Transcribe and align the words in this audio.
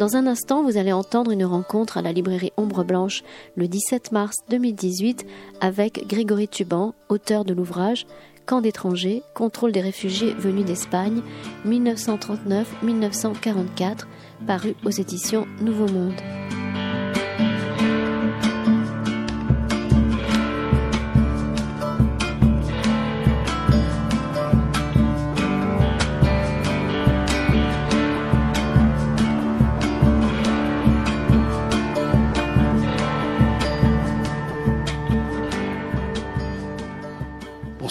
Dans 0.00 0.16
un 0.16 0.26
instant, 0.26 0.62
vous 0.62 0.78
allez 0.78 0.94
entendre 0.94 1.30
une 1.30 1.44
rencontre 1.44 1.98
à 1.98 2.02
la 2.02 2.10
librairie 2.10 2.54
Ombre 2.56 2.84
Blanche 2.84 3.22
le 3.54 3.68
17 3.68 4.12
mars 4.12 4.36
2018 4.48 5.26
avec 5.60 6.06
Grégory 6.08 6.48
Tuban, 6.48 6.94
auteur 7.10 7.44
de 7.44 7.52
l'ouvrage 7.52 8.06
Camp 8.46 8.62
d'étrangers, 8.62 9.22
contrôle 9.34 9.72
des 9.72 9.82
réfugiés 9.82 10.32
venus 10.32 10.64
d'Espagne, 10.64 11.20
1939-1944, 11.66 14.06
paru 14.46 14.74
aux 14.86 14.90
éditions 14.90 15.46
Nouveau 15.60 15.88
Monde. 15.88 16.14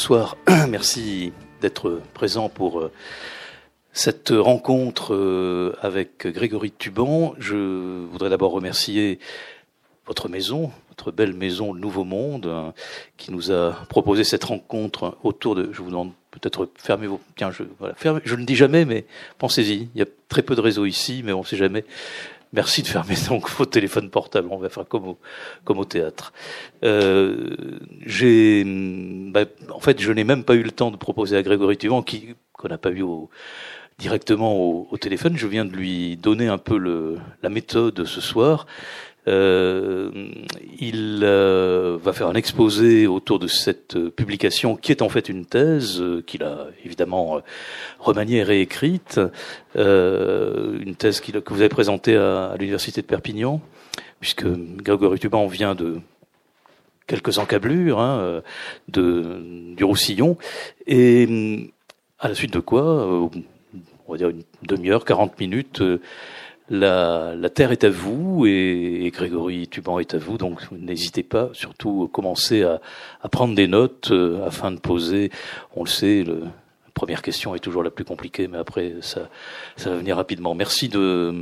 Bonsoir. 0.10 0.38
Merci 0.70 1.34
d'être 1.62 2.02
présent 2.16 2.50
pour 2.50 2.80
euh, 2.80 2.92
cette 3.94 4.32
rencontre 4.32 5.14
euh, 5.14 5.76
avec 5.84 6.26
Grégory 6.26 6.72
Tuban. 6.72 7.36
Je 7.38 8.06
voudrais 8.08 8.32
d'abord 8.32 8.52
remercier 8.52 9.20
votre 10.08 10.28
maison, 10.28 10.72
votre 10.90 11.12
belle 11.12 11.36
maison 11.36 11.74
Le 11.74 11.80
Nouveau 11.80 12.06
Monde, 12.06 12.48
hein, 12.48 12.74
qui 13.18 13.32
nous 13.32 13.52
a 13.52 13.74
proposé 13.88 14.24
cette 14.24 14.46
rencontre 14.46 15.16
autour 15.24 15.54
de. 15.54 15.70
Je 15.72 15.84
vous 15.84 15.92
demande 15.92 16.12
peut-être 16.32 16.68
fermer 16.76 17.06
vos. 17.06 17.22
Tiens, 17.36 17.52
je 17.52 17.62
voilà, 17.78 17.94
je 18.24 18.36
ne 18.36 18.46
dis 18.46 18.56
jamais, 18.56 18.86
mais 18.86 19.06
pensez-y. 19.38 19.90
Il 19.94 20.00
y 20.00 20.02
a 20.02 20.08
très 20.28 20.42
peu 20.42 20.56
de 20.56 20.62
réseaux 20.62 20.86
ici, 20.86 21.22
mais 21.24 21.34
on 21.34 21.42
ne 21.42 21.46
sait 21.46 21.58
jamais. 21.58 21.86
Merci 22.54 22.82
de 22.82 22.88
fermer 22.88 23.16
donc 23.30 23.50
vos 23.50 23.66
téléphones 23.66 24.10
portables. 24.10 24.48
On 24.52 24.58
va 24.58 24.70
faire 24.70 24.88
comme 24.88 25.16
au, 25.78 25.86
théâtre. 25.86 26.34
Euh, 26.84 27.56
j'ai, 28.06 28.64
bah, 28.66 29.46
en 29.72 29.80
fait, 29.80 30.02
je 30.02 30.12
n'ai 30.12 30.24
même 30.24 30.44
pas 30.44 30.56
eu 30.56 30.64
le 30.64 30.72
temps 30.72 30.92
de 30.92 30.98
proposer 30.98 31.38
à 31.38 31.44
Grégory 31.44 31.78
Tuvan, 31.78 32.02
qui 32.02 32.36
qu'on 32.54 32.68
n'a 32.68 32.78
pas 32.78 32.90
vu 32.90 33.04
au, 33.04 33.30
directement 34.00 34.58
au, 34.58 34.98
téléphone. 34.98 35.38
Je 35.38 35.48
viens 35.48 35.66
de 35.66 35.72
lui 35.72 36.18
donner 36.18 36.48
un 36.48 36.58
peu 36.58 37.18
la 37.44 37.50
méthode 37.50 38.06
ce 38.06 38.22
soir. 38.22 38.66
Euh, 39.28 40.12
il 40.80 41.20
euh, 41.24 41.98
va 42.02 42.14
faire 42.14 42.28
un 42.28 42.34
exposé 42.34 43.06
autour 43.06 43.38
de 43.38 43.48
cette 43.48 44.10
publication 44.10 44.76
qui 44.76 44.92
est 44.92 45.02
en 45.02 45.10
fait 45.10 45.28
une 45.28 45.46
thèse 45.46 46.00
euh, 46.00 46.24
qu'il 46.26 46.44
a 46.44 46.68
évidemment 46.86 47.42
remaniée 48.00 48.38
et 48.38 48.44
réécrite, 48.44 49.20
une 49.76 50.96
thèse 50.98 51.20
que 51.20 51.54
vous 51.54 51.60
avez 51.60 51.70
présentée 51.70 52.16
à, 52.16 52.52
à 52.52 52.58
l'université 52.58 53.02
de 53.02 53.08
Perpignan, 53.08 53.62
puisque 54.20 54.46
Grégory 54.46 55.20
Tuban 55.20 55.48
vient 55.48 55.76
de 55.76 56.00
quelques 57.08 57.38
encablures 57.40 58.00
hein, 58.00 58.42
de, 58.88 59.74
du 59.76 59.84
Roussillon, 59.84 60.38
et 60.88 61.72
à 62.20 62.30
la 62.30 62.36
suite 62.36 62.54
de 62.54 62.60
quoi, 62.60 62.84
on 62.84 64.12
va 64.12 64.18
dire 64.18 64.30
une 64.30 64.44
demi-heure, 64.64 65.06
40 65.06 65.40
minutes, 65.40 65.82
la, 66.70 67.50
terre 67.50 67.72
est 67.72 67.84
à 67.84 67.90
vous 67.90 68.46
et, 68.46 69.12
Grégory 69.14 69.68
Tuban 69.68 70.00
est 70.00 70.14
à 70.14 70.18
vous, 70.18 70.38
donc 70.38 70.72
n'hésitez 70.72 71.24
pas, 71.24 71.50
surtout 71.54 72.08
commencez 72.12 72.64
à, 72.64 72.80
prendre 73.30 73.56
des 73.56 73.68
notes 73.68 74.12
euh, 74.12 74.46
afin 74.46 74.72
de 74.72 74.80
poser, 74.80 75.32
on 75.76 75.84
le 75.84 75.90
sait, 75.90 76.24
le, 76.24 76.42
la 76.42 76.92
première 76.94 77.22
question 77.22 77.56
est 77.56 77.60
toujours 77.60 77.84
la 77.84 77.92
plus 77.92 78.06
compliquée, 78.06 78.48
mais 78.48 78.58
après 78.58 78.96
ça, 79.02 79.30
va 79.84 79.96
venir 79.96 80.16
rapidement. 80.18 80.54
Merci 80.54 80.90
de 80.90 81.34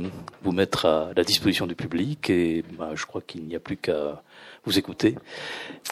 vous 0.42 0.52
mettre 0.52 0.86
à 0.86 1.10
la 1.16 1.24
disposition 1.24 1.66
du 1.66 1.74
public 1.74 2.30
et 2.30 2.64
bah, 2.78 2.90
je 2.94 3.04
crois 3.06 3.20
qu'il 3.20 3.44
n'y 3.44 3.56
a 3.56 3.60
plus 3.60 3.76
qu'à 3.76 4.22
vous 4.68 4.78
écouter. 4.78 5.14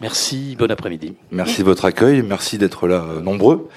Merci, 0.02 0.54
bon 0.58 0.70
après-midi. 0.70 1.14
Merci 1.30 1.60
de 1.60 1.64
votre 1.64 1.86
accueil, 1.86 2.20
merci 2.20 2.58
d'être 2.58 2.86
là 2.86 3.02
euh, 3.08 3.20
nombreux. 3.22 3.70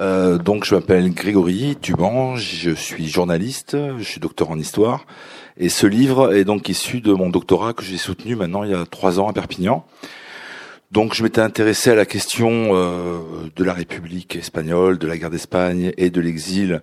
Euh, 0.00 0.38
donc 0.38 0.64
je 0.64 0.76
m'appelle 0.76 1.12
Grégory 1.12 1.76
Tuban, 1.82 2.36
je 2.36 2.70
suis 2.70 3.08
journaliste, 3.08 3.76
je 3.98 4.04
suis 4.04 4.20
docteur 4.20 4.50
en 4.50 4.58
histoire, 4.58 5.06
et 5.56 5.68
ce 5.68 5.88
livre 5.88 6.32
est 6.32 6.44
donc 6.44 6.68
issu 6.68 7.00
de 7.00 7.12
mon 7.12 7.28
doctorat 7.30 7.72
que 7.72 7.82
j'ai 7.82 7.96
soutenu 7.96 8.36
maintenant 8.36 8.62
il 8.62 8.70
y 8.70 8.74
a 8.74 8.86
trois 8.86 9.18
ans 9.18 9.28
à 9.28 9.32
Perpignan. 9.32 9.84
Donc 10.92 11.14
je 11.14 11.24
m'étais 11.24 11.40
intéressé 11.40 11.90
à 11.90 11.96
la 11.96 12.06
question 12.06 12.68
euh, 12.70 13.18
de 13.56 13.64
la 13.64 13.72
République 13.72 14.36
espagnole, 14.36 14.96
de 14.96 15.08
la 15.08 15.18
guerre 15.18 15.30
d'Espagne 15.30 15.92
et 15.96 16.08
de 16.08 16.20
l'exil, 16.20 16.82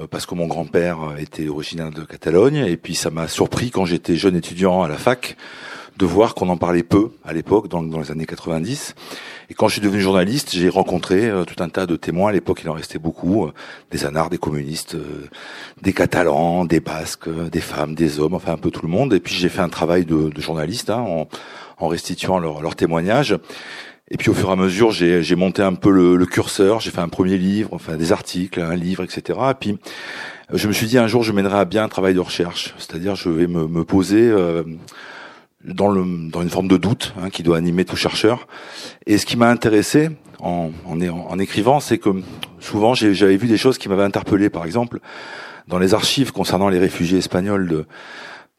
euh, 0.00 0.08
parce 0.10 0.26
que 0.26 0.34
mon 0.34 0.48
grand-père 0.48 1.14
était 1.20 1.46
originaire 1.48 1.92
de 1.92 2.02
Catalogne, 2.02 2.64
et 2.66 2.76
puis 2.76 2.96
ça 2.96 3.10
m'a 3.10 3.28
surpris 3.28 3.70
quand 3.70 3.84
j'étais 3.84 4.16
jeune 4.16 4.34
étudiant 4.34 4.82
à 4.82 4.88
la 4.88 4.96
fac 4.96 5.36
de 5.96 6.06
voir 6.06 6.34
qu'on 6.34 6.48
en 6.48 6.56
parlait 6.56 6.82
peu 6.82 7.10
à 7.24 7.32
l'époque, 7.32 7.68
dans, 7.68 7.82
les 7.82 8.10
années 8.10 8.26
90. 8.26 8.94
Et 9.50 9.54
quand 9.54 9.68
je 9.68 9.74
suis 9.74 9.80
devenu 9.80 10.00
journaliste, 10.00 10.50
j'ai 10.52 10.68
rencontré 10.68 11.28
euh, 11.28 11.44
tout 11.44 11.62
un 11.62 11.68
tas 11.68 11.86
de 11.86 11.96
témoins. 11.96 12.30
À 12.30 12.32
l'époque, 12.32 12.60
il 12.64 12.70
en 12.70 12.72
restait 12.72 12.98
beaucoup, 12.98 13.44
euh, 13.44 13.52
des 13.90 14.04
anards, 14.04 14.30
des 14.30 14.38
communistes, 14.38 14.96
euh, 14.96 15.28
des 15.82 15.92
Catalans, 15.92 16.64
des 16.64 16.80
Basques, 16.80 17.28
des 17.28 17.60
femmes, 17.60 17.94
des 17.94 18.18
hommes, 18.18 18.34
enfin 18.34 18.52
un 18.52 18.56
peu 18.56 18.70
tout 18.70 18.82
le 18.82 18.88
monde. 18.88 19.14
Et 19.14 19.20
puis 19.20 19.34
j'ai 19.34 19.48
fait 19.48 19.60
un 19.60 19.68
travail 19.68 20.04
de, 20.04 20.30
journaliste 20.38 20.90
hein, 20.90 21.04
en, 21.78 21.88
restituant 21.88 22.38
leurs 22.38 22.60
leur 22.60 22.74
témoignages. 22.74 23.36
Et 24.10 24.16
puis 24.16 24.30
au 24.30 24.34
fur 24.34 24.48
et 24.48 24.52
à 24.52 24.56
mesure, 24.56 24.90
j'ai 24.90 25.36
monté 25.36 25.62
un 25.62 25.74
peu 25.74 25.90
le, 25.90 26.16
le 26.16 26.26
curseur. 26.26 26.80
J'ai 26.80 26.90
fait 26.90 27.00
un 27.00 27.08
premier 27.08 27.38
livre, 27.38 27.70
enfin 27.72 27.96
des 27.96 28.12
articles, 28.12 28.60
un 28.60 28.76
livre, 28.76 29.04
etc. 29.04 29.38
Et 29.50 29.54
puis 29.54 29.78
je 30.52 30.68
me 30.68 30.72
suis 30.72 30.86
dit 30.86 30.98
un 30.98 31.06
jour, 31.06 31.22
je 31.22 31.32
mènerai 31.32 31.58
à 31.58 31.64
bien 31.64 31.84
un 31.84 31.88
travail 31.88 32.14
de 32.14 32.20
recherche, 32.20 32.74
c'est-à-dire 32.78 33.14
je 33.14 33.30
vais 33.30 33.46
me, 33.46 33.66
me 33.66 33.84
poser. 33.84 34.30
Dans, 35.64 35.88
le, 35.88 36.28
dans 36.30 36.42
une 36.42 36.50
forme 36.50 36.68
de 36.68 36.76
doute 36.76 37.14
hein, 37.18 37.30
qui 37.30 37.42
doit 37.42 37.56
animer 37.56 37.86
tout 37.86 37.96
chercheur. 37.96 38.46
Et 39.06 39.16
ce 39.16 39.24
qui 39.24 39.38
m'a 39.38 39.48
intéressé 39.48 40.10
en, 40.40 40.70
en, 40.84 41.00
en 41.00 41.38
écrivant, 41.38 41.80
c'est 41.80 41.96
que 41.96 42.10
souvent 42.60 42.92
j'avais 42.94 43.36
vu 43.38 43.48
des 43.48 43.56
choses 43.56 43.78
qui 43.78 43.88
m'avaient 43.88 44.02
interpellé. 44.02 44.50
Par 44.50 44.66
exemple, 44.66 45.00
dans 45.66 45.78
les 45.78 45.94
archives 45.94 46.32
concernant 46.32 46.68
les 46.68 46.78
réfugiés 46.78 47.18
espagnols 47.18 47.68
de, 47.68 47.86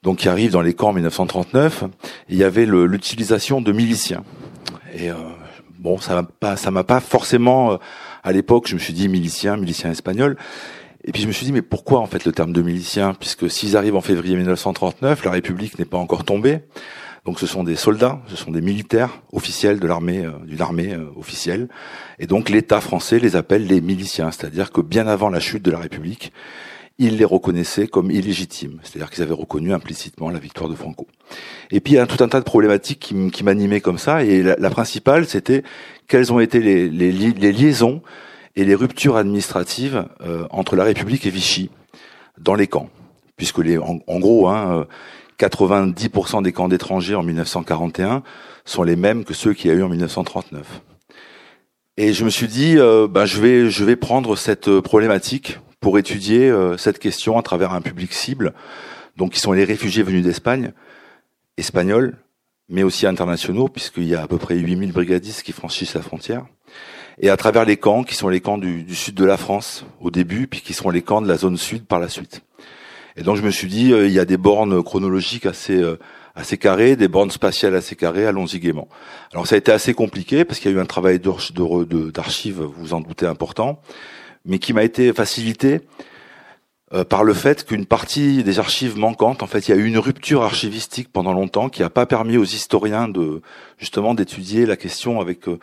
donc 0.06 0.20
qui 0.20 0.30
arrivent 0.30 0.52
dans 0.52 0.62
les 0.62 0.74
camps 0.74 0.90
en 0.90 0.94
1939, 0.94 1.86
il 2.30 2.38
y 2.38 2.44
avait 2.44 2.66
l'utilisation 2.66 3.60
de 3.60 3.72
miliciens. 3.72 4.24
Et 4.94 5.10
euh, 5.10 5.16
bon, 5.80 5.98
ça 5.98 6.14
m'a 6.14 6.24
pas, 6.24 6.56
m'a 6.72 6.84
pas 6.84 7.00
forcément 7.00 7.74
euh, 7.74 7.78
à 8.24 8.32
l'époque. 8.32 8.68
Je 8.68 8.76
me 8.76 8.80
suis 8.80 8.94
dit 8.94 9.10
miliciens, 9.10 9.58
miliciens 9.58 9.92
espagnols. 9.92 10.38
Et 11.06 11.12
puis 11.12 11.22
je 11.22 11.28
me 11.28 11.32
suis 11.32 11.46
dit, 11.46 11.52
mais 11.52 11.62
pourquoi 11.62 12.00
en 12.00 12.08
fait 12.08 12.26
le 12.26 12.32
terme 12.32 12.52
de 12.52 12.64
milicien? 12.64 13.14
Puisque 13.14 13.50
s'ils 13.50 13.78
arrivent 13.78 13.96
en 13.96 14.02
février 14.02 14.36
1939, 14.36 15.24
la 15.24 15.32
République 15.32 15.78
n'est 15.78 15.86
pas 15.86 16.00
encore 16.00 16.26
tombée. 16.26 16.62
Donc 17.26 17.40
ce 17.40 17.48
sont 17.48 17.64
des 17.64 17.76
soldats, 17.76 18.22
ce 18.28 18.36
sont 18.36 18.52
des 18.52 18.62
militaires 18.62 19.22
officiels 19.32 19.80
de 19.80 19.88
l'armée, 19.88 20.26
euh, 20.26 20.32
d'une 20.46 20.62
armée 20.62 20.94
euh, 20.94 21.06
officielle. 21.16 21.70
Et 22.20 22.28
donc 22.28 22.50
l'État 22.50 22.82
français 22.82 23.20
les 23.20 23.36
appelle 23.36 23.66
les 23.68 23.82
miliciens, 23.82 24.32
c'est-à-dire 24.32 24.72
que 24.72 24.82
bien 24.82 25.08
avant 25.08 25.30
la 25.30 25.40
chute 25.40 25.64
de 25.64 25.72
la 25.72 25.80
République, 25.80 26.32
il 26.98 27.18
les 27.18 27.26
reconnaissait 27.26 27.88
comme 27.88 28.10
illégitimes, 28.10 28.80
c'est-à-dire 28.84 29.10
qu'ils 29.10 29.24
avaient 29.24 29.34
reconnu 29.34 29.74
implicitement 29.74 30.30
la 30.30 30.40
victoire 30.40 30.70
de 30.70 30.76
Franco. 30.76 31.08
Et 31.72 31.82
puis 31.82 31.94
il 31.94 31.96
y 31.98 32.00
a 32.00 32.06
tout 32.08 32.24
un 32.24 32.30
tas 32.30 32.40
de 32.40 32.46
problématiques 32.46 33.14
qui, 33.32 33.44
m'animaient 33.44 33.82
comme 33.82 33.98
ça, 33.98 34.24
et 34.24 34.42
la, 34.42 34.70
principale, 34.70 35.26
c'était 35.26 35.64
quelles 36.08 36.32
ont 36.32 36.40
été 36.40 36.60
les 36.60 37.52
liaisons 37.52 38.02
et 38.56 38.66
les 38.66 38.76
ruptures 38.76 39.18
administratives 39.18 40.06
euh, 40.22 40.48
entre 40.50 40.76
la 40.76 40.84
République 40.84 41.26
et 41.26 41.30
Vichy 41.30 41.70
dans 42.38 42.56
les 42.56 42.68
camps, 42.68 42.90
puisque 43.38 43.60
les, 43.60 43.78
en, 43.78 44.20
gros, 44.20 44.48
hein, 44.48 44.88
90% 45.40 46.44
des 46.44 46.52
camps 46.52 46.68
d'étrangers 46.68 47.16
en 47.16 47.24
1941 47.24 48.24
sont 48.66 48.84
les 48.84 48.96
mêmes 48.96 49.24
que 49.26 49.34
ceux 49.34 49.54
qu'il 49.54 49.72
y 49.72 49.74
a 49.74 49.78
eu 49.78 49.84
en 49.84 49.90
1939. 49.90 50.82
Et 51.98 52.14
je 52.14 52.26
me 52.26 52.30
suis 52.30 52.48
dit, 52.48 52.78
euh, 52.78 53.08
ben 53.08 53.26
je 53.26 53.40
vais, 53.40 53.70
je 53.70 53.84
vais 53.86 53.96
prendre 53.96 54.36
cette 54.36 54.80
problématique 54.80 55.60
pour 55.80 55.98
étudier 55.98 56.50
euh, 56.50 56.78
cette 56.78 57.00
question 57.00 57.38
à 57.38 57.42
travers 57.42 57.74
un 57.74 57.82
public 57.82 58.12
cible, 58.14 58.54
donc 59.18 59.34
qui 59.34 59.40
sont 59.40 59.54
les 59.54 59.64
réfugiés 59.64 60.04
venus 60.04 60.24
d'Espagne, 60.24 60.74
espagnols, 61.58 62.18
mais 62.68 62.84
aussi 62.84 63.06
internationaux, 63.06 63.70
puisqu'il 63.70 64.06
y 64.06 64.16
a 64.16 64.24
à 64.24 64.28
peu 64.28 64.38
près 64.38 64.56
8000 64.56 64.92
brigadistes 64.92 65.44
qui 65.44 65.52
franchissent 65.52 65.94
la 65.94 66.02
frontière 66.02 66.46
et 67.20 67.30
à 67.30 67.38
travers 67.38 67.66
les 67.66 67.78
camps 67.78 68.04
qui 68.04 68.16
sont 68.16 68.30
les 68.30 68.42
camps 68.42 68.58
du, 68.58 68.84
du, 68.84 68.96
sud 68.96 69.16
de 69.16 69.26
la 69.26 69.38
France 69.38 69.86
au 70.02 70.12
début, 70.12 70.48
puis 70.48 70.62
qui 70.62 70.74
seront 70.74 70.90
les 70.90 71.02
camps 71.02 71.22
de 71.22 71.28
la 71.28 71.38
zone 71.38 71.58
sud 71.58 71.86
par 71.86 72.00
la 72.00 72.10
suite. 72.10 72.42
Et 73.18 73.24
donc 73.24 73.38
je 73.38 73.42
me 73.42 73.52
suis 73.52 73.68
dit, 73.68 73.94
euh, 73.94 74.08
il 74.08 74.14
y 74.14 74.20
a 74.20 74.26
des 74.26 74.38
bornes 74.38 74.84
chronologiques 74.84 75.46
assez 75.46 75.82
euh, 75.82 75.98
assez 76.36 76.58
carrées, 76.58 76.96
des 76.96 77.08
bornes 77.08 77.32
spatiales 77.32 77.76
assez 77.76 77.96
carrées, 77.96 78.28
allons-y 78.28 78.60
gaiement. 78.60 78.88
Alors 79.32 79.48
ça 79.48 79.56
a 79.56 79.58
été 79.58 79.72
assez 79.72 79.94
compliqué 79.94 80.44
parce 80.44 80.60
qu'il 80.60 80.70
y 80.70 80.74
a 80.74 80.78
eu 80.78 80.82
un 80.82 80.86
travail 80.86 81.20
d'archives, 81.20 82.62
vous 82.62 82.74
vous 82.76 82.94
en 82.94 83.00
doutez, 83.00 83.26
important, 83.26 83.82
mais 84.44 84.60
qui 84.60 84.74
m'a 84.74 84.84
été 84.84 85.14
facilité 85.14 85.80
euh, 86.94 87.04
par 87.06 87.24
le 87.24 87.34
fait 87.34 87.66
qu'une 87.66 87.86
partie 87.86 88.44
des 88.44 88.60
archives 88.60 88.98
manquantes, 88.98 89.42
en 89.42 89.48
fait, 89.48 89.68
il 89.68 89.72
y 89.72 89.74
a 89.74 89.78
eu 89.78 89.86
une 89.86 89.98
rupture 89.98 90.44
archivistique 90.44 91.12
pendant 91.12 91.34
longtemps 91.34 91.70
qui 91.70 91.82
n'a 91.82 91.90
pas 91.90 92.06
permis 92.06 92.38
aux 92.38 92.44
historiens 92.44 93.08
de 93.08 93.42
justement 93.78 94.14
d'étudier 94.14 94.66
la 94.66 94.76
question 94.76 95.22
avec 95.22 95.48
euh, 95.48 95.58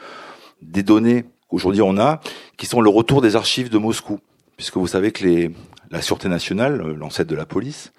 des 0.62 0.82
données 0.82 1.25
qu'aujourd'hui 1.52 1.82
on 1.82 1.99
a, 1.99 2.20
qui 2.56 2.66
sont 2.66 2.81
le 2.81 2.88
retour 2.88 3.20
des 3.20 3.37
archives 3.37 3.69
de 3.69 3.78
Moscou, 3.78 4.20
puisque 4.56 4.76
vous 4.76 4.87
savez 4.87 5.12
que 5.12 5.50
la 5.90 6.00
Sûreté 6.02 6.28
nationale, 6.28 6.78
l'ancêtre 6.99 7.31
de 7.31 7.37
la 7.37 7.44
police, 7.44 7.93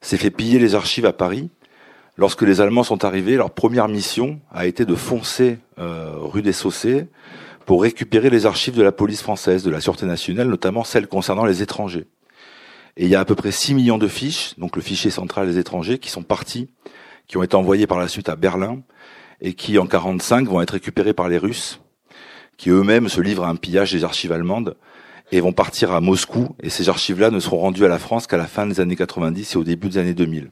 s'est 0.00 0.16
fait 0.16 0.30
piller 0.30 0.58
les 0.58 0.74
archives 0.74 1.06
à 1.06 1.12
Paris. 1.12 1.48
Lorsque 2.16 2.42
les 2.42 2.60
Allemands 2.60 2.82
sont 2.82 3.04
arrivés, 3.04 3.36
leur 3.36 3.50
première 3.50 3.86
mission 3.86 4.40
a 4.50 4.66
été 4.66 4.84
de 4.84 4.96
foncer 4.96 5.58
euh, 5.78 6.12
rue 6.16 6.42
des 6.42 6.52
Saussées 6.52 7.06
pour 7.64 7.82
récupérer 7.82 8.30
les 8.30 8.46
archives 8.46 8.74
de 8.74 8.82
la 8.82 8.90
police 8.90 9.22
française, 9.22 9.62
de 9.62 9.70
la 9.70 9.80
Sûreté 9.80 10.04
nationale, 10.04 10.48
notamment 10.48 10.82
celles 10.82 11.06
concernant 11.06 11.44
les 11.44 11.62
étrangers. 11.62 12.06
Et 12.96 13.04
il 13.04 13.10
y 13.10 13.14
a 13.14 13.20
à 13.20 13.24
peu 13.24 13.36
près 13.36 13.52
6 13.52 13.74
millions 13.74 13.98
de 13.98 14.08
fiches, 14.08 14.58
donc 14.58 14.74
le 14.74 14.82
fichier 14.82 15.10
central 15.12 15.46
des 15.46 15.58
étrangers, 15.58 15.98
qui 15.98 16.10
sont 16.10 16.24
partis, 16.24 16.68
qui 17.28 17.36
ont 17.36 17.44
été 17.44 17.54
envoyés 17.54 17.86
par 17.86 18.00
la 18.00 18.08
suite 18.08 18.28
à 18.28 18.34
Berlin, 18.34 18.80
et 19.40 19.54
qui 19.54 19.78
en 19.78 19.86
45 19.86 20.48
vont 20.48 20.60
être 20.60 20.72
récupérés 20.72 21.12
par 21.12 21.28
les 21.28 21.38
Russes, 21.38 21.80
qui 22.58 22.68
eux-mêmes 22.68 23.08
se 23.08 23.22
livrent 23.22 23.44
à 23.44 23.48
un 23.48 23.56
pillage 23.56 23.92
des 23.92 24.04
archives 24.04 24.32
allemandes, 24.32 24.76
et 25.32 25.40
vont 25.40 25.52
partir 25.52 25.92
à 25.92 26.00
Moscou, 26.00 26.48
et 26.62 26.70
ces 26.70 26.88
archives-là 26.88 27.30
ne 27.30 27.40
seront 27.40 27.58
rendues 27.58 27.84
à 27.84 27.88
la 27.88 27.98
France 27.98 28.26
qu'à 28.26 28.36
la 28.36 28.46
fin 28.46 28.66
des 28.66 28.80
années 28.80 28.96
90 28.96 29.54
et 29.54 29.56
au 29.56 29.64
début 29.64 29.88
des 29.88 29.98
années 29.98 30.14
2000. 30.14 30.50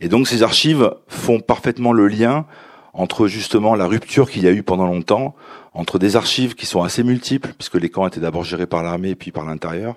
Et 0.00 0.08
donc 0.08 0.26
ces 0.26 0.42
archives 0.42 0.94
font 1.08 1.40
parfaitement 1.40 1.92
le 1.92 2.08
lien 2.08 2.46
entre 2.94 3.26
justement 3.26 3.74
la 3.74 3.86
rupture 3.86 4.30
qu'il 4.30 4.42
y 4.42 4.48
a 4.48 4.52
eu 4.52 4.62
pendant 4.62 4.86
longtemps, 4.86 5.34
entre 5.72 5.98
des 5.98 6.16
archives 6.16 6.54
qui 6.54 6.66
sont 6.66 6.82
assez 6.82 7.02
multiples, 7.02 7.54
puisque 7.56 7.76
les 7.76 7.88
camps 7.88 8.06
étaient 8.06 8.20
d'abord 8.20 8.44
gérés 8.44 8.66
par 8.66 8.82
l'armée 8.82 9.14
puis 9.14 9.30
par 9.30 9.44
l'intérieur, 9.44 9.96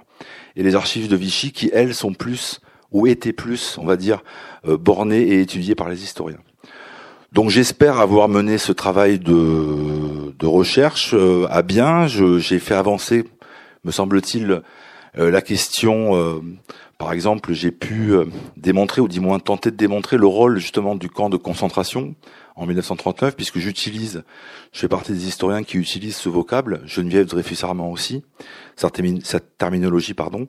et 0.56 0.64
les 0.64 0.76
archives 0.76 1.10
de 1.10 1.16
Vichy 1.16 1.52
qui, 1.52 1.70
elles, 1.74 1.94
sont 1.94 2.14
plus, 2.14 2.62
ou 2.92 3.08
étaient 3.08 3.34
plus, 3.34 3.78
on 3.78 3.86
va 3.86 3.98
dire, 3.98 4.24
euh, 4.68 4.78
bornées 4.78 5.22
et 5.22 5.42
étudiées 5.42 5.76
par 5.76 5.90
les 5.90 6.04
historiens. 6.04 6.40
Donc 7.32 7.50
j'espère 7.50 8.00
avoir 8.00 8.30
mené 8.30 8.58
ce 8.58 8.72
travail 8.72 9.20
de, 9.20 10.34
de 10.38 10.46
recherche 10.46 11.14
euh, 11.14 11.48
à 11.50 11.62
bien. 11.62 12.08
J'ai 12.08 12.60
fait 12.60 12.76
avancer, 12.76 13.26
me 13.84 13.92
semble-t-il, 13.92 14.62
euh, 15.18 15.32
la 15.32 15.42
question. 15.42 16.44
par 16.98 17.14
exemple, 17.14 17.54
j'ai 17.54 17.72
pu 17.72 18.14
démontrer, 18.58 19.02
ou 19.02 19.08
du 19.08 19.20
moins 19.20 19.40
tenter 19.40 19.72
de 19.72 19.76
démontrer, 19.76 20.18
le 20.18 20.28
rôle 20.28 20.60
justement 20.60 20.96
du 20.96 21.10
camp 21.10 21.30
de 21.30 21.38
concentration 21.38 22.16
en 22.56 22.66
1939, 22.66 23.36
puisque 23.36 23.60
j'utilise, 23.60 24.24
je 24.72 24.80
fais 24.80 24.88
partie 24.88 25.12
des 25.12 25.28
historiens 25.28 25.64
qui 25.64 25.78
utilisent 25.78 26.16
ce 26.16 26.30
vocable, 26.30 26.82
Geneviève 26.86 27.26
Dreyfus-Armand 27.26 27.92
aussi, 27.92 28.24
cette 28.76 29.58
terminologie, 29.58 30.14
pardon. 30.14 30.48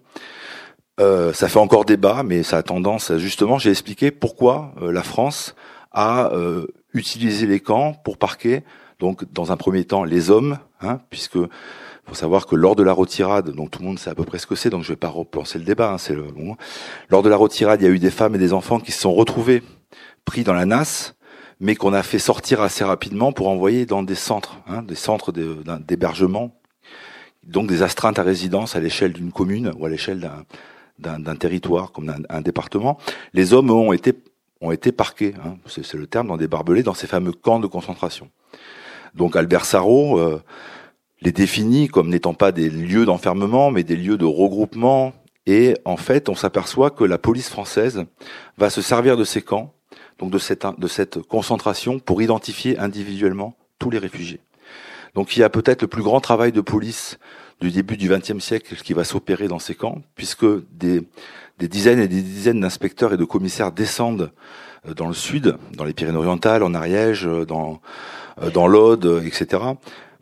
Euh, 0.98 1.32
ça 1.32 1.48
fait 1.48 1.58
encore 1.58 1.84
débat, 1.84 2.22
mais 2.22 2.42
ça 2.42 2.58
a 2.58 2.62
tendance, 2.62 3.10
à, 3.10 3.18
justement, 3.18 3.58
j'ai 3.58 3.70
expliqué 3.70 4.10
pourquoi 4.10 4.72
euh, 4.80 4.92
la 4.92 5.02
France 5.02 5.54
a 5.96 6.32
euh, 6.32 6.66
utilisé 6.94 7.48
les 7.48 7.58
camps 7.58 7.94
pour 8.04 8.16
parquer, 8.16 8.62
donc 9.00 9.24
dans 9.32 9.50
un 9.50 9.56
premier 9.56 9.84
temps, 9.84 10.04
les 10.04 10.30
hommes, 10.30 10.58
hein, 10.80 11.00
puisque 11.10 11.38
faut 12.06 12.14
savoir 12.14 12.46
que 12.46 12.54
lors 12.54 12.76
de 12.76 12.84
la 12.84 12.92
retirade, 12.92 13.50
donc 13.50 13.72
tout 13.72 13.80
le 13.80 13.86
monde 13.86 13.98
sait 13.98 14.10
à 14.10 14.14
peu 14.14 14.22
près 14.22 14.38
ce 14.38 14.46
que 14.46 14.54
c'est, 14.54 14.70
donc 14.70 14.84
je 14.84 14.90
vais 14.90 14.96
pas 14.96 15.08
repenser 15.08 15.58
le 15.58 15.64
débat, 15.64 15.90
hein, 15.90 15.98
c'est 15.98 16.14
le. 16.14 16.26
Lors 17.08 17.24
de 17.24 17.28
la 17.28 17.36
retirade, 17.36 17.82
il 17.82 17.84
y 17.84 17.88
a 17.88 17.90
eu 17.90 17.98
des 17.98 18.12
femmes 18.12 18.36
et 18.36 18.38
des 18.38 18.52
enfants 18.52 18.78
qui 18.78 18.92
se 18.92 19.00
sont 19.00 19.12
retrouvés 19.12 19.64
pris 20.24 20.44
dans 20.44 20.54
la 20.54 20.66
nasse 20.66 21.16
mais 21.60 21.74
qu'on 21.74 21.92
a 21.92 22.02
fait 22.02 22.18
sortir 22.18 22.60
assez 22.60 22.84
rapidement 22.84 23.32
pour 23.32 23.48
envoyer 23.48 23.86
dans 23.86 24.02
des 24.02 24.14
centres, 24.14 24.58
hein, 24.66 24.82
des 24.82 24.94
centres 24.94 25.32
d'hébergement, 25.32 26.54
donc 27.44 27.68
des 27.68 27.82
astreintes 27.82 28.18
à 28.18 28.22
résidence 28.22 28.76
à 28.76 28.80
l'échelle 28.80 29.12
d'une 29.12 29.32
commune 29.32 29.72
ou 29.78 29.86
à 29.86 29.88
l'échelle 29.88 30.30
d'un 30.98 31.36
territoire 31.36 31.92
comme 31.92 32.12
un, 32.28 32.40
département. 32.40 32.98
Les 33.32 33.54
hommes 33.54 33.70
ont 33.70 33.92
été 33.92 34.12
ont 34.60 34.72
été 34.72 34.92
parqués, 34.92 35.34
hein, 35.44 35.56
c'est 35.66 35.94
le 35.94 36.06
terme, 36.06 36.28
dans 36.28 36.36
des 36.36 36.48
barbelés, 36.48 36.82
dans 36.82 36.94
ces 36.94 37.06
fameux 37.06 37.32
camps 37.32 37.60
de 37.60 37.66
concentration. 37.66 38.30
Donc 39.14 39.36
Albert 39.36 39.64
Sarrault 39.64 40.18
euh, 40.18 40.42
les 41.20 41.32
définit 41.32 41.88
comme 41.88 42.08
n'étant 42.08 42.34
pas 42.34 42.52
des 42.52 42.70
lieux 42.70 43.06
d'enfermement, 43.06 43.70
mais 43.70 43.82
des 43.82 43.96
lieux 43.96 44.18
de 44.18 44.24
regroupement. 44.24 45.12
Et 45.46 45.74
en 45.84 45.96
fait, 45.96 46.28
on 46.28 46.34
s'aperçoit 46.34 46.90
que 46.90 47.04
la 47.04 47.18
police 47.18 47.48
française 47.48 48.04
va 48.58 48.70
se 48.70 48.82
servir 48.82 49.16
de 49.16 49.24
ces 49.24 49.42
camps 49.42 49.76
donc 50.18 50.30
de 50.30 50.38
cette, 50.38 50.66
de 50.78 50.88
cette 50.88 51.22
concentration 51.22 51.98
pour 51.98 52.22
identifier 52.22 52.78
individuellement 52.78 53.56
tous 53.78 53.90
les 53.90 53.98
réfugiés. 53.98 54.40
Donc 55.14 55.36
il 55.36 55.40
y 55.40 55.42
a 55.42 55.50
peut-être 55.50 55.82
le 55.82 55.88
plus 55.88 56.02
grand 56.02 56.20
travail 56.20 56.52
de 56.52 56.60
police 56.60 57.18
du 57.60 57.70
début 57.70 57.96
du 57.96 58.08
XXe 58.08 58.38
siècle 58.38 58.76
qui 58.76 58.92
va 58.92 59.04
s'opérer 59.04 59.48
dans 59.48 59.58
ces 59.58 59.74
camps, 59.74 60.02
puisque 60.14 60.46
des, 60.72 61.02
des 61.58 61.68
dizaines 61.68 62.00
et 62.00 62.08
des 62.08 62.22
dizaines 62.22 62.60
d'inspecteurs 62.60 63.12
et 63.12 63.16
de 63.16 63.24
commissaires 63.24 63.72
descendent 63.72 64.30
euh, 64.88 64.94
dans 64.94 65.08
le 65.08 65.14
sud, 65.14 65.56
dans 65.74 65.84
les 65.84 65.94
Pyrénées-Orientales, 65.94 66.62
en 66.62 66.74
Ariège, 66.74 67.26
euh, 67.26 67.44
dans, 67.44 67.80
euh, 68.42 68.50
dans 68.50 68.66
l'Aude, 68.66 69.22
etc., 69.24 69.62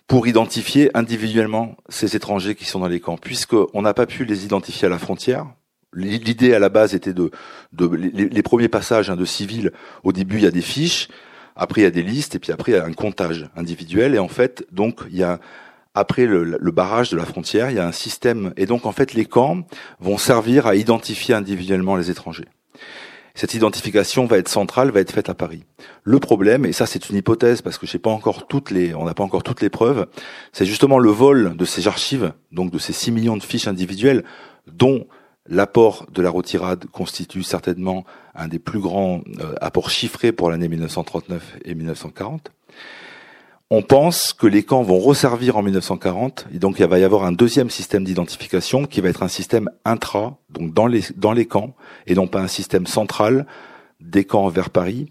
pour 0.06 0.26
identifier 0.26 0.90
individuellement 0.94 1.76
ces 1.88 2.14
étrangers 2.14 2.54
qui 2.54 2.66
sont 2.66 2.80
dans 2.80 2.88
les 2.88 3.00
camps, 3.00 3.16
puisqu'on 3.16 3.82
n'a 3.82 3.94
pas 3.94 4.04
pu 4.04 4.26
les 4.26 4.44
identifier 4.44 4.86
à 4.86 4.90
la 4.90 4.98
frontière, 4.98 5.46
L'idée 5.96 6.54
à 6.54 6.58
la 6.58 6.70
base 6.70 6.94
était 6.94 7.12
de, 7.12 7.30
de 7.72 7.86
les, 7.86 8.42
premiers 8.42 8.68
passages 8.68 9.10
hein, 9.10 9.16
de 9.16 9.24
civils. 9.24 9.70
Au 10.02 10.12
début, 10.12 10.38
il 10.38 10.42
y 10.42 10.46
a 10.46 10.50
des 10.50 10.60
fiches, 10.60 11.08
après 11.54 11.82
il 11.82 11.84
y 11.84 11.86
a 11.86 11.90
des 11.90 12.02
listes, 12.02 12.34
et 12.34 12.38
puis 12.40 12.50
après 12.50 12.72
il 12.72 12.74
y 12.74 12.78
a 12.78 12.84
un 12.84 12.92
comptage 12.92 13.48
individuel. 13.56 14.14
Et 14.14 14.18
en 14.18 14.28
fait, 14.28 14.66
donc 14.72 15.02
il 15.10 15.16
y 15.16 15.22
a 15.22 15.38
après 15.94 16.26
le, 16.26 16.58
barrage 16.70 17.10
de 17.10 17.16
la 17.16 17.24
frontière, 17.24 17.70
il 17.70 17.76
y 17.76 17.80
a 17.80 17.86
un 17.86 17.92
système. 17.92 18.52
Et 18.56 18.66
donc 18.66 18.86
en 18.86 18.92
fait, 18.92 19.14
les 19.14 19.24
camps 19.24 19.58
vont 20.00 20.18
servir 20.18 20.66
à 20.66 20.74
identifier 20.74 21.34
individuellement 21.34 21.96
les 21.96 22.10
étrangers. 22.10 22.48
Cette 23.36 23.54
identification 23.54 24.26
va 24.26 24.38
être 24.38 24.48
centrale, 24.48 24.90
va 24.90 25.00
être 25.00 25.10
faite 25.10 25.28
à 25.28 25.34
Paris. 25.34 25.64
Le 26.04 26.20
problème, 26.20 26.64
et 26.64 26.72
ça 26.72 26.86
c'est 26.86 27.10
une 27.10 27.16
hypothèse 27.16 27.62
parce 27.62 27.78
que 27.78 27.86
j'ai 27.86 27.98
pas 27.98 28.10
encore 28.10 28.46
toutes 28.46 28.70
les, 28.70 28.94
on 28.94 29.04
n'a 29.04 29.14
pas 29.14 29.24
encore 29.24 29.42
toutes 29.42 29.60
les 29.60 29.70
preuves, 29.70 30.06
c'est 30.52 30.66
justement 30.66 31.00
le 31.00 31.10
vol 31.10 31.56
de 31.56 31.64
ces 31.64 31.88
archives, 31.88 32.32
donc 32.52 32.70
de 32.70 32.78
ces 32.78 32.92
6 32.92 33.10
millions 33.10 33.36
de 33.36 33.42
fiches 33.42 33.66
individuelles, 33.66 34.22
dont 34.68 35.06
L'apport 35.46 36.06
de 36.10 36.22
la 36.22 36.30
retirade 36.30 36.86
constitue 36.86 37.42
certainement 37.42 38.04
un 38.34 38.48
des 38.48 38.58
plus 38.58 38.80
grands 38.80 39.20
euh, 39.40 39.54
apports 39.60 39.90
chiffrés 39.90 40.32
pour 40.32 40.48
l'année 40.50 40.68
1939 40.68 41.58
et 41.66 41.74
1940. 41.74 42.50
On 43.70 43.82
pense 43.82 44.34
que 44.34 44.46
les 44.46 44.62
camps 44.62 44.82
vont 44.82 44.98
resservir 44.98 45.56
en 45.56 45.62
1940, 45.62 46.46
et 46.54 46.58
donc 46.58 46.78
il 46.78 46.86
va 46.86 46.98
y 46.98 47.04
avoir 47.04 47.24
un 47.24 47.32
deuxième 47.32 47.70
système 47.70 48.04
d'identification 48.04 48.84
qui 48.84 49.00
va 49.00 49.08
être 49.08 49.22
un 49.22 49.28
système 49.28 49.70
intra, 49.84 50.36
donc 50.50 50.74
dans 50.74 50.86
les, 50.86 51.02
dans 51.16 51.32
les 51.32 51.46
camps, 51.46 51.74
et 52.06 52.14
non 52.14 52.26
pas 52.26 52.40
un 52.40 52.48
système 52.48 52.86
central 52.86 53.46
des 54.00 54.24
camps 54.24 54.48
vers 54.48 54.68
Paris. 54.68 55.10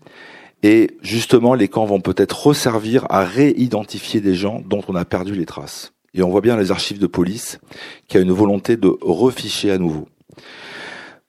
Et 0.62 0.92
justement, 1.02 1.56
les 1.56 1.68
camps 1.68 1.86
vont 1.86 2.00
peut-être 2.00 2.48
resservir 2.48 3.06
à 3.10 3.26
réidentifier 3.26 4.22
des 4.22 4.36
gens 4.36 4.62
dont 4.66 4.82
on 4.88 4.96
a 4.96 5.04
perdu 5.04 5.34
les 5.34 5.46
traces. 5.46 5.94
Et 6.14 6.22
on 6.22 6.30
voit 6.30 6.42
bien 6.42 6.56
les 6.56 6.72
archives 6.72 7.00
de 7.00 7.08
police 7.08 7.60
qui 8.08 8.18
a 8.18 8.22
une 8.22 8.32
volonté 8.32 8.78
de 8.78 8.96
reficher 9.02 9.72
à 9.72 9.80
nouveau. 9.80 10.08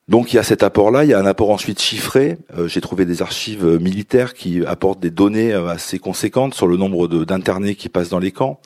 Donc 0.09 0.33
il 0.33 0.37
y 0.37 0.39
a 0.39 0.43
cet 0.43 0.63
apport-là, 0.63 1.05
il 1.05 1.11
y 1.11 1.15
a 1.15 1.19
un 1.19 1.27
apport 1.27 1.51
ensuite 1.51 1.81
chiffré. 1.81 2.37
Euh, 2.59 2.69
j'ai 2.69 2.81
trouvé 2.83 3.07
des 3.07 3.23
archives 3.23 3.65
euh, 3.65 3.79
militaires 3.79 4.35
qui 4.35 4.65
apportent 4.67 5.01
des 5.01 5.11
données 5.11 5.53
euh, 5.53 5.69
assez 5.69 5.99
conséquentes 5.99 6.55
sur 6.55 6.67
le 6.67 6.77
nombre 6.77 7.09
d'internés 7.25 7.75
qui 7.75 7.89
passent 7.89 8.11
dans 8.11 8.19
les 8.19 8.33
camps. 8.33 8.61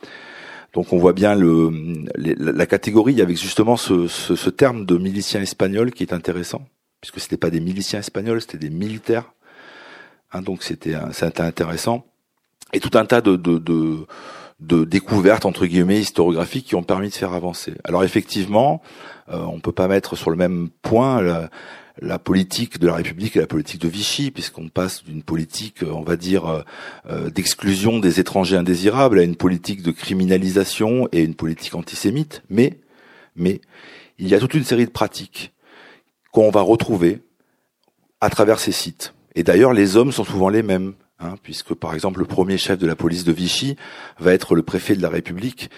Donc 0.74 0.92
on 0.92 0.98
voit 0.98 1.12
bien 1.12 1.34
le, 1.34 1.70
la 2.16 2.66
catégorie 2.66 3.22
avec 3.22 3.38
justement 3.38 3.76
ce, 3.76 4.06
ce, 4.06 4.50
terme 4.50 4.84
de 4.84 4.98
miliciens 4.98 5.40
espagnols 5.40 5.92
qui 5.92 6.02
est 6.02 6.12
intéressant, 6.12 6.68
puisque 7.00 7.20
c'était 7.20 7.38
pas 7.38 7.50
des 7.50 7.60
miliciens 7.60 8.00
espagnols, 8.00 8.40
c'était 8.42 8.58
des 8.58 8.70
militaires. 8.70 9.32
Hein, 10.32 10.42
donc 10.42 10.62
c'était 10.62 10.94
intéressant. 10.94 12.04
Et 12.74 12.80
tout 12.80 12.98
un 12.98 13.06
tas 13.06 13.22
de, 13.22 13.36
de, 13.36 13.58
de 13.58 14.06
de 14.60 14.84
découvertes 14.84 15.46
entre 15.46 15.66
guillemets 15.66 16.00
historiographiques 16.00 16.66
qui 16.66 16.74
ont 16.74 16.82
permis 16.82 17.10
de 17.10 17.14
faire 17.14 17.32
avancer. 17.32 17.74
Alors 17.84 18.02
effectivement, 18.02 18.82
on 19.30 19.60
peut 19.60 19.72
pas 19.72 19.88
mettre 19.88 20.16
sur 20.16 20.30
le 20.30 20.36
même 20.36 20.68
point 20.82 21.20
la, 22.00 22.18
politique 22.18 22.78
de 22.78 22.86
la 22.86 22.94
République 22.94 23.36
et 23.36 23.40
la 23.40 23.46
politique 23.46 23.80
de 23.80 23.88
Vichy, 23.88 24.30
puisqu'on 24.30 24.68
passe 24.68 25.04
d'une 25.04 25.22
politique, 25.22 25.82
on 25.82 26.02
va 26.02 26.16
dire, 26.16 26.46
euh, 26.46 26.62
euh, 27.10 27.30
d'exclusion 27.30 27.98
des 27.98 28.20
étrangers 28.20 28.56
indésirables 28.56 29.18
à 29.18 29.22
une 29.22 29.36
politique 29.36 29.82
de 29.82 29.90
criminalisation 29.90 31.08
et 31.12 31.22
une 31.22 31.34
politique 31.34 31.74
antisémite. 31.74 32.42
Mais, 32.50 32.78
mais, 33.36 33.60
il 34.18 34.28
y 34.28 34.34
a 34.34 34.38
toute 34.38 34.54
une 34.54 34.64
série 34.64 34.86
de 34.86 34.90
pratiques 34.90 35.52
qu'on 36.32 36.50
va 36.50 36.60
retrouver 36.60 37.22
à 38.20 38.30
travers 38.30 38.58
ces 38.58 38.72
sites. 38.72 39.14
Et 39.34 39.42
d'ailleurs, 39.42 39.72
les 39.72 39.96
hommes 39.96 40.12
sont 40.12 40.24
souvent 40.24 40.48
les 40.48 40.62
mêmes. 40.62 40.94
Hein, 41.20 41.34
puisque 41.42 41.74
par 41.74 41.94
exemple 41.94 42.20
le 42.20 42.26
premier 42.26 42.58
chef 42.58 42.78
de 42.78 42.86
la 42.86 42.94
police 42.94 43.24
de 43.24 43.32
Vichy 43.32 43.74
va 44.20 44.32
être 44.32 44.54
le 44.54 44.62
préfet 44.62 44.94
de 44.94 45.02
la 45.02 45.08
République, 45.08 45.68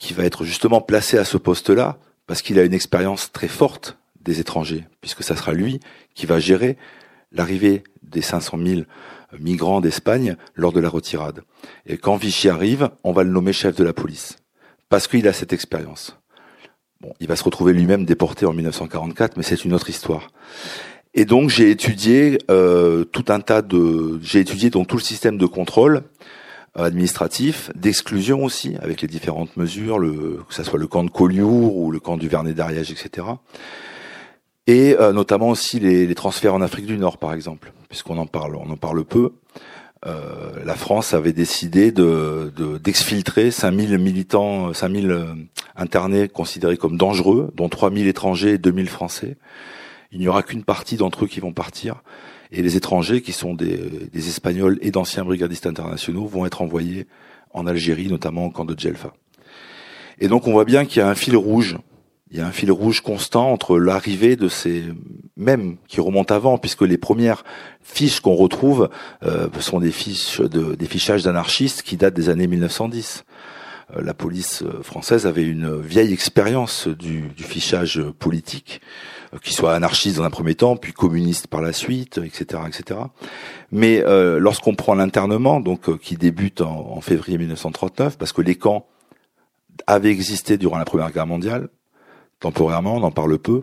qui 0.00 0.12
va 0.12 0.24
être 0.24 0.44
justement 0.44 0.80
placé 0.80 1.18
à 1.18 1.24
ce 1.24 1.36
poste-là, 1.36 1.98
parce 2.26 2.42
qu'il 2.42 2.58
a 2.58 2.64
une 2.64 2.74
expérience 2.74 3.32
très 3.32 3.48
forte 3.48 3.98
des 4.20 4.40
étrangers, 4.40 4.86
puisque 5.00 5.22
ça 5.22 5.36
sera 5.36 5.52
lui 5.52 5.80
qui 6.14 6.26
va 6.26 6.38
gérer 6.38 6.76
l'arrivée 7.32 7.82
des 8.02 8.22
500 8.22 8.58
000 8.64 8.82
migrants 9.38 9.80
d'Espagne 9.80 10.36
lors 10.54 10.72
de 10.72 10.80
la 10.80 10.88
retirade. 10.88 11.42
Et 11.86 11.96
quand 11.96 12.16
Vichy 12.16 12.48
arrive, 12.48 12.90
on 13.04 13.12
va 13.12 13.24
le 13.24 13.30
nommer 13.30 13.52
chef 13.52 13.74
de 13.76 13.84
la 13.84 13.92
police, 13.92 14.36
parce 14.88 15.08
qu'il 15.08 15.26
a 15.26 15.32
cette 15.32 15.52
expérience. 15.52 16.18
Bon, 17.00 17.12
il 17.18 17.26
va 17.26 17.36
se 17.36 17.44
retrouver 17.44 17.72
lui-même 17.72 18.04
déporté 18.04 18.46
en 18.46 18.52
1944, 18.52 19.36
mais 19.36 19.42
c'est 19.42 19.64
une 19.64 19.72
autre 19.72 19.90
histoire. 19.90 20.28
Et 21.14 21.24
donc 21.24 21.50
j'ai 21.50 21.70
étudié 21.70 22.38
euh, 22.50 23.04
tout 23.04 23.24
un 23.28 23.40
tas 23.40 23.60
de, 23.60 24.18
j'ai 24.22 24.40
étudié 24.40 24.70
donc 24.70 24.86
tout 24.86 24.96
le 24.96 25.02
système 25.02 25.36
de 25.36 25.46
contrôle 25.46 26.04
administratif, 26.74 27.70
d'exclusion 27.74 28.44
aussi, 28.44 28.76
avec 28.80 29.02
les 29.02 29.08
différentes 29.08 29.56
mesures, 29.56 29.98
le, 29.98 30.42
que 30.48 30.54
ce 30.54 30.62
soit 30.62 30.78
le 30.78 30.86
camp 30.86 31.04
de 31.04 31.10
Collioure 31.10 31.76
ou 31.76 31.90
le 31.90 32.00
camp 32.00 32.16
du 32.16 32.28
Vernet 32.28 32.54
d'Ariège, 32.54 32.90
etc. 32.90 33.26
Et 34.66 34.96
euh, 34.98 35.12
notamment 35.12 35.48
aussi 35.48 35.80
les, 35.80 36.06
les, 36.06 36.14
transferts 36.14 36.54
en 36.54 36.62
Afrique 36.62 36.86
du 36.86 36.96
Nord, 36.96 37.18
par 37.18 37.34
exemple, 37.34 37.72
puisqu'on 37.88 38.16
en 38.16 38.26
parle, 38.26 38.56
on 38.56 38.70
en 38.70 38.76
parle 38.76 39.04
peu. 39.04 39.32
Euh, 40.04 40.64
la 40.64 40.74
France 40.74 41.14
avait 41.14 41.32
décidé 41.32 41.92
de, 41.92 42.52
d'exfiltrer 42.82 43.50
5000 43.50 43.98
militants, 43.98 44.72
5000 44.72 45.10
euh, 45.10 45.26
internés 45.76 46.28
considérés 46.28 46.76
comme 46.76 46.96
dangereux, 46.96 47.52
dont 47.54 47.68
3000 47.68 48.08
étrangers 48.08 48.54
et 48.54 48.58
2000 48.58 48.88
Français. 48.88 49.36
Il 50.10 50.18
n'y 50.18 50.28
aura 50.28 50.42
qu'une 50.42 50.64
partie 50.64 50.96
d'entre 50.96 51.24
eux 51.24 51.28
qui 51.28 51.40
vont 51.40 51.52
partir. 51.52 52.02
Et 52.52 52.62
les 52.62 52.76
étrangers, 52.76 53.22
qui 53.22 53.32
sont 53.32 53.54
des, 53.54 53.78
des 54.12 54.28
Espagnols 54.28 54.78
et 54.82 54.90
d'anciens 54.90 55.24
brigadistes 55.24 55.66
internationaux, 55.66 56.26
vont 56.26 56.46
être 56.46 56.62
envoyés 56.62 57.06
en 57.54 57.66
Algérie, 57.66 58.08
notamment 58.08 58.46
au 58.46 58.50
camp 58.50 58.64
de 58.64 58.78
Djelfa. 58.78 59.12
Et 60.18 60.28
donc 60.28 60.46
on 60.46 60.52
voit 60.52 60.64
bien 60.64 60.84
qu'il 60.84 61.00
y 61.00 61.02
a 61.02 61.08
un 61.08 61.14
fil 61.14 61.36
rouge. 61.36 61.78
Il 62.30 62.38
y 62.38 62.40
a 62.40 62.46
un 62.46 62.52
fil 62.52 62.72
rouge 62.72 63.02
constant 63.02 63.52
entre 63.52 63.78
l'arrivée 63.78 64.36
de 64.36 64.48
ces 64.48 64.84
mêmes 65.36 65.76
qui 65.86 66.00
remontent 66.00 66.34
avant, 66.34 66.56
puisque 66.56 66.82
les 66.82 66.96
premières 66.96 67.44
fiches 67.82 68.20
qu'on 68.20 68.34
retrouve 68.34 68.88
euh, 69.22 69.48
sont 69.60 69.80
des 69.80 69.90
fiches 69.90 70.40
de, 70.40 70.74
des 70.74 70.86
fichages 70.86 71.24
d'anarchistes 71.24 71.82
qui 71.82 71.96
datent 71.96 72.14
des 72.14 72.30
années 72.30 72.46
1910. 72.46 73.24
Euh, 73.96 74.02
la 74.02 74.14
police 74.14 74.62
euh, 74.62 74.82
française 74.82 75.26
avait 75.26 75.44
une 75.44 75.78
vieille 75.78 76.12
expérience 76.12 76.88
du, 76.88 77.28
du, 77.36 77.42
fichage 77.42 78.02
politique, 78.18 78.80
qui 79.40 79.54
soit 79.54 79.74
anarchiste 79.74 80.18
dans 80.18 80.24
un 80.24 80.30
premier 80.30 80.54
temps, 80.54 80.76
puis 80.76 80.92
communiste 80.92 81.46
par 81.46 81.62
la 81.62 81.72
suite, 81.72 82.18
etc., 82.18 82.62
etc. 82.66 83.00
Mais 83.70 84.02
euh, 84.04 84.38
lorsqu'on 84.38 84.74
prend 84.74 84.94
l'internement, 84.94 85.60
donc 85.60 85.98
qui 85.98 86.16
débute 86.16 86.60
en, 86.60 86.96
en, 86.96 87.00
février 87.00 87.38
1939, 87.38 88.18
parce 88.18 88.32
que 88.32 88.42
les 88.42 88.56
camps 88.56 88.86
avaient 89.86 90.10
existé 90.10 90.58
durant 90.58 90.78
la 90.78 90.84
Première 90.84 91.10
Guerre 91.12 91.26
mondiale, 91.26 91.68
temporairement, 92.40 92.96
on 92.96 93.02
en 93.02 93.10
parle 93.10 93.38
peu. 93.38 93.62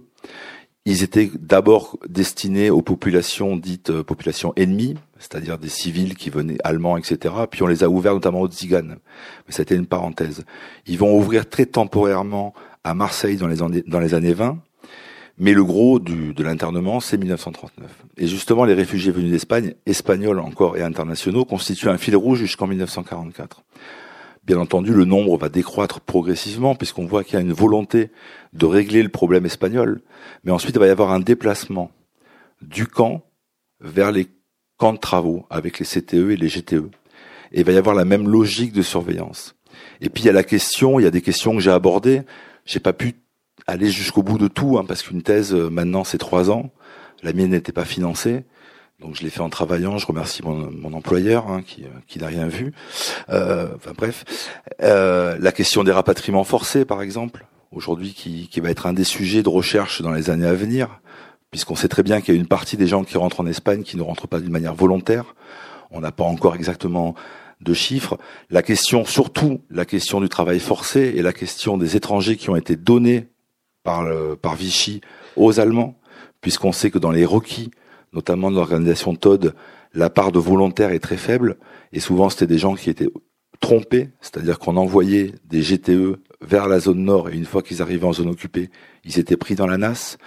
Ils 0.86 1.04
étaient 1.04 1.30
d'abord 1.40 2.00
destinés 2.08 2.72
aux 2.72 2.82
populations 2.82 3.58
dites 3.58 3.92
euh, 3.92 4.04
populations 4.04 4.54
ennemies, 4.56 4.96
c'est-à-dire 5.20 5.58
des 5.58 5.70
civils 5.70 6.16
qui 6.16 6.30
venaient 6.30 6.58
allemands, 6.64 6.98
etc. 6.98 7.36
Puis 7.52 7.62
on 7.62 7.68
les 7.68 7.84
a 7.84 7.90
ouverts 7.90 8.14
notamment 8.14 8.42
aux 8.42 8.48
Tziganes. 8.48 8.98
Mais 9.46 9.54
c'était 9.54 9.76
une 9.76 9.86
parenthèse. 9.86 10.46
Ils 10.88 10.98
vont 10.98 11.16
ouvrir 11.16 11.48
très 11.48 11.66
temporairement 11.66 12.54
à 12.84 12.94
Marseille 12.94 13.36
dans 13.36 13.48
les 13.48 13.62
années, 13.62 13.84
dans 13.86 14.00
les 14.00 14.14
années 14.14 14.34
20. 14.34 14.58
Mais 15.40 15.54
le 15.54 15.64
gros 15.64 16.00
de 16.00 16.44
l'internement, 16.44 17.00
c'est 17.00 17.18
1939. 17.18 17.90
Et 18.18 18.28
justement, 18.28 18.66
les 18.66 18.74
réfugiés 18.74 19.12
venus 19.12 19.32
d'Espagne, 19.32 19.74
espagnols 19.86 20.40
encore 20.40 20.76
et 20.76 20.82
internationaux, 20.82 21.46
constituent 21.46 21.88
un 21.88 21.98
fil 21.98 22.16
rouge 22.18 22.40
jusqu'en 22.40 22.68
1944. 22.68 23.64
Bien 24.46 24.58
entendu, 24.58 24.94
le 24.94 25.06
nombre 25.06 25.38
va 25.38 25.48
décroître 25.48 26.02
progressivement 26.02 26.76
puisqu'on 26.76 27.06
voit 27.06 27.24
qu'il 27.24 27.36
y 27.36 27.38
a 27.38 27.42
une 27.42 27.54
volonté 27.54 28.10
de 28.52 28.66
régler 28.66 29.02
le 29.04 29.10
problème 29.10 29.46
espagnol, 29.46 30.02
mais 30.44 30.52
ensuite 30.52 30.76
il 30.76 30.80
va 30.80 30.88
y 30.88 30.90
avoir 30.90 31.12
un 31.12 31.20
déplacement 31.20 31.92
du 32.62 32.88
camp 32.88 33.24
vers 33.80 34.12
les 34.12 34.28
camps 34.78 34.94
de 34.94 34.98
travaux 34.98 35.46
avec 35.50 35.80
les 35.80 35.86
CTE 35.86 36.32
et 36.32 36.36
les 36.36 36.48
GTE. 36.48 36.90
Et 37.52 37.60
il 37.60 37.64
va 37.64 37.72
y 37.72 37.78
avoir 37.78 37.96
la 37.96 38.06
même 38.06 38.28
logique 38.28 38.74
de 38.74 38.82
surveillance. 38.82 39.56
Et 40.02 40.10
puis 40.10 40.24
il 40.24 40.26
y 40.26 40.30
a 40.30 40.34
la 40.34 40.44
question, 40.44 41.00
il 41.00 41.04
y 41.04 41.08
a 41.08 41.12
des 41.12 41.22
questions 41.22 41.54
que 41.54 41.62
j'ai 41.62 41.72
abordées. 41.72 42.24
J'ai 42.66 42.80
pas 42.80 42.94
pu 42.94 43.16
aller 43.70 43.90
jusqu'au 43.90 44.24
bout 44.24 44.38
de 44.38 44.48
tout, 44.48 44.78
hein, 44.78 44.86
parce 44.88 45.04
qu'une 45.04 45.22
thèse 45.22 45.54
euh, 45.54 45.70
maintenant 45.70 46.04
c'est 46.04 46.18
trois 46.18 46.52
ans. 46.52 46.72
La 47.24 47.34
mienne 47.34 47.52
n'était 47.52 47.72
pas 47.72 47.86
financée. 47.86 48.46
Donc 49.00 49.16
je 49.16 49.24
l'ai 49.24 49.30
fait 49.30 49.42
en 49.42 49.50
travaillant. 49.50 49.98
Je 49.98 50.06
remercie 50.06 50.44
mon, 50.44 50.70
mon 50.72 50.94
employeur 50.94 51.50
hein, 51.50 51.62
qui, 51.66 51.86
qui 52.08 52.20
n'a 52.20 52.28
rien 52.28 52.48
vu. 52.48 52.74
Euh, 53.30 53.70
enfin 53.76 53.92
bref, 53.96 54.54
euh, 54.82 55.38
la 55.40 55.52
question 55.52 55.84
des 55.84 55.92
rapatriements 55.92 56.44
forcés, 56.44 56.86
par 56.86 57.02
exemple, 57.02 57.46
aujourd'hui, 57.72 58.14
qui, 58.14 58.48
qui 58.50 58.60
va 58.60 58.70
être 58.70 58.88
un 58.88 58.94
des 58.94 59.04
sujets 59.04 59.44
de 59.44 59.50
recherche 59.50 60.02
dans 60.02 60.12
les 60.12 60.30
années 60.30 60.48
à 60.48 60.54
venir, 60.54 61.00
puisqu'on 61.52 61.76
sait 61.76 61.88
très 61.88 62.04
bien 62.04 62.20
qu'il 62.20 62.34
y 62.34 62.38
a 62.38 62.40
une 62.40 62.48
partie 62.48 62.78
des 62.78 62.88
gens 62.88 63.04
qui 63.04 63.18
rentrent 63.18 63.40
en 63.40 63.48
Espagne 63.48 63.84
qui 63.84 63.96
ne 63.98 64.02
rentrent 64.02 64.28
pas 64.28 64.40
d'une 64.40 64.52
manière 64.52 64.76
volontaire. 64.76 65.36
On 65.92 66.02
n'a 66.02 66.12
pas 66.12 66.26
encore 66.26 66.56
exactement 66.56 67.16
de 67.62 67.74
chiffres. 67.74 68.18
La 68.50 68.62
question, 68.62 69.06
surtout 69.06 69.62
la 69.70 69.86
question 69.86 70.22
du 70.22 70.30
travail 70.30 70.60
forcé 70.60 71.14
et 71.16 71.22
la 71.22 71.34
question 71.34 71.78
des 71.78 71.96
étrangers 71.96 72.38
qui 72.38 72.50
ont 72.50 72.56
été 72.56 72.76
donnés 72.76 73.30
par, 74.42 74.56
Vichy 74.56 75.02
aux 75.36 75.60
Allemands, 75.60 75.96
puisqu'on 76.42 76.72
sait 76.72 76.92
que 76.92 77.00
dans 77.00 77.12
les 77.12 77.26
requis 77.26 77.72
notamment 78.14 78.50
de 78.50 78.56
l'organisation 78.56 79.16
TOD, 79.16 79.54
la 79.94 80.10
part 80.10 80.32
de 80.32 80.40
volontaires 80.40 80.92
est 80.92 81.00
très 81.00 81.18
faible, 81.18 81.58
et 81.94 82.00
souvent 82.00 82.30
c'était 82.30 82.48
des 82.48 82.58
gens 82.58 82.76
qui 82.76 82.90
étaient 82.90 83.10
trompés, 83.60 84.10
c'est-à-dire 84.22 84.60
qu'on 84.60 84.78
envoyait 84.78 85.34
des 85.46 85.62
GTE 85.62 86.20
vers 86.42 86.68
la 86.68 86.80
zone 86.80 87.04
nord, 87.04 87.30
et 87.30 87.36
une 87.36 87.46
fois 87.46 87.62
qu'ils 87.62 87.82
arrivaient 87.82 88.06
en 88.06 88.14
zone 88.14 88.30
occupée, 88.30 88.70
ils 89.04 89.20
étaient 89.20 89.38
pris 89.38 89.56
dans 89.56 89.68
la 89.68 89.78
nasse. 89.78 90.18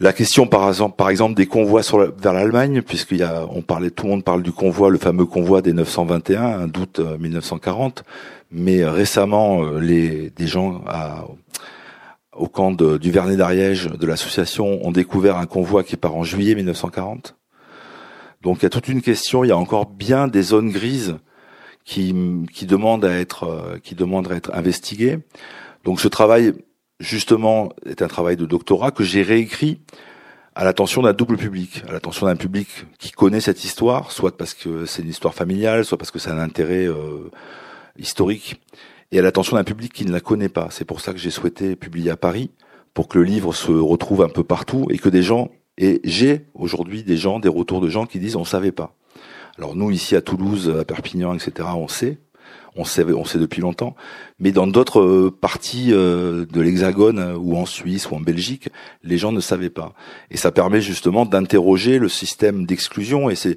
La 0.00 0.12
question, 0.12 0.48
par 0.48 0.68
exemple, 1.10 1.36
des 1.36 1.46
convois 1.46 1.82
vers 2.20 2.32
l'Allemagne, 2.32 2.82
puisqu'il 2.82 3.18
y 3.18 3.22
a, 3.22 3.46
parlait, 3.66 3.90
tout 3.90 4.06
le 4.06 4.10
monde 4.10 4.24
parle 4.24 4.42
du 4.42 4.50
convoi, 4.50 4.90
le 4.90 4.98
fameux 4.98 5.26
convoi 5.26 5.62
des 5.62 5.72
921, 5.72 6.42
un 6.42 6.66
d'août 6.66 7.00
1940, 7.20 8.02
mais 8.50 8.84
récemment, 8.84 9.62
euh, 9.62 9.78
les, 9.78 10.30
des 10.30 10.46
gens 10.48 10.82
à, 10.88 11.26
au 12.34 12.48
camp 12.48 12.72
de, 12.72 12.96
du 12.96 13.10
Vernet 13.10 13.36
d'Ariège 13.36 13.86
de 13.86 14.06
l'association 14.06 14.84
ont 14.86 14.92
découvert 14.92 15.36
un 15.36 15.46
convoi 15.46 15.84
qui 15.84 15.96
part 15.96 16.16
en 16.16 16.24
juillet 16.24 16.54
1940. 16.54 17.36
Donc 18.40 18.58
il 18.58 18.62
y 18.62 18.66
a 18.66 18.70
toute 18.70 18.88
une 18.88 19.02
question, 19.02 19.44
il 19.44 19.48
y 19.48 19.52
a 19.52 19.56
encore 19.56 19.86
bien 19.86 20.28
des 20.28 20.42
zones 20.42 20.70
grises 20.70 21.16
qui, 21.84 22.14
qui 22.52 22.66
demandent 22.66 23.04
à 23.04 23.12
être 23.12 23.44
euh, 23.44 23.78
qui 23.78 23.94
demandent 23.94 24.30
à 24.30 24.34
être 24.34 24.52
investiguées. 24.54 25.18
Donc 25.84 26.00
ce 26.00 26.08
travail 26.08 26.54
justement 27.00 27.72
est 27.84 28.02
un 28.02 28.08
travail 28.08 28.36
de 28.36 28.46
doctorat 28.46 28.90
que 28.90 29.04
j'ai 29.04 29.22
réécrit 29.22 29.80
à 30.54 30.64
l'attention 30.64 31.02
d'un 31.02 31.12
double 31.12 31.36
public, 31.36 31.82
à 31.88 31.92
l'attention 31.92 32.26
d'un 32.26 32.36
public 32.36 32.68
qui 32.98 33.10
connaît 33.10 33.40
cette 33.40 33.64
histoire, 33.64 34.12
soit 34.12 34.36
parce 34.36 34.54
que 34.54 34.84
c'est 34.86 35.02
une 35.02 35.08
histoire 35.08 35.34
familiale, 35.34 35.84
soit 35.84 35.98
parce 35.98 36.10
que 36.10 36.18
c'est 36.18 36.30
un 36.30 36.38
intérêt 36.38 36.86
euh, 36.86 37.30
historique 37.98 38.60
et 39.12 39.18
à 39.18 39.22
l'attention 39.22 39.56
d'un 39.56 39.64
public 39.64 39.92
qui 39.92 40.06
ne 40.06 40.10
la 40.10 40.20
connaît 40.20 40.48
pas. 40.48 40.68
C'est 40.70 40.86
pour 40.86 41.00
ça 41.00 41.12
que 41.12 41.18
j'ai 41.18 41.30
souhaité 41.30 41.76
publier 41.76 42.10
à 42.10 42.16
Paris, 42.16 42.50
pour 42.94 43.08
que 43.08 43.18
le 43.18 43.24
livre 43.24 43.54
se 43.54 43.70
retrouve 43.70 44.22
un 44.22 44.28
peu 44.28 44.42
partout 44.42 44.86
et 44.90 44.98
que 44.98 45.08
des 45.08 45.22
gens, 45.22 45.50
et 45.78 46.00
j'ai 46.04 46.46
aujourd'hui 46.54 47.04
des 47.04 47.16
gens, 47.16 47.38
des 47.38 47.48
retours 47.48 47.80
de 47.80 47.88
gens 47.88 48.06
qui 48.06 48.18
disent 48.18 48.36
on 48.36 48.44
savait 48.44 48.72
pas. 48.72 48.94
Alors 49.58 49.76
nous 49.76 49.90
ici 49.90 50.16
à 50.16 50.22
Toulouse, 50.22 50.74
à 50.78 50.84
Perpignan, 50.84 51.34
etc., 51.34 51.68
on 51.74 51.88
sait, 51.88 52.18
on 52.74 52.84
sait, 52.84 53.04
on 53.04 53.24
sait 53.24 53.38
depuis 53.38 53.60
longtemps, 53.60 53.94
mais 54.38 54.50
dans 54.50 54.66
d'autres 54.66 55.00
euh, 55.00 55.30
parties 55.30 55.88
euh, 55.92 56.46
de 56.46 56.60
l'Hexagone 56.60 57.36
ou 57.38 57.56
en 57.56 57.66
Suisse 57.66 58.10
ou 58.10 58.14
en 58.14 58.20
Belgique, 58.20 58.70
les 59.02 59.18
gens 59.18 59.32
ne 59.32 59.40
savaient 59.40 59.70
pas. 59.70 59.92
Et 60.30 60.38
ça 60.38 60.52
permet 60.52 60.80
justement 60.80 61.26
d'interroger 61.26 61.98
le 61.98 62.08
système 62.08 62.64
d'exclusion 62.64 63.28
et 63.28 63.34
c'est 63.34 63.56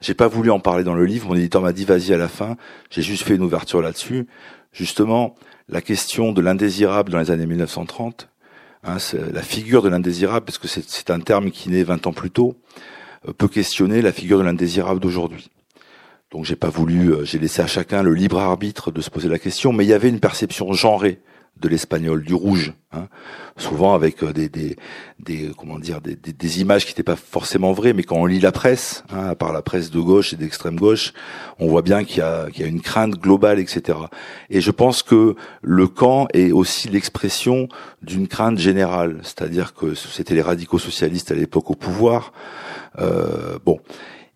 j'ai 0.00 0.14
pas 0.14 0.28
voulu 0.28 0.52
en 0.52 0.60
parler 0.60 0.84
dans 0.84 0.94
le 0.94 1.04
livre, 1.04 1.28
mon 1.28 1.34
éditeur 1.34 1.60
m'a 1.60 1.72
dit 1.72 1.84
vas-y 1.84 2.12
à 2.12 2.18
la 2.18 2.28
fin, 2.28 2.56
j'ai 2.88 3.02
juste 3.02 3.24
fait 3.24 3.34
une 3.34 3.42
ouverture 3.42 3.82
là-dessus 3.82 4.28
justement 4.78 5.34
la 5.68 5.82
question 5.82 6.32
de 6.32 6.40
l'indésirable 6.40 7.10
dans 7.10 7.18
les 7.18 7.30
années 7.30 7.46
1930, 7.46 8.28
hein, 8.84 8.96
la 9.32 9.42
figure 9.42 9.82
de 9.82 9.88
l'indésirable, 9.88 10.46
parce 10.46 10.58
que 10.58 10.68
c'est 10.68 11.10
un 11.10 11.20
terme 11.20 11.50
qui 11.50 11.68
naît 11.68 11.82
20 11.82 12.06
ans 12.06 12.12
plus 12.12 12.30
tôt, 12.30 12.54
euh, 13.28 13.32
peut 13.32 13.48
questionner 13.48 14.00
la 14.00 14.12
figure 14.12 14.38
de 14.38 14.44
l'indésirable 14.44 15.00
d'aujourd'hui. 15.00 15.50
Donc 16.30 16.44
j'ai 16.44 16.56
pas 16.56 16.68
voulu, 16.68 17.12
euh, 17.12 17.24
j'ai 17.24 17.38
laissé 17.38 17.60
à 17.60 17.66
chacun 17.66 18.02
le 18.02 18.14
libre 18.14 18.38
arbitre 18.38 18.92
de 18.92 19.00
se 19.00 19.10
poser 19.10 19.28
la 19.28 19.38
question, 19.38 19.72
mais 19.72 19.84
il 19.84 19.88
y 19.88 19.94
avait 19.94 20.08
une 20.08 20.20
perception 20.20 20.72
genrée 20.72 21.20
de 21.60 21.68
l'espagnol, 21.68 22.22
du 22.22 22.34
rouge, 22.34 22.72
hein, 22.92 23.08
souvent 23.56 23.94
avec 23.94 24.22
euh, 24.22 24.32
des, 24.32 24.48
des, 24.48 24.76
des 25.18 25.50
comment 25.56 25.78
dire 25.78 26.00
des, 26.00 26.14
des, 26.14 26.32
des 26.32 26.60
images 26.60 26.84
qui 26.84 26.92
n'étaient 26.92 27.02
pas 27.02 27.16
forcément 27.16 27.72
vraies, 27.72 27.92
mais 27.92 28.02
quand 28.02 28.16
on 28.16 28.26
lit 28.26 28.40
la 28.40 28.52
presse, 28.52 29.04
hein, 29.10 29.34
par 29.34 29.52
la 29.52 29.62
presse 29.62 29.90
de 29.90 30.00
gauche 30.00 30.32
et 30.32 30.36
d'extrême 30.36 30.76
gauche, 30.76 31.12
on 31.58 31.66
voit 31.68 31.82
bien 31.82 32.04
qu'il 32.04 32.18
y 32.18 32.22
a, 32.22 32.48
qu'il 32.50 32.62
y 32.62 32.64
a 32.64 32.68
une 32.68 32.80
crainte 32.80 33.16
globale, 33.18 33.58
etc. 33.58 33.98
Et 34.50 34.60
je 34.60 34.70
pense 34.70 35.02
que 35.02 35.34
le 35.62 35.88
camp 35.88 36.28
est 36.32 36.52
aussi 36.52 36.88
l'expression 36.88 37.68
d'une 38.02 38.28
crainte 38.28 38.58
générale, 38.58 39.18
c'est-à-dire 39.22 39.74
que 39.74 39.94
c'était 39.94 40.34
les 40.34 40.42
radicaux 40.42 40.78
socialistes 40.78 41.32
à 41.32 41.34
l'époque 41.34 41.70
au 41.70 41.74
pouvoir. 41.74 42.32
Euh, 42.98 43.58
bon, 43.64 43.80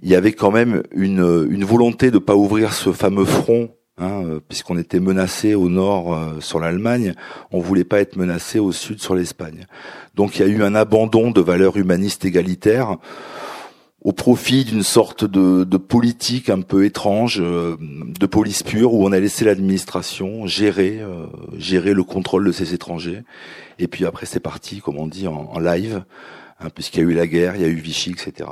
il 0.03 0.11
y 0.11 0.17
avait 0.17 0.33
quand 0.33 0.51
même 0.51 0.83
une, 0.93 1.47
une 1.49 1.65
volonté 1.65 2.11
de 2.11 2.19
pas 2.19 2.35
ouvrir 2.35 2.73
ce 2.73 2.93
fameux 2.93 3.25
front 3.25 3.71
Hein, 3.99 4.25
euh, 4.25 4.41
puisqu'on 4.49 4.79
était 4.79 5.01
menacé 5.01 5.55
au 5.55 5.69
nord 5.69 6.15
euh, 6.15 6.41
sur 6.41 6.59
l'Allemagne, 6.59 7.15
on 7.51 7.61
voulait 7.61 7.85
pas 7.85 8.01
être 8.01 8.17
menacé 8.17 8.59
au 8.59 8.73
sud 8.73 9.03
sur 9.03 9.15
l'Espagne. 9.15 9.67
Donc 10.15 10.37
il 10.37 10.41
y 10.41 10.45
a 10.47 10.49
eu 10.49 10.63
un 10.63 10.75
abandon 10.75 11.31
de 11.31 11.43
valeurs 11.43 11.77
humanistes 11.77 12.25
égalitaires 12.25 12.97
au 14.01 14.13
profit 14.13 14.65
d'une 14.65 14.83
sorte 14.83 15.27
de, 15.27 15.65
de, 15.65 15.77
politique 15.77 16.49
un 16.49 16.63
peu 16.63 16.87
étrange, 16.87 17.39
euh, 17.43 17.77
de 17.79 18.27
police 18.27 18.63
pure, 18.63 18.95
où 18.95 19.07
on 19.07 19.13
a 19.13 19.21
laissé 19.21 19.45
l'administration 19.45 20.47
gérer, 20.47 21.01
gérer 21.59 21.93
le 21.93 22.03
contrôle 22.03 22.47
de 22.47 22.53
ces 22.53 22.73
étrangers. 22.73 23.23
Et 23.79 23.89
puis 23.89 24.07
après 24.07 24.25
c'est 24.25 24.41
parti, 24.41 24.81
comme 24.81 24.97
on 24.97 25.07
dit, 25.07 25.29
en 25.29 25.59
live. 25.59 26.03
Hein, 26.65 26.69
puisqu'il 26.75 27.01
y 27.01 27.03
a 27.03 27.09
eu 27.09 27.15
la 27.15 27.27
guerre, 27.27 27.57
il 27.57 27.63
y 27.63 27.65
a 27.65 27.69
eu 27.69 27.75
Vichy, 27.75 28.11
etc. 28.11 28.49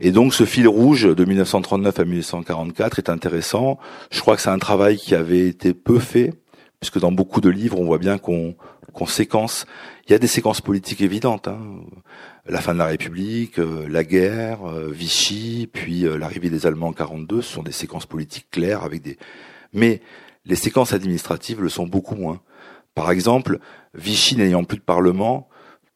Et 0.00 0.10
donc 0.10 0.34
ce 0.34 0.44
fil 0.44 0.68
rouge 0.68 1.04
de 1.04 1.24
1939 1.24 1.98
à 1.98 2.04
1944 2.04 2.98
est 2.98 3.08
intéressant. 3.08 3.78
Je 4.10 4.20
crois 4.20 4.36
que 4.36 4.42
c'est 4.42 4.50
un 4.50 4.58
travail 4.58 4.96
qui 4.96 5.14
avait 5.14 5.46
été 5.46 5.74
peu 5.74 5.98
fait, 5.98 6.34
puisque 6.80 6.98
dans 6.98 7.12
beaucoup 7.12 7.40
de 7.40 7.50
livres, 7.50 7.80
on 7.80 7.84
voit 7.84 7.98
bien 7.98 8.18
qu'on 8.18 8.54
qu'on 8.92 9.06
séquence. 9.06 9.66
Il 10.06 10.12
y 10.12 10.14
a 10.14 10.18
des 10.18 10.26
séquences 10.26 10.60
politiques 10.60 11.00
évidentes. 11.00 11.48
Hein. 11.48 11.60
La 12.46 12.60
fin 12.60 12.74
de 12.74 12.78
la 12.78 12.86
République, 12.86 13.58
euh, 13.58 13.86
la 13.88 14.04
guerre, 14.04 14.68
euh, 14.68 14.90
Vichy, 14.90 15.68
puis 15.72 16.04
euh, 16.04 16.16
l'arrivée 16.16 16.50
des 16.50 16.66
Allemands 16.66 16.88
en 16.88 16.92
42, 16.92 17.42
ce 17.42 17.54
sont 17.54 17.62
des 17.62 17.72
séquences 17.72 18.06
politiques 18.06 18.48
claires 18.50 18.82
avec 18.82 19.02
des. 19.02 19.16
Mais 19.72 20.02
les 20.44 20.56
séquences 20.56 20.92
administratives 20.92 21.62
le 21.62 21.68
sont 21.68 21.86
beaucoup 21.86 22.16
moins. 22.16 22.40
Par 22.94 23.10
exemple, 23.10 23.58
Vichy 23.94 24.36
n'ayant 24.36 24.64
plus 24.64 24.78
de 24.78 24.82
parlement, 24.82 25.48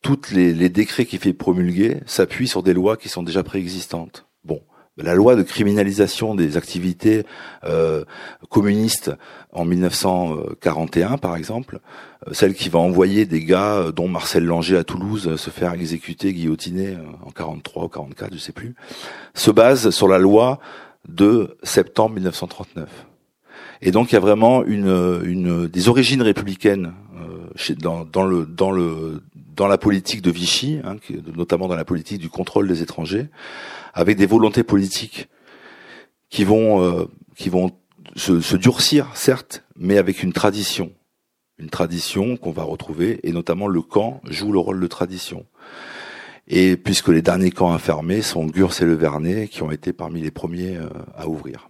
toutes 0.02 0.30
les, 0.30 0.52
les 0.52 0.68
décrets 0.68 1.06
qu'il 1.06 1.18
fait 1.18 1.32
promulguer 1.32 2.00
s'appuient 2.06 2.48
sur 2.48 2.62
des 2.62 2.74
lois 2.74 2.96
qui 2.96 3.08
sont 3.08 3.22
déjà 3.22 3.42
préexistantes. 3.42 4.26
Bon, 4.44 4.62
la 4.96 5.14
loi 5.14 5.36
de 5.36 5.42
criminalisation 5.42 6.34
des 6.34 6.56
activités 6.56 7.26
euh, 7.64 8.04
communistes 8.48 9.12
en 9.52 9.64
1941, 9.64 11.18
par 11.18 11.36
exemple, 11.36 11.80
euh, 12.26 12.32
celle 12.32 12.54
qui 12.54 12.68
va 12.70 12.78
envoyer 12.78 13.26
des 13.26 13.44
gars, 13.44 13.74
euh, 13.74 13.92
dont 13.92 14.08
Marcel 14.08 14.44
Langer 14.44 14.78
à 14.78 14.84
Toulouse, 14.84 15.36
se 15.36 15.50
faire 15.50 15.74
exécuter, 15.74 16.32
guillotiner 16.32 16.96
en 17.24 17.30
43 17.30 17.84
ou 17.84 17.88
44, 17.88 18.32
je 18.32 18.38
sais 18.38 18.52
plus, 18.52 18.74
se 19.34 19.50
base 19.50 19.90
sur 19.90 20.08
la 20.08 20.18
loi 20.18 20.60
de 21.08 21.58
septembre 21.62 22.14
1939. 22.14 22.88
Et 23.82 23.90
donc 23.90 24.10
il 24.10 24.14
y 24.14 24.16
a 24.16 24.20
vraiment 24.20 24.64
une, 24.64 25.20
une 25.24 25.66
des 25.68 25.88
origines 25.90 26.22
républicaines 26.22 26.94
dans, 27.78 29.68
la 29.68 29.78
politique 29.78 30.22
de 30.22 30.30
Vichy, 30.30 30.80
hein, 30.84 30.96
notamment 31.34 31.68
dans 31.68 31.76
la 31.76 31.84
politique 31.84 32.18
du 32.18 32.28
contrôle 32.28 32.68
des 32.68 32.82
étrangers, 32.82 33.28
avec 33.94 34.16
des 34.16 34.26
volontés 34.26 34.62
politiques 34.62 35.28
qui 36.28 36.44
vont 36.44 36.82
euh, 36.82 37.04
qui 37.36 37.48
vont 37.48 37.72
se, 38.14 38.40
se, 38.40 38.56
durcir, 38.56 39.10
certes, 39.14 39.64
mais 39.76 39.98
avec 39.98 40.22
une 40.22 40.32
tradition, 40.32 40.92
une 41.58 41.70
tradition 41.70 42.36
qu'on 42.36 42.52
va 42.52 42.62
retrouver, 42.62 43.20
et 43.22 43.32
notamment 43.32 43.66
le 43.66 43.82
camp 43.82 44.20
joue 44.28 44.52
le 44.52 44.58
rôle 44.58 44.80
de 44.80 44.86
tradition. 44.86 45.46
Et 46.48 46.76
puisque 46.76 47.08
les 47.08 47.22
derniers 47.22 47.50
camps 47.50 47.72
à 47.72 47.78
fermer 47.78 48.22
sont 48.22 48.46
Gurs 48.46 48.80
et 48.80 48.84
le 48.84 48.94
Vernet, 48.94 49.48
qui 49.48 49.62
ont 49.62 49.70
été 49.70 49.92
parmi 49.92 50.22
les 50.22 50.30
premiers 50.30 50.76
euh, 50.76 50.88
à 51.14 51.28
ouvrir. 51.28 51.68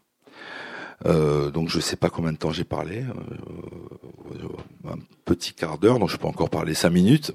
Euh, 1.05 1.50
donc 1.50 1.69
je 1.69 1.79
sais 1.79 1.97
pas 1.97 2.09
combien 2.09 2.33
de 2.33 2.38
temps 2.38 2.53
j'ai 2.53 2.65
parlé, 2.65 3.03
euh, 3.03 4.49
un 4.91 4.99
petit 5.26 5.53
quart 5.53 5.76
d'heure, 5.79 5.99
donc 5.99 6.09
je 6.09 6.17
peux 6.17 6.26
encore 6.26 6.49
parler 6.49 6.73
cinq 6.73 6.91
minutes. 6.91 7.33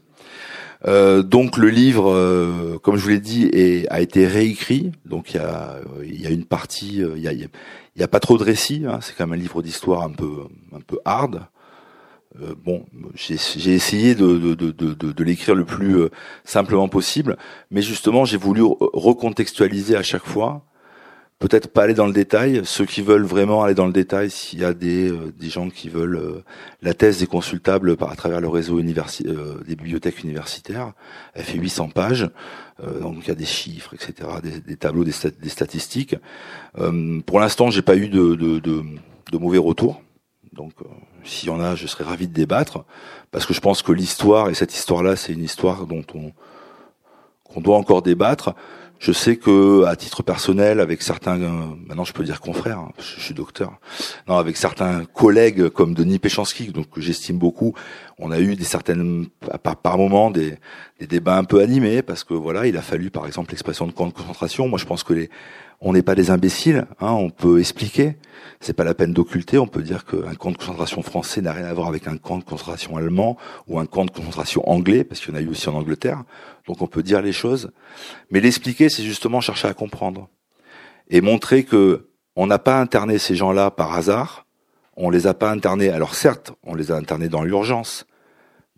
Euh, 0.88 1.22
donc 1.22 1.58
le 1.58 1.70
livre, 1.70 2.12
euh, 2.12 2.80
comme 2.82 2.98
je 2.98 3.04
vous 3.04 3.10
l'ai 3.10 3.20
dit, 3.20 3.46
est, 3.54 3.88
a 3.90 4.02
été 4.02 4.26
réécrit. 4.26 4.92
Donc 5.06 5.34
il 5.34 5.38
y 5.38 5.40
a, 5.40 5.80
y 6.04 6.26
a 6.26 6.32
une 6.32 6.46
partie, 6.46 7.04
il 7.16 7.22
y 7.22 7.28
a, 7.28 7.34
il 7.34 7.50
y 7.96 8.04
a 8.04 8.08
pas 8.08 8.20
trop 8.20 8.40
de 8.40 8.44
récits. 8.44 8.86
Hein, 8.88 8.98
c'est 9.02 9.16
quand 9.16 9.28
même 9.28 9.38
un 9.38 9.42
livre 9.42 9.62
d'histoire 9.62 10.02
un 10.02 10.12
peu, 10.12 10.48
un 10.74 10.82
peu 10.82 10.98
hard. 11.06 11.46
Euh, 12.42 12.56
bon, 12.66 12.86
j'ai 13.14 13.36
essayé 13.74 14.16
de, 14.16 14.38
de, 14.38 14.56
de, 14.56 14.72
de, 14.72 14.94
de 15.12 15.24
l'écrire 15.24 15.54
le 15.54 15.66
plus 15.66 16.08
simplement 16.46 16.88
possible, 16.88 17.38
mais 17.70 17.82
justement 17.82 18.24
j'ai 18.26 18.38
voulu 18.38 18.64
recontextualiser 18.64 19.98
à 19.98 20.02
chaque 20.02 20.26
fois 20.26 20.66
peut-être 21.42 21.68
pas 21.68 21.84
aller 21.84 21.96
dans 21.96 22.06
le 22.06 22.14
détail. 22.14 22.62
Ceux 22.64 22.86
qui 22.86 23.02
veulent 23.02 23.26
vraiment 23.26 23.64
aller 23.64 23.74
dans 23.74 23.88
le 23.88 23.92
détail, 23.92 24.30
s'il 24.30 24.60
y 24.60 24.64
a 24.64 24.74
des, 24.74 25.12
euh, 25.12 25.34
des 25.38 25.50
gens 25.50 25.70
qui 25.70 25.90
veulent 25.90 26.16
euh, 26.16 26.44
la 26.82 26.94
thèse 26.94 27.22
est 27.24 27.28
consultable 27.28 27.98
par 27.98 28.12
à 28.12 28.16
travers 28.16 28.40
le 28.40 28.48
réseau 28.48 28.80
euh, 28.80 29.64
des 29.68 29.76
bibliothèques 29.76 30.24
universitaires. 30.24 30.94
Elle 31.34 31.44
fait 31.44 31.58
800 31.58 31.90
pages, 31.90 32.30
donc 33.02 33.18
il 33.24 33.28
y 33.28 33.32
a 33.32 33.36
des 33.36 33.46
chiffres, 33.46 33.94
etc., 33.94 34.30
des, 34.42 34.60
des 34.62 34.76
tableaux, 34.76 35.04
des, 35.04 35.14
des 35.42 35.50
statistiques. 35.50 36.16
pour 37.26 37.40
l'instant, 37.40 37.70
j'ai 37.70 37.82
pas 37.82 37.96
eu 37.96 38.08
de, 38.08 38.36
de, 38.36 38.60
de, 38.60 38.84
de, 39.32 39.38
mauvais 39.38 39.58
retours. 39.58 40.02
Donc, 40.54 40.74
s'il 41.24 41.50
y 41.50 41.52
en 41.52 41.60
a, 41.60 41.76
je 41.76 41.88
serais 41.88 42.04
ravi 42.04 42.28
de 42.28 42.34
débattre, 42.34 42.84
parce 43.32 43.46
que 43.46 43.54
je 43.54 43.62
pense 43.62 43.82
que 43.82 43.92
l'histoire 43.92 44.50
et 44.50 44.54
cette 44.54 44.74
histoire-là, 44.74 45.16
c'est 45.16 45.34
une 45.34 45.44
histoire 45.44 45.86
dont 45.86 46.04
on 46.14 46.34
qu'on 47.52 47.62
doit 47.62 47.78
encore 47.78 48.02
débattre. 48.02 48.56
Je 49.02 49.12
sais 49.12 49.38
que, 49.38 49.84
à 49.86 49.96
titre 49.96 50.22
personnel, 50.22 50.80
avec 50.80 51.02
certains, 51.02 51.36
maintenant 51.88 52.04
je 52.04 52.14
peux 52.14 52.24
dire 52.24 52.40
confrères, 52.40 52.78
hein, 52.78 52.92
je, 53.00 53.20
suis 53.20 53.34
docteur, 53.34 53.80
non, 54.28 54.38
avec 54.38 54.58
certains 54.58 55.06
collègues 55.06 55.70
comme 55.70 55.96
Denis 55.96 56.20
Péchanski, 56.20 56.68
donc 56.68 56.88
que 56.92 57.02
j'estime 57.02 57.40
beaucoup, 57.40 57.74
on 58.20 58.30
a 58.30 58.40
eu 58.40 58.56
des 58.56 58.64
certaines, 58.64 59.26
par, 59.64 59.76
par 59.78 59.98
moments, 59.98 60.30
des, 60.30 60.56
des, 61.02 61.08
débats 61.08 61.38
un 61.38 61.44
peu 61.44 61.62
animés 61.62 62.02
parce 62.02 62.24
que 62.24 62.34
voilà, 62.34 62.68
il 62.68 62.78
a 62.78 62.82
fallu, 62.82 63.10
par 63.10 63.26
exemple, 63.28 63.52
l'expression 63.52 63.88
de 63.88 63.92
camp 63.92 64.08
de 64.08 64.14
concentration. 64.14 64.68
Moi, 64.68 64.80
je 64.80 64.86
pense 64.86 65.04
que 65.04 65.14
les, 65.14 65.30
on 65.82 65.94
n'est 65.94 66.04
pas 66.04 66.14
des 66.14 66.30
imbéciles, 66.30 66.86
hein, 67.00 67.12
on 67.12 67.32
peut 67.32 67.60
expliquer. 67.60 68.18
C'est 68.60 68.74
pas 68.74 68.84
la 68.84 68.94
peine 68.94 69.14
d'occulter. 69.14 69.58
On 69.58 69.68
peut 69.68 69.82
dire 69.82 70.06
qu'un 70.06 70.36
camp 70.36 70.52
de 70.52 70.58
concentration 70.58 71.02
français 71.02 71.42
n'a 71.42 71.54
rien 71.54 71.66
à 71.66 71.74
voir 71.74 71.88
avec 71.88 72.08
un 72.08 72.18
camp 72.18 72.38
de 72.38 72.44
concentration 72.44 72.98
allemand 72.98 73.38
ou 73.68 73.80
un 73.80 73.88
camp 73.88 74.06
de 74.06 74.12
concentration 74.12 74.68
anglais, 74.70 75.04
parce 75.04 75.20
qu'il 75.20 75.34
y 75.34 75.38
en 75.38 75.40
a 75.40 75.42
eu 75.42 75.48
aussi 75.48 75.68
en 75.70 75.74
Angleterre. 75.74 76.24
Donc 76.68 76.82
on 76.82 76.88
peut 76.88 77.02
dire 77.02 77.22
les 77.22 77.34
choses, 77.34 77.72
mais 78.30 78.40
l'expliquer, 78.40 78.90
c'est 78.90 79.04
justement 79.04 79.42
chercher 79.42 79.68
à 79.68 79.74
comprendre 79.74 80.30
et 81.10 81.22
montrer 81.22 81.64
que 81.64 82.08
on 82.36 82.48
n'a 82.48 82.60
pas 82.60 82.80
interné 82.80 83.18
ces 83.18 83.36
gens-là 83.36 83.72
par 83.72 83.94
hasard. 83.94 84.46
On 84.96 85.10
les 85.10 85.26
a 85.26 85.34
pas 85.34 85.52
internés. 85.52 85.90
Alors 85.90 86.16
certes, 86.16 86.54
on 86.64 86.76
les 86.76 86.92
a 86.92 86.96
internés 86.96 87.28
dans 87.28 87.44
l'urgence, 87.44 88.06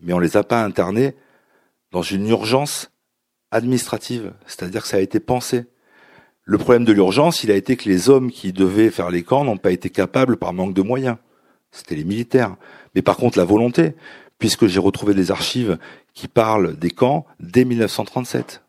mais 0.00 0.12
on 0.12 0.18
les 0.18 0.36
a 0.36 0.42
pas 0.42 0.64
internés 0.64 1.14
dans 1.94 2.02
une 2.02 2.28
urgence 2.28 2.90
administrative, 3.52 4.32
c'est-à-dire 4.46 4.82
que 4.82 4.88
ça 4.88 4.96
a 4.96 5.00
été 5.00 5.20
pensé. 5.20 5.66
Le 6.42 6.58
problème 6.58 6.84
de 6.84 6.92
l'urgence, 6.92 7.44
il 7.44 7.52
a 7.52 7.54
été 7.54 7.76
que 7.76 7.88
les 7.88 8.10
hommes 8.10 8.32
qui 8.32 8.52
devaient 8.52 8.90
faire 8.90 9.10
les 9.10 9.22
camps 9.22 9.44
n'ont 9.44 9.58
pas 9.58 9.70
été 9.70 9.90
capables 9.90 10.36
par 10.36 10.52
manque 10.52 10.74
de 10.74 10.82
moyens. 10.82 11.18
C'était 11.70 11.94
les 11.94 12.02
militaires. 12.02 12.56
Mais 12.96 13.02
par 13.02 13.16
contre, 13.16 13.38
la 13.38 13.44
volonté, 13.44 13.94
puisque 14.40 14.66
j'ai 14.66 14.80
retrouvé 14.80 15.14
des 15.14 15.30
archives 15.30 15.78
qui 16.14 16.26
parlent 16.26 16.76
des 16.76 16.90
camps 16.90 17.26
dès 17.38 17.64
1937. 17.64 18.64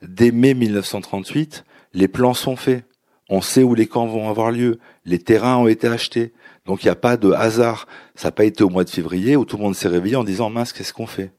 Dès 0.00 0.30
mai 0.30 0.54
1938, 0.54 1.62
les 1.92 2.08
plans 2.08 2.32
sont 2.32 2.56
faits. 2.56 2.86
On 3.28 3.42
sait 3.42 3.64
où 3.64 3.74
les 3.74 3.86
camps 3.86 4.06
vont 4.06 4.30
avoir 4.30 4.50
lieu. 4.50 4.78
Les 5.04 5.18
terrains 5.18 5.58
ont 5.58 5.68
été 5.68 5.88
achetés. 5.88 6.32
Donc 6.64 6.84
il 6.84 6.86
n'y 6.86 6.92
a 6.92 6.96
pas 6.96 7.18
de 7.18 7.32
hasard. 7.32 7.86
Ça 8.14 8.28
n'a 8.28 8.32
pas 8.32 8.44
été 8.44 8.64
au 8.64 8.70
mois 8.70 8.84
de 8.84 8.90
février 8.90 9.36
où 9.36 9.44
tout 9.44 9.58
le 9.58 9.62
monde 9.62 9.76
s'est 9.76 9.88
réveillé 9.88 10.16
en 10.16 10.24
disant 10.24 10.48
mince, 10.48 10.72
qu'est-ce 10.72 10.94
qu'on 10.94 11.06
fait? 11.06 11.32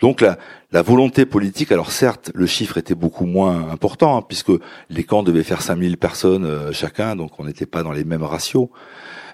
Donc 0.00 0.20
la, 0.20 0.38
la, 0.72 0.82
volonté 0.82 1.26
politique, 1.26 1.72
alors 1.72 1.90
certes, 1.90 2.30
le 2.34 2.46
chiffre 2.46 2.78
était 2.78 2.94
beaucoup 2.94 3.26
moins 3.26 3.68
important, 3.70 4.16
hein, 4.16 4.22
puisque 4.22 4.52
les 4.90 5.04
camps 5.04 5.22
devaient 5.22 5.42
faire 5.42 5.62
5000 5.62 5.96
personnes 5.96 6.44
euh, 6.44 6.72
chacun, 6.72 7.16
donc 7.16 7.38
on 7.38 7.44
n'était 7.44 7.66
pas 7.66 7.82
dans 7.82 7.92
les 7.92 8.04
mêmes 8.04 8.22
ratios. 8.22 8.68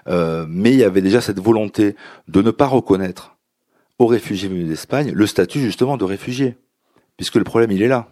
Euh, 0.07 0.45
mais 0.49 0.71
il 0.71 0.77
y 0.77 0.83
avait 0.83 1.01
déjà 1.01 1.21
cette 1.21 1.39
volonté 1.39 1.95
de 2.27 2.41
ne 2.41 2.51
pas 2.51 2.67
reconnaître 2.67 3.37
aux 3.99 4.07
réfugiés 4.07 4.49
venus 4.49 4.67
d'Espagne 4.67 5.11
le 5.13 5.27
statut 5.27 5.59
justement 5.59 5.97
de 5.97 6.03
réfugiés, 6.03 6.57
puisque 7.17 7.35
le 7.35 7.43
problème 7.43 7.71
il 7.71 7.81
est 7.81 7.87
là. 7.87 8.09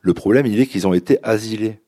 Le 0.00 0.14
problème 0.14 0.46
il 0.46 0.60
est 0.60 0.66
qu'ils 0.66 0.86
ont 0.86 0.94
été 0.94 1.18
asilés. 1.22 1.80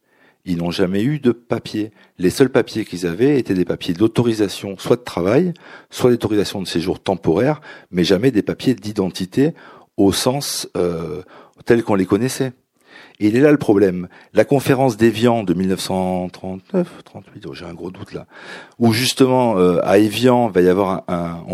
Ils 0.45 0.59
n'ont 0.59 0.73
jamais 0.73 1.03
eu 1.03 1.21
de 1.21 1.31
papier. 1.31 1.93
Les 2.19 2.31
seuls 2.31 2.51
papiers 2.51 2.85
qu'ils 2.85 3.07
avaient 3.07 3.39
étaient 3.39 3.55
des 3.55 3.65
papiers 3.65 3.95
d'autorisation, 3.95 4.77
soit 4.77 4.97
de 4.97 5.03
travail, 5.03 5.55
soit 5.91 6.11
d'autorisation 6.11 6.61
de 6.61 6.67
séjour 6.67 7.01
temporaire, 7.01 7.61
mais 7.93 8.03
jamais 8.03 8.33
des 8.33 8.43
papiers 8.43 8.75
d'identité 8.75 9.55
au 9.97 10.11
sens 10.13 10.69
euh, 10.77 11.23
tel 11.65 11.85
qu'on 11.85 11.95
les 11.95 12.07
connaissait. 12.07 12.53
Et 13.21 13.29
il 13.29 13.37
est 13.37 13.41
là 13.41 13.53
le 13.53 13.59
problème. 13.59 14.09
La 14.35 14.45
conférence 14.45 14.97
d'Evian 14.97 15.45
de 15.45 15.55
1939, 15.55 16.89
38, 17.05 17.47
j'ai 17.53 17.65
un 17.65 17.75
gros 17.75 17.93
doute 17.93 18.13
là, 18.13 18.27
où 18.81 18.93
justement 18.93 19.59
euh, 19.59 19.79
à 19.85 19.99
Evian 19.99 20.49
va 20.49 20.61
y 20.61 20.69
avoir 20.69 21.05
un, 21.07 21.45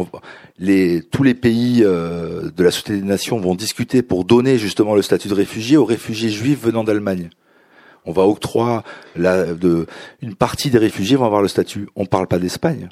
les, 0.59 1.03
tous 1.03 1.23
les 1.23 1.35
pays 1.35 1.83
euh, 1.85 2.51
de 2.51 2.65
la 2.65 2.71
Société 2.71 2.97
des 2.97 3.07
Nations 3.07 3.39
vont 3.39 3.55
discuter 3.55 4.01
pour 4.01 4.25
donner 4.25 4.57
justement 4.57 4.95
le 4.95 5.03
statut 5.03 5.29
de 5.29 5.35
réfugié 5.35 5.77
aux 5.77 5.85
réfugiés 5.85 6.31
juifs 6.31 6.63
venant 6.63 6.85
d'Allemagne. 6.85 7.29
On 8.09 8.13
va 8.13 8.27
octroyer 8.27 8.81
une 9.17 10.35
partie 10.35 10.71
des 10.71 10.79
réfugiés 10.79 11.17
vont 11.17 11.27
avoir 11.27 11.43
le 11.43 11.49
statut. 11.49 11.89
On 11.95 12.07
parle 12.07 12.27
pas 12.27 12.39
d'Espagne 12.39 12.89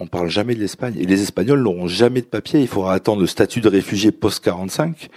on 0.00 0.06
parle 0.06 0.30
jamais 0.30 0.54
de 0.54 0.60
l'Espagne. 0.60 0.94
Et 0.98 1.04
les 1.04 1.22
Espagnols 1.22 1.62
n'auront 1.62 1.86
jamais 1.86 2.22
de 2.22 2.26
papier. 2.26 2.60
Il 2.60 2.68
faudra 2.68 2.94
attendre 2.94 3.20
le 3.20 3.26
statut 3.26 3.60
de 3.60 3.68
réfugié 3.68 4.10
post-45 4.10 5.08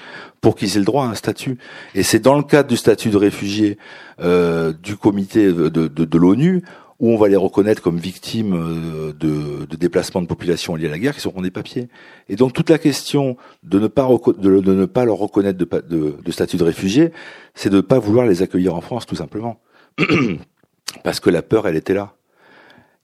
pour 0.41 0.55
qu'ils 0.57 0.75
aient 0.75 0.79
le 0.79 0.85
droit 0.85 1.05
à 1.05 1.07
un 1.07 1.15
statut. 1.15 1.57
Et 1.95 2.03
c'est 2.03 2.19
dans 2.19 2.35
le 2.35 2.43
cadre 2.43 2.67
du 2.67 2.75
statut 2.75 3.09
de 3.09 3.15
réfugié 3.15 3.77
euh, 4.19 4.73
du 4.73 4.97
comité 4.97 5.53
de, 5.53 6.17
l'ONU 6.17 6.63
où 7.03 7.11
on 7.11 7.17
va 7.17 7.27
les 7.27 7.35
reconnaître 7.35 7.81
comme 7.81 7.97
victimes 7.97 8.53
euh, 8.53 9.11
de, 9.11 9.65
de 9.65 9.75
déplacements 9.75 10.21
de 10.21 10.25
population 10.25 10.75
liés 10.75 10.87
à 10.87 10.91
la 10.91 10.99
guerre, 10.99 11.17
qui 11.17 11.27
auront 11.27 11.41
des 11.41 11.51
papiers. 11.51 11.89
Et 12.29 12.37
donc 12.37 12.53
toute 12.53 12.69
la 12.69 12.77
question 12.77 13.35
de 13.61 13.77
ne 13.77 13.87
pas, 13.87 14.07
de, 14.37 14.61
ne 14.61 14.85
pas 14.85 15.03
leur 15.03 15.17
reconnaître 15.17 15.59
de, 15.59 16.31
statut 16.31 16.55
de 16.55 16.63
réfugié, 16.63 17.11
c'est 17.55 17.69
de 17.69 17.75
ne 17.75 17.81
pas 17.81 17.99
vouloir 17.99 18.25
les 18.25 18.41
accueillir 18.41 18.73
en 18.73 18.79
France, 18.79 19.05
tout 19.05 19.17
simplement. 19.17 19.59
Parce 21.03 21.19
que 21.19 21.29
la 21.29 21.41
peur, 21.41 21.67
elle 21.67 21.75
était 21.75 21.93
là 21.93 22.13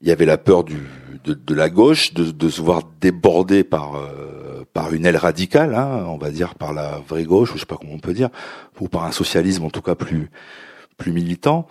il 0.01 0.07
y 0.07 0.13
avait 0.13 0.25
la 0.25 0.38
peur 0.38 0.63
de, 0.63 1.53
la 1.53 1.69
gauche 1.69 2.13
de, 2.13 2.31
de, 2.31 2.49
se 2.49 2.62
voir 2.62 2.83
débordé 3.01 3.65
par 3.65 3.97
euh, 3.97 4.63
par 4.71 4.93
une 4.93 5.05
aile 5.05 5.17
radicale, 5.17 5.75
hein, 5.75 6.05
on 6.07 6.17
va 6.17 6.31
dire 6.31 6.55
par 6.55 6.71
la 6.71 7.01
vraie 7.05 7.25
gauche, 7.25 7.51
ou 7.51 7.55
je 7.55 7.59
sais 7.59 7.65
pas 7.65 7.75
comment 7.75 7.95
on 7.95 7.99
peut 7.99 8.13
dire, 8.13 8.29
ou 8.79 8.88
par 8.88 9.03
un 9.03 9.12
socialisme 9.12 9.65
en 9.65 9.69
tout 9.69 9.81
cas 9.81 9.95
plus 9.95 10.29
plus 10.95 11.12
militant. 11.12 11.67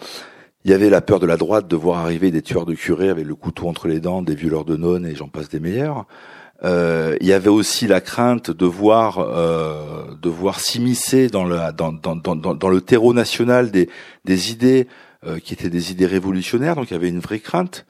Il 0.64 0.70
y 0.70 0.74
avait 0.74 0.90
la 0.90 1.00
peur 1.00 1.20
de 1.20 1.26
la 1.26 1.36
droite 1.36 1.68
de 1.68 1.76
voir 1.76 1.98
arriver 1.98 2.30
des 2.30 2.42
tueurs 2.42 2.66
de 2.66 2.74
curés 2.74 3.08
avec 3.10 3.26
le 3.26 3.34
couteau 3.34 3.68
entre 3.68 3.88
les 3.88 4.00
dents, 4.00 4.22
des 4.22 4.34
violeurs 4.34 4.64
de 4.64 4.76
nonnes 4.76 5.06
et 5.06 5.14
j'en 5.14 5.28
passe 5.28 5.48
des 5.48 5.60
meilleurs. 5.60 6.06
Euh, 6.64 7.16
il 7.20 7.26
y 7.28 7.32
avait 7.32 7.48
aussi 7.48 7.86
la 7.86 8.00
crainte 8.00 8.50
de 8.50 8.66
voir 8.66 9.20
euh, 9.20 10.16
de 10.20 10.28
voir 10.28 10.58
s'immiscer 10.58 11.28
dans 11.28 11.44
le 11.44 11.56
dans, 11.72 11.92
dans, 11.92 12.16
dans, 12.16 12.34
dans, 12.34 12.68
le 12.68 12.80
terreau 12.80 13.14
national 13.14 13.70
des 13.70 13.88
des 14.24 14.50
idées 14.50 14.88
euh, 15.24 15.38
qui 15.38 15.54
étaient 15.54 15.70
des 15.70 15.92
idées 15.92 16.06
révolutionnaires 16.06 16.74
donc 16.74 16.90
il 16.90 16.94
y 16.94 16.96
avait 16.96 17.10
une 17.10 17.20
vraie 17.20 17.38
crainte 17.38 17.86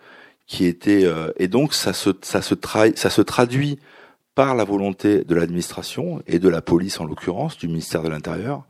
qui 0.47 0.67
était 0.67 1.07
et 1.39 1.49
donc 1.49 1.73
ça 1.73 1.95
se 1.95 2.11
ça 2.21 2.43
se 2.43 2.55
ça 2.95 3.11
se 3.11 3.23
traduit 3.23 3.79
par 4.35 4.55
la 4.55 4.65
volonté 4.65 5.25
de 5.25 5.35
l'administration 5.35 6.23
et 6.27 6.39
de 6.39 6.49
la 6.51 6.61
police 6.61 7.01
en 7.01 7.05
l'occurrence 7.07 7.57
du 7.57 7.69
ministère 7.69 8.03
de 8.03 8.09
l'Intérieur 8.09 8.65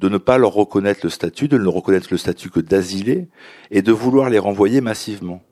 de 0.00 0.08
ne 0.08 0.16
pas 0.16 0.38
leur 0.38 0.52
reconnaître 0.54 1.00
le 1.04 1.10
statut, 1.10 1.46
de 1.46 1.58
ne 1.58 1.68
reconnaître 1.68 2.08
le 2.10 2.16
statut 2.16 2.48
que 2.48 2.60
d'asilés 2.60 3.28
et 3.70 3.82
de 3.82 3.92
vouloir 3.92 4.30
les 4.30 4.38
renvoyer 4.38 4.80
massivement. 4.80 5.42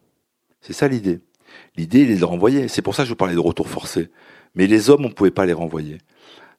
C'est 0.63 0.73
ça 0.73 0.89
l'idée. 0.89 1.21
L'idée, 1.77 2.01
il 2.01 2.11
est 2.11 2.17
de 2.17 2.25
renvoyer. 2.25 2.67
C'est 2.69 2.83
pour 2.83 2.95
ça 2.95 3.03
que 3.03 3.09
je 3.11 3.15
parlais 3.15 3.35
de 3.35 3.41
retour 3.41 3.69
forcé. 3.69 4.09
Mais 4.55 4.67
les 4.67 4.89
hommes, 4.89 5.05
on 5.05 5.09
ne 5.09 5.15
pouvait 5.15 5.31
pas 5.31 5.45
les 5.45 5.53
renvoyer. 5.53 5.99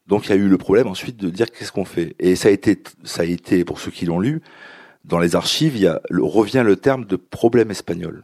Donc 0.06 0.28
il 0.28 0.30
y 0.30 0.34
a 0.34 0.36
eu 0.36 0.48
le 0.48 0.58
problème 0.58 0.88
ensuite 0.88 1.18
de 1.18 1.30
dire 1.30 1.52
qu'est-ce 1.52 1.72
qu'on 1.72 1.86
fait? 1.86 2.16
Et 2.20 2.36
ça 2.36 2.50
a 2.50 2.52
été, 2.52 2.82
ça 3.04 3.24
a 3.24 3.26
été 3.26 3.66
pour 3.66 3.80
ceux 3.80 3.92
qui 3.92 4.06
l'ont 4.06 4.20
lu, 4.20 4.42
dans 5.04 5.20
les 5.20 5.36
archives, 5.36 5.76
il 5.76 5.82
y 5.82 5.88
a, 5.88 6.02
revient 6.12 6.64
le 6.66 6.76
terme 6.76 7.06
de 7.06 7.16
problème 7.16 7.72
espagnol. 7.72 8.24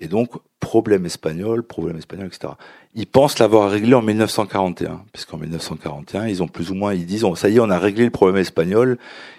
Et 0.00 0.08
donc, 0.08 0.30
problème 0.58 1.06
espagnol, 1.06 1.62
problème 1.62 1.96
espagnol, 1.96 2.26
etc. 2.26 2.54
Ils 2.94 3.06
pensent 3.06 3.38
l'avoir 3.38 3.70
réglé 3.70 3.94
en 3.94 4.02
1941, 4.02 5.04
puisqu'en 5.12 5.36
1941, 5.36 6.26
ils 6.26 6.42
ont 6.42 6.48
plus 6.48 6.70
ou 6.70 6.74
moins, 6.74 6.94
ils 6.94 7.06
disent, 7.06 7.24
ça 7.36 7.48
y 7.48 7.56
est, 7.56 7.60
on 7.60 7.70
a 7.70 7.78
réglé 7.78 8.04
le 8.04 8.10
problème 8.10 8.38
espagnol, 8.38 8.98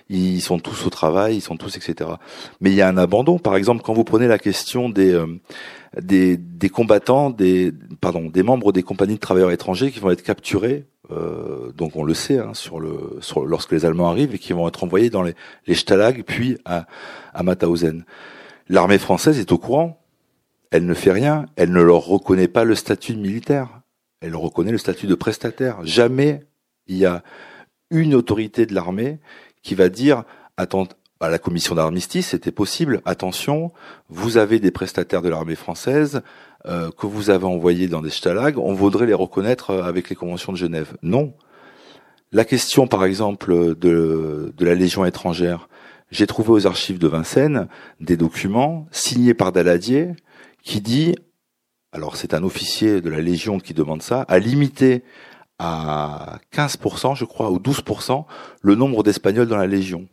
ils 0.10 0.39
sont 0.39 0.60
tous 0.60 0.86
au 0.86 0.89
travail, 0.89 1.36
ils 1.36 1.41
sont 1.41 1.58
tous, 1.58 1.76
etc. 1.76 2.10
Mais 2.62 2.70
il 2.70 2.76
y 2.76 2.82
a 2.82 2.88
un 2.88 2.98
abandon. 2.98 3.38
Par 3.38 3.58
exemple, 3.58 3.82
quand 3.84 3.94
vous 3.94 4.06
prenez 4.06 4.28
la 4.28 4.39
question 4.39 4.88
des, 4.88 5.12
euh, 5.12 5.26
des, 6.02 6.38
des, 6.38 6.70
combattants, 6.70 7.32
des, 7.32 7.74
pardon, 8.00 8.30
des 8.30 8.44
membres 8.44 8.72
des 8.72 8.84
compagnies 8.84 9.15
de 9.15 9.20
travailleurs 9.20 9.52
étrangers 9.52 9.91
qui 9.91 10.00
vont 10.00 10.12
être 10.12 10.24
capturés, 10.24 10.86
euh, 11.12 11.72
donc 11.74 11.98
on 11.98 12.04
le 12.04 12.13
sait, 12.13 12.39
hein, 12.39 12.54
sur 12.54 12.80
le, 12.80 13.18
sur, 13.20 13.46
lorsque 13.46 13.74
les 13.74 13.84
Allemands 13.84 14.10
arrivent 14.10 14.34
et 14.34 14.39
qui 14.39 14.54
vont 14.54 14.68
être 14.70 14.86
envoyés 14.86 15.10
dans 15.10 15.22
les, 15.22 15.36
les 15.68 15.76
Stalag, 15.76 16.24
puis 16.24 16.58
à, 16.63 16.86
à 17.34 17.44
Mauthausen. 17.44 18.06
L'armée 18.70 19.00
française 19.00 19.38
est 19.38 19.52
au 19.52 19.58
courant 19.58 20.00
elle 20.71 20.86
ne 20.86 20.93
fait 20.93 21.12
rien, 21.12 21.45
elle 21.56 21.71
ne 21.71 21.82
leur 21.82 22.06
reconnaît 22.06 22.47
pas 22.47 22.63
le 22.63 22.75
statut 22.75 23.13
de 23.13 23.21
militaire, 23.21 23.82
elle 24.21 24.36
reconnaît 24.36 24.71
le 24.71 24.78
statut 24.78 25.08
de 25.08 25.15
prestataire. 25.15 25.80
Jamais 25.84 26.45
il 26.88 26.97
y 26.97 27.06
a 27.06 27.23
une 27.89 28.15
autorité 28.15 28.65
de 28.65 28.73
l'armée 28.73 29.19
qui 29.62 29.75
va 29.75 29.89
dire 29.89 30.23
attends, 30.58 30.88
à 31.19 31.30
la 31.30 31.39
commission 31.39 31.75
d'armistice, 31.75 32.30
c'était 32.30 32.51
possible. 32.51 33.01
Attention, 33.06 33.71
vous 34.10 34.38
avez 34.38 34.60
des 34.60 34.71
prestataires 34.71 35.21
de 35.21 35.30
l'armée 35.30 35.56
française 35.56 36.21
euh, 36.67 36.89
que 36.91 37.08
vous 37.08 37.30
avez 37.30 37.45
envoyés 37.45 37.88
dans 37.88 38.01
des 38.01 38.10
stalags, 38.10 38.58
on 38.58 38.73
voudrait 38.73 39.06
les 39.06 39.13
reconnaître 39.13 39.71
euh, 39.71 39.84
avec 39.84 40.10
les 40.10 40.15
conventions 40.15 40.51
de 40.51 40.58
Genève. 40.58 40.95
Non. 41.04 41.34
La 42.32 42.43
question, 42.43 42.88
par 42.88 43.06
exemple, 43.06 43.75
de, 43.75 44.54
de 44.56 44.65
la 44.65 44.75
Légion 44.75 45.06
étrangère, 45.06 45.69
j'ai 46.12 46.28
trouvé 46.28 46.51
aux 46.51 46.67
archives 46.67 46.99
de 46.99 47.08
Vincennes 47.08 47.67
des 47.99 48.17
documents 48.17 48.88
signés 48.91 49.34
par 49.34 49.51
Daladier 49.51 50.15
qui 50.65 50.82
dit, 50.82 51.15
alors 51.93 52.17
c'est 52.17 52.34
un 52.34 52.43
officier 52.43 52.99
de 52.99 53.10
la 53.10 53.21
Légion 53.21 53.60
qui 53.60 53.73
demande 53.73 54.01
ça, 54.01 54.23
à 54.23 54.39
limiter 54.39 55.04
à 55.60 56.39
15%, 56.51 57.15
je 57.15 57.23
crois, 57.23 57.51
ou 57.51 57.60
12%, 57.60 58.25
le 58.62 58.75
nombre 58.75 59.04
d'Espagnols 59.04 59.47
dans 59.47 59.56
la 59.56 59.67
Légion. 59.67 60.10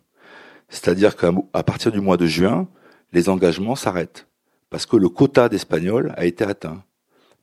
C'est-à-dire 0.69 1.17
qu'à 1.17 1.63
partir 1.65 1.91
du 1.91 2.01
mois 2.01 2.17
de 2.17 2.27
juin, 2.27 2.69
les 3.13 3.29
engagements 3.29 3.75
s'arrêtent, 3.75 4.29
parce 4.71 4.87
que 4.87 4.97
le 4.97 5.09
quota 5.09 5.49
d'Espagnols 5.49 6.15
a 6.17 6.27
été 6.27 6.45
atteint. 6.45 6.85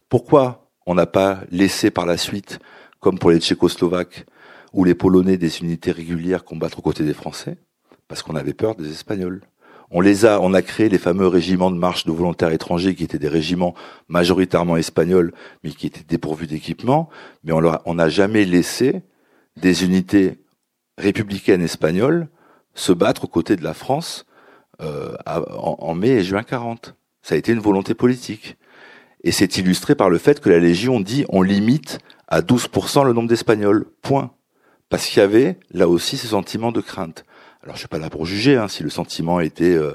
Pourquoi 0.07 0.69
on 0.85 0.95
n'a 0.95 1.05
pas 1.05 1.41
laissé 1.51 1.91
par 1.91 2.05
la 2.05 2.17
suite, 2.17 2.59
comme 2.99 3.19
pour 3.19 3.31
les 3.31 3.39
Tchécoslovaques 3.39 4.25
ou 4.71 4.83
les 4.83 4.95
Polonais, 4.95 5.37
des 5.37 5.59
unités 5.59 5.91
régulières 5.91 6.43
combattre 6.43 6.79
aux 6.79 6.83
côtés 6.83 7.03
des 7.03 7.13
Français? 7.13 7.57
Parce 8.07 8.23
qu'on 8.23 8.35
avait 8.35 8.53
peur 8.53 8.75
des 8.75 8.91
Espagnols. 8.91 9.41
On 9.91 10.01
les 10.01 10.25
a, 10.25 10.39
on 10.39 10.53
a 10.53 10.61
créé 10.61 10.87
les 10.87 10.99
fameux 10.99 11.27
régiments 11.27 11.71
de 11.71 11.77
marche 11.77 12.05
de 12.05 12.11
volontaires 12.11 12.51
étrangers 12.51 12.93
qui 12.93 13.03
étaient 13.03 13.17
des 13.17 13.27
régiments 13.27 13.73
majoritairement 14.07 14.77
espagnols, 14.77 15.33
mais 15.63 15.71
qui 15.71 15.87
étaient 15.87 16.05
dépourvus 16.07 16.47
d'équipement. 16.47 17.09
Mais 17.43 17.53
on 17.53 17.93
n'a 17.95 18.09
jamais 18.09 18.45
laissé 18.45 19.01
des 19.57 19.83
unités 19.83 20.37
républicaines 20.97 21.63
espagnoles 21.63 22.27
se 22.75 22.91
battre 22.91 23.25
aux 23.25 23.27
côtés 23.27 23.55
de 23.55 23.63
la 23.63 23.73
France 23.73 24.25
euh, 24.81 25.15
en, 25.25 25.95
mai 25.95 26.09
et 26.09 26.23
juin 26.23 26.43
40. 26.43 26.95
Ça 27.21 27.35
a 27.35 27.37
été 27.37 27.51
une 27.51 27.59
volonté 27.59 27.93
politique. 27.93 28.57
Et 29.23 29.31
c'est 29.31 29.57
illustré 29.57 29.95
par 29.95 30.09
le 30.09 30.17
fait 30.17 30.39
que 30.39 30.49
la 30.49 30.59
Légion 30.59 30.99
dit 31.01 31.25
on 31.29 31.41
limite 31.41 31.99
à 32.27 32.41
12% 32.41 33.05
le 33.05 33.13
nombre 33.13 33.27
d'Espagnols. 33.27 33.85
Point. 34.01 34.31
Parce 34.87 35.05
qu'il 35.05 35.19
y 35.19 35.23
avait 35.23 35.59
là 35.71 35.89
aussi 35.89 36.17
ce 36.17 36.27
sentiment 36.27 36.71
de 36.71 36.81
crainte. 36.81 37.25
Alors 37.69 37.75
je 37.75 37.81
suis 37.81 37.87
pas 37.87 37.99
là 37.99 38.09
pour 38.09 38.25
juger 38.25 38.55
hein, 38.57 38.67
si 38.67 38.81
le 38.81 38.89
sentiment 38.89 39.39
était, 39.39 39.75
euh, 39.75 39.93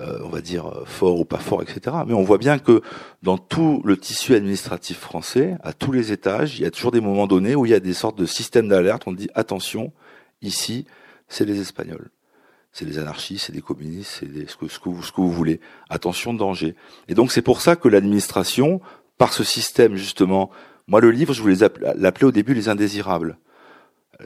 euh, 0.00 0.20
on 0.24 0.30
va 0.30 0.40
dire, 0.40 0.72
fort 0.86 1.20
ou 1.20 1.26
pas 1.26 1.36
fort, 1.36 1.60
etc. 1.60 1.96
Mais 2.06 2.14
on 2.14 2.22
voit 2.22 2.38
bien 2.38 2.58
que 2.58 2.80
dans 3.22 3.36
tout 3.36 3.82
le 3.84 3.98
tissu 3.98 4.34
administratif 4.34 5.00
français, 5.00 5.58
à 5.62 5.74
tous 5.74 5.92
les 5.92 6.12
étages, 6.12 6.58
il 6.58 6.62
y 6.62 6.64
a 6.64 6.70
toujours 6.70 6.92
des 6.92 7.02
moments 7.02 7.26
donnés 7.26 7.54
où 7.56 7.66
il 7.66 7.72
y 7.72 7.74
a 7.74 7.80
des 7.80 7.92
sortes 7.92 8.16
de 8.16 8.24
systèmes 8.24 8.68
d'alerte. 8.68 9.02
On 9.04 9.12
dit 9.12 9.28
attention, 9.34 9.92
ici, 10.40 10.86
c'est 11.28 11.44
les 11.44 11.60
Espagnols. 11.60 12.10
C'est 12.72 12.86
des 12.86 12.98
anarchistes, 12.98 13.48
c'est 13.48 13.52
des 13.52 13.60
communistes, 13.60 14.20
c'est 14.20 14.48
ce, 14.48 14.56
que, 14.56 14.66
ce, 14.68 14.80
que 14.80 14.88
vous, 14.88 15.02
ce 15.02 15.12
que 15.12 15.20
vous 15.20 15.30
voulez. 15.30 15.60
Attention, 15.90 16.32
danger. 16.32 16.74
Et 17.08 17.14
donc 17.14 17.32
c'est 17.32 17.42
pour 17.42 17.60
ça 17.60 17.76
que 17.76 17.88
l'administration, 17.88 18.80
par 19.18 19.34
ce 19.34 19.44
système 19.44 19.96
justement, 19.96 20.50
moi 20.86 21.02
le 21.02 21.10
livre, 21.10 21.34
je 21.34 21.42
voulais 21.42 21.68
l'appeler 21.96 22.26
au 22.26 22.32
début 22.32 22.54
les 22.54 22.70
indésirables. 22.70 23.36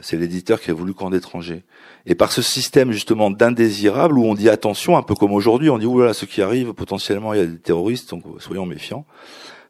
C'est 0.01 0.17
l'éditeur 0.17 0.61
qui 0.61 0.71
a 0.71 0.73
voulu 0.73 0.93
camp 0.93 1.09
d'étrangers. 1.09 1.63
Et 2.05 2.15
par 2.15 2.31
ce 2.31 2.41
système 2.41 2.91
justement 2.91 3.29
d'indésirables 3.29 4.17
où 4.17 4.25
on 4.25 4.33
dit 4.33 4.49
attention, 4.49 4.97
un 4.97 5.03
peu 5.03 5.15
comme 5.15 5.33
aujourd'hui, 5.33 5.69
on 5.69 5.77
dit 5.77 5.85
oulala, 5.85 6.13
ce 6.13 6.25
qui 6.25 6.41
arrive, 6.41 6.73
potentiellement 6.73 7.33
il 7.33 7.39
y 7.39 7.43
a 7.43 7.45
des 7.45 7.59
terroristes, 7.59 8.09
donc 8.09 8.23
soyons 8.39 8.65
méfiants. 8.65 9.05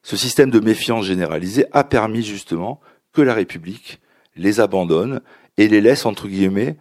Ce 0.03 0.17
système 0.17 0.49
de 0.49 0.59
méfiance 0.59 1.05
généralisée 1.05 1.65
a 1.71 1.83
permis 1.83 2.23
justement 2.23 2.79
que 3.13 3.21
la 3.21 3.33
République 3.33 3.99
les 4.35 4.59
abandonne 4.59 5.21
et 5.57 5.67
les 5.67 5.81
laisse 5.81 6.05
entre 6.05 6.27
guillemets 6.27 6.77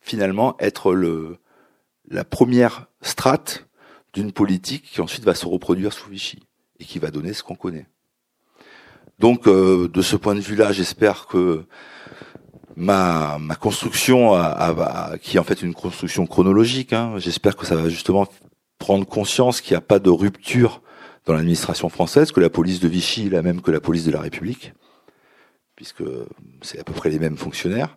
finalement 0.00 0.56
être 0.58 0.94
le 0.94 1.38
la 2.10 2.24
première 2.24 2.86
strate 3.02 3.66
d'une 4.14 4.32
politique 4.32 4.84
qui 4.84 5.00
ensuite 5.00 5.24
va 5.24 5.34
se 5.34 5.46
reproduire 5.46 5.92
sous 5.92 6.08
Vichy 6.08 6.38
et 6.80 6.84
qui 6.84 6.98
va 6.98 7.10
donner 7.10 7.34
ce 7.34 7.42
qu'on 7.42 7.54
connaît. 7.54 7.86
Donc 9.18 9.46
euh, 9.46 9.88
de 9.88 10.00
ce 10.00 10.16
point 10.16 10.34
de 10.34 10.40
vue-là, 10.40 10.72
j'espère 10.72 11.26
que 11.26 11.66
ma, 12.78 13.38
ma 13.38 13.56
construction, 13.56 14.32
qui 15.20 15.36
est 15.36 15.40
en 15.40 15.44
fait 15.44 15.62
une 15.62 15.74
construction 15.74 16.26
chronologique, 16.26 16.92
hein, 16.92 17.14
j'espère 17.16 17.56
que 17.56 17.66
ça 17.66 17.76
va 17.76 17.88
justement 17.88 18.26
prendre 18.78 19.04
conscience 19.04 19.60
qu'il 19.60 19.74
n'y 19.74 19.78
a 19.78 19.82
pas 19.82 19.98
de 19.98 20.10
rupture 20.10 20.80
dans 21.26 21.34
l'administration 21.34 21.88
française, 21.88 22.32
que 22.32 22.40
la 22.40 22.48
police 22.48 22.80
de 22.80 22.88
Vichy 22.88 23.26
est 23.26 23.30
la 23.30 23.42
même 23.42 23.60
que 23.60 23.70
la 23.70 23.80
police 23.80 24.04
de 24.04 24.12
la 24.12 24.20
République, 24.20 24.72
puisque 25.76 26.04
c'est 26.62 26.78
à 26.78 26.84
peu 26.84 26.92
près 26.92 27.10
les 27.10 27.18
mêmes 27.18 27.36
fonctionnaires. 27.36 27.96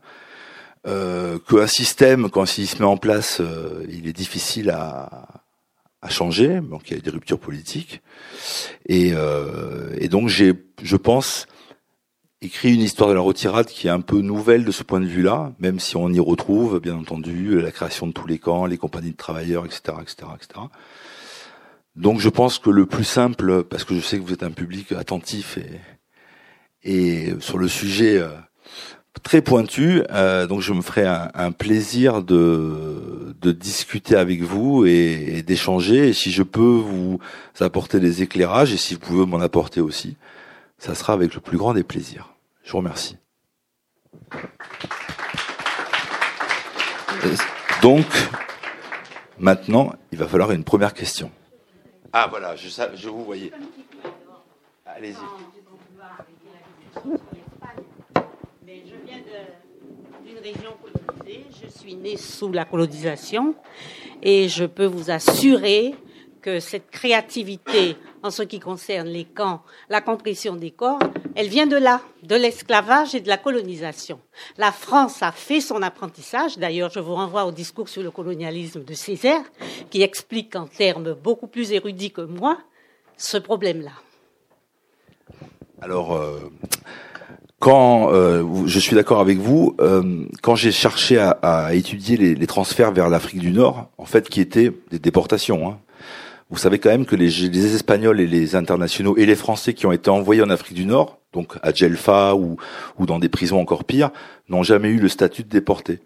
Euh, 0.88 1.38
qu'un 1.48 1.68
système, 1.68 2.32
quand 2.32 2.58
il 2.58 2.68
se 2.68 2.80
met 2.80 2.86
en 2.86 2.98
place, 2.98 3.40
euh, 3.40 3.86
il 3.88 4.08
est 4.08 4.14
difficile 4.14 4.72
à, 4.72 5.28
à 6.02 6.10
changer, 6.10 6.60
donc 6.60 6.90
il 6.90 6.96
y 6.96 7.00
a 7.00 7.02
des 7.02 7.12
ruptures 7.12 7.40
politiques. 7.40 8.02
Et, 8.88 9.12
euh, 9.14 9.96
et 10.00 10.08
donc 10.08 10.28
j'ai, 10.28 10.54
je 10.82 10.98
pense, 10.98 11.46
écrit 12.44 12.74
une 12.74 12.82
histoire 12.82 13.10
de 13.10 13.14
la 13.14 13.22
retirade 13.22 13.68
qui 13.68 13.88
est 13.88 13.92
un 13.92 14.02
peu 14.02 14.20
nouvelle 14.22 14.66
de 14.66 14.72
ce 14.72 14.84
point 14.84 15.00
de 15.00 15.06
vue-là, 15.06 15.54
même 15.60 15.80
si 15.80 15.96
on 15.96 16.10
y 16.10 16.20
retrouve, 16.20 16.80
bien 16.80 16.96
entendu, 16.96 17.62
la 17.62 17.72
création 17.72 18.08
de 18.08 18.12
tous 18.12 18.26
les 18.26 18.40
camps, 18.40 18.66
les 18.66 18.78
compagnies 18.78 19.12
de 19.12 19.18
travailleurs, 19.18 19.66
etc., 19.66 19.94
etc., 20.02 20.28
etc. 20.36 20.66
Donc 21.96 22.20
je 22.20 22.30
pense 22.30 22.58
que 22.58 22.72
le 22.72 22.88
plus 22.88 23.04
simple, 23.04 23.64
parce 23.64 23.84
que 23.84 23.94
je 23.94 24.00
sais 24.00 24.18
que 24.18 24.24
vous 24.24 24.34
êtes 24.34 24.44
un 24.44 24.52
public 24.52 24.92
attentif 24.94 25.60
et, 25.60 25.80
et 26.84 27.36
sur 27.42 27.60
le 27.60 27.68
sujet 27.68 28.18
euh, 28.18 28.30
très 29.22 29.42
pointu, 29.42 30.02
euh, 30.10 30.48
donc 30.48 30.62
je 30.62 30.74
me 30.74 30.82
ferai 30.82 31.06
un, 31.06 31.52
plaisir 31.52 32.24
de, 32.24 33.36
de 33.40 33.52
discuter 33.52 34.16
avec 34.16 34.42
vous 34.42 34.86
et, 34.88 35.36
et 35.36 35.44
d'échanger. 35.44 36.10
Et 36.10 36.14
si 36.14 36.32
je 36.32 36.44
peux 36.44 36.62
vous 36.62 37.20
apporter 37.60 38.00
des 38.00 38.24
éclairages 38.24 38.74
et 38.74 38.78
si 38.78 38.96
vous 38.96 39.02
pouvez 39.02 39.26
m'en 39.28 39.42
apporter 39.42 39.82
aussi, 39.82 40.16
ça 40.80 40.96
sera 40.96 41.14
avec 41.14 41.36
le 41.36 41.42
plus 41.42 41.58
grand 41.58 41.76
des 41.76 41.84
plaisirs. 41.84 42.31
Je 42.64 42.72
vous 42.72 42.78
remercie. 42.78 43.18
Donc, 47.82 48.06
maintenant, 49.40 49.94
il 50.12 50.18
va 50.18 50.28
falloir 50.28 50.52
une 50.52 50.64
première 50.64 50.94
question. 50.94 51.32
Ah 52.14 52.28
voilà, 52.30 52.56
je, 52.56 52.68
je 52.96 53.10
vous 53.10 53.24
voyais. 53.24 53.52
Allez-y. 54.86 55.16
Mais 58.66 58.84
je 58.86 58.96
viens 59.06 59.20
d'une 60.24 60.38
région 60.38 60.76
colonisée. 60.82 61.46
Je 61.64 61.80
suis 61.80 61.96
née 61.96 62.18
sous 62.18 62.52
la 62.52 62.66
colonisation 62.66 63.56
et 64.22 64.48
je 64.50 64.66
peux 64.66 64.86
vous 64.86 65.10
assurer 65.10 65.96
que 66.42 66.60
cette 66.60 66.90
créativité 66.92 67.96
en 68.24 68.32
ce 68.32 68.44
qui 68.44 68.60
concerne 68.60 69.08
les 69.08 69.26
camps, 69.26 69.62
la 69.90 70.02
compression 70.02 70.56
des 70.56 70.72
corps, 70.72 71.00
elle 71.36 71.48
vient 71.48 71.68
de 71.68 71.76
là, 71.76 72.02
de 72.24 72.36
l'esclavage 72.36 73.16
et 73.16 73.22
de 73.22 73.28
la 73.28 73.38
colonisation. 73.38 74.20
La 74.58 74.72
France 74.72 75.24
a 75.24 75.32
fait 75.32 75.62
son 75.62 75.82
apprentissage. 75.82 76.58
D'ailleurs, 76.58 76.92
je 76.92 77.00
vous 77.00 77.16
renvoie 77.16 77.46
au 77.46 77.52
discours 77.52 77.90
sur 77.90 78.04
le 78.04 78.12
colonialisme 78.12 78.84
de 78.84 78.94
Césaire, 78.94 79.44
qui 79.90 80.02
explique 80.02 80.56
en 80.56 80.68
termes 80.68 81.14
beaucoup 81.14 81.48
plus 81.48 81.72
érudits 81.72 82.12
que 82.12 82.22
moi 82.22 82.58
ce 83.18 83.38
problème-là. 83.38 83.92
Alors, 85.82 86.14
euh, 86.14 86.52
quand 87.62 88.12
euh, 88.12 88.66
je 88.66 88.80
suis 88.80 88.96
d'accord 88.96 89.20
avec 89.20 89.38
vous, 89.38 89.76
euh, 89.80 90.26
quand 90.42 90.56
j'ai 90.56 90.72
cherché 90.72 91.20
à, 91.20 91.74
étudier 91.74 92.18
les, 92.18 92.48
transferts 92.48 92.92
vers 92.92 93.08
l'Afrique 93.08 93.40
du 93.40 93.52
Nord, 93.52 93.90
en 93.98 94.06
fait, 94.06 94.30
qui 94.30 94.42
étaient 94.42 94.72
des 94.90 94.98
déportations, 95.00 95.70
hein, 95.70 95.80
vous 96.52 96.58
savez 96.58 96.80
quand 96.80 96.90
même 96.90 97.06
que 97.06 97.16
les, 97.16 97.76
Espagnols 97.76 98.20
et 98.20 98.28
les 98.28 98.56
internationaux 98.56 99.16
et 99.18 99.26
les 99.26 99.36
Français 99.36 99.74
qui 99.74 99.86
ont 99.86 99.94
été 99.94 100.10
envoyés 100.10 100.44
en 100.44 100.50
Afrique 100.50 100.76
du 100.76 100.86
Nord, 100.86 101.20
donc 101.32 101.54
à 101.64 101.74
Djelfa 101.74 102.36
ou, 102.36 102.58
ou 103.00 103.06
dans 103.06 103.20
des 103.20 103.30
prisons 103.30 103.60
encore 103.60 103.86
pires, 103.86 104.12
n'ont 104.50 104.62
jamais 104.62 104.90
eu 104.90 105.00
le 105.00 105.08
statut 105.08 105.44
de 105.44 105.50
déporté. 105.50 106.00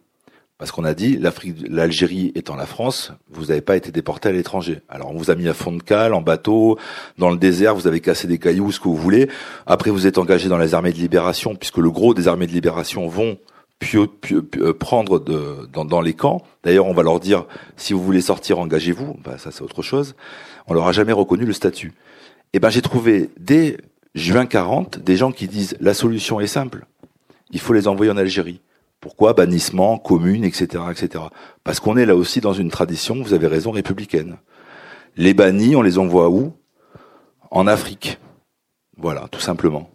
Parce 0.60 0.72
qu'on 0.72 0.86
a 0.86 0.94
dit, 0.94 1.18
l'Afrique, 1.18 1.58
l'Algérie 1.68 2.32
étant 2.36 2.56
la 2.56 2.66
France, 2.66 3.12
vous 3.30 3.48
n'avez 3.48 3.60
pas 3.60 3.76
été 3.76 3.92
déporté 3.92 4.30
à 4.30 4.32
l'étranger. 4.32 4.82
Alors 4.88 5.12
on 5.12 5.18
vous 5.18 5.32
a 5.32 5.36
mis 5.36 5.50
à 5.50 5.54
fond 5.54 5.74
de 5.74 5.84
cale, 5.84 6.14
en 6.14 6.22
bateau, 6.22 6.78
dans 7.18 7.30
le 7.30 7.38
désert, 7.38 7.76
vous 7.76 7.88
avez 7.88 8.00
cassé 8.00 8.28
des 8.28 8.38
cailloux, 8.38 8.72
ce 8.72 8.80
que 8.80 8.88
vous 8.88 8.96
voulez. 8.96 9.28
Après 9.66 9.90
vous 9.90 10.08
êtes 10.08 10.18
engagé 10.18 10.48
dans 10.48 10.60
les 10.60 10.74
armées 10.74 10.94
de 10.94 10.98
libération, 10.98 11.56
puisque 11.56 11.80
le 11.80 11.90
gros 11.90 12.14
des 12.14 12.28
armées 12.28 12.48
de 12.48 12.54
libération 12.54 13.08
vont 13.08 13.38
euh, 13.94 14.74
prendre 14.74 15.20
de, 15.20 15.68
dans, 15.72 16.02
les 16.02 16.14
camps. 16.14 16.42
D'ailleurs, 16.64 16.86
on 16.88 16.94
va 16.94 17.04
leur 17.04 17.20
dire 17.20 17.46
si 17.78 17.94
vous 17.94 18.02
voulez 18.02 18.22
sortir, 18.22 18.60
engagez-vous. 18.60 19.18
Bah, 19.24 19.38
ça, 19.38 19.52
c'est 19.52 19.62
autre 19.62 19.82
chose. 19.82 20.16
On 20.68 20.74
leur 20.74 20.88
a 20.88 20.92
jamais 20.92 21.12
reconnu 21.12 21.46
le 21.46 21.54
statut. 21.54 21.94
Et 22.54 22.58
eh 22.58 22.60
ben, 22.60 22.70
j'ai 22.70 22.82
trouvé 22.82 23.30
dès 23.38 23.78
juin 24.16 24.46
40 24.46 25.00
des 25.00 25.18
gens 25.18 25.32
qui 25.32 25.48
disent 25.48 25.76
la 25.82 25.94
solution 25.94 26.40
est 26.40 26.48
simple. 26.48 26.86
Il 27.52 27.60
faut 27.60 27.74
les 27.74 27.88
envoyer 27.88 28.12
en 28.12 28.18
Algérie. 28.18 28.62
Pourquoi? 29.02 29.34
Bannissement, 29.34 29.98
commune, 29.98 30.44
etc., 30.44 30.84
etc. 30.90 31.26
Parce 31.64 31.80
qu'on 31.80 31.98
est 31.98 32.06
là 32.06 32.16
aussi 32.16 32.42
dans 32.42 32.54
une 32.54 32.72
tradition, 32.72 33.22
vous 33.22 33.34
avez 33.34 33.48
raison, 33.48 33.72
républicaine. 33.72 34.38
Les 35.18 35.34
bannis, 35.34 35.76
on 35.76 35.82
les 35.82 35.98
envoie 35.98 36.30
où? 36.30 36.54
En 37.52 37.68
Afrique. 37.68 38.20
Voilà, 38.98 39.28
tout 39.30 39.42
simplement. 39.42 39.90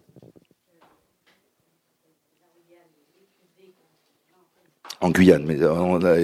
En 5.01 5.11
Guyane. 5.11 5.45
Mais 5.47 5.61
euh, 5.61 5.73
on 5.73 6.05
a, 6.05 6.17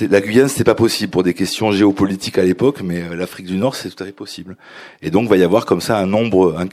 la 0.00 0.20
Guyane, 0.20 0.48
c'était 0.48 0.64
pas 0.64 0.74
possible 0.74 1.10
pour 1.10 1.22
des 1.22 1.34
questions 1.34 1.72
géopolitiques 1.72 2.38
à 2.38 2.42
l'époque, 2.42 2.82
mais 2.82 3.02
euh, 3.02 3.16
l'Afrique 3.16 3.46
du 3.46 3.56
Nord, 3.56 3.74
c'est 3.74 3.90
tout 3.90 4.02
à 4.02 4.06
fait 4.06 4.12
possible. 4.12 4.56
Et 5.02 5.10
donc, 5.10 5.24
il 5.24 5.28
va 5.28 5.36
y 5.36 5.42
avoir 5.42 5.66
comme 5.66 5.80
ça 5.80 5.98
un 5.98 6.06
nombre 6.06 6.66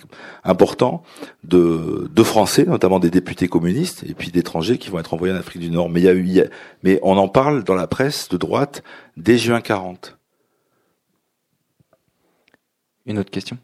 important 0.43 1.03
de, 1.43 2.09
de 2.13 2.23
Français, 2.23 2.65
notamment 2.65 2.99
des 2.99 3.09
députés 3.09 3.47
communistes, 3.47 4.03
et 4.07 4.13
puis 4.13 4.31
d'étrangers 4.31 4.77
qui 4.77 4.89
vont 4.89 4.99
être 4.99 5.13
envoyés 5.13 5.33
en 5.33 5.37
Afrique 5.37 5.61
du 5.61 5.71
Nord. 5.71 5.89
Mais 5.89 6.01
il 6.01 6.03
y 6.03 6.09
a 6.09 6.13
eu, 6.13 6.43
mais 6.83 6.99
on 7.03 7.17
en 7.17 7.27
parle 7.27 7.63
dans 7.63 7.75
la 7.75 7.87
presse 7.87 8.29
de 8.29 8.37
droite 8.37 8.83
dès 9.17 9.37
juin 9.37 9.61
40. 9.61 10.17
Une 13.05 13.19
autre 13.19 13.31
question? 13.31 13.57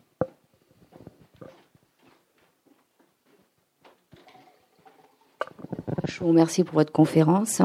Je 6.06 6.20
vous 6.20 6.30
remercie 6.30 6.64
pour 6.64 6.76
votre 6.76 6.92
conférence. 6.92 7.62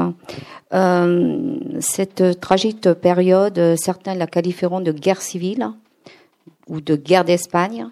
Euh, 0.73 1.55
cette 1.79 2.39
tragique 2.39 2.91
période, 2.93 3.75
certains 3.77 4.15
la 4.15 4.27
qualifieront 4.27 4.81
de 4.81 4.91
guerre 4.91 5.21
civile 5.21 5.71
ou 6.67 6.81
de 6.81 6.95
guerre 6.95 7.25
d'Espagne, 7.25 7.87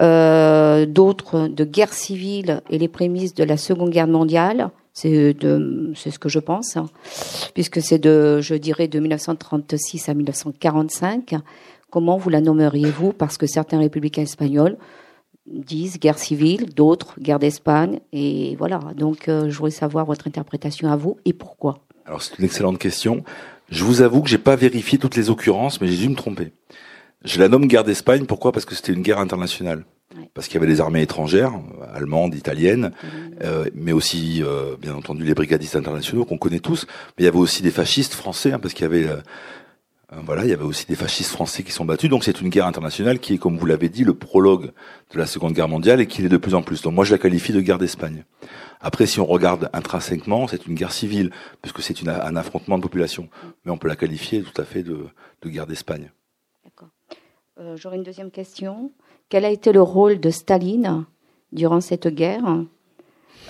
euh, 0.00 0.86
d'autres 0.86 1.48
de 1.48 1.64
guerre 1.64 1.92
civile 1.92 2.60
et 2.70 2.78
les 2.78 2.88
prémices 2.88 3.34
de 3.34 3.44
la 3.44 3.56
Seconde 3.56 3.90
Guerre 3.90 4.06
mondiale. 4.06 4.70
C'est 4.92 5.34
ce 5.40 6.18
que 6.18 6.28
je 6.28 6.38
pense, 6.38 6.78
puisque 7.52 7.82
c'est 7.82 7.98
de, 7.98 8.40
je 8.40 8.54
dirais, 8.54 8.88
de 8.88 8.98
1936 8.98 10.08
à 10.08 10.14
1945. 10.14 11.34
Comment 11.90 12.16
vous 12.16 12.30
la 12.30 12.40
nommeriez-vous? 12.40 13.12
Parce 13.12 13.36
que 13.36 13.46
certains 13.46 13.78
républicains 13.78 14.22
espagnols 14.22 14.78
disent 15.48 15.98
guerre 15.98 16.18
civile, 16.18 16.66
d'autres 16.74 17.18
guerre 17.20 17.38
d'Espagne, 17.38 18.00
et 18.12 18.56
voilà. 18.56 18.80
Donc, 18.96 19.28
euh, 19.28 19.48
je 19.50 19.56
voudrais 19.56 19.70
savoir 19.70 20.04
votre 20.04 20.26
interprétation 20.26 20.90
à 20.90 20.96
vous 20.96 21.18
et 21.24 21.32
pourquoi. 21.32 21.78
Alors, 22.04 22.22
c'est 22.22 22.38
une 22.38 22.44
excellente 22.44 22.78
question. 22.78 23.24
Je 23.68 23.84
vous 23.84 24.02
avoue 24.02 24.22
que 24.22 24.28
j'ai 24.28 24.38
pas 24.38 24.56
vérifié 24.56 24.98
toutes 24.98 25.16
les 25.16 25.30
occurrences, 25.30 25.80
mais 25.80 25.88
j'ai 25.88 25.96
dû 25.96 26.08
me 26.08 26.14
tromper. 26.14 26.52
Je 27.24 27.40
la 27.40 27.48
nomme 27.48 27.66
guerre 27.66 27.84
d'Espagne. 27.84 28.26
Pourquoi? 28.26 28.52
Parce 28.52 28.64
que 28.64 28.74
c'était 28.74 28.92
une 28.92 29.02
guerre 29.02 29.18
internationale. 29.18 29.84
Parce 30.34 30.46
qu'il 30.46 30.54
y 30.54 30.58
avait 30.58 30.72
des 30.72 30.80
armées 30.80 31.02
étrangères, 31.02 31.52
allemandes, 31.92 32.34
italiennes, 32.34 32.92
mmh. 33.02 33.08
euh, 33.42 33.64
mais 33.74 33.92
aussi, 33.92 34.42
euh, 34.42 34.76
bien 34.80 34.94
entendu, 34.94 35.24
les 35.24 35.34
brigadistes 35.34 35.76
internationaux 35.76 36.24
qu'on 36.24 36.38
connaît 36.38 36.60
tous. 36.60 36.86
Mais 36.86 37.22
il 37.22 37.24
y 37.24 37.28
avait 37.28 37.38
aussi 37.38 37.62
des 37.62 37.70
fascistes 37.70 38.14
français, 38.14 38.52
hein, 38.52 38.58
parce 38.58 38.72
qu'il 38.72 38.84
y 38.84 38.86
avait 38.86 39.08
euh, 39.08 39.16
voilà, 40.12 40.44
il 40.44 40.50
y 40.50 40.52
avait 40.52 40.64
aussi 40.64 40.86
des 40.86 40.94
fascistes 40.94 41.32
français 41.32 41.64
qui 41.64 41.72
sont 41.72 41.84
battus. 41.84 42.08
Donc 42.08 42.22
c'est 42.22 42.40
une 42.40 42.48
guerre 42.48 42.66
internationale 42.66 43.18
qui 43.18 43.34
est, 43.34 43.38
comme 43.38 43.58
vous 43.58 43.66
l'avez 43.66 43.88
dit, 43.88 44.04
le 44.04 44.14
prologue 44.14 44.72
de 45.12 45.18
la 45.18 45.26
Seconde 45.26 45.52
Guerre 45.52 45.68
mondiale 45.68 46.00
et 46.00 46.06
qui 46.06 46.22
l'est 46.22 46.28
de 46.28 46.36
plus 46.36 46.54
en 46.54 46.62
plus. 46.62 46.82
Donc 46.82 46.94
moi 46.94 47.04
je 47.04 47.12
la 47.12 47.18
qualifie 47.18 47.52
de 47.52 47.60
guerre 47.60 47.78
d'Espagne. 47.78 48.24
Après, 48.80 49.06
si 49.06 49.18
on 49.18 49.26
regarde 49.26 49.68
intrinsèquement, 49.72 50.46
c'est 50.46 50.66
une 50.66 50.74
guerre 50.74 50.92
civile, 50.92 51.32
puisque 51.60 51.82
c'est 51.82 52.06
un 52.06 52.36
affrontement 52.36 52.76
de 52.76 52.82
population. 52.82 53.28
Mais 53.64 53.72
on 53.72 53.78
peut 53.78 53.88
la 53.88 53.96
qualifier 53.96 54.42
tout 54.42 54.60
à 54.60 54.64
fait 54.64 54.82
de, 54.82 55.08
guerre 55.44 55.66
d'Espagne. 55.66 56.12
D'accord. 56.64 56.90
Euh, 57.58 57.76
J'aurais 57.76 57.96
une 57.96 58.02
deuxième 58.02 58.30
question. 58.30 58.92
Quel 59.28 59.44
a 59.44 59.50
été 59.50 59.72
le 59.72 59.82
rôle 59.82 60.20
de 60.20 60.30
Staline 60.30 61.04
durant 61.52 61.80
cette 61.80 62.08
guerre? 62.08 62.64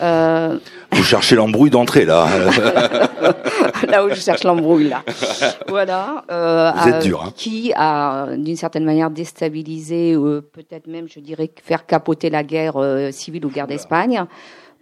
Euh... 0.02 0.58
Vous 0.92 1.02
cherchez 1.02 1.36
l'embrouille 1.36 1.70
d'entrée 1.70 2.04
là. 2.04 2.26
là 3.88 4.04
où 4.04 4.08
je 4.10 4.14
cherche 4.14 4.44
l'embrouille 4.44 4.88
là. 4.88 5.02
Voilà. 5.68 6.24
Euh, 6.30 6.70
Vous 6.76 6.88
êtes 6.88 7.02
dur. 7.02 7.22
Hein. 7.22 7.32
Qui 7.34 7.72
a 7.74 8.36
d'une 8.36 8.56
certaine 8.56 8.84
manière 8.84 9.10
déstabilisé, 9.10 10.14
euh, 10.14 10.40
peut-être 10.40 10.86
même, 10.86 11.06
je 11.08 11.20
dirais, 11.20 11.50
faire 11.62 11.86
capoter 11.86 12.30
la 12.30 12.42
guerre 12.42 12.76
euh, 12.76 13.10
civile 13.10 13.44
ou 13.46 13.50
guerre 13.50 13.66
d'Espagne, 13.66 14.24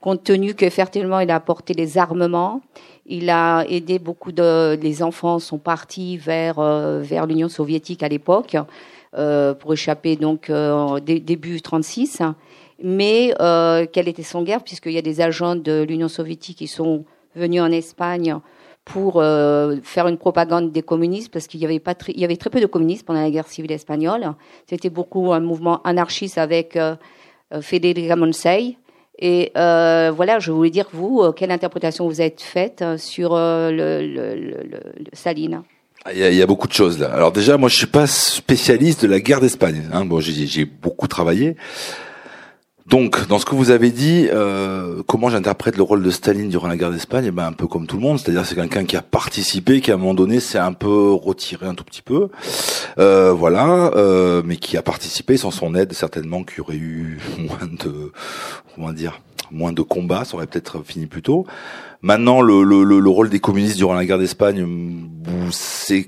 compte 0.01 0.23
tenu 0.23 0.55
qu'effectivement 0.55 1.21
il 1.21 1.31
a 1.31 1.37
apporté 1.37 1.75
les 1.75 1.99
armements. 1.99 2.61
Il 3.07 3.31
a 3.31 3.65
aidé 3.69 3.99
beaucoup 3.99 4.33
de. 4.33 4.77
Les 4.81 5.03
enfants 5.03 5.39
sont 5.39 5.59
partis 5.59 6.17
vers 6.17 6.61
vers 7.01 7.27
l'Union 7.27 7.49
soviétique 7.49 8.03
à 8.03 8.09
l'époque 8.09 8.57
pour 9.13 9.73
échapper 9.73 10.17
donc 10.17 10.51
début 11.05 11.61
36 11.61 12.23
mais 12.83 13.35
euh, 13.41 13.87
quelle 13.91 14.09
était 14.09 14.23
son 14.23 14.43
guerre, 14.43 14.63
puisqu'il 14.63 14.93
y 14.93 14.99
a 14.99 15.03
des 15.03 15.21
agents 15.21 15.57
de 15.57 15.83
l'Union 15.83 16.09
soviétique 16.09 16.59
qui 16.59 16.67
sont 16.67 17.05
venus 17.35 17.61
en 17.61 17.71
Espagne 17.71 18.39
pour 18.85 19.21
euh, 19.21 19.77
faire 19.83 20.09
une 20.09 20.19
propagande 20.19 20.71
des 20.71 20.83
communistes, 20.83 21.33
parce 21.33 21.47
qu'il 21.47 21.61
y 21.61 21.65
avait 21.65 22.37
très 22.37 22.51
peu 22.51 22.61
de 22.61 22.67
communistes 22.67 23.07
pendant 23.07 23.23
la 23.23 23.31
guerre 23.31 23.49
civile 23.49 23.73
espagnole. 23.73 24.35
C'était 24.69 24.91
beaucoup 24.91 25.33
un 25.33 25.41
mouvement 25.41 25.81
anarchiste 25.83 26.39
avec 26.39 26.77
euh, 27.53 27.61
Federica 27.61 28.17
Monsei. 28.17 28.77
Et 29.19 29.53
euh, 29.57 30.13
voilà, 30.15 30.39
je 30.39 30.51
voulais 30.51 30.71
dire 30.71 30.89
vous, 30.93 31.21
euh, 31.23 31.33
quelle 31.33 31.51
interprétation 31.51 32.09
vous 32.09 32.21
avez 32.21 32.35
faite 32.37 32.85
sur 32.99 33.35
le, 33.35 34.55
Saline 35.13 35.63
il 36.13 36.19
y, 36.19 36.25
a, 36.25 36.31
il 36.31 36.37
y, 36.37 36.43
a, 36.43 36.47
beaucoup 36.47 36.69
de 36.69 36.73
choses 36.73 36.99
là. 36.99 37.11
Alors 37.15 37.33
déjà, 37.33 37.57
moi, 37.57 37.71
je 37.71 37.77
suis 37.77 37.87
pas 37.87 38.07
spécialiste 38.07 39.05
de 39.05 39.09
la 39.09 39.21
guerre 39.21 39.41
d'Espagne. 39.41 39.89
Hein. 39.91 40.05
Bon, 40.05 40.21
j'ai 40.21 40.67
beaucoup 40.67 41.09
travaillé. 41.09 41.57
Donc, 42.87 43.27
dans 43.29 43.39
ce 43.39 43.47
que 43.47 43.55
vous 43.55 43.71
avez 43.71 43.91
dit, 43.91 44.29
euh, 44.31 45.03
comment 45.07 45.31
j'interprète 45.31 45.79
le 45.79 45.83
rôle 45.83 46.03
de 46.03 46.11
Staline 46.11 46.51
durant 46.51 46.69
la 46.69 46.77
guerre 46.77 46.91
d'Espagne? 46.91 47.25
Eh 47.29 47.31
ben, 47.31 47.47
Un 47.47 47.53
peu 47.53 47.67
comme 47.67 47.87
tout 47.87 47.97
le 47.97 48.03
monde, 48.03 48.19
c'est-à-dire 48.19 48.45
c'est 48.45 48.55
quelqu'un 48.55 48.85
qui 48.85 48.97
a 48.97 49.03
participé, 49.03 49.81
qui 49.81 49.91
à 49.91 49.95
un 49.95 49.97
moment 49.97 50.13
donné 50.13 50.39
s'est 50.39 50.59
un 50.59 50.75
peu 50.75 51.13
retiré 51.13 51.67
un 51.67 51.75
tout 51.75 51.85
petit 51.85 52.03
peu, 52.03 52.29
euh, 52.99 53.33
voilà, 53.33 53.91
euh, 53.97 54.43
mais 54.45 54.57
qui 54.57 54.77
a 54.77 54.83
participé 54.83 55.39
sans 55.39 55.51
son 55.51 55.75
aide, 55.75 55.95
certainement 55.95 56.45
qu'il 56.45 56.59
y 56.59 56.61
aurait 56.61 56.77
eu 56.77 57.19
moins 57.39 57.67
de, 57.67 58.13
comment 58.75 58.93
dire, 58.93 59.23
moins 59.51 59.73
de 59.73 59.83
combats, 59.83 60.27
ça 60.27 60.37
aurait 60.37 60.47
peut-être 60.47 60.83
fini 60.85 61.07
plus 61.07 61.23
tôt. 61.23 61.47
Maintenant, 62.03 62.43
le, 62.43 62.65
le, 62.65 62.85
le 62.85 63.09
rôle 63.09 63.31
des 63.31 63.41
communistes 63.41 63.79
durant 63.79 63.95
la 63.95 64.05
guerre 64.05 64.19
d'Espagne, 64.19 64.67
c'est 65.51 66.07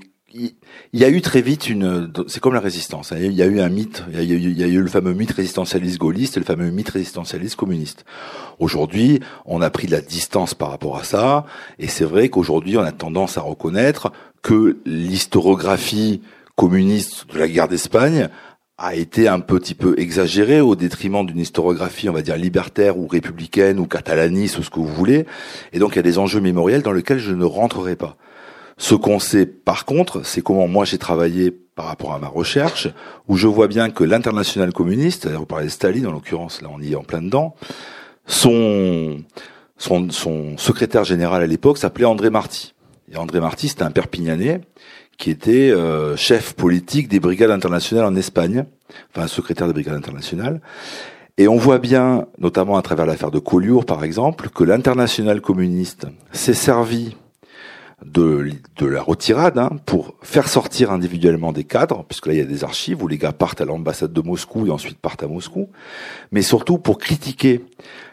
il 0.93 0.99
y 0.99 1.03
a 1.03 1.09
eu 1.09 1.21
très 1.21 1.41
vite 1.41 1.69
une, 1.69 2.11
c'est 2.27 2.39
comme 2.39 2.53
la 2.53 2.59
résistance. 2.59 3.11
Hein. 3.11 3.17
Il 3.19 3.33
y 3.33 3.41
a 3.41 3.45
eu 3.45 3.59
un 3.59 3.69
mythe. 3.69 4.03
Il 4.11 4.23
y 4.23 4.63
a 4.63 4.67
eu, 4.67 4.81
le 4.81 4.87
fameux 4.87 5.13
mythe 5.13 5.31
résistentialiste 5.31 5.97
gaulliste 5.97 6.37
et 6.37 6.39
le 6.39 6.45
fameux 6.45 6.69
mythe 6.69 6.89
résistentialiste 6.89 7.55
communiste. 7.55 8.05
Aujourd'hui, 8.59 9.19
on 9.45 9.61
a 9.61 9.69
pris 9.69 9.87
de 9.87 9.91
la 9.91 10.01
distance 10.01 10.53
par 10.53 10.69
rapport 10.69 10.97
à 10.97 11.03
ça, 11.03 11.45
et 11.79 11.87
c'est 11.87 12.05
vrai 12.05 12.29
qu'aujourd'hui, 12.29 12.77
on 12.77 12.81
a 12.81 12.91
tendance 12.91 13.37
à 13.37 13.41
reconnaître 13.41 14.11
que 14.41 14.77
l'historiographie 14.85 16.21
communiste 16.55 17.25
de 17.33 17.39
la 17.39 17.47
guerre 17.47 17.67
d'Espagne 17.67 18.29
a 18.79 18.93
été 18.93 19.27
un 19.27 19.39
petit 19.39 19.73
peu 19.73 19.95
exagéré 19.99 20.61
au 20.61 20.75
détriment 20.75 21.25
d'une 21.25 21.39
historiographie, 21.39 22.09
on 22.09 22.13
va 22.13 22.21
dire, 22.21 22.37
libertaire 22.37 22.97
ou 22.97 23.07
républicaine 23.07 23.79
ou 23.79 23.87
catalaniste 23.87 24.59
ou 24.59 24.63
ce 24.63 24.69
que 24.69 24.79
vous 24.79 24.87
voulez. 24.87 25.25
Et 25.73 25.79
donc 25.79 25.93
il 25.93 25.95
y 25.95 25.99
a 25.99 26.03
des 26.03 26.19
enjeux 26.19 26.41
mémoriels 26.41 26.83
dans 26.83 26.91
lesquels 26.91 27.17
je 27.17 27.33
ne 27.33 27.43
rentrerai 27.43 27.95
pas. 27.95 28.17
Ce 28.77 28.95
qu'on 28.95 29.19
sait 29.19 29.45
par 29.45 29.85
contre, 29.85 30.25
c'est 30.25 30.41
comment 30.41 30.67
moi 30.67 30.85
j'ai 30.85 30.97
travaillé 30.97 31.51
par 31.51 31.85
rapport 31.85 32.13
à 32.13 32.19
ma 32.19 32.27
recherche, 32.27 32.87
où 33.27 33.37
je 33.37 33.47
vois 33.47 33.67
bien 33.67 33.89
que 33.89 34.03
l'international 34.03 34.73
communiste, 34.73 35.23
c'est-à-dire 35.23 35.39
vous 35.39 35.45
parlez 35.45 35.65
de 35.65 35.71
Staline 35.71 36.07
en 36.07 36.11
l'occurrence, 36.11 36.61
là 36.61 36.69
on 36.73 36.81
y 36.81 36.93
est 36.93 36.95
en 36.95 37.03
plein 37.03 37.21
dedans, 37.21 37.55
son, 38.25 39.19
secrétaire 40.57 41.03
général 41.03 41.43
à 41.43 41.47
l'époque 41.47 41.77
s'appelait 41.77 42.05
André 42.05 42.29
Marty. 42.29 42.73
Et 43.11 43.17
André 43.17 43.39
Marty, 43.39 43.69
c'était 43.69 43.83
un 43.83 43.91
Perpignanais 43.91 44.61
qui 45.17 45.29
était 45.29 45.71
euh, 45.71 46.15
chef 46.15 46.53
politique 46.53 47.07
des 47.07 47.19
brigades 47.19 47.51
internationales 47.51 48.05
en 48.05 48.15
Espagne, 48.15 48.65
enfin 49.15 49.27
secrétaire 49.27 49.67
des 49.67 49.73
brigades 49.73 49.95
internationales. 49.95 50.61
Et 51.37 51.47
on 51.47 51.57
voit 51.57 51.77
bien, 51.77 52.25
notamment 52.39 52.77
à 52.77 52.81
travers 52.81 53.05
l'affaire 53.05 53.31
de 53.31 53.39
Collioure 53.39 53.85
par 53.85 54.03
exemple, 54.03 54.49
que 54.49 54.63
l'international 54.63 55.41
communiste 55.41 56.07
s'est 56.31 56.53
servi 56.53 57.15
de, 58.05 58.51
la 58.81 59.01
retirade 59.01 59.57
hein, 59.57 59.71
pour 59.85 60.15
faire 60.21 60.47
sortir 60.47 60.91
individuellement 60.91 61.51
des 61.51 61.63
cadres, 61.63 62.05
puisque 62.07 62.27
là 62.27 62.33
il 62.33 62.39
y 62.39 62.41
a 62.41 62.45
des 62.45 62.63
archives 62.63 63.01
où 63.01 63.07
les 63.07 63.17
gars 63.17 63.31
partent 63.31 63.61
à 63.61 63.65
l'ambassade 63.65 64.13
de 64.13 64.21
Moscou 64.21 64.67
et 64.67 64.69
ensuite 64.69 64.99
partent 64.99 65.23
à 65.23 65.27
Moscou, 65.27 65.69
mais 66.31 66.41
surtout 66.41 66.77
pour 66.77 66.99
critiquer 66.99 67.65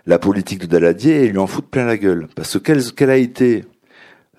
la 0.06 0.18
politique 0.18 0.60
de 0.60 0.66
Daladier 0.66 1.24
et 1.24 1.28
lui 1.28 1.38
en 1.38 1.46
foutre 1.46 1.68
plein 1.68 1.84
la 1.84 1.98
gueule. 1.98 2.28
Parce 2.34 2.58
que 2.58 2.80
quelle 2.90 3.10
a 3.10 3.16
été 3.16 3.64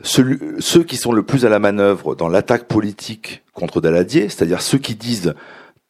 ceux 0.02 0.84
qui 0.84 0.98
sont 0.98 1.14
le 1.14 1.24
plus 1.24 1.46
à 1.46 1.50
la 1.50 1.60
manœuvre 1.60 2.16
dans 2.16 2.28
l'attaque 2.28 2.68
politique 2.68 3.44
contre 3.54 3.82
Daladier, 3.82 4.30
c'est-à-dire 4.30 4.62
ceux 4.62 4.78
qui 4.78 4.96
disent 4.96 5.34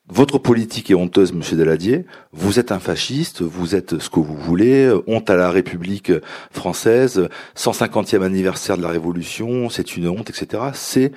votre 0.07 0.37
politique 0.37 0.91
est 0.91 0.95
honteuse, 0.95 1.33
Monsieur 1.33 1.57
Daladier. 1.57 2.05
Vous 2.31 2.59
êtes 2.59 2.71
un 2.71 2.79
fasciste, 2.79 3.41
vous 3.41 3.75
êtes 3.75 3.99
ce 3.99 4.09
que 4.09 4.19
vous 4.19 4.35
voulez. 4.35 4.93
Honte 5.07 5.29
à 5.29 5.35
la 5.35 5.49
République 5.49 6.11
française, 6.51 7.27
150e 7.57 8.21
anniversaire 8.21 8.77
de 8.77 8.83
la 8.83 8.89
Révolution, 8.89 9.69
c'est 9.69 9.97
une 9.97 10.07
honte, 10.07 10.29
etc. 10.29 10.63
C'est 10.73 11.11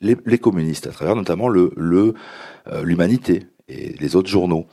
les, 0.00 0.38
communistes, 0.38 0.88
à 0.88 0.90
travers 0.90 1.14
notamment 1.14 1.48
le 1.48 1.72
euh, 2.68 2.84
l'humanité 2.84 3.46
et 3.68 3.94
les 3.98 4.16
autres 4.16 4.28
journaux. 4.28 4.66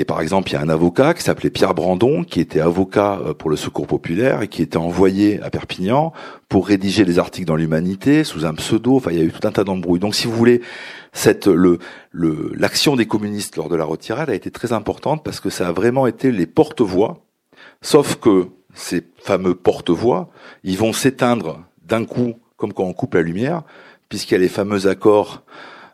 Et 0.00 0.06
par 0.06 0.22
exemple, 0.22 0.48
il 0.48 0.54
y 0.54 0.56
a 0.56 0.62
un 0.62 0.70
avocat 0.70 1.12
qui 1.12 1.22
s'appelait 1.22 1.50
Pierre 1.50 1.74
Brandon, 1.74 2.24
qui 2.24 2.40
était 2.40 2.60
avocat 2.60 3.20
euh, 3.22 3.34
pour 3.34 3.50
le 3.50 3.56
Secours 3.56 3.86
populaire 3.86 4.40
et 4.40 4.48
qui 4.48 4.62
était 4.62 4.78
envoyé 4.78 5.42
à 5.42 5.50
Perpignan 5.50 6.14
pour 6.48 6.68
rédiger 6.68 7.04
des 7.04 7.18
articles 7.18 7.46
dans 7.46 7.54
l'Humanité 7.54 8.24
sous 8.24 8.46
un 8.46 8.54
pseudo. 8.54 8.96
Enfin, 8.96 9.10
il 9.10 9.18
y 9.18 9.20
a 9.20 9.24
eu 9.24 9.30
tout 9.30 9.46
un 9.46 9.52
tas 9.52 9.62
d'embrouilles. 9.62 10.00
Donc, 10.00 10.14
si 10.14 10.26
vous 10.26 10.32
voulez, 10.32 10.62
cette 11.12 11.48
le 11.48 11.78
l'action 12.14 12.96
des 12.96 13.04
communistes 13.04 13.58
lors 13.58 13.68
de 13.68 13.76
la 13.76 13.84
retirade 13.84 14.30
a 14.30 14.34
été 14.34 14.50
très 14.50 14.72
importante 14.72 15.22
parce 15.22 15.38
que 15.38 15.50
ça 15.50 15.68
a 15.68 15.72
vraiment 15.72 16.06
été 16.06 16.32
les 16.32 16.46
porte-voix. 16.46 17.18
Sauf 17.82 18.16
que 18.16 18.46
ces 18.72 19.02
fameux 19.18 19.54
porte-voix, 19.54 20.30
ils 20.64 20.78
vont 20.78 20.94
s'éteindre 20.94 21.60
d'un 21.84 22.06
coup, 22.06 22.36
comme 22.56 22.72
quand 22.72 22.84
on 22.84 22.94
coupe 22.94 23.12
la 23.12 23.22
lumière, 23.22 23.64
puisqu'il 24.08 24.32
y 24.32 24.36
a 24.38 24.40
les 24.40 24.48
fameux 24.48 24.86
accords 24.86 25.42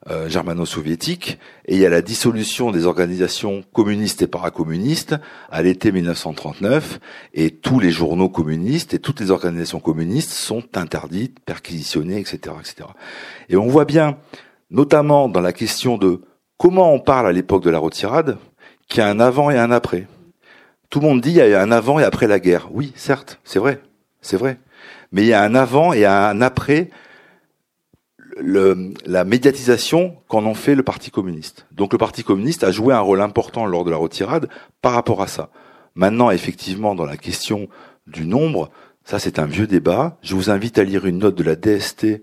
euh, 0.08 0.28
germano-soviétique, 0.28 1.38
et 1.66 1.74
il 1.74 1.80
y 1.80 1.86
a 1.86 1.90
la 1.90 2.02
dissolution 2.02 2.70
des 2.70 2.86
organisations 2.86 3.64
communistes 3.72 4.22
et 4.22 4.26
paracommunistes 4.26 5.16
à 5.50 5.62
l'été 5.62 5.90
1939, 5.90 7.00
et 7.34 7.50
tous 7.50 7.80
les 7.80 7.90
journaux 7.90 8.28
communistes 8.28 8.94
et 8.94 8.98
toutes 8.98 9.20
les 9.20 9.30
organisations 9.30 9.80
communistes 9.80 10.30
sont 10.30 10.62
interdites, 10.76 11.40
perquisitionnées, 11.40 12.20
etc., 12.20 12.54
etc. 12.60 12.88
Et 13.48 13.56
on 13.56 13.66
voit 13.66 13.84
bien, 13.84 14.18
notamment 14.70 15.28
dans 15.28 15.40
la 15.40 15.52
question 15.52 15.98
de 15.98 16.20
comment 16.56 16.92
on 16.92 17.00
parle 17.00 17.26
à 17.26 17.32
l'époque 17.32 17.64
de 17.64 17.70
la 17.70 17.78
retirade, 17.78 18.38
qu'il 18.88 19.00
y 19.00 19.02
a 19.02 19.08
un 19.08 19.20
avant 19.20 19.50
et 19.50 19.58
un 19.58 19.70
après. 19.70 20.06
Tout 20.88 21.00
le 21.00 21.06
monde 21.06 21.20
dit 21.20 21.30
il 21.30 21.36
y 21.36 21.54
a 21.54 21.60
un 21.60 21.72
avant 21.72 21.98
et 21.98 22.04
après 22.04 22.28
la 22.28 22.38
guerre. 22.38 22.68
Oui, 22.70 22.92
certes, 22.94 23.40
c'est 23.44 23.58
vrai, 23.58 23.80
c'est 24.20 24.36
vrai. 24.36 24.58
Mais 25.10 25.22
il 25.22 25.28
y 25.28 25.32
a 25.32 25.42
un 25.42 25.54
avant 25.54 25.92
et 25.92 26.04
un 26.04 26.40
après 26.40 26.90
le, 28.36 28.92
la 29.04 29.24
médiatisation 29.24 30.16
qu'en 30.28 30.44
ont 30.44 30.54
fait 30.54 30.74
le 30.74 30.82
Parti 30.82 31.10
communiste. 31.10 31.66
Donc 31.72 31.92
le 31.92 31.98
Parti 31.98 32.22
communiste 32.22 32.64
a 32.64 32.70
joué 32.70 32.94
un 32.94 33.00
rôle 33.00 33.20
important 33.20 33.66
lors 33.66 33.84
de 33.84 33.90
la 33.90 33.96
retirade 33.96 34.48
par 34.82 34.92
rapport 34.92 35.22
à 35.22 35.26
ça. 35.26 35.50
Maintenant, 35.94 36.30
effectivement, 36.30 36.94
dans 36.94 37.06
la 37.06 37.16
question 37.16 37.68
du 38.06 38.26
nombre, 38.26 38.70
ça 39.04 39.18
c'est 39.18 39.38
un 39.38 39.46
vieux 39.46 39.66
débat. 39.66 40.18
Je 40.22 40.34
vous 40.34 40.50
invite 40.50 40.78
à 40.78 40.84
lire 40.84 41.06
une 41.06 41.18
note 41.18 41.34
de 41.34 41.42
la 41.42 41.56
DST 41.56 42.22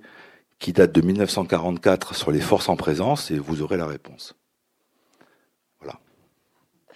qui 0.60 0.72
date 0.72 0.92
de 0.92 1.02
1944 1.02 2.16
sur 2.16 2.32
les 2.32 2.40
forces 2.40 2.70
en 2.70 2.76
présence 2.76 3.32
et 3.32 3.40
vous 3.40 3.62
aurez 3.62 3.78
la 3.78 3.88
réponse. 3.88 4.36
Voilà. 5.82 6.00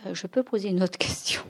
Euh, 0.05 0.13
je 0.13 0.27
peux 0.27 0.43
poser 0.43 0.69
une 0.69 0.83
autre 0.83 0.97
question? 0.97 1.41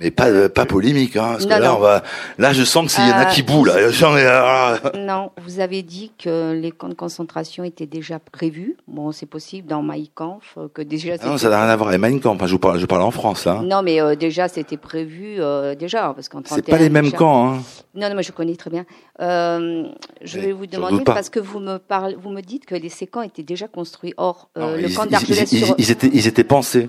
Mais 0.00 0.10
pas 0.10 0.28
euh, 0.28 0.48
pas 0.48 0.66
polémique, 0.66 1.16
hein, 1.16 1.32
parce 1.32 1.46
que 1.46 1.50
là, 1.50 1.74
on 1.74 1.80
va, 1.80 2.02
là, 2.38 2.52
je 2.52 2.64
sens 2.64 2.94
qu'il 2.94 3.06
y 3.06 3.10
en 3.10 3.16
a 3.16 3.26
qui 3.26 3.42
bouent, 3.42 3.64
là. 3.64 3.74
Euh, 3.76 4.78
non, 4.98 5.30
vous 5.42 5.60
avez 5.60 5.82
dit 5.82 6.12
que 6.18 6.52
les 6.52 6.70
camps 6.70 6.88
de 6.88 6.94
concentration 6.94 7.64
étaient 7.64 7.86
déjà 7.86 8.18
prévus. 8.18 8.76
Bon, 8.88 9.12
c'est 9.12 9.26
possible 9.26 9.68
dans 9.68 9.82
Mein 9.82 10.06
Kampf 10.14 10.58
que 10.74 10.82
déjà. 10.82 11.14
Ah 11.20 11.26
non, 11.26 11.38
ça 11.38 11.48
n'a 11.48 11.62
rien 11.62 11.70
à 11.70 11.76
voir 11.76 11.88
avec 11.88 12.00
Mein 12.00 12.20
Kampf. 12.20 12.42
Hein, 12.42 12.46
je 12.46 12.56
parle, 12.56 12.78
je 12.78 12.86
parle 12.86 13.02
en 13.02 13.10
France, 13.10 13.44
là. 13.46 13.60
Non, 13.62 13.82
mais 13.82 14.00
euh, 14.00 14.14
déjà, 14.16 14.48
c'était 14.48 14.76
prévu 14.76 15.38
déjà, 15.78 16.12
parce 16.14 16.28
qu'en 16.28 16.42
C'est 16.44 16.66
pas 16.66 16.78
les 16.78 16.90
mêmes 16.90 17.12
camps, 17.12 17.54
hein. 17.54 17.62
Non, 17.94 18.10
non, 18.10 18.14
mais 18.14 18.22
je 18.22 18.32
connais 18.32 18.56
très 18.56 18.70
bien. 18.70 18.84
je 19.18 20.38
vais 20.38 20.52
vous 20.52 20.66
demander 20.66 21.04
parce 21.04 21.30
que 21.30 21.40
vous 21.40 21.58
me 21.58 21.78
parlez, 21.78 22.16
vous 22.16 22.30
me 22.30 22.42
dites 22.42 22.66
que 22.66 22.74
les 22.74 22.88
ces 22.88 23.06
camps 23.06 23.22
étaient 23.22 23.42
déjà 23.42 23.68
construits. 23.68 24.14
Or, 24.16 24.50
le 24.56 24.94
camp 24.94 25.06
d'Argelès 25.06 25.50
ils, 25.52 25.74
ils, 25.78 25.90
étaient, 25.90 26.10
ils 26.12 26.26
étaient 26.26 26.44
pensés 26.44 26.88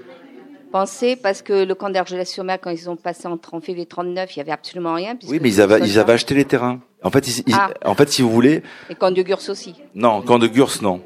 pensé 0.71 1.15
parce 1.15 1.41
que 1.41 1.65
le 1.65 1.75
camp 1.75 1.89
d'Argelès-sur-Mer, 1.89 2.59
quand 2.61 2.69
ils 2.69 2.89
ont 2.89 2.95
passé 2.95 3.27
en, 3.27 3.61
février 3.61 3.85
39, 3.85 4.35
il 4.35 4.39
y 4.39 4.41
avait 4.41 4.51
absolument 4.51 4.93
rien. 4.93 5.17
Oui, 5.27 5.39
mais 5.41 5.49
ils 5.49 5.61
avaient, 5.61 5.79
ils 5.79 5.99
avaient 5.99 6.13
acheté 6.13 6.35
les 6.35 6.45
terrains. 6.45 6.81
En 7.03 7.11
fait, 7.11 7.27
ils, 7.27 7.43
ah. 7.53 7.69
en 7.85 7.95
fait, 7.95 8.09
si 8.09 8.21
vous 8.21 8.29
voulez. 8.29 8.63
Et 8.89 8.95
camp 8.95 9.11
de 9.11 9.21
Gurs 9.21 9.49
aussi. 9.49 9.75
Non, 9.95 10.21
camp 10.21 10.39
de 10.39 10.47
Gurs, 10.47 10.71
non. 10.81 11.01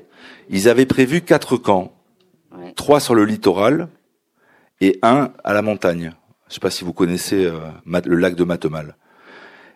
Ils 0.50 0.67
avaient 0.67 0.86
prévu 0.86 1.21
quatre 1.21 1.58
camps. 1.58 1.93
Trois 2.76 3.00
sur 3.00 3.15
le 3.15 3.24
littoral 3.24 3.88
et 4.82 5.00
un 5.02 5.32
à 5.43 5.54
la 5.54 5.62
montagne. 5.62 6.13
Je 6.50 6.56
sais 6.56 6.60
pas 6.60 6.69
si 6.69 6.84
vous 6.84 6.91
connaissez 6.91 7.45
euh, 7.45 7.60
le 7.86 8.15
lac 8.17 8.36
de 8.36 8.43
Matemal. 8.43 8.95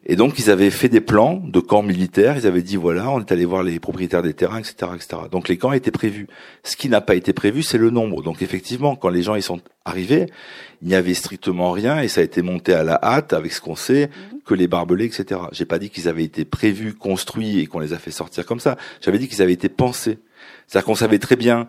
Et 0.07 0.15
donc 0.15 0.37
ils 0.37 0.51
avaient 0.51 0.69
fait 0.69 0.89
des 0.89 1.01
plans 1.01 1.41
de 1.43 1.59
camps 1.59 1.81
militaires. 1.81 2.37
Ils 2.37 2.45
avaient 2.45 2.61
dit 2.61 2.75
voilà, 2.75 3.09
on 3.09 3.19
est 3.19 3.31
allé 3.31 3.45
voir 3.45 3.63
les 3.63 3.79
propriétaires 3.79 4.21
des 4.21 4.33
terrains, 4.33 4.59
etc., 4.59 4.91
etc. 4.93 5.23
Donc 5.31 5.47
les 5.47 5.57
camps 5.57 5.71
étaient 5.71 5.91
prévus. 5.91 6.27
Ce 6.63 6.75
qui 6.75 6.89
n'a 6.89 7.01
pas 7.01 7.15
été 7.15 7.33
prévu, 7.33 7.63
c'est 7.63 7.77
le 7.77 7.89
nombre. 7.89 8.21
Donc 8.21 8.41
effectivement, 8.41 8.95
quand 8.95 9.09
les 9.09 9.23
gens 9.23 9.35
y 9.35 9.41
sont 9.41 9.61
arrivés, 9.83 10.27
il 10.81 10.87
n'y 10.87 10.95
avait 10.95 11.15
strictement 11.15 11.71
rien 11.71 11.99
et 11.99 12.07
ça 12.07 12.21
a 12.21 12.23
été 12.23 12.41
monté 12.43 12.73
à 12.73 12.83
la 12.83 12.99
hâte 13.01 13.33
avec 13.33 13.51
ce 13.51 13.61
qu'on 13.61 13.75
sait 13.75 14.09
mhm. 14.31 14.41
que 14.45 14.53
les 14.53 14.67
barbelés, 14.67 15.05
etc. 15.05 15.41
J'ai 15.51 15.65
pas 15.65 15.79
dit 15.79 15.89
qu'ils 15.89 16.07
avaient 16.07 16.23
été 16.23 16.45
prévus, 16.45 16.93
construits 16.93 17.59
et 17.59 17.65
qu'on 17.65 17.79
les 17.79 17.93
a 17.93 17.97
fait 17.97 18.11
sortir 18.11 18.45
comme 18.45 18.59
ça. 18.59 18.77
J'avais 19.01 19.17
dit 19.17 19.27
qu'ils 19.27 19.41
avaient 19.41 19.53
été 19.53 19.69
pensés. 19.69 20.19
C'est-à-dire 20.67 20.85
qu'on 20.85 20.95
savait 20.95 21.19
très 21.19 21.35
bien 21.35 21.67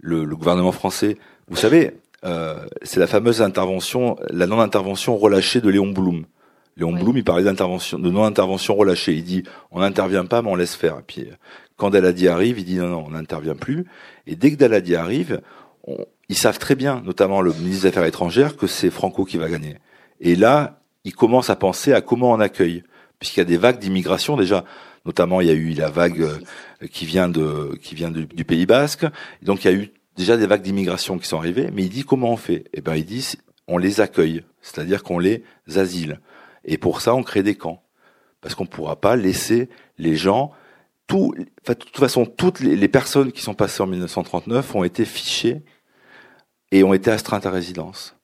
le, 0.00 0.24
le 0.24 0.36
gouvernement 0.36 0.72
français. 0.72 1.16
Vous 1.48 1.56
savez, 1.56 1.92
euh, 2.24 2.66
c'est 2.82 2.98
la 2.98 3.06
fameuse 3.06 3.42
intervention, 3.42 4.16
la 4.30 4.46
non-intervention 4.46 5.16
relâchée 5.16 5.60
de 5.60 5.68
Léon 5.68 5.92
Blum. 5.92 6.24
Léon 6.76 6.92
Blum, 6.92 7.16
il 7.16 7.24
parlait 7.24 7.44
d'intervention, 7.44 7.98
de 7.98 8.10
non-intervention 8.10 8.74
relâchée. 8.74 9.14
Il 9.14 9.24
dit, 9.24 9.44
on 9.70 9.80
n'intervient 9.80 10.26
pas, 10.26 10.42
mais 10.42 10.50
on 10.50 10.56
laisse 10.56 10.74
faire. 10.74 10.98
Et 10.98 11.04
puis, 11.06 11.26
quand 11.76 11.90
Daladi 11.90 12.28
arrive, 12.28 12.58
il 12.58 12.64
dit, 12.64 12.76
non, 12.76 12.88
non, 12.88 13.04
on 13.06 13.10
n'intervient 13.10 13.54
plus. 13.54 13.86
Et 14.26 14.36
dès 14.36 14.50
que 14.50 14.56
Daladi 14.56 14.94
arrive, 14.94 15.40
ils 16.28 16.36
savent 16.36 16.58
très 16.58 16.74
bien, 16.74 17.02
notamment 17.04 17.40
le 17.40 17.52
ministre 17.52 17.82
des 17.82 17.88
Affaires 17.88 18.04
étrangères, 18.04 18.56
que 18.56 18.66
c'est 18.66 18.90
Franco 18.90 19.24
qui 19.24 19.38
va 19.38 19.48
gagner. 19.48 19.76
Et 20.20 20.36
là, 20.36 20.80
ils 21.04 21.14
commencent 21.14 21.50
à 21.50 21.56
penser 21.56 21.92
à 21.92 22.00
comment 22.00 22.32
on 22.32 22.40
accueille. 22.40 22.82
Puisqu'il 23.18 23.40
y 23.40 23.42
a 23.42 23.46
des 23.46 23.56
vagues 23.56 23.78
d'immigration 23.78 24.36
déjà. 24.36 24.64
Notamment, 25.06 25.40
il 25.40 25.46
y 25.46 25.50
a 25.50 25.54
eu 25.54 25.70
la 25.70 25.88
vague 25.88 26.20
euh, 26.20 26.86
qui 26.90 27.06
vient 27.06 27.28
de, 27.28 27.78
qui 27.80 27.94
vient 27.94 28.10
du, 28.10 28.26
Pays 28.44 28.66
Basque. 28.66 29.06
donc, 29.42 29.64
il 29.64 29.70
y 29.70 29.74
a 29.74 29.76
eu 29.76 29.92
déjà 30.16 30.36
des 30.36 30.46
vagues 30.46 30.62
d'immigration 30.62 31.16
qui 31.16 31.26
sont 31.26 31.38
arrivées. 31.38 31.70
Mais 31.72 31.84
il 31.84 31.88
dit 31.88 32.04
comment 32.04 32.32
on 32.32 32.36
fait? 32.36 32.64
Eh 32.74 32.82
ben, 32.82 32.96
il 32.96 33.06
dit, 33.06 33.34
on 33.68 33.78
les 33.78 34.00
accueille. 34.00 34.42
C'est-à-dire 34.60 35.02
qu'on 35.02 35.18
les 35.18 35.44
asile. 35.76 36.20
Et 36.66 36.76
pour 36.76 37.00
ça, 37.00 37.14
on 37.14 37.22
crée 37.22 37.42
des 37.42 37.54
camps. 37.54 37.82
Parce 38.42 38.54
qu'on 38.54 38.64
ne 38.64 38.68
pourra 38.68 39.00
pas 39.00 39.16
laisser 39.16 39.68
les 39.98 40.16
gens... 40.16 40.52
Tout, 41.06 41.32
de 41.36 41.72
toute 41.72 41.96
façon, 41.96 42.26
toutes 42.26 42.58
les, 42.58 42.88
personnes 42.88 43.30
qui 43.30 43.40
sont 43.40 43.54
passées 43.54 43.80
en 43.80 43.86
1939 43.86 44.74
ont 44.74 44.82
été 44.82 45.04
fichées 45.04 45.62
et 46.72 46.82
ont 46.82 46.94
été 46.94 47.12
astreintes 47.12 47.46
à 47.46 47.50
résidence. 47.52 48.16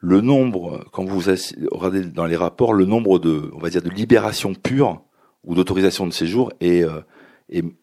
Le 0.00 0.20
nombre, 0.20 0.84
quand 0.90 1.04
vous 1.04 1.22
regardez 1.70 2.04
dans 2.06 2.26
les 2.26 2.34
rapports, 2.34 2.74
le 2.74 2.86
nombre 2.86 3.20
de, 3.20 3.52
on 3.54 3.60
va 3.60 3.70
dire, 3.70 3.82
de 3.82 3.88
libérations 3.88 4.52
pures 4.52 5.00
ou 5.44 5.54
d'autorisation 5.54 6.08
de 6.08 6.12
séjour 6.12 6.52
est, 6.60 6.82
euh, 6.82 7.02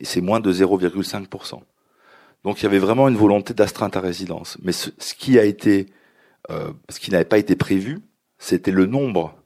c'est 0.01 0.19
moins 0.19 0.41
de 0.41 0.51
0,5%. 0.51 1.61
Donc 2.43 2.59
il 2.59 2.63
y 2.63 2.65
avait 2.65 2.79
vraiment 2.79 3.07
une 3.07 3.15
volonté 3.15 3.53
d'astreinte 3.53 3.95
à 3.95 4.01
résidence. 4.01 4.57
Mais 4.61 4.71
ce, 4.71 4.89
qui 5.17 5.39
a 5.39 5.45
été, 5.45 5.87
euh, 6.49 6.71
ce 6.89 6.99
qui 6.99 7.11
n'avait 7.11 7.25
pas 7.25 7.37
été 7.37 7.55
prévu, 7.55 7.99
c'était 8.37 8.71
le 8.71 8.85
nombre 8.85 9.40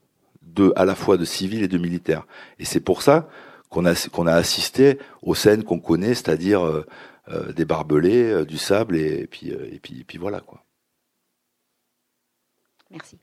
de, 0.56 0.72
à 0.76 0.84
la 0.84 0.94
fois 0.94 1.16
de 1.16 1.24
civils 1.24 1.62
et 1.62 1.68
de 1.68 1.78
militaires. 1.78 2.26
Et 2.58 2.64
c'est 2.64 2.80
pour 2.80 3.02
ça 3.02 3.28
qu'on 3.68 3.84
a, 3.86 3.94
qu'on 4.10 4.26
a 4.26 4.34
assisté 4.34 4.98
aux 5.22 5.34
scènes 5.34 5.62
qu'on 5.62 5.78
connaît, 5.78 6.14
c'est-à-dire 6.14 6.62
euh, 6.64 7.52
des 7.52 7.64
barbelés, 7.64 8.44
du 8.44 8.58
sable 8.58 8.96
et, 8.96 9.26
puis 9.26 9.50
et 9.50 9.78
puis 9.80 10.00
et 10.00 10.04
puis 10.04 10.18
voilà 10.18 10.40
quoi. 10.40 10.64
Merci. 12.90 13.18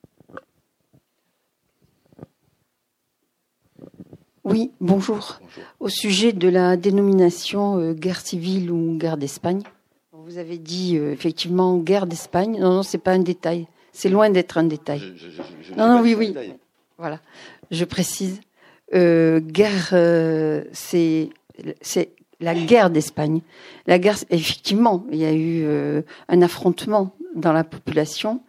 Oui, 4.44 4.72
bonjour. 4.82 5.40
Au 5.80 5.88
sujet 5.88 6.34
de 6.34 6.50
la 6.50 6.76
dénomination 6.76 7.80
euh, 7.80 7.94
guerre 7.94 8.20
civile 8.20 8.72
ou 8.72 8.98
guerre 8.98 9.16
d'Espagne, 9.18 9.62
vous 10.12 10.38
avez 10.38 10.58
dit 10.58 10.98
euh, 10.98 11.14
effectivement 11.14 11.78
guerre 11.78 12.08
d'Espagne. 12.08 12.60
Non, 12.60 12.74
non, 12.74 12.84
c'est 12.84 12.98
pas 12.98 13.12
un 13.12 13.20
détail. 13.20 13.68
C'est 13.94 14.10
loin 14.10 14.30
d'être 14.30 14.58
un 14.58 14.64
détail. 14.64 15.02
non, 15.78 15.88
non, 15.88 16.02
oui, 16.02 16.16
oui. 16.16 16.36
Voilà, 17.04 17.20
je 17.70 17.84
précise. 17.84 18.40
Euh, 18.94 19.42
guerre, 19.42 19.90
c'est 20.72 21.32
c'est 21.82 22.12
la 22.40 22.56
guerre 22.56 22.90
d'Espagne. 22.90 23.42
La 23.88 24.00
guerre, 24.00 24.16
effectivement, 24.30 25.06
il 25.12 25.18
y 25.18 25.26
a 25.26 25.34
eu 25.34 25.66
un 26.30 26.42
affrontement 26.42 27.14
dans 27.36 27.52
la 27.52 27.66
population, 27.66 28.40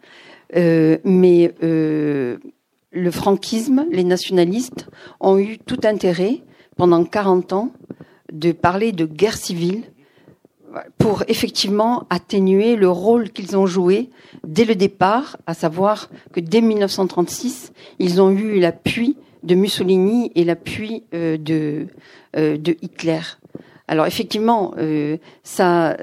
mais 0.53 1.53
le 1.59 3.11
franquisme, 3.11 3.87
les 3.91 4.05
nationalistes 4.05 4.87
ont 5.19 5.37
eu 5.37 5.57
tout 5.57 5.81
intérêt 5.83 6.41
pendant 6.77 7.03
40 7.03 7.51
ans 7.51 7.73
de 8.31 8.53
parler 8.53 8.93
de 8.93 9.05
guerre 9.05 9.35
civile 9.35 9.83
pour 10.97 11.23
effectivement 11.27 12.03
atténuer 12.09 12.75
le 12.75 12.89
rôle 12.89 13.29
qu'ils 13.29 13.57
ont 13.57 13.65
joué 13.65 14.09
dès 14.45 14.65
le 14.65 14.75
départ, 14.75 15.37
à 15.47 15.53
savoir 15.53 16.09
que 16.33 16.39
dès 16.39 16.61
1936, 16.61 17.71
ils 17.99 18.21
ont 18.21 18.31
eu 18.31 18.59
l'appui 18.59 19.17
de 19.43 19.55
Mussolini 19.55 20.31
et 20.35 20.43
l'appui 20.43 21.03
euh, 21.13 21.37
de, 21.37 21.87
euh, 22.35 22.57
Hitler. 22.81 23.21
Alors 23.87 24.07
effectivement, 24.07 24.73
euh, 24.77 25.17
ça, 25.43 25.95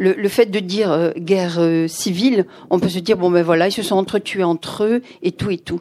le, 0.00 0.28
fait 0.28 0.46
de 0.46 0.60
dire 0.60 0.90
euh, 0.90 1.10
guerre 1.16 1.58
euh, 1.58 1.86
civile, 1.86 2.46
on 2.70 2.80
peut 2.80 2.88
se 2.88 2.98
dire 2.98 3.18
bon 3.18 3.30
ben 3.30 3.42
voilà, 3.42 3.68
ils 3.68 3.72
se 3.72 3.82
sont 3.82 3.96
entretués 3.96 4.44
entre 4.44 4.84
eux 4.84 5.02
et 5.22 5.30
tout 5.30 5.50
et 5.50 5.58
tout. 5.58 5.80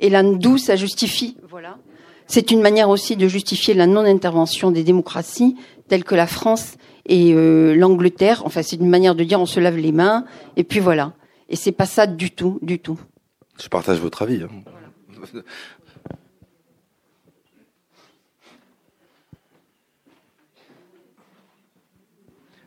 Et 0.00 0.08
là, 0.08 0.22
d'où 0.22 0.56
ça 0.56 0.76
justifie 0.76 1.36
Voilà. 1.50 1.78
C'est 2.26 2.50
une 2.52 2.60
manière 2.60 2.88
aussi 2.88 3.16
de 3.16 3.28
justifier 3.28 3.74
la 3.74 3.86
non-intervention 3.86 4.70
des 4.70 4.82
démocraties 4.82 5.56
telles 5.88 6.04
que 6.04 6.14
la 6.14 6.26
France 6.26 6.76
et 7.06 7.32
euh, 7.34 7.74
l'Angleterre. 7.74 8.42
Enfin, 8.44 8.62
c'est 8.62 8.76
une 8.76 8.88
manière 8.88 9.14
de 9.14 9.24
dire 9.24 9.40
on 9.40 9.46
se 9.46 9.60
lave 9.60 9.76
les 9.76 9.92
mains 9.92 10.24
et 10.56 10.64
puis 10.64 10.80
voilà. 10.80 11.12
Et 11.48 11.56
c'est 11.56 11.72
pas 11.72 11.86
ça 11.86 12.06
du 12.06 12.30
tout, 12.30 12.58
du 12.62 12.78
tout. 12.78 12.98
Je 13.62 13.68
partage 13.68 13.98
votre 13.98 14.22
avis. 14.22 14.42
Hein. 14.42 15.42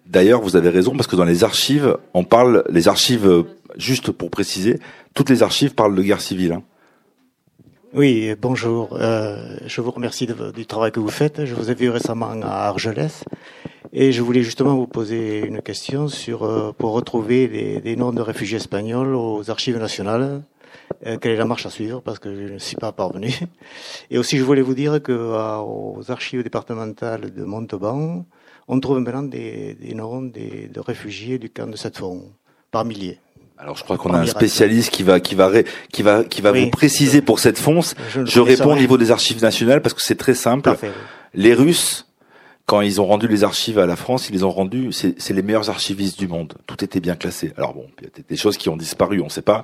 D'ailleurs, 0.05 0.41
vous 0.41 0.55
avez 0.55 0.70
raison 0.70 0.95
parce 0.95 1.07
que 1.07 1.18
dans 1.18 1.26
les 1.26 1.43
archives, 1.43 1.97
on 2.13 2.24
parle, 2.24 2.63
les 2.70 2.88
archives, 2.88 3.43
juste 3.76 4.11
pour 4.11 4.30
préciser, 4.30 4.80
toutes 5.13 5.30
les 5.30 5.43
archives 5.43 5.76
parlent 5.76 5.95
de 5.95 6.01
guerre 6.01 6.22
civile. 6.22 6.53
Hein. 6.53 6.63
Oui, 7.94 8.36
bonjour. 8.42 8.90
Euh, 9.00 9.58
je 9.66 9.80
vous 9.80 9.92
remercie 9.92 10.28
du 10.28 10.66
travail 10.66 10.92
que 10.92 11.00
vous 11.00 11.10
faites. 11.10 11.46
Je 11.46 11.56
vous 11.56 11.72
ai 11.72 11.74
vu 11.74 11.90
récemment 11.90 12.32
à 12.44 12.68
Argelès 12.68 13.24
et 13.94 14.12
je 14.12 14.22
voulais 14.22 14.44
justement 14.44 14.76
vous 14.76 14.88
poser 14.88 15.40
une 15.40 15.62
question 15.62 16.10
sur 16.10 16.44
euh, 16.44 16.74
pour 16.78 16.92
retrouver 16.92 17.48
des, 17.80 17.96
noms 17.96 18.12
de 18.12 18.20
réfugiés 18.22 18.58
espagnols 18.58 19.16
aux 19.16 19.50
archives 19.50 19.78
nationales. 19.78 20.44
Euh, 21.06 21.18
quelle 21.18 21.32
est 21.32 21.38
la 21.38 21.46
marche 21.46 21.66
à 21.66 21.70
suivre? 21.70 22.02
Parce 22.02 22.20
que 22.20 22.36
je 22.36 22.54
ne 22.54 22.60
suis 22.60 22.76
pas 22.76 22.92
parvenu. 22.92 23.34
Et 24.12 24.18
aussi, 24.18 24.38
je 24.38 24.44
voulais 24.44 24.62
vous 24.62 24.76
dire 24.76 25.02
que 25.02 25.14
aux 25.14 26.12
archives 26.12 26.44
départementales 26.44 27.34
de 27.34 27.44
Montauban, 27.46 28.26
on 28.68 28.82
trouve 28.82 29.00
maintenant 29.00 29.24
des, 29.24 29.78
noms 29.96 30.24
des, 30.24 30.68
de 30.68 30.80
réfugiés 30.82 31.40
du 31.40 31.50
camp 31.50 31.72
de 31.72 31.78
cette 31.78 32.02
par 32.70 32.84
milliers. 32.84 33.20
Alors 33.60 33.76
je 33.76 33.84
crois 33.84 33.97
qu'on 33.97 34.14
a 34.14 34.20
un 34.20 34.26
spécialiste 34.26 34.91
qui 34.91 35.03
va 35.03 35.20
qui 35.20 35.36
va 35.36 35.51
qui 35.91 36.03
va 36.03 36.24
qui 36.24 36.41
va 36.41 36.51
vous 36.51 36.70
préciser 36.70 37.22
pour 37.22 37.39
cette 37.39 37.58
fonce. 37.58 37.95
Je, 38.26 38.39
réponds 38.39 38.74
au 38.74 38.78
niveau 38.78 38.97
des 38.97 39.12
archives 39.12 39.41
nationales 39.41 39.82
parce 39.82 39.93
que 39.93 40.01
c'est 40.01 40.18
très 40.18 40.36
simple. 40.36 40.76
Les 41.34 41.53
Russes 41.53 42.08
quand 42.68 42.82
ils 42.82 42.99
ont 42.99 43.05
rendu 43.05 43.30
les 43.30 43.45
archives 43.45 43.80
à 43.80 43.86
la 43.86 43.95
France, 43.95 44.28
ils 44.28 44.34
les 44.34 44.43
ont 44.43 44.51
rendus, 44.51 44.91
c'est 44.91 45.30
les 45.30 45.41
meilleurs 45.41 45.70
archivistes 45.70 46.20
du 46.20 46.28
monde. 46.28 46.55
Tout 46.68 46.84
était 46.84 46.99
bien 46.99 47.16
classé. 47.16 47.53
Alors 47.55 47.74
bon, 47.74 47.88
il 48.01 48.03
y 48.03 48.08
a 48.08 48.24
des 48.28 48.36
choses 48.36 48.58
qui 48.58 48.68
ont 48.68 48.76
disparu, 48.76 49.22
on 49.22 49.26
ne 49.26 49.30
sait 49.30 49.41
pas. 49.41 49.64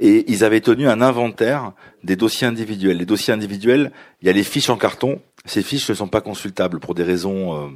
Et 0.00 0.24
ils 0.32 0.44
avaient 0.44 0.62
tenu 0.62 0.88
un 0.88 1.02
inventaire 1.02 1.72
des 2.04 2.16
dossiers 2.16 2.46
individuels. 2.46 2.96
Les 2.96 3.04
dossiers 3.04 3.34
individuels, 3.34 3.92
il 4.22 4.28
y 4.28 4.30
a 4.30 4.32
les 4.32 4.44
fiches 4.44 4.70
en 4.70 4.78
carton. 4.78 5.20
Ces 5.44 5.62
fiches 5.62 5.90
ne 5.90 5.94
sont 5.94 6.08
pas 6.08 6.22
consultables 6.22 6.80
pour 6.80 6.94
des 6.94 7.02
raisons 7.02 7.54
euh, 7.54 7.68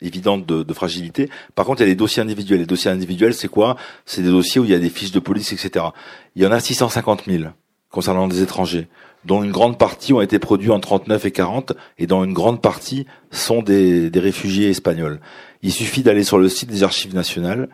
évidente 0.00 0.46
de, 0.46 0.62
de, 0.62 0.74
fragilité. 0.74 1.28
Par 1.54 1.66
contre, 1.66 1.80
il 1.80 1.84
y 1.84 1.86
a 1.86 1.88
les 1.88 1.96
dossiers 1.96 2.22
individuels. 2.22 2.60
Les 2.60 2.66
dossiers 2.66 2.90
individuels, 2.90 3.34
c'est 3.34 3.48
quoi? 3.48 3.76
C'est 4.06 4.22
des 4.22 4.30
dossiers 4.30 4.60
où 4.60 4.64
il 4.64 4.70
y 4.70 4.74
a 4.74 4.78
des 4.78 4.90
fiches 4.90 5.12
de 5.12 5.20
police, 5.20 5.52
etc. 5.52 5.86
Il 6.36 6.42
y 6.42 6.46
en 6.46 6.52
a 6.52 6.60
650 6.60 7.24
000 7.26 7.44
concernant 7.90 8.28
des 8.28 8.42
étrangers, 8.42 8.86
dont 9.24 9.42
une 9.42 9.50
grande 9.50 9.78
partie 9.78 10.12
ont 10.12 10.20
été 10.20 10.38
produits 10.38 10.70
en 10.70 10.78
39 10.78 11.24
et 11.24 11.30
40, 11.30 11.72
et 11.96 12.06
dont 12.06 12.22
une 12.22 12.34
grande 12.34 12.60
partie 12.60 13.06
sont 13.30 13.62
des, 13.62 14.10
des 14.10 14.20
réfugiés 14.20 14.68
espagnols. 14.68 15.20
Il 15.62 15.72
suffit 15.72 16.02
d'aller 16.02 16.22
sur 16.22 16.38
le 16.38 16.48
site 16.48 16.70
des 16.70 16.82
archives 16.82 17.14
nationales, 17.14 17.68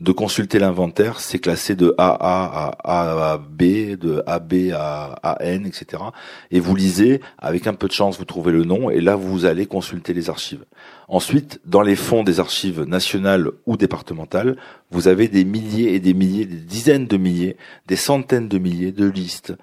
de 0.00 0.12
consulter 0.12 0.58
l'inventaire, 0.58 1.20
c'est 1.20 1.38
classé 1.38 1.76
de 1.76 1.94
AA 1.98 2.16
à, 2.18 3.32
à 3.32 3.38
B, 3.38 3.96
de 3.96 4.22
AB 4.26 4.72
à, 4.72 5.12
à 5.22 5.42
N, 5.44 5.66
etc. 5.66 6.02
Et 6.50 6.58
vous 6.58 6.74
lisez, 6.74 7.20
avec 7.38 7.66
un 7.66 7.74
peu 7.74 7.86
de 7.86 7.92
chance, 7.92 8.18
vous 8.18 8.24
trouvez 8.24 8.52
le 8.52 8.64
nom, 8.64 8.88
et 8.88 9.00
là 9.00 9.14
vous 9.14 9.44
allez 9.44 9.66
consulter 9.66 10.14
les 10.14 10.30
archives. 10.30 10.64
Ensuite, 11.08 11.60
dans 11.66 11.82
les 11.82 11.96
fonds 11.96 12.22
des 12.22 12.40
archives 12.40 12.82
nationales 12.82 13.50
ou 13.66 13.76
départementales, 13.76 14.56
vous 14.90 15.06
avez 15.06 15.28
des 15.28 15.44
milliers 15.44 15.94
et 15.94 16.00
des 16.00 16.14
milliers, 16.14 16.46
des 16.46 16.56
dizaines 16.56 17.06
de 17.06 17.16
milliers, 17.18 17.56
des 17.86 17.96
centaines 17.96 18.48
de 18.48 18.58
milliers 18.58 18.92
de 18.92 19.06
listes 19.06 19.54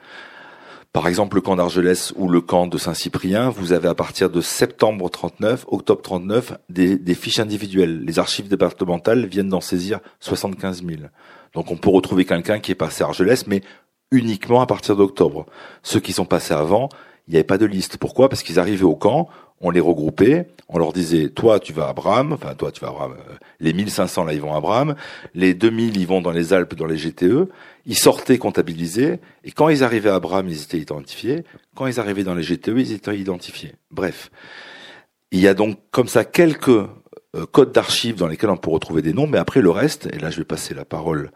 par 0.93 1.07
exemple, 1.07 1.35
le 1.35 1.41
camp 1.41 1.55
d'Argelès 1.55 2.13
ou 2.15 2.27
le 2.27 2.41
camp 2.41 2.67
de 2.67 2.77
Saint-Cyprien, 2.77 3.49
vous 3.49 3.73
avez 3.73 3.88
à 3.88 3.93
partir 3.93 4.29
de 4.29 4.41
septembre 4.41 5.09
39, 5.09 5.65
octobre 5.67 6.01
39, 6.01 6.53
des, 6.69 6.97
des 6.97 7.15
fiches 7.15 7.39
individuelles. 7.39 8.03
Les 8.03 8.19
archives 8.19 8.47
départementales 8.47 9.25
viennent 9.25 9.49
d'en 9.49 9.61
saisir 9.61 9.99
75 10.19 10.83
000. 10.83 11.01
Donc 11.53 11.71
on 11.71 11.77
peut 11.77 11.89
retrouver 11.89 12.25
quelqu'un 12.25 12.59
qui 12.59 12.71
est 12.71 12.75
passé 12.75 13.03
à 13.03 13.07
Argelès, 13.07 13.47
mais 13.47 13.61
uniquement 14.11 14.61
à 14.61 14.65
partir 14.65 14.95
d'octobre. 14.95 15.45
Ceux 15.83 15.99
qui 15.99 16.13
sont 16.13 16.25
passés 16.25 16.53
avant, 16.53 16.89
il 17.27 17.31
n'y 17.31 17.38
avait 17.38 17.43
pas 17.43 17.57
de 17.57 17.65
liste. 17.65 17.97
Pourquoi? 17.97 18.29
Parce 18.29 18.41
qu'ils 18.41 18.59
arrivaient 18.59 18.83
au 18.83 18.95
camp, 18.95 19.29
on 19.62 19.70
les 19.70 19.80
regroupait, 19.80 20.47
on 20.70 20.78
leur 20.78 20.93
disait, 20.93 21.30
toi 21.30 21.60
tu 21.60 21.74
vas 21.74 21.89
à 21.89 21.93
Bram, 21.93 22.34
enfin 22.34 22.53
toi 22.55 22.72
tu 22.72 22.82
vas 22.82 22.89
à 22.89 22.91
Bram, 22.91 23.14
euh, 23.14 23.34
les 23.60 23.74
1500 23.74 24.26
là 24.26 24.34
ils 24.34 24.41
vont 24.41 24.53
à 24.53 24.62
Bram, 24.62 24.95
les 25.34 25.53
2000 25.53 25.97
ils 25.97 26.08
vont 26.08 26.22
dans 26.22 26.32
les 26.32 26.53
Alpes 26.53 26.76
dans 26.76 26.86
les 26.86 26.97
GTE, 26.97 27.49
ils 27.86 27.97
sortaient 27.97 28.38
comptabilisés, 28.38 29.20
et 29.43 29.51
quand 29.51 29.70
ils 29.70 29.84
arrivaient 29.84 30.10
à 30.10 30.20
Bram 30.20 30.47
ils 30.47 30.62
étaient 30.62 30.78
identifiés, 30.78 31.43
quand 31.76 31.88
ils 31.88 31.99
arrivaient 31.99 32.24
dans 32.24 32.36
les 32.36 32.43
GTE 32.43 32.74
ils 32.78 32.91
étaient 32.93 33.18
identifiés. 33.18 33.74
Bref, 33.91 34.30
il 35.32 35.39
y 35.39 35.47
a 35.47 35.53
donc 35.53 35.80
comme 35.91 36.08
ça 36.08 36.26
quelques 36.26 36.70
euh, 36.70 37.45
codes 37.51 37.72
d'archives 37.72 38.16
dans 38.16 38.28
lesquels 38.28 38.49
on 38.49 38.58
peut 38.58 38.72
retrouver 38.72 39.01
des 39.01 39.14
noms, 39.14 39.28
mais 39.28 39.38
après 39.38 39.62
le 39.62 39.72
reste, 39.72 40.08
et 40.14 40.20
là 40.20 40.30
je 40.30 40.38
vais 40.38 40.45
passer 40.45 40.74
la 40.74 40.86
parole 40.86 41.32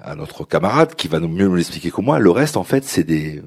à 0.00 0.14
notre 0.14 0.44
camarade 0.44 0.94
qui 0.94 1.08
va 1.08 1.20
mieux 1.20 1.46
nous 1.46 1.54
l'expliquer 1.54 1.90
que 1.90 2.00
moi. 2.00 2.18
Le 2.18 2.30
reste, 2.30 2.56
en 2.56 2.64
fait, 2.64 2.84
c'est 2.84 3.04
des, 3.04 3.42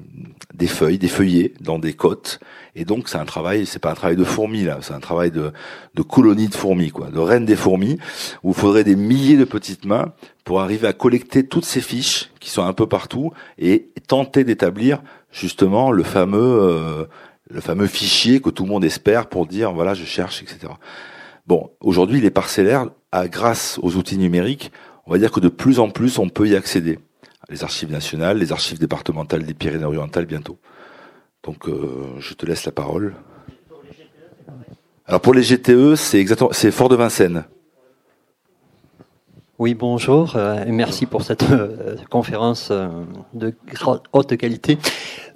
des 0.54 0.66
feuilles, 0.66 0.98
des 0.98 1.08
feuillets 1.08 1.52
dans 1.60 1.78
des 1.78 1.92
côtes. 1.92 2.40
Et 2.74 2.84
donc, 2.84 3.08
c'est 3.08 3.18
un 3.18 3.24
travail, 3.24 3.66
c'est 3.66 3.78
pas 3.78 3.90
un 3.90 3.94
travail 3.94 4.16
de 4.16 4.24
fourmis, 4.24 4.64
là. 4.64 4.78
C'est 4.80 4.94
un 4.94 5.00
travail 5.00 5.30
de, 5.30 5.52
de 5.94 6.02
colonie 6.02 6.48
de 6.48 6.54
fourmis, 6.54 6.90
quoi. 6.90 7.10
De 7.10 7.18
reine 7.18 7.44
des 7.44 7.56
fourmis, 7.56 7.98
où 8.42 8.50
il 8.50 8.54
faudrait 8.54 8.84
des 8.84 8.96
milliers 8.96 9.36
de 9.36 9.44
petites 9.44 9.84
mains 9.84 10.12
pour 10.44 10.60
arriver 10.60 10.86
à 10.86 10.92
collecter 10.92 11.46
toutes 11.46 11.64
ces 11.64 11.80
fiches 11.80 12.30
qui 12.40 12.50
sont 12.50 12.64
un 12.64 12.72
peu 12.72 12.86
partout 12.86 13.32
et 13.58 13.90
tenter 14.06 14.44
d'établir, 14.44 15.02
justement, 15.30 15.90
le 15.90 16.02
fameux, 16.02 16.38
euh, 16.62 17.04
le 17.50 17.60
fameux 17.60 17.86
fichier 17.86 18.40
que 18.40 18.50
tout 18.50 18.64
le 18.64 18.70
monde 18.70 18.84
espère 18.84 19.26
pour 19.26 19.46
dire, 19.46 19.72
voilà, 19.72 19.94
je 19.94 20.04
cherche, 20.04 20.42
etc. 20.42 20.72
Bon, 21.46 21.70
aujourd'hui, 21.80 22.20
les 22.20 22.30
parcellaires, 22.30 22.86
à, 23.12 23.28
grâce 23.28 23.78
aux 23.82 23.96
outils 23.96 24.18
numériques, 24.18 24.72
on 25.06 25.12
va 25.12 25.18
dire 25.18 25.30
que 25.30 25.40
de 25.40 25.48
plus 25.48 25.78
en 25.78 25.90
plus, 25.90 26.18
on 26.18 26.28
peut 26.28 26.48
y 26.48 26.56
accéder. 26.56 26.98
Les 27.48 27.62
archives 27.62 27.90
nationales, 27.90 28.38
les 28.38 28.52
archives 28.52 28.78
départementales 28.78 29.44
des 29.44 29.54
Pyrénées-Orientales 29.54 30.26
bientôt. 30.26 30.58
Donc, 31.44 31.68
euh, 31.68 32.16
je 32.18 32.34
te 32.34 32.44
laisse 32.44 32.64
la 32.64 32.72
parole. 32.72 33.14
Alors 35.06 35.20
pour 35.20 35.34
les 35.34 35.42
GTE, 35.42 35.94
c'est 35.94 36.18
exactement, 36.18 36.50
c'est 36.52 36.72
Fort 36.72 36.88
de 36.88 36.96
Vincennes. 36.96 37.44
Oui, 39.58 39.72
bonjour, 39.72 40.34
euh, 40.36 40.66
et 40.66 40.70
merci 40.70 41.06
pour 41.06 41.22
cette 41.22 41.50
euh, 41.50 41.96
conférence 42.10 42.70
de 43.32 43.54
haute 44.12 44.36
qualité. 44.36 44.76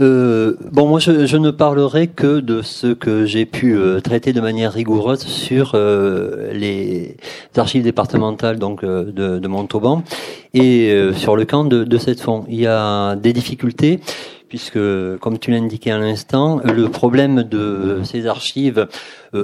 Euh, 0.02 0.56
bon, 0.70 0.86
moi, 0.86 0.98
je, 0.98 1.24
je, 1.24 1.38
ne 1.38 1.50
parlerai 1.50 2.08
que 2.08 2.40
de 2.40 2.60
ce 2.60 2.88
que 2.88 3.24
j'ai 3.24 3.46
pu 3.46 3.74
euh, 3.74 4.00
traiter 4.00 4.34
de 4.34 4.42
manière 4.42 4.74
rigoureuse 4.74 5.20
sur 5.20 5.72
euh, 5.72 6.52
les 6.52 7.16
archives 7.56 7.82
départementales 7.82 8.58
donc 8.58 8.84
euh, 8.84 9.04
de, 9.10 9.38
de, 9.38 9.48
Montauban 9.48 10.02
et 10.52 10.94
sur 11.14 11.34
le 11.34 11.46
camp 11.46 11.64
de, 11.64 11.84
de 11.84 11.98
cette 11.98 12.20
fond. 12.20 12.44
Il 12.50 12.60
y 12.60 12.66
a 12.66 13.16
des 13.16 13.32
difficultés 13.32 14.00
puisque, 14.50 14.78
comme 15.20 15.38
tu 15.38 15.50
l'as 15.50 15.58
indiqué 15.58 15.92
à 15.92 15.98
l'instant, 15.98 16.60
le 16.62 16.88
problème 16.90 17.44
de 17.44 18.00
ces 18.02 18.26
archives, 18.26 18.88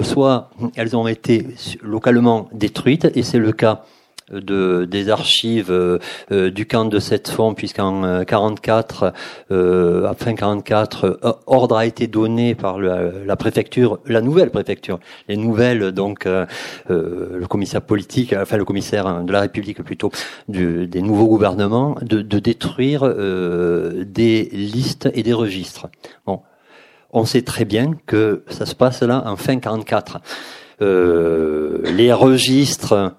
soit 0.01 0.49
elles 0.75 0.97
ont 0.97 1.07
été 1.07 1.47
localement 1.81 2.49
détruites, 2.51 3.09
et 3.15 3.23
c'est 3.23 3.39
le 3.39 3.53
cas 3.53 3.85
de, 4.31 4.85
des 4.85 5.09
archives 5.09 5.71
euh, 5.71 5.99
euh, 6.31 6.51
du 6.51 6.65
camp 6.65 6.85
de 6.85 6.99
cette 6.99 7.29
fond, 7.29 7.53
puisqu'en 7.53 8.23
44, 8.25 9.13
euh, 9.51 10.13
fin 10.15 10.35
44, 10.35 11.19
ordre 11.45 11.77
a 11.77 11.85
été 11.85 12.07
donné 12.07 12.55
par 12.55 12.79
la, 12.79 13.35
préfecture, 13.35 13.99
la 14.05 14.21
nouvelle 14.21 14.49
préfecture, 14.49 14.99
les 15.27 15.37
nouvelles 15.37 15.91
donc 15.91 16.25
le 16.25 17.45
commissaire 17.47 17.81
politique, 17.81 18.33
enfin 18.33 18.57
le 18.57 18.65
commissaire 18.65 19.23
de 19.23 19.31
la 19.31 19.41
République 19.41 19.81
plutôt, 19.83 20.11
du, 20.47 20.87
des 20.87 21.01
nouveaux 21.01 21.27
gouvernements, 21.27 21.95
de, 22.01 22.21
de 22.21 22.39
détruire 22.39 23.07
des 23.07 24.49
listes 24.51 25.09
et 25.13 25.23
des 25.23 25.33
registres. 25.33 25.87
Bon, 26.25 26.41
on 27.11 27.25
sait 27.25 27.41
très 27.41 27.65
bien 27.65 27.93
que 28.05 28.43
ça 28.47 28.65
se 28.65 28.75
passe 28.75 29.01
là 29.01 29.23
en 29.25 29.35
fin 29.35 29.57
44. 29.57 30.19
Euh, 30.81 31.81
les 31.83 32.13
registres 32.13 33.13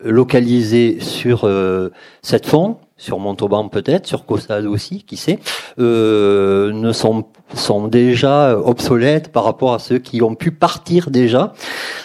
localisés 0.00 0.98
sur 1.00 1.44
euh, 1.44 1.90
cette 2.22 2.46
fond, 2.46 2.78
sur 2.96 3.18
Montauban 3.18 3.68
peut-être, 3.68 4.06
sur 4.06 4.24
Cossade 4.24 4.66
aussi, 4.66 5.04
qui 5.04 5.16
sait, 5.16 5.38
euh, 5.78 6.72
ne 6.72 6.92
sont 6.92 7.26
sont 7.54 7.86
déjà 7.86 8.58
obsolètes 8.58 9.30
par 9.30 9.44
rapport 9.44 9.72
à 9.72 9.78
ceux 9.78 9.98
qui 9.98 10.20
ont 10.20 10.34
pu 10.34 10.50
partir 10.50 11.10
déjà 11.10 11.52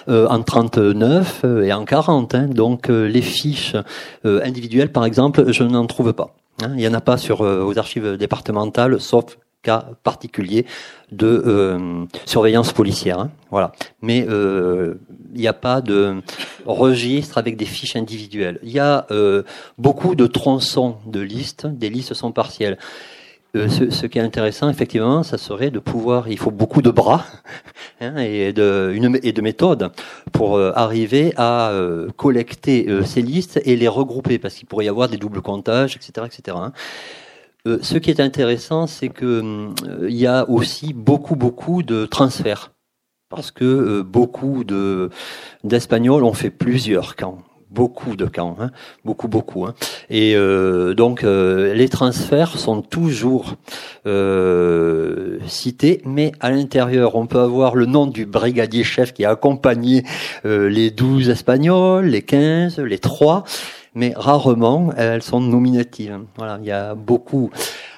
euh, 0.08 0.28
en 0.28 0.44
39 0.44 1.46
et 1.64 1.74
en 1.74 1.84
40. 1.84 2.36
Hein. 2.36 2.48
Donc 2.48 2.90
les 2.90 3.24
fiches 3.24 3.76
individuelles, 4.24 4.92
par 4.92 5.04
exemple, 5.04 5.52
je 5.52 5.64
n'en 5.64 5.88
trouve 5.88 6.14
pas. 6.14 6.36
Hein. 6.62 6.70
Il 6.74 6.78
n'y 6.78 6.88
en 6.88 6.94
a 6.94 7.02
pas 7.02 7.18
sur 7.18 7.42
aux 7.42 7.80
archives 7.80 8.18
départementales, 8.18 9.02
sauf 9.02 9.38
cas 9.62 9.86
particulier 10.04 10.66
de 11.12 11.28
euh, 11.28 12.06
surveillance 12.26 12.74
policière. 12.74 13.20
Hein, 13.20 13.32
voilà. 13.52 13.72
Mais 14.02 14.26
euh, 14.28 14.96
il 15.34 15.42
n'y 15.42 15.48
a 15.48 15.54
pas 15.54 15.82
de 15.82 16.22
registre 16.66 17.38
avec 17.38 17.58
des 17.58 17.66
fiches 17.66 17.96
individuelles. 17.96 18.60
Il 18.64 18.72
y 18.72 18.80
a 18.80 19.06
euh, 19.12 19.44
beaucoup 19.78 20.16
de 20.16 20.28
tronçons 20.28 20.98
de 21.06 21.20
listes. 21.20 21.68
Des 21.68 21.90
listes 21.90 22.14
sont 22.14 22.32
partielles. 22.32 22.78
Ce, 23.54 23.90
ce, 23.90 24.06
qui 24.06 24.18
est 24.18 24.22
intéressant, 24.22 24.70
effectivement, 24.70 25.24
ça 25.24 25.38
serait 25.38 25.72
de 25.72 25.80
pouvoir. 25.80 26.30
Il 26.30 26.38
faut 26.38 26.52
beaucoup 26.52 26.82
de 26.82 26.90
bras 26.90 27.26
hein, 28.00 28.16
et, 28.16 28.54
de, 28.54 28.94
une, 28.96 29.20
et 29.24 29.34
de 29.34 29.42
méthodes 29.42 29.92
pour 30.32 30.58
arriver 30.58 31.34
à 31.36 31.74
collecter 32.16 32.88
ces 33.04 33.22
listes 33.22 33.60
et 33.66 33.76
les 33.76 33.90
regrouper, 33.90 34.40
parce 34.40 34.54
qu'il 34.54 34.70
pourrait 34.70 34.86
y 34.86 34.88
avoir 34.88 35.10
des 35.10 35.18
doubles 35.18 35.42
comptages, 35.42 35.98
etc., 35.98 36.28
etc. 36.28 36.56
Hein. 36.62 36.72
Euh, 37.68 37.78
ce 37.82 37.98
qui 37.98 38.10
est 38.10 38.20
intéressant, 38.20 38.88
c'est 38.88 39.10
que 39.10 39.26
euh, 39.86 40.08
il 40.10 40.16
y 40.16 40.26
a 40.26 40.50
aussi 40.50 40.94
beaucoup, 40.94 41.36
beaucoup 41.36 41.84
de 41.84 42.06
transferts. 42.06 42.72
Parce 43.30 43.52
que 43.52 43.64
euh, 43.64 44.04
beaucoup 44.04 44.64
de 44.64 45.10
d'Espagnols 45.64 46.24
ont 46.24 46.34
fait 46.34 46.50
plusieurs 46.50 47.16
camps 47.16 47.40
beaucoup 47.70 48.18
de 48.18 48.26
camps, 48.26 48.58
hein, 48.60 48.70
beaucoup, 49.06 49.30
beaucoup. 49.30 49.66
Hein. 49.66 49.76
Et 50.10 50.36
donc 50.98 51.22
les 51.24 51.88
transferts 51.88 52.60
sont 52.60 52.82
toujours 52.82 53.56
cités, 55.48 56.02
mais 56.04 56.34
à 56.42 56.52
l'intérieur, 56.52 57.16
on 57.16 57.28
peut 57.28 57.40
avoir 57.40 57.76
le 57.76 57.86
nom 57.86 58.08
du 58.08 58.26
brigadier 58.26 58.84
chef 58.84 59.14
qui 59.14 59.24
a 59.24 59.30
accompagné 59.30 60.04
les 60.44 60.92
12 60.92 61.30
Espagnols, 61.30 62.08
les 62.08 62.24
15, 62.24 62.80
les 62.80 63.00
3 63.00 63.46
mais 63.94 64.14
rarement 64.16 64.92
elles 64.98 65.24
sont 65.24 65.42
nominatives. 65.42 66.20
Voilà, 66.38 66.60
il 66.62 66.68
y 66.68 66.72
a 66.72 66.96
beaucoup. 66.96 67.50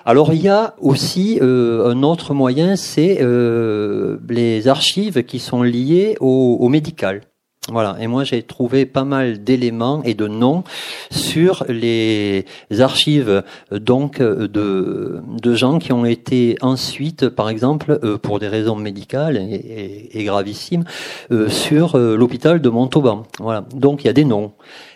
Alors 0.06 0.34
il 0.34 0.42
y 0.42 0.50
a 0.50 0.76
aussi 0.80 1.40
euh, 1.42 1.92
un 1.92 2.04
autre 2.04 2.34
moyen, 2.34 2.76
c'est 2.76 3.20
euh, 3.22 4.18
les 4.30 4.68
archives 4.68 5.24
qui 5.24 5.40
sont 5.40 5.64
liées 5.64 6.16
au, 6.20 6.58
au 6.60 6.70
médical. 6.70 7.22
Voilà, 7.70 7.96
et 8.02 8.08
moi 8.08 8.26
j'ai 8.26 8.44
trouvé 8.44 8.86
pas 8.86 9.06
mal 9.06 9.42
d'éléments 9.42 10.04
et 10.04 10.16
de 10.16 10.28
noms 10.28 10.66
sur 11.12 11.64
les 11.70 12.46
archives 12.78 13.42
donc 13.72 14.20
de, 14.20 15.22
de 15.42 15.56
gens 15.56 15.80
qui 15.80 15.94
ont 15.94 16.04
été 16.04 16.58
ensuite, 16.62 17.30
par 17.30 17.50
exemple, 17.50 18.00
euh, 18.04 18.18
pour 18.18 18.40
des 18.40 18.50
raisons 18.50 18.76
médicales 18.76 19.38
et, 19.38 20.10
et, 20.12 20.24
gravissimes, 20.26 20.84
euh, 21.32 21.48
sur 21.48 21.96
euh, 21.96 22.18
l'hôpital 22.18 22.60
de 22.60 22.70
Montauban. 22.70 23.24
Voilà, 23.40 23.64
donc 23.74 24.04
il 24.04 24.08
y 24.08 24.10
a 24.10 24.14
des 24.14 24.26
noms. 24.26 24.52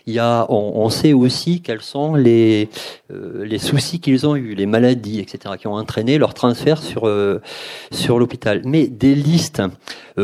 Il 0.08 0.14
y 0.14 0.20
a, 0.20 0.46
on, 0.50 0.90
sait 0.90 1.14
aussi 1.14 1.62
quels 1.62 1.82
sont 1.82 2.16
les 2.16 2.70
les 3.10 3.60
soucis 3.60 4.00
qu'ils 4.00 4.26
ont 4.26 4.36
eu, 4.36 4.56
les 4.56 4.66
maladies, 4.66 5.20
etc., 5.20 5.56
qui 5.60 5.68
ont 5.68 5.74
entraîné 5.74 6.18
leur 6.18 6.34
transfert 6.34 6.82
sur 6.82 7.12
sur 7.92 8.18
l'hôpital. 8.18 8.62
Mais 8.66 8.88
des 8.88 9.16
listes 9.16 9.62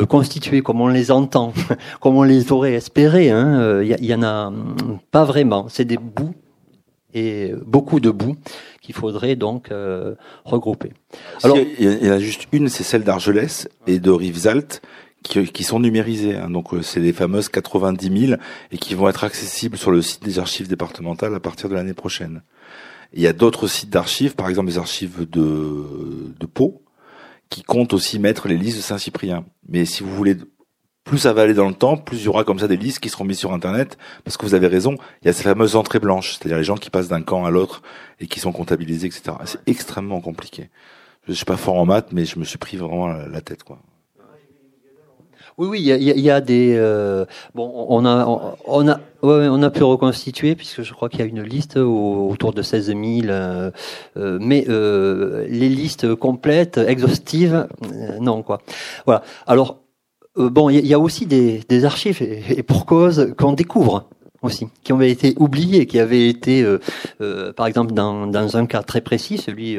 constituées 0.10 0.62
comme 0.62 0.82
on 0.82 0.88
les 0.88 1.12
entend, 1.12 1.54
comme 2.00 2.16
on 2.16 2.24
les 2.24 2.52
aurait 2.52 2.74
espéré. 2.74 3.28
Il 3.28 3.32
hein. 3.32 3.60
euh, 3.60 3.84
y, 3.84 4.14
en 4.14 4.24
a 4.24 4.48
hum, 4.48 5.00
pas 5.12 5.24
vraiment. 5.24 5.68
C'est 5.70 5.86
des 5.86 5.98
bouts 5.98 6.36
et 7.14 7.54
beaucoup 7.66 8.00
de 8.00 8.10
bouts 8.10 8.36
qu'il 8.82 8.96
faudrait 8.96 9.36
donc 9.36 9.72
euh, 9.72 10.16
regrouper. 10.46 10.94
Alors, 11.44 11.58
il 11.58 12.06
y, 12.06 12.10
en 12.10 12.14
a 12.14 12.20
juste 12.20 12.48
une, 12.52 12.70
c'est 12.70 12.84
celle 12.84 13.04
d'Argelès 13.04 13.70
et 13.86 14.00
de 14.00 14.10
Rivesaltes 14.10 14.82
qui, 15.24 15.46
qui 15.48 15.64
sont 15.64 15.80
numérisées. 15.80 16.36
Hein. 16.36 16.50
Donc, 16.50 16.74
euh, 16.74 16.82
c'est 16.82 17.00
les 17.00 17.14
fameuses 17.14 17.50
90 17.50 18.28
000 18.28 18.42
et 18.72 18.78
qui 18.78 18.94
vont 18.94 19.10
être 19.10 19.24
accessibles 19.24 19.78
sur 19.78 19.92
le 19.92 20.02
site 20.02 20.24
des 20.24 20.40
archives 20.40 20.68
départementales 20.68 21.34
à 21.34 21.40
partir 21.40 21.70
de 21.70 21.76
l'année 21.76 21.94
prochaine. 21.94 22.44
Il 23.14 23.22
y 23.22 23.28
a 23.28 23.34
d'autres 23.34 23.68
sites 23.68 23.90
d'archives, 23.90 24.36
par 24.36 24.50
exemple 24.50 24.70
les 24.70 24.78
archives 24.78 25.28
de, 25.30 26.34
de 26.40 26.46
Pau, 26.46 26.84
qui 27.50 27.62
comptent 27.62 27.94
aussi 27.94 28.20
mettre 28.20 28.48
les 28.48 28.58
listes 28.58 28.78
de 28.78 28.82
Saint-Cyprien. 28.82 29.46
Mais 29.68 29.86
si 29.86 30.04
vous 30.04 30.14
voulez 30.16 30.36
plus 31.04 31.20
ça 31.20 31.34
va 31.34 31.42
aller 31.42 31.54
dans 31.54 31.68
le 31.68 31.74
temps, 31.74 31.98
plus 31.98 32.22
il 32.22 32.26
y 32.26 32.28
aura 32.28 32.44
comme 32.44 32.60
ça 32.60 32.68
des 32.68 32.78
listes 32.78 33.00
qui 33.00 33.10
seront 33.10 33.26
mises 33.26 33.38
sur 33.38 33.54
Internet, 33.54 33.98
parce 34.24 34.38
que 34.38 34.46
vous 34.46 34.54
avez 34.54 34.68
raison, 34.68 34.96
il 35.22 35.28
y 35.28 35.30
a 35.30 35.34
ces 35.34 35.44
fameuses 35.44 35.76
entrées 35.76 36.00
blanches, 36.00 36.38
c'est-à-dire 36.38 36.58
les 36.58 36.64
gens 36.64 36.78
qui 36.78 36.90
passent 36.90 37.10
d'un 37.10 37.22
camp 37.22 37.46
à 37.46 37.52
l'autre 37.52 37.82
et 38.20 38.28
qui 38.28 38.40
sont 38.40 38.52
comptabilisés, 38.52 39.08
etc. 39.08 39.36
C'est 39.46 39.60
extrêmement 39.68 40.22
compliqué. 40.22 40.70
Je 41.28 41.34
suis 41.34 41.46
pas 41.46 41.58
fort 41.58 41.76
en 41.76 41.86
maths, 41.86 42.12
mais 42.12 42.26
je 42.26 42.40
me 42.40 42.46
suis 42.46 42.58
pris 42.58 42.78
vraiment 42.78 43.08
la 43.08 43.42
tête, 43.42 43.64
quoi. 43.64 43.80
Oui, 45.58 45.68
oui, 45.68 45.80
il 45.82 45.86
y 45.86 45.92
a, 45.92 45.98
y 45.98 46.30
a, 46.30 46.42
des 46.42 46.76
euh, 46.76 47.26
bon, 47.54 47.72
on 47.90 48.06
a, 48.06 48.26
on, 48.66 48.88
a, 48.88 49.00
ouais, 49.22 49.48
on 49.50 49.62
a 49.62 49.70
pu 49.70 49.84
reconstituer 49.84 50.56
puisque 50.56 50.82
je 50.82 50.94
crois 50.94 51.10
qu'il 51.10 51.20
y 51.20 51.24
a 51.24 51.26
une 51.26 51.44
liste 51.44 51.78
autour 51.78 52.54
de 52.54 52.62
16 52.62 52.88
000, 52.88 53.00
euh, 53.26 53.72
euh, 54.18 54.38
mais 54.42 54.66
les 54.68 55.70
listes 55.70 56.16
complètes, 56.16 56.78
exhaustives, 56.78 57.68
non 58.20 58.42
quoi. 58.42 58.62
Voilà. 59.06 59.24
Alors 59.46 59.84
euh, 60.38 60.50
bon, 60.50 60.70
il 60.70 60.86
y, 60.86 60.94
a 60.94 61.00
aussi 61.00 61.26
des, 61.28 61.62
des 61.70 61.86
archives, 61.86 62.22
et, 62.22 62.64
pour 62.64 62.86
cause, 62.86 63.34
qu'on 63.38 63.54
découvre 63.54 64.10
aussi, 64.44 64.68
qui 64.84 64.92
avaient 64.92 65.10
été 65.10 65.34
oubliées, 65.38 65.86
qui 65.88 66.00
avaient 66.00 66.28
été, 66.28 66.62
euh, 66.62 66.80
euh, 67.22 67.54
par 67.54 67.66
exemple, 67.66 67.94
dans, 67.94 68.28
dans, 68.28 68.58
un 68.58 68.66
cas 68.66 68.84
très 68.84 69.02
précis, 69.02 69.38
celui 69.38 69.78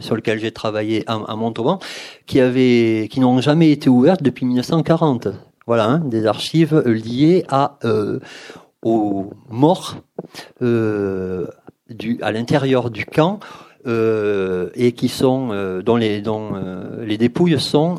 sur 0.00 0.14
lequel 0.14 0.38
j'ai 0.38 0.52
travaillé 0.52 1.02
à, 1.06 1.14
à, 1.14 1.36
Montauban, 1.36 1.78
qui 2.26 2.40
avaient, 2.40 3.08
qui 3.10 3.20
n'ont 3.20 3.40
jamais 3.40 3.70
été 3.70 3.88
ouvertes 3.88 4.22
depuis 4.22 4.46
1940. 4.46 5.28
Voilà, 5.66 5.86
hein, 5.86 5.98
des 5.98 6.26
archives 6.26 6.78
liées 6.86 7.44
à 7.48 7.78
aux 8.82 9.30
morts 9.48 9.96
du, 10.60 12.18
à 12.20 12.32
l'intérieur 12.32 12.90
du 12.90 13.04
camp 13.06 13.40
euh, 13.84 14.70
et 14.74 14.92
qui 14.92 15.08
sont 15.08 15.48
euh, 15.50 15.82
dont 15.82 15.96
les 15.96 16.20
dont 16.20 16.52
euh, 16.54 17.04
les 17.04 17.18
dépouilles 17.18 17.58
sont 17.58 17.96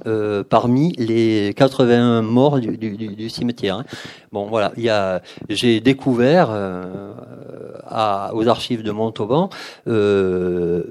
parmi 0.49 0.93
les 0.93 1.53
81 1.55 2.21
morts 2.21 2.59
du, 2.59 2.77
du, 2.77 2.95
du 2.95 3.29
cimetière. 3.29 3.79
Hein. 3.79 3.85
Bon 4.31 4.47
voilà, 4.47 4.71
il 4.77 4.83
y 4.83 4.89
a 4.89 5.21
j'ai 5.49 5.81
découvert 5.81 6.51
à, 7.85 8.31
aux 8.33 8.47
archives 8.47 8.83
de 8.83 8.91
Montauban 8.91 9.49
les 9.85 10.87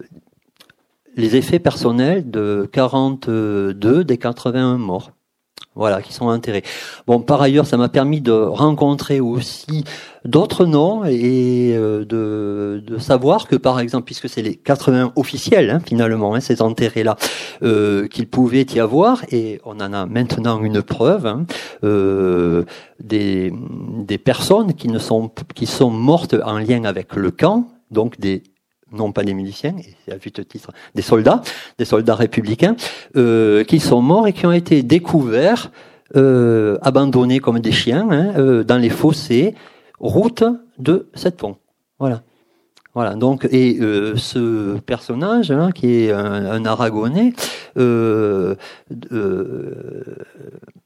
effets 1.36 1.58
personnels 1.58 2.30
de 2.30 2.68
42 2.72 4.04
des 4.04 4.18
81 4.18 4.76
morts 4.76 5.12
voilà, 5.74 6.02
qui 6.02 6.12
sont 6.12 6.26
enterrés. 6.26 6.62
Bon, 7.06 7.20
par 7.20 7.40
ailleurs, 7.40 7.66
ça 7.66 7.76
m'a 7.76 7.88
permis 7.88 8.20
de 8.20 8.32
rencontrer 8.32 9.20
aussi 9.20 9.84
d'autres 10.24 10.66
noms 10.66 11.04
et 11.04 11.74
euh, 11.74 12.04
de, 12.04 12.98
savoir 12.98 13.48
que, 13.48 13.56
par 13.56 13.80
exemple, 13.80 14.04
puisque 14.04 14.28
c'est 14.28 14.42
les 14.42 14.56
80 14.56 15.12
officiels, 15.16 15.70
hein, 15.70 15.80
finalement, 15.84 16.34
hein, 16.34 16.40
ces 16.40 16.60
enterrés-là, 16.60 17.16
euh, 17.62 18.06
qu'il 18.06 18.28
pouvait 18.28 18.66
y 18.74 18.80
avoir, 18.80 19.24
et 19.32 19.60
on 19.64 19.80
en 19.80 19.92
a 19.92 20.06
maintenant 20.06 20.62
une 20.62 20.82
preuve, 20.82 21.26
hein, 21.26 21.46
euh, 21.84 22.64
des, 23.00 23.52
des 24.06 24.18
personnes 24.18 24.74
qui 24.74 24.88
ne 24.88 24.98
sont 24.98 25.30
qui 25.54 25.66
sont 25.66 25.90
mortes 25.90 26.36
en 26.44 26.58
lien 26.58 26.84
avec 26.84 27.16
le 27.16 27.30
camp, 27.30 27.68
donc 27.90 28.20
des 28.20 28.42
non 28.92 29.12
pas 29.12 29.24
des 29.24 29.34
miliciens, 29.34 29.74
et 29.78 30.12
à 30.12 30.18
juste 30.18 30.46
titre 30.48 30.70
des 30.94 31.02
soldats, 31.02 31.42
des 31.78 31.84
soldats 31.84 32.14
républicains, 32.14 32.76
euh, 33.16 33.64
qui 33.64 33.80
sont 33.80 34.02
morts 34.02 34.28
et 34.28 34.32
qui 34.32 34.46
ont 34.46 34.52
été 34.52 34.82
découverts, 34.82 35.70
euh, 36.16 36.78
abandonnés 36.82 37.40
comme 37.40 37.60
des 37.60 37.72
chiens, 37.72 38.08
hein, 38.10 38.32
euh, 38.36 38.64
dans 38.64 38.78
les 38.78 38.90
fossés, 38.90 39.54
route 39.98 40.44
de 40.78 41.08
cette 41.14 41.36
pont. 41.36 41.56
Voilà. 41.98 42.22
Voilà. 42.94 43.14
Donc, 43.14 43.48
et 43.50 43.78
ce 44.16 44.76
personnage, 44.80 45.50
hein, 45.50 45.70
qui 45.72 45.94
est 45.94 46.12
un, 46.12 46.62
Aragonais, 46.66 47.32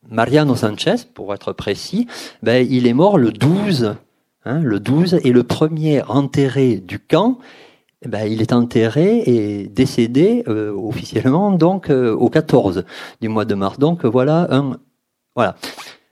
Mariano 0.08 0.54
Sanchez, 0.54 0.94
pour 1.14 1.34
être 1.34 1.52
précis, 1.52 2.06
ben, 2.44 2.64
il 2.70 2.86
est 2.86 2.92
mort 2.92 3.18
le 3.18 3.32
12, 3.32 3.96
hein, 4.44 4.60
le 4.60 4.78
12, 4.78 5.18
et 5.24 5.32
le 5.32 5.42
premier 5.42 6.02
enterré 6.02 6.76
du 6.76 7.00
camp, 7.00 7.38
eh 8.02 8.08
ben, 8.08 8.26
il 8.26 8.42
est 8.42 8.52
enterré 8.52 9.22
et 9.26 9.68
décédé 9.68 10.44
euh, 10.48 10.70
officiellement 10.72 11.50
donc 11.52 11.90
euh, 11.90 12.14
au 12.14 12.28
14 12.28 12.84
du 13.20 13.28
mois 13.28 13.44
de 13.44 13.54
mars. 13.54 13.78
Donc 13.78 14.04
voilà 14.04 14.46
un 14.50 14.78
voilà. 15.34 15.56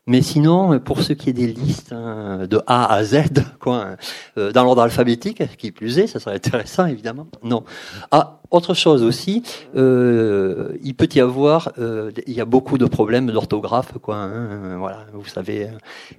Mais 0.06 0.20
sinon, 0.20 0.78
pour 0.80 1.00
ce 1.00 1.14
qui 1.14 1.30
est 1.30 1.32
des 1.32 1.46
listes 1.46 1.92
hein, 1.92 2.46
de 2.48 2.60
A 2.66 2.92
à 2.92 3.04
Z, 3.04 3.22
quoi, 3.58 3.76
hein, 3.76 3.96
euh, 4.36 4.52
dans 4.52 4.62
l'ordre 4.62 4.82
alphabétique, 4.82 5.42
qui 5.56 5.72
plus 5.72 5.98
est, 5.98 6.06
ça 6.06 6.20
serait 6.20 6.36
intéressant 6.36 6.86
évidemment. 6.86 7.26
Non. 7.42 7.64
Ah, 8.10 8.40
autre 8.50 8.74
chose 8.74 9.02
aussi, 9.02 9.42
euh, 9.76 10.76
il 10.82 10.94
peut 10.94 11.08
y 11.14 11.20
avoir, 11.20 11.72
euh, 11.78 12.10
il 12.26 12.34
y 12.34 12.40
a 12.40 12.44
beaucoup 12.44 12.76
de 12.76 12.84
problèmes 12.84 13.30
d'orthographe, 13.30 13.94
quoi. 14.00 14.16
Hein, 14.16 14.76
voilà, 14.78 15.06
vous 15.12 15.24
savez. 15.24 15.70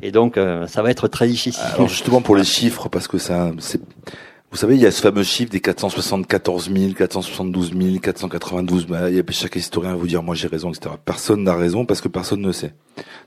Et 0.02 0.12
donc, 0.12 0.38
euh, 0.38 0.66
ça 0.68 0.82
va 0.82 0.90
être 0.90 1.08
très 1.08 1.28
difficile. 1.28 1.64
Alors 1.76 1.88
justement 1.88 2.22
pour 2.22 2.36
les 2.36 2.44
chiffres, 2.44 2.90
parce 2.90 3.08
que 3.08 3.20
ça, 3.20 3.52
vous 4.52 4.58
savez, 4.58 4.76
il 4.76 4.82
y 4.82 4.86
a 4.86 4.92
ce 4.92 5.02
fameux 5.02 5.24
chiffre 5.24 5.52
des 5.52 5.60
474 5.60 6.72
000, 6.74 6.94
472 6.94 7.74
000, 7.78 8.00
492 8.00 8.88
000. 8.88 9.08
Il 9.08 9.16
y 9.16 9.20
a 9.20 9.24
chaque 9.32 9.56
historien 9.56 9.92
va 9.92 9.98
vous 9.98 10.08
dire, 10.08 10.24
moi 10.24 10.36
j'ai 10.36 10.48
raison, 10.48 10.72
etc. 10.72 10.96
Personne 11.04 11.44
n'a 11.44 11.56
raison 11.56 11.86
parce 11.86 12.02
que 12.02 12.08
personne 12.08 12.42
ne 12.42 12.52
sait. 12.52 12.74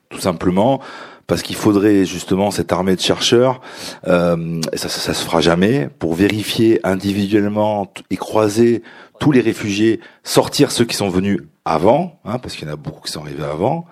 Tout 0.08 0.20
simplement 0.20 0.80
parce 1.26 1.42
qu'il 1.42 1.56
faudrait 1.56 2.06
justement 2.06 2.50
cette 2.50 2.72
armée 2.72 2.96
de 2.96 3.00
chercheurs, 3.02 3.60
euh, 4.06 4.62
et 4.72 4.78
ça, 4.78 4.88
ça, 4.88 4.98
ça 5.00 5.12
se 5.12 5.22
fera 5.22 5.42
jamais, 5.42 5.90
pour 5.98 6.14
vérifier 6.14 6.80
individuellement 6.84 7.92
et 8.08 8.16
croiser 8.16 8.82
tous 9.20 9.30
les 9.30 9.42
réfugiés, 9.42 10.00
sortir 10.22 10.72
ceux 10.72 10.86
qui 10.86 10.96
sont 10.96 11.10
venus 11.10 11.40
avant, 11.66 12.18
hein, 12.24 12.38
parce 12.38 12.56
qu'il 12.56 12.66
y 12.66 12.70
en 12.70 12.72
a 12.72 12.76
beaucoup 12.76 13.02
qui 13.02 13.12
sont 13.12 13.20
arrivés 13.20 13.44
avant. 13.44 13.84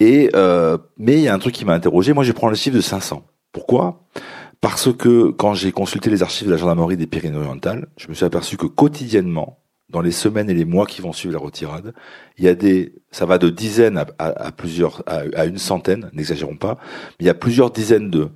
Et 0.00 0.30
euh, 0.34 0.76
mais 0.98 1.14
il 1.14 1.20
y 1.20 1.28
a 1.28 1.34
un 1.34 1.38
truc 1.38 1.54
qui 1.54 1.64
m'a 1.64 1.74
interrogé. 1.74 2.12
Moi, 2.12 2.24
je 2.24 2.32
prends 2.32 2.48
le 2.48 2.56
chiffre 2.56 2.74
de 2.76 2.82
500. 2.82 3.22
Pourquoi? 3.52 4.00
Parce 4.64 4.90
que 4.94 5.30
quand 5.30 5.52
j'ai 5.52 5.72
consulté 5.72 6.08
les 6.08 6.22
archives 6.22 6.46
de 6.46 6.52
la 6.52 6.56
gendarmerie 6.56 6.96
des 6.96 7.06
Pyrénées-Orientales, 7.06 7.86
je 7.98 8.08
me 8.08 8.14
suis 8.14 8.24
aperçu 8.24 8.56
que 8.56 8.64
quotidiennement, 8.64 9.58
dans 9.90 10.00
les 10.00 10.10
semaines 10.10 10.48
et 10.48 10.54
les 10.54 10.64
mois 10.64 10.86
qui 10.86 11.02
vont 11.02 11.12
suivre 11.12 11.34
la 11.34 11.38
retirade, 11.38 11.92
il 12.38 12.44
y 12.44 12.48
a 12.48 12.54
des, 12.54 12.94
ça 13.10 13.26
va 13.26 13.36
de 13.36 13.50
dizaines 13.50 14.02
à, 14.18 14.52
plusieurs, 14.52 15.02
à, 15.06 15.44
une 15.44 15.58
centaine, 15.58 16.08
n'exagérons 16.14 16.56
pas, 16.56 16.78
mais 16.80 17.24
il 17.24 17.26
y 17.26 17.28
a 17.28 17.34
plusieurs 17.34 17.70
dizaines 17.72 18.08
de 18.08 18.30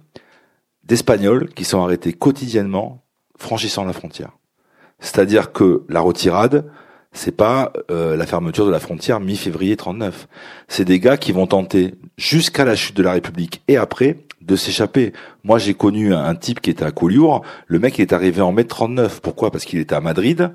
d'Espagnols 0.85 1.49
qui 1.55 1.65
sont 1.65 1.83
arrêtés 1.83 2.13
quotidiennement 2.13 3.07
franchissant 3.39 3.87
la 3.87 3.95
frontière. 3.95 4.37
C'est-à-dire 4.99 5.53
que 5.53 5.87
la 5.89 6.01
retirade, 6.01 6.71
c'est 7.13 7.37
pas 7.37 7.73
euh, 7.91 8.17
la 8.17 8.27
fermeture 8.27 8.67
de 8.67 8.71
la 8.71 8.81
frontière 8.81 9.21
mi-février 9.21 9.77
39. 9.77 10.29
C'est 10.69 10.85
des 10.85 11.01
gars 11.01 11.17
qui 11.17 11.33
vont 11.33 11.47
tenter 11.47 11.95
jusqu'à 12.17 12.65
la 12.65 12.77
chute 12.77 12.97
de 12.97 13.03
la 13.03 13.13
République 13.13 13.63
et 13.69 13.77
après 13.77 14.19
de 14.41 14.57
s'échapper. 14.57 15.13
Moi, 15.45 15.59
j'ai 15.59 15.75
connu 15.75 16.15
un, 16.15 16.35
type 16.35 16.61
qui 16.61 16.71
était 16.71 16.85
à 16.85 16.91
Collioure. 16.91 17.43
Le 17.67 17.79
mec 17.79 17.99
est 17.99 18.13
arrivé 18.13 18.41
en 18.41 18.53
mai 18.53 18.65
39. 18.65 19.21
Pourquoi? 19.21 19.51
Parce 19.51 19.65
qu'il 19.65 19.79
était 19.79 19.95
à 19.95 20.01
Madrid, 20.01 20.53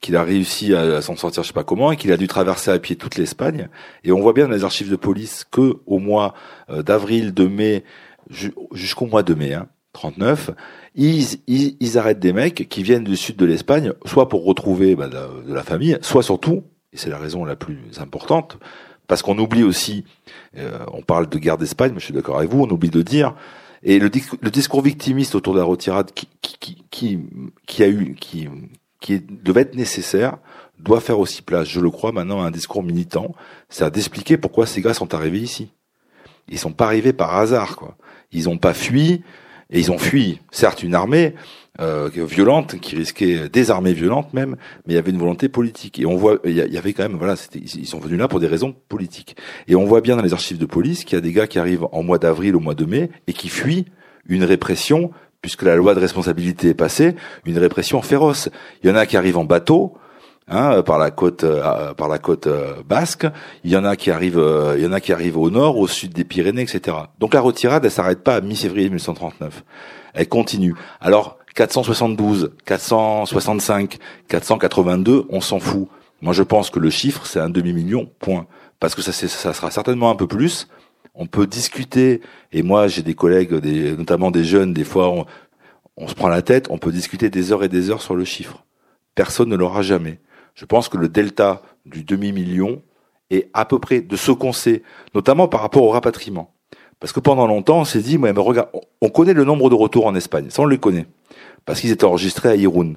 qu'il 0.00 0.16
a 0.16 0.22
réussi 0.22 0.74
à, 0.74 1.00
s'en 1.02 1.16
sortir, 1.16 1.42
je 1.42 1.48
sais 1.48 1.54
pas 1.54 1.64
comment, 1.64 1.90
et 1.92 1.96
qu'il 1.96 2.12
a 2.12 2.16
dû 2.16 2.28
traverser 2.28 2.70
à 2.70 2.78
pied 2.78 2.96
toute 2.96 3.16
l'Espagne. 3.16 3.68
Et 4.04 4.12
on 4.12 4.20
voit 4.20 4.32
bien 4.32 4.46
dans 4.46 4.54
les 4.54 4.64
archives 4.64 4.90
de 4.90 4.96
police 4.96 5.44
que 5.50 5.74
au 5.86 5.98
mois 5.98 6.34
euh, 6.68 6.82
d'avril, 6.82 7.32
de 7.32 7.46
mai, 7.46 7.84
ju- 8.30 8.54
jusqu'au 8.72 9.06
mois 9.06 9.22
de 9.22 9.34
mai, 9.34 9.54
hein, 9.54 9.66
39, 9.96 10.50
ils, 10.94 11.24
ils, 11.46 11.76
ils 11.80 11.98
arrêtent 11.98 12.20
des 12.20 12.34
mecs 12.34 12.68
qui 12.68 12.82
viennent 12.82 13.04
du 13.04 13.16
sud 13.16 13.36
de 13.36 13.46
l'Espagne, 13.46 13.92
soit 14.04 14.28
pour 14.28 14.44
retrouver 14.44 14.94
bah, 14.94 15.08
de, 15.08 15.52
la, 15.52 15.62
famille, 15.62 15.98
soit 16.02 16.22
surtout, 16.22 16.64
et 16.92 16.98
c'est 16.98 17.08
la 17.08 17.18
raison 17.18 17.44
la 17.44 17.56
plus 17.56 17.78
importante, 17.98 18.58
parce 19.06 19.22
qu'on 19.22 19.38
oublie 19.38 19.62
aussi, 19.62 20.04
euh, 20.58 20.78
on 20.92 21.00
parle 21.00 21.28
de 21.28 21.38
guerre 21.38 21.56
d'Espagne, 21.56 21.92
mais 21.94 22.00
je 22.00 22.04
suis 22.04 22.14
d'accord 22.14 22.38
avec 22.38 22.50
vous, 22.50 22.62
on 22.62 22.68
oublie 22.68 22.90
de 22.90 23.00
dire, 23.00 23.34
et 23.82 23.98
le, 23.98 24.10
discours- 24.10 24.82
victimiste 24.82 25.34
autour 25.34 25.54
de 25.54 25.60
la 25.60 25.64
retirade 25.64 26.12
qui, 26.12 26.28
qui, 26.90 27.18
qui, 27.66 27.82
a 27.82 27.88
eu, 27.88 28.14
qui, 28.20 28.48
qui 29.00 29.20
devait 29.20 29.62
être 29.62 29.76
nécessaire, 29.76 30.38
doit 30.78 31.00
faire 31.00 31.18
aussi 31.18 31.40
place, 31.40 31.68
je 31.68 31.80
le 31.80 31.90
crois, 31.90 32.12
maintenant 32.12 32.42
à 32.42 32.46
un 32.46 32.50
discours 32.50 32.82
militant, 32.82 33.34
c'est-à-dire 33.70 33.92
d'expliquer 33.92 34.36
pourquoi 34.36 34.66
ces 34.66 34.82
gars 34.82 34.94
sont 34.94 35.14
arrivés 35.14 35.40
ici. 35.40 35.70
Ils 36.48 36.58
sont 36.58 36.72
pas 36.72 36.84
arrivés 36.84 37.14
par 37.14 37.34
hasard, 37.34 37.76
quoi. 37.76 37.96
Ils 38.32 38.48
ont 38.48 38.58
pas 38.58 38.74
fui, 38.74 39.22
et 39.70 39.80
ils 39.80 39.90
ont 39.90 39.98
fui, 39.98 40.40
certes, 40.50 40.82
une 40.82 40.94
armée 40.94 41.34
euh, 41.80 42.08
violente, 42.14 42.78
qui 42.80 42.96
risquait 42.96 43.48
des 43.48 43.70
armées 43.70 43.92
violentes 43.92 44.32
même, 44.32 44.56
mais 44.86 44.94
il 44.94 44.96
y 44.96 44.98
avait 44.98 45.10
une 45.10 45.18
volonté 45.18 45.48
politique. 45.48 45.98
Et 45.98 46.06
on 46.06 46.16
voit, 46.16 46.38
il 46.44 46.54
y 46.54 46.78
avait 46.78 46.92
quand 46.92 47.02
même, 47.02 47.18
voilà, 47.18 47.34
ils 47.54 47.86
sont 47.86 47.98
venus 47.98 48.18
là 48.18 48.28
pour 48.28 48.40
des 48.40 48.46
raisons 48.46 48.74
politiques. 48.88 49.36
Et 49.68 49.74
on 49.74 49.84
voit 49.84 50.00
bien 50.00 50.16
dans 50.16 50.22
les 50.22 50.32
archives 50.32 50.58
de 50.58 50.66
police 50.66 51.04
qu'il 51.04 51.16
y 51.16 51.18
a 51.18 51.20
des 51.20 51.32
gars 51.32 51.46
qui 51.46 51.58
arrivent 51.58 51.86
en 51.92 52.02
mois 52.02 52.18
d'avril, 52.18 52.56
au 52.56 52.60
mois 52.60 52.74
de 52.74 52.84
mai, 52.84 53.10
et 53.26 53.32
qui 53.32 53.48
fuient 53.48 53.86
une 54.28 54.44
répression, 54.44 55.10
puisque 55.42 55.62
la 55.62 55.76
loi 55.76 55.94
de 55.94 56.00
responsabilité 56.00 56.68
est 56.68 56.74
passée, 56.74 57.14
une 57.44 57.58
répression 57.58 58.00
féroce. 58.02 58.48
Il 58.82 58.88
y 58.88 58.92
en 58.92 58.96
a 58.96 59.04
qui 59.04 59.16
arrivent 59.16 59.38
en 59.38 59.44
bateau, 59.44 59.94
hein, 60.48 60.82
par 60.82 60.98
la 60.98 61.10
côte, 61.10 61.44
euh, 61.44 61.94
par 61.94 62.08
la 62.08 62.18
côte 62.18 62.46
euh, 62.46 62.82
basque. 62.86 63.26
Il 63.64 63.70
y 63.70 63.76
en 63.76 63.84
a 63.84 63.96
qui 63.96 64.10
arrivent, 64.10 64.38
euh, 64.38 64.74
il 64.76 64.84
y 64.84 64.86
en 64.86 64.92
a 64.92 65.00
qui 65.00 65.12
arrivent 65.12 65.38
au 65.38 65.50
nord, 65.50 65.78
au 65.78 65.86
sud 65.86 66.12
des 66.12 66.24
Pyrénées, 66.24 66.62
etc. 66.62 66.96
Donc 67.18 67.34
la 67.34 67.40
retirade, 67.40 67.84
elle 67.84 67.90
s'arrête 67.90 68.22
pas 68.22 68.36
à 68.36 68.40
mi-février 68.40 68.88
1939. 68.88 69.64
Elle 70.14 70.28
continue. 70.28 70.74
Alors 71.00 71.38
472, 71.54 72.52
465, 72.64 73.98
482, 74.28 75.26
on 75.30 75.40
s'en 75.40 75.58
fout. 75.58 75.88
Moi, 76.22 76.32
je 76.32 76.42
pense 76.42 76.70
que 76.70 76.78
le 76.78 76.90
chiffre, 76.90 77.26
c'est 77.26 77.40
un 77.40 77.50
demi-million, 77.50 78.10
point. 78.18 78.46
Parce 78.80 78.94
que 78.94 79.02
ça, 79.02 79.12
ça 79.12 79.52
sera 79.52 79.70
certainement 79.70 80.10
un 80.10 80.16
peu 80.16 80.26
plus. 80.26 80.68
On 81.14 81.26
peut 81.26 81.46
discuter, 81.46 82.20
et 82.52 82.62
moi, 82.62 82.88
j'ai 82.88 83.02
des 83.02 83.14
collègues, 83.14 83.54
des, 83.54 83.96
notamment 83.96 84.30
des 84.30 84.44
jeunes, 84.44 84.74
des 84.74 84.84
fois, 84.84 85.08
on, 85.08 85.24
on 85.96 86.08
se 86.08 86.14
prend 86.14 86.28
la 86.28 86.42
tête, 86.42 86.66
on 86.70 86.76
peut 86.76 86.92
discuter 86.92 87.30
des 87.30 87.52
heures 87.52 87.64
et 87.64 87.68
des 87.68 87.90
heures 87.90 88.02
sur 88.02 88.14
le 88.14 88.24
chiffre. 88.24 88.64
Personne 89.14 89.48
ne 89.48 89.56
l'aura 89.56 89.80
jamais. 89.80 90.20
Je 90.56 90.64
pense 90.64 90.88
que 90.88 90.96
le 90.96 91.08
delta 91.08 91.62
du 91.84 92.02
demi-million 92.02 92.82
est 93.30 93.48
à 93.54 93.64
peu 93.64 93.78
près 93.78 94.00
de 94.00 94.16
ce 94.16 94.32
qu'on 94.32 94.52
sait, 94.52 94.82
notamment 95.14 95.46
par 95.46 95.60
rapport 95.60 95.82
au 95.84 95.90
rapatriement. 95.90 96.52
Parce 96.98 97.12
que 97.12 97.20
pendant 97.20 97.46
longtemps, 97.46 97.80
on 97.80 97.84
s'est 97.84 98.00
dit, 98.00 98.18
mais 98.18 98.30
regarde, 98.30 98.70
on 99.00 99.08
connaît 99.10 99.34
le 99.34 99.44
nombre 99.44 99.68
de 99.70 99.74
retours 99.74 100.06
en 100.06 100.14
Espagne, 100.14 100.46
ça 100.48 100.62
on 100.62 100.64
le 100.64 100.76
connaît, 100.78 101.06
parce 101.66 101.80
qu'ils 101.80 101.90
étaient 101.92 102.04
enregistrés 102.04 102.48
à 102.48 102.56
Irun 102.56 102.94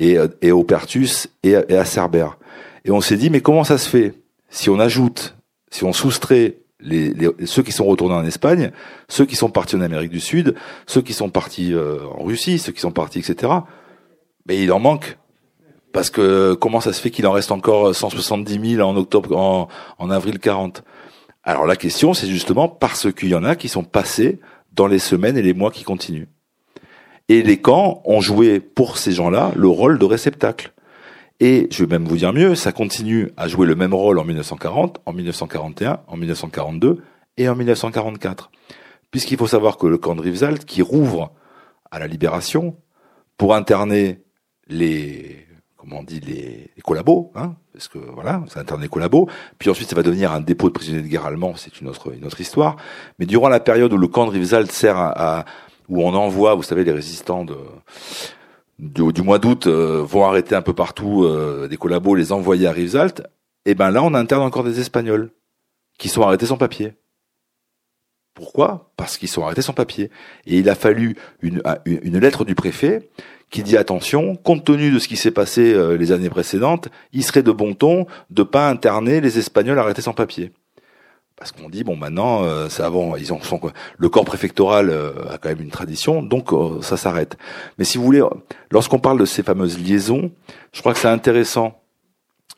et, 0.00 0.16
euh, 0.18 0.28
et 0.42 0.52
au 0.52 0.64
Pertus 0.64 1.28
et, 1.42 1.54
à- 1.54 1.84
Cerbère. 1.84 2.38
Et 2.84 2.90
on 2.90 3.00
s'est 3.00 3.16
dit, 3.16 3.28
mais 3.30 3.40
comment 3.42 3.64
ça 3.64 3.78
se 3.78 3.88
fait? 3.88 4.14
Si 4.48 4.70
on 4.70 4.80
ajoute, 4.80 5.36
si 5.70 5.84
on 5.84 5.92
soustrait 5.92 6.56
ceux 7.44 7.62
qui 7.62 7.72
sont 7.72 7.84
retournés 7.84 8.14
en 8.14 8.24
Espagne, 8.24 8.70
ceux 9.08 9.26
qui 9.26 9.34
sont 9.36 9.48
partis 9.50 9.76
en 9.76 9.80
Amérique 9.80 10.10
du 10.10 10.20
Sud, 10.20 10.54
ceux 10.86 11.02
qui 11.02 11.12
sont 11.12 11.28
partis 11.30 11.72
euh, 11.74 11.98
en 12.18 12.22
Russie, 12.24 12.58
ceux 12.58 12.72
qui 12.72 12.80
sont 12.80 12.92
partis, 12.92 13.18
etc. 13.18 13.52
Mais 14.46 14.62
il 14.62 14.70
en 14.72 14.78
manque. 14.78 15.18
Parce 15.96 16.10
que 16.10 16.52
comment 16.52 16.82
ça 16.82 16.92
se 16.92 17.00
fait 17.00 17.10
qu'il 17.10 17.26
en 17.26 17.32
reste 17.32 17.50
encore 17.50 17.94
170 17.94 18.74
000 18.76 18.86
en 18.86 18.94
octobre, 18.98 19.34
en, 19.34 19.66
en 19.96 20.10
avril 20.10 20.38
40 20.38 20.84
Alors 21.42 21.64
la 21.64 21.74
question, 21.74 22.12
c'est 22.12 22.26
justement 22.26 22.68
parce 22.68 23.10
qu'il 23.14 23.30
y 23.30 23.34
en 23.34 23.44
a 23.44 23.56
qui 23.56 23.70
sont 23.70 23.82
passés 23.82 24.38
dans 24.74 24.88
les 24.88 24.98
semaines 24.98 25.38
et 25.38 25.42
les 25.42 25.54
mois 25.54 25.70
qui 25.70 25.84
continuent. 25.84 26.26
Et 27.30 27.42
les 27.42 27.62
camps 27.62 28.02
ont 28.04 28.20
joué 28.20 28.60
pour 28.60 28.98
ces 28.98 29.12
gens-là 29.12 29.52
le 29.56 29.68
rôle 29.68 29.98
de 29.98 30.04
réceptacle. 30.04 30.74
Et 31.40 31.66
je 31.70 31.82
vais 31.82 31.98
même 31.98 32.06
vous 32.06 32.18
dire 32.18 32.34
mieux, 32.34 32.54
ça 32.56 32.72
continue 32.72 33.30
à 33.38 33.48
jouer 33.48 33.66
le 33.66 33.74
même 33.74 33.94
rôle 33.94 34.18
en 34.18 34.24
1940, 34.24 35.00
en 35.06 35.12
1941, 35.14 36.00
en 36.06 36.16
1942 36.18 37.02
et 37.38 37.48
en 37.48 37.56
1944. 37.56 38.50
Puisqu'il 39.10 39.38
faut 39.38 39.46
savoir 39.46 39.78
que 39.78 39.86
le 39.86 39.96
camp 39.96 40.14
de 40.14 40.20
Rivesaltes, 40.20 40.66
qui 40.66 40.82
rouvre 40.82 41.32
à 41.90 41.98
la 41.98 42.06
libération 42.06 42.76
pour 43.38 43.54
interner 43.54 44.20
les 44.68 45.45
comment 45.86 46.00
on 46.00 46.04
dit 46.04 46.20
les, 46.20 46.70
les 46.74 46.82
collabos, 46.82 47.30
hein, 47.36 47.54
parce 47.72 47.88
que 47.88 47.98
voilà, 47.98 48.42
ça 48.48 48.60
interne 48.60 48.82
les 48.82 48.88
collabos. 48.88 49.28
Puis 49.58 49.70
ensuite, 49.70 49.88
ça 49.88 49.96
va 49.96 50.02
devenir 50.02 50.32
un 50.32 50.40
dépôt 50.40 50.68
de 50.68 50.72
prisonniers 50.72 51.02
de 51.02 51.06
guerre 51.06 51.26
allemands, 51.26 51.54
c'est 51.56 51.80
une 51.80 51.88
autre 51.88 52.40
histoire. 52.40 52.76
Mais 53.18 53.26
durant 53.26 53.48
la 53.48 53.60
période 53.60 53.92
où 53.92 53.98
le 53.98 54.08
camp 54.08 54.26
de 54.26 54.30
Rivesaltes 54.30 54.72
sert 54.72 54.96
à, 54.96 55.44
où 55.88 56.02
on 56.02 56.14
envoie, 56.14 56.54
vous 56.54 56.62
savez, 56.62 56.84
les 56.84 56.92
résistants 56.92 57.44
de 57.44 57.56
du, 58.78 59.22
mois 59.22 59.38
d'août 59.38 59.66
euh, 59.66 60.02
vont 60.02 60.26
arrêter 60.26 60.54
un 60.54 60.60
peu 60.60 60.74
partout 60.74 61.24
euh, 61.24 61.66
des 61.66 61.78
collabos, 61.78 62.14
les 62.14 62.32
envoyer 62.32 62.66
à 62.66 62.72
Rivesaltes. 62.72 63.22
Et 63.64 63.74
ben 63.74 63.90
là, 63.90 64.02
on 64.02 64.12
interne 64.12 64.42
encore 64.42 64.64
des 64.64 64.80
Espagnols 64.80 65.30
qui 65.98 66.08
sont 66.08 66.22
arrêtés 66.22 66.46
sans 66.46 66.58
papier. 66.58 66.92
Pourquoi? 68.36 68.90
Parce 68.98 69.16
qu'ils 69.16 69.30
sont 69.30 69.42
arrêtés 69.44 69.62
sans 69.62 69.72
papier. 69.72 70.10
Et 70.46 70.58
il 70.58 70.68
a 70.68 70.74
fallu 70.74 71.16
une, 71.40 71.62
une 71.86 72.18
lettre 72.18 72.44
du 72.44 72.54
préfet 72.54 73.08
qui 73.50 73.62
dit 73.62 73.78
attention, 73.78 74.36
compte 74.36 74.64
tenu 74.64 74.90
de 74.90 74.98
ce 74.98 75.08
qui 75.08 75.16
s'est 75.16 75.30
passé 75.30 75.72
euh, 75.72 75.96
les 75.96 76.12
années 76.12 76.28
précédentes, 76.28 76.88
il 77.14 77.24
serait 77.24 77.42
de 77.42 77.50
bon 77.50 77.72
ton 77.72 78.06
de 78.28 78.42
pas 78.42 78.68
interner 78.68 79.22
les 79.22 79.38
Espagnols 79.38 79.78
arrêtés 79.78 80.02
sans 80.02 80.12
papier. 80.12 80.52
Parce 81.36 81.50
qu'on 81.50 81.70
dit 81.70 81.82
bon 81.82 81.96
maintenant 81.96 82.44
euh, 82.44 82.68
ils 83.18 83.32
ont 83.32 83.40
sont 83.40 83.60
le 83.96 84.08
corps 84.10 84.24
préfectoral 84.26 84.90
euh, 84.90 85.12
a 85.30 85.38
quand 85.38 85.48
même 85.48 85.60
une 85.62 85.70
tradition 85.70 86.22
donc 86.22 86.50
ça 86.82 86.98
s'arrête. 86.98 87.38
Mais 87.78 87.84
si 87.84 87.96
vous 87.96 88.04
voulez 88.04 88.22
lorsqu'on 88.70 88.98
parle 88.98 89.18
de 89.18 89.26
ces 89.26 89.42
fameuses 89.42 89.78
liaisons, 89.78 90.30
je 90.72 90.80
crois 90.80 90.92
que 90.92 90.98
c'est 90.98 91.08
intéressant 91.08 91.80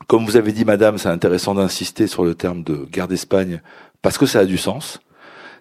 comme 0.06 0.24
vous 0.24 0.36
avez 0.36 0.52
dit 0.52 0.64
madame, 0.64 0.96
c'est 0.96 1.08
intéressant 1.08 1.54
d'insister 1.54 2.06
sur 2.06 2.24
le 2.24 2.34
terme 2.34 2.62
de 2.62 2.86
guerre 2.90 3.08
d'Espagne 3.08 3.60
parce 4.00 4.16
que 4.16 4.26
ça 4.26 4.40
a 4.40 4.44
du 4.44 4.58
sens. 4.58 5.00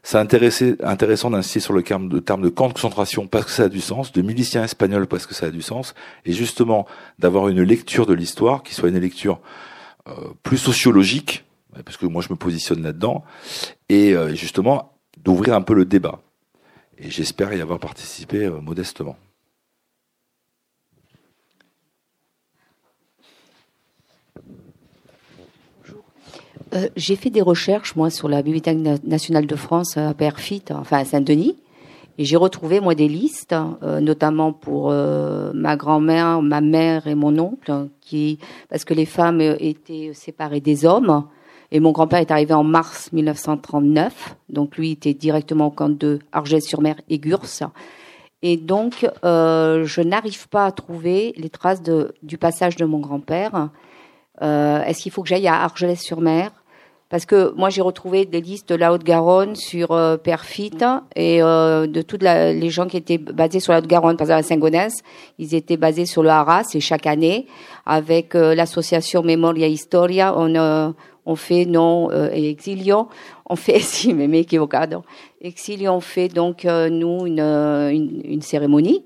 C'est 0.04 0.18
intéressant 0.18 1.30
d'insister 1.30 1.60
sur 1.60 1.74
le 1.74 1.84
terme 1.84 2.10
de, 2.10 2.20
camp 2.20 2.38
de 2.38 2.50
concentration 2.50 3.28
parce 3.28 3.45
que 3.45 3.52
ça 3.52 3.64
a 3.64 3.70
du 3.70 3.82
sens, 3.82 4.12
de 4.12 4.22
miliciens 4.22 4.64
espagnols 4.64 5.08
parce 5.08 5.26
que 5.26 5.34
ça 5.34 5.48
a 5.48 5.50
du 5.50 5.62
sens, 5.62 5.95
et 6.26 6.34
justement 6.34 6.88
d'avoir 7.20 7.50
une 7.50 7.62
lecture 7.62 8.06
de 8.06 8.14
l'histoire 8.14 8.64
qui 8.64 8.74
soit 8.74 8.89
une 8.89 9.00
lecture 9.00 9.39
euh, 10.08 10.14
plus 10.43 10.58
sociologique, 10.58 11.45
parce 11.84 11.98
que 11.98 12.06
moi 12.06 12.22
je 12.22 12.30
me 12.30 12.36
positionne 12.36 12.82
là-dedans, 12.82 13.24
et 13.89 14.14
euh, 14.14 14.34
justement 14.34 14.93
d'ouvrir 15.18 15.56
un 15.56 15.62
peu 15.62 15.74
le 15.74 15.86
débat. 15.86 16.22
Et 16.98 17.10
j'espère 17.10 17.54
y 17.54 17.62
avoir 17.62 17.80
participé 17.80 18.45
euh, 18.45 18.62
modestement. 18.62 19.18
Euh, 26.74 26.89
j'ai 26.95 27.15
fait 27.15 27.30
des 27.30 27.41
recherches, 27.41 27.95
moi, 27.95 28.09
sur 28.09 28.28
la 28.28 28.41
Bibliothèque 28.41 28.78
nationale 29.03 29.45
de 29.45 29.55
France 29.55 29.97
à 29.97 30.13
Perfit, 30.13 30.63
enfin 30.72 30.99
à 30.99 31.05
Saint-Denis. 31.05 31.55
Et 32.18 32.26
j'ai 32.26 32.36
retrouvé, 32.36 32.80
moi, 32.80 32.95
des 32.95 33.07
listes, 33.07 33.55
euh, 33.84 33.99
notamment 33.99 34.51
pour 34.51 34.89
euh, 34.91 35.51
ma 35.53 35.76
grand-mère, 35.76 36.41
ma 36.41 36.61
mère 36.61 37.07
et 37.07 37.15
mon 37.15 37.38
oncle, 37.38 37.88
qui, 38.01 38.39
parce 38.70 38.86
que 38.86 38.93
les 38.93 39.05
femmes 39.05 39.41
étaient 39.41 40.11
séparées 40.13 40.61
des 40.61 40.86
hommes. 40.86 41.26
Et 41.72 41.80
mon 41.80 41.91
grand-père 41.91 42.20
est 42.20 42.32
arrivé 42.32 42.53
en 42.53 42.63
mars 42.63 43.11
1939. 43.11 44.36
Donc, 44.49 44.78
lui 44.78 44.91
était 44.91 45.13
directement 45.13 45.68
au 45.68 45.72
camp 45.72 45.89
de 45.89 46.20
Argès-sur-Mer 46.32 46.95
et 47.09 47.20
Gurs. 47.20 47.45
Et 48.41 48.55
donc, 48.55 49.05
je 49.24 50.01
n'arrive 50.01 50.47
pas 50.47 50.65
à 50.65 50.72
trouver 50.72 51.34
les 51.36 51.49
traces 51.49 51.82
du 52.24 52.38
passage 52.38 52.78
de 52.78 52.86
mon 52.86 52.99
grand-père. 52.99 53.70
Est-ce 54.41 55.01
qu'il 55.01 55.11
faut 55.11 55.23
que 55.23 55.29
j'aille 55.29 55.47
à 55.47 55.63
Argelès-sur-Mer? 55.63 56.51
Parce 57.09 57.25
que 57.25 57.53
moi 57.55 57.69
j'ai 57.69 57.81
retrouvé 57.81 58.25
des 58.25 58.41
listes 58.41 58.69
de 58.69 58.75
la 58.75 58.91
Haute-Garonne 58.91 59.55
sur 59.55 59.91
euh, 59.91 60.17
Perfit 60.17 60.71
et 61.15 61.41
euh, 61.41 61.88
de 61.88 62.01
toutes 62.01 62.21
les 62.23 62.69
gens 62.69 62.88
qui 62.88 62.97
étaient 62.97 63.17
basés 63.17 63.61
sur 63.61 63.71
la 63.71 63.79
Haute-Garonne, 63.79 64.17
par 64.17 64.25
exemple 64.25 64.39
à 64.39 64.43
Saint-Gonès, 64.43 64.93
ils 65.39 65.55
étaient 65.55 65.77
basés 65.77 66.05
sur 66.05 66.21
le 66.21 66.29
Haras 66.29 66.69
et 66.73 66.81
chaque 66.81 67.07
année 67.07 67.47
avec 67.85 68.35
euh, 68.35 68.53
l'association 68.55 69.23
Memoria 69.23 69.67
Historia, 69.67 70.33
on 70.38 70.53
euh, 70.55 70.89
on 71.25 71.35
fait 71.35 71.65
non 71.65 72.09
et 72.11 72.49
Exilio, 72.49 73.07
on 73.49 73.55
fait 73.55 73.79
si 73.81 74.13
mais 74.13 74.27
equivocado. 74.39 75.03
Exilio 75.39 75.91
on 75.91 76.01
fait 76.01 76.27
donc 76.27 76.65
nous 76.65 77.25
une, 77.25 77.39
une, 77.39 78.21
une 78.23 78.41
cérémonie 78.41 79.03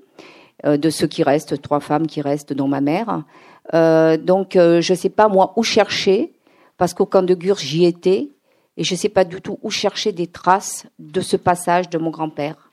de 0.64 0.90
ceux 0.90 1.08
qui 1.08 1.24
restent, 1.24 1.60
trois 1.60 1.80
femmes 1.80 2.06
qui 2.06 2.20
restent 2.20 2.52
dont 2.52 2.68
ma 2.68 2.80
mère. 2.80 3.24
Donc 3.72 4.52
je 4.54 4.94
sais 4.94 5.10
pas 5.10 5.28
moi 5.28 5.52
où 5.56 5.62
chercher 5.62 6.32
parce 6.82 6.94
qu'au 6.94 7.06
camp 7.06 7.22
de 7.22 7.34
Gurs, 7.34 7.58
j'y 7.58 7.84
étais, 7.84 8.28
et 8.76 8.84
je 8.84 8.94
ne 8.94 8.98
sais 8.98 9.08
pas 9.08 9.24
du 9.24 9.40
tout 9.40 9.58
où 9.62 9.70
chercher 9.70 10.12
des 10.12 10.26
traces 10.26 10.84
de 10.98 11.20
ce 11.20 11.36
passage 11.36 11.88
de 11.90 11.98
mon 11.98 12.10
grand-père. 12.10 12.72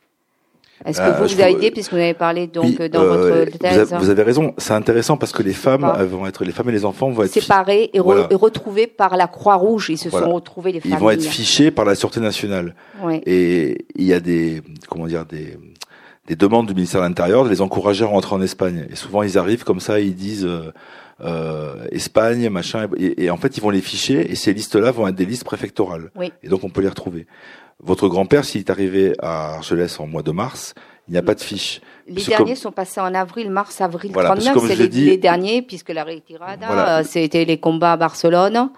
Est-ce 0.86 1.00
que 1.00 1.06
euh, 1.06 1.12
vous, 1.12 1.28
vous 1.28 1.42
avez 1.42 1.52
aidé 1.52 1.72
puisque 1.72 1.92
vous 1.92 1.98
avez 2.00 2.14
parlé 2.14 2.48
donc 2.48 2.82
dans 2.82 3.04
euh, 3.04 3.44
votre 3.44 3.58
thèse? 3.58 3.94
vous 4.00 4.10
avez, 4.10 4.24
raison, 4.24 4.54
c'est 4.58 4.74
intéressant 4.74 5.18
parce 5.18 5.34
que 5.34 5.44
les 5.44 5.54
femmes 5.54 5.86
vont 6.10 6.26
être 6.26 6.46
les 6.46 6.54
femmes 6.54 6.70
et 6.70 6.72
les 6.72 6.86
enfants 6.86 7.10
vont 7.10 7.24
être 7.24 7.34
séparés 7.34 7.90
et, 7.94 8.00
retrouvés 8.00 8.88
par 8.88 9.18
la 9.18 9.28
Croix-Rouge. 9.28 9.90
Ils 9.90 9.98
se 9.98 10.10
sont 10.10 10.34
retrouvés 10.34 10.72
les 10.72 10.80
familles. 10.80 10.98
Ils 10.98 11.02
vont 11.02 11.12
être 11.12 11.26
fichés 11.26 11.70
par 11.70 11.84
la 11.84 11.96
sûreté 11.96 12.22
nationale. 12.22 12.76
Et 13.26 13.86
il 13.96 14.06
y 14.06 14.14
a 14.14 14.22
des 14.22 14.62
comment 14.90 15.06
dire 15.06 15.26
des 15.26 15.58
des 16.30 16.36
demandes 16.36 16.68
du 16.68 16.76
ministère 16.76 17.02
de 17.02 17.08
l'Intérieur 17.08 17.44
de 17.44 17.50
les 17.50 17.60
encourager 17.60 18.06
à 18.06 18.08
rentrer 18.08 18.36
en 18.36 18.42
Espagne. 18.42 18.86
Et 18.92 18.96
souvent 18.96 19.24
ils 19.24 19.38
arrivent 19.38 19.64
comme 19.64 19.80
ça, 19.80 20.00
ils 20.00 20.16
disent 20.16 20.46
euh, 20.46 20.72
euh, 21.22 21.88
Espagne, 21.92 22.50
machin, 22.50 22.88
et, 22.98 23.30
en 23.32 23.38
fait 23.38 23.58
ils 23.58 23.62
vont 23.62 23.72
les 23.72 23.82
ficher 23.82 24.32
et 24.32 24.36
ces 24.36 24.54
listes-là 24.54 24.92
vont 24.92 25.08
être 25.08 25.16
des 25.16 25.26
listes 25.26 25.44
préfectorales. 25.44 26.12
Et 26.44 26.48
donc 26.48 26.64
on 26.64 26.70
peut 26.70 26.82
les 26.82 26.88
retrouver. 26.88 27.26
Votre 27.82 28.08
grand-père, 28.08 28.46
s'il 28.46 28.62
est 28.62 28.70
arrivé 28.70 29.14
à 29.20 29.56
Argelès 29.56 30.00
en 30.00 30.06
mois 30.06 30.22
de 30.22 30.32
mars, 30.32 30.76
il 31.08 31.14
n'y 31.14 31.18
a 31.18 31.24
pas 31.24 31.34
de 31.34 31.42
fiche. 31.42 31.82
Les 32.08 32.24
derniers 32.24 32.56
sont 32.56 32.72
passés 32.72 33.02
en 33.02 33.16
avril, 33.16 33.50
mars, 33.50 33.82
avril 33.82 34.12
39, 34.12 34.58
c'est 34.68 34.76
les, 34.76 35.18
derniers, 35.18 35.64
puisque 35.64 35.90
la 35.90 36.04
retirada, 36.04 37.00
euh, 37.00 37.04
c'était 37.04 37.46
les 37.46 37.58
combats 37.58 37.94
à 37.94 37.98
Barcelone, 37.98 38.70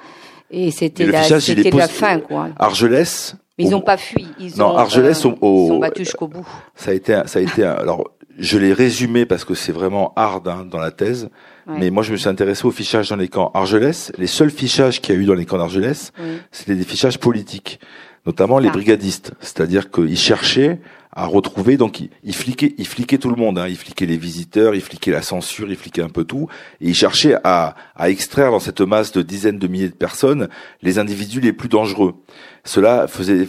et 0.50 0.72
c'était 0.72 1.08
la, 1.08 1.28
la 1.28 1.88
fin, 1.88 2.20
quoi. 2.20 2.50
Argelès. 2.58 3.36
Ils 3.62 3.70
n'ont 3.70 3.82
pas 3.82 3.98
fui. 3.98 4.28
Ils 4.40 4.58
non, 4.58 4.72
ont, 4.72 4.78
Argelès, 4.78 5.26
euh, 5.26 5.30
au, 5.42 5.76
ils 5.76 5.80
battus 5.80 6.08
jusqu'au 6.08 6.28
bout. 6.28 6.48
Ça 6.76 6.92
a 6.92 6.94
été, 6.94 7.22
ça 7.26 7.40
a 7.40 7.42
été, 7.42 7.64
alors, 7.64 8.12
je 8.38 8.58
l'ai 8.58 8.74
résumé 8.74 9.26
parce 9.26 9.46
que 9.46 9.54
c'est 9.54 9.72
vraiment 9.72 10.14
hard 10.16 10.48
hein, 10.48 10.66
dans 10.70 10.80
la 10.80 10.92
thèse. 10.92 11.30
Mais 11.68 11.90
moi, 11.90 12.04
je 12.04 12.12
me 12.12 12.18
suis 12.18 12.28
intéressé 12.28 12.66
au 12.66 12.72
fichage 12.72 13.10
dans 13.10 13.16
les 13.16 13.28
camps 13.28 13.52
Argelès. 13.54 14.12
Les 14.18 14.28
seuls 14.28 14.50
fichages 14.50 15.00
qu'il 15.00 15.16
y 15.16 15.18
a 15.18 15.22
eu 15.22 15.26
dans 15.26 15.36
les 15.36 15.46
camps 15.46 15.58
d'Argelès, 15.58 16.12
c'était 16.52 16.76
des 16.76 16.84
fichages 16.84 17.18
politiques, 17.18 17.80
notamment 18.26 18.60
les 18.60 18.70
ah. 18.70 18.72
brigadistes. 18.72 19.34
C'est-à-dire 19.40 19.90
qu'ils 19.90 20.18
cherchaient 20.18 20.80
à 21.14 21.26
retrouver, 21.26 21.78
donc 21.78 22.00
ils, 22.00 22.10
ils 22.24 22.36
fliquaient, 22.36 22.74
ils 22.78 22.88
fliquaient 22.88 23.18
tout 23.18 23.30
le 23.30 23.36
monde, 23.36 23.60
hein. 23.60 23.68
ils 23.68 23.76
fliquaient 23.76 24.06
les 24.06 24.18
visiteurs, 24.18 24.76
ils 24.76 24.82
fliquaient 24.82 25.12
la 25.12 25.22
censure, 25.22 25.70
ils 25.70 25.76
fliquaient 25.76 26.02
un 26.02 26.10
peu 26.10 26.24
tout, 26.24 26.48
et 26.80 26.90
ils 26.90 26.96
cherchaient 26.96 27.36
à, 27.44 27.76
à 27.96 28.10
extraire 28.10 28.52
dans 28.52 28.60
cette 28.60 28.82
masse 28.82 29.12
de 29.12 29.22
dizaines 29.22 29.60
de 29.60 29.68
milliers 29.68 29.90
de 29.90 29.94
personnes 29.94 30.48
les 30.82 31.00
individus 31.00 31.42
les 31.42 31.54
plus 31.54 31.70
dangereux. 31.70 32.16
Cela 32.64 33.08
faisait 33.08 33.48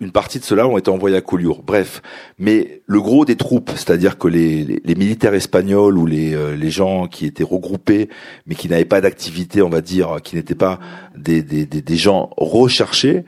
une 0.00 0.12
partie 0.12 0.38
de 0.38 0.44
cela 0.44 0.68
ont 0.68 0.78
été 0.78 0.90
envoyés 0.90 1.16
à 1.16 1.20
Collioure. 1.20 1.62
Bref, 1.62 2.02
mais 2.38 2.82
le 2.86 3.00
gros 3.00 3.24
des 3.24 3.36
troupes, 3.36 3.70
c'est-à-dire 3.74 4.18
que 4.18 4.28
les, 4.28 4.64
les, 4.64 4.94
militaires 4.94 5.34
espagnols 5.34 5.98
ou 5.98 6.06
les, 6.06 6.34
euh, 6.34 6.56
les 6.56 6.70
gens 6.70 7.08
qui 7.08 7.26
étaient 7.26 7.44
regroupés, 7.44 8.08
mais 8.46 8.54
qui 8.54 8.68
n'avaient 8.68 8.84
pas 8.84 9.00
d'activité, 9.00 9.62
on 9.62 9.68
va 9.68 9.80
dire, 9.80 10.18
qui 10.22 10.36
n'étaient 10.36 10.54
pas 10.54 10.78
des, 11.16 11.42
des, 11.42 11.66
des 11.66 11.96
gens 11.96 12.30
recherchés, 12.36 13.24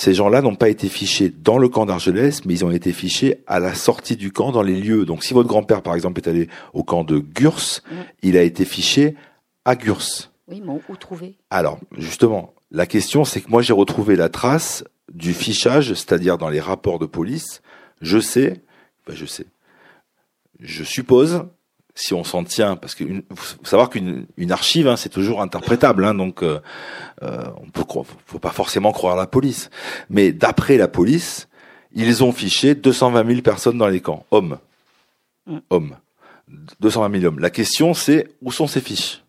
ces 0.00 0.14
gens-là 0.14 0.40
n'ont 0.40 0.54
pas 0.54 0.70
été 0.70 0.88
fichés 0.88 1.28
dans 1.28 1.58
le 1.58 1.68
camp 1.68 1.84
d'Argelès, 1.84 2.46
mais 2.46 2.54
ils 2.54 2.64
ont 2.64 2.70
été 2.70 2.90
fichés 2.90 3.42
à 3.46 3.60
la 3.60 3.74
sortie 3.74 4.16
du 4.16 4.32
camp, 4.32 4.50
dans 4.50 4.62
les 4.62 4.80
lieux. 4.80 5.04
Donc 5.04 5.22
si 5.22 5.34
votre 5.34 5.48
grand-père, 5.48 5.82
par 5.82 5.94
exemple, 5.94 6.22
est 6.22 6.28
allé 6.28 6.48
au 6.72 6.82
camp 6.82 7.04
de 7.04 7.18
Gurs, 7.18 7.82
mm. 7.90 7.94
il 8.22 8.38
a 8.38 8.42
été 8.42 8.64
fiché 8.64 9.14
à 9.66 9.76
Gurs. 9.76 10.30
Oui, 10.48 10.62
mais 10.64 10.72
où 10.88 10.96
trouver? 10.96 11.36
Alors, 11.50 11.78
justement, 11.98 12.54
la 12.70 12.86
question, 12.86 13.26
c'est 13.26 13.42
que 13.42 13.50
moi, 13.50 13.60
j'ai 13.60 13.74
retrouvé 13.74 14.16
la 14.16 14.30
trace 14.30 14.84
du 15.12 15.34
fichage, 15.34 15.88
c'est-à-dire 15.88 16.38
dans 16.38 16.48
les 16.48 16.60
rapports 16.60 16.98
de 16.98 17.04
police. 17.04 17.60
Je 18.00 18.20
sais, 18.20 18.62
ben 19.06 19.14
je 19.14 19.26
sais, 19.26 19.44
je 20.60 20.82
suppose 20.82 21.44
si 21.94 22.14
on 22.14 22.24
s'en 22.24 22.44
tient, 22.44 22.76
parce 22.76 22.94
que 22.94 23.04
faut 23.34 23.64
savoir 23.64 23.90
qu'une 23.90 24.26
une 24.36 24.52
archive, 24.52 24.88
hein, 24.88 24.96
c'est 24.96 25.08
toujours 25.08 25.42
interprétable, 25.42 26.04
hein, 26.04 26.14
donc 26.14 26.42
euh, 26.42 26.60
euh, 27.22 27.44
on 27.60 27.68
peut, 27.70 27.84
faut 28.26 28.38
pas 28.38 28.50
forcément 28.50 28.92
croire 28.92 29.16
la 29.16 29.26
police. 29.26 29.70
Mais 30.08 30.32
d'après 30.32 30.76
la 30.76 30.88
police, 30.88 31.48
ils 31.92 32.22
ont 32.22 32.32
fiché 32.32 32.74
220 32.74 33.26
000 33.26 33.40
personnes 33.42 33.78
dans 33.78 33.88
les 33.88 34.00
camps, 34.00 34.24
hommes, 34.30 34.58
mm. 35.46 35.58
hommes, 35.70 35.96
220 36.80 37.20
000 37.20 37.24
hommes. 37.24 37.38
La 37.40 37.50
question, 37.50 37.94
c'est 37.94 38.28
où 38.40 38.52
sont 38.52 38.66
ces 38.66 38.80
fiches? 38.80 39.24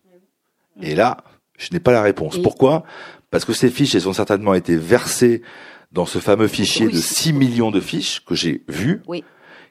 Et 0.80 0.94
là, 0.94 1.18
je 1.58 1.68
n'ai 1.72 1.80
pas 1.80 1.92
la 1.92 2.02
réponse. 2.02 2.38
Pourquoi? 2.40 2.84
Parce 3.30 3.44
que 3.44 3.52
ces 3.52 3.70
fiches, 3.70 3.94
elles 3.94 4.08
ont 4.08 4.12
certainement 4.12 4.54
été 4.54 4.76
versées 4.76 5.42
dans 5.90 6.06
ce 6.06 6.18
fameux 6.18 6.48
fichier 6.48 6.88
de 6.88 6.96
6 6.96 7.34
millions 7.34 7.70
de 7.70 7.80
fiches 7.80 8.24
que 8.24 8.34
j'ai 8.34 8.62
vu. 8.68 9.02
Oui 9.06 9.24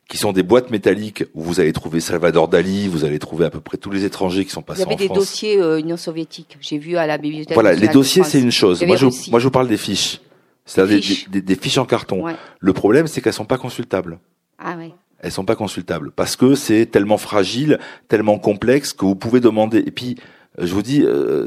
qui 0.07 0.17
sont 0.17 0.33
des 0.33 0.43
boîtes 0.43 0.71
métalliques 0.71 1.23
où 1.33 1.41
vous 1.41 1.59
allez 1.59 1.71
trouver 1.71 2.01
Salvador 2.01 2.47
Dali, 2.47 2.87
vous 2.87 3.05
allez 3.05 3.19
trouver 3.19 3.45
à 3.45 3.49
peu 3.49 3.61
près 3.61 3.77
tous 3.77 3.91
les 3.91 4.03
étrangers 4.03 4.43
qui 4.43 4.51
sont 4.51 4.61
passés 4.61 4.81
en 4.81 4.85
France. 4.85 4.95
Il 4.99 5.01
y 5.01 5.05
avait 5.05 5.13
des 5.13 5.19
dossiers 5.19 5.61
euh, 5.61 5.79
Union 5.79 5.97
soviétique. 5.97 6.57
J'ai 6.59 6.77
vu 6.77 6.97
à 6.97 7.07
la 7.07 7.17
bibliothèque. 7.17 7.53
Voilà, 7.53 7.73
les 7.73 7.87
dossiers 7.87 8.23
c'est 8.23 8.41
une 8.41 8.51
chose. 8.51 8.83
Moi 8.83 8.97
je, 8.97 9.05
moi 9.29 9.39
je 9.39 9.45
vous 9.45 9.51
parle 9.51 9.67
des 9.67 9.77
fiches. 9.77 10.19
C'est-à-dire 10.65 11.01
des, 11.29 11.41
des, 11.41 11.55
fiches 11.55 11.77
en 11.77 11.85
carton. 11.85 12.25
Le 12.59 12.73
problème 12.73 13.07
c'est 13.07 13.21
qu'elles 13.21 13.33
sont 13.33 13.45
pas 13.45 13.57
consultables. 13.57 14.19
Ah 14.59 14.75
ouais. 14.77 14.91
Elles 15.19 15.31
sont 15.31 15.45
pas 15.45 15.55
consultables 15.55 16.11
parce 16.11 16.35
que 16.35 16.55
c'est 16.55 16.87
tellement 16.87 17.17
fragile, 17.17 17.79
tellement 18.07 18.39
complexe 18.39 18.93
que 18.93 19.05
vous 19.05 19.15
pouvez 19.15 19.39
demander. 19.39 19.79
Et 19.79 19.91
puis 19.91 20.17
euh, 20.59 20.65
je 20.65 20.73
vous 20.73 20.81
dis, 20.81 21.03
euh, 21.03 21.45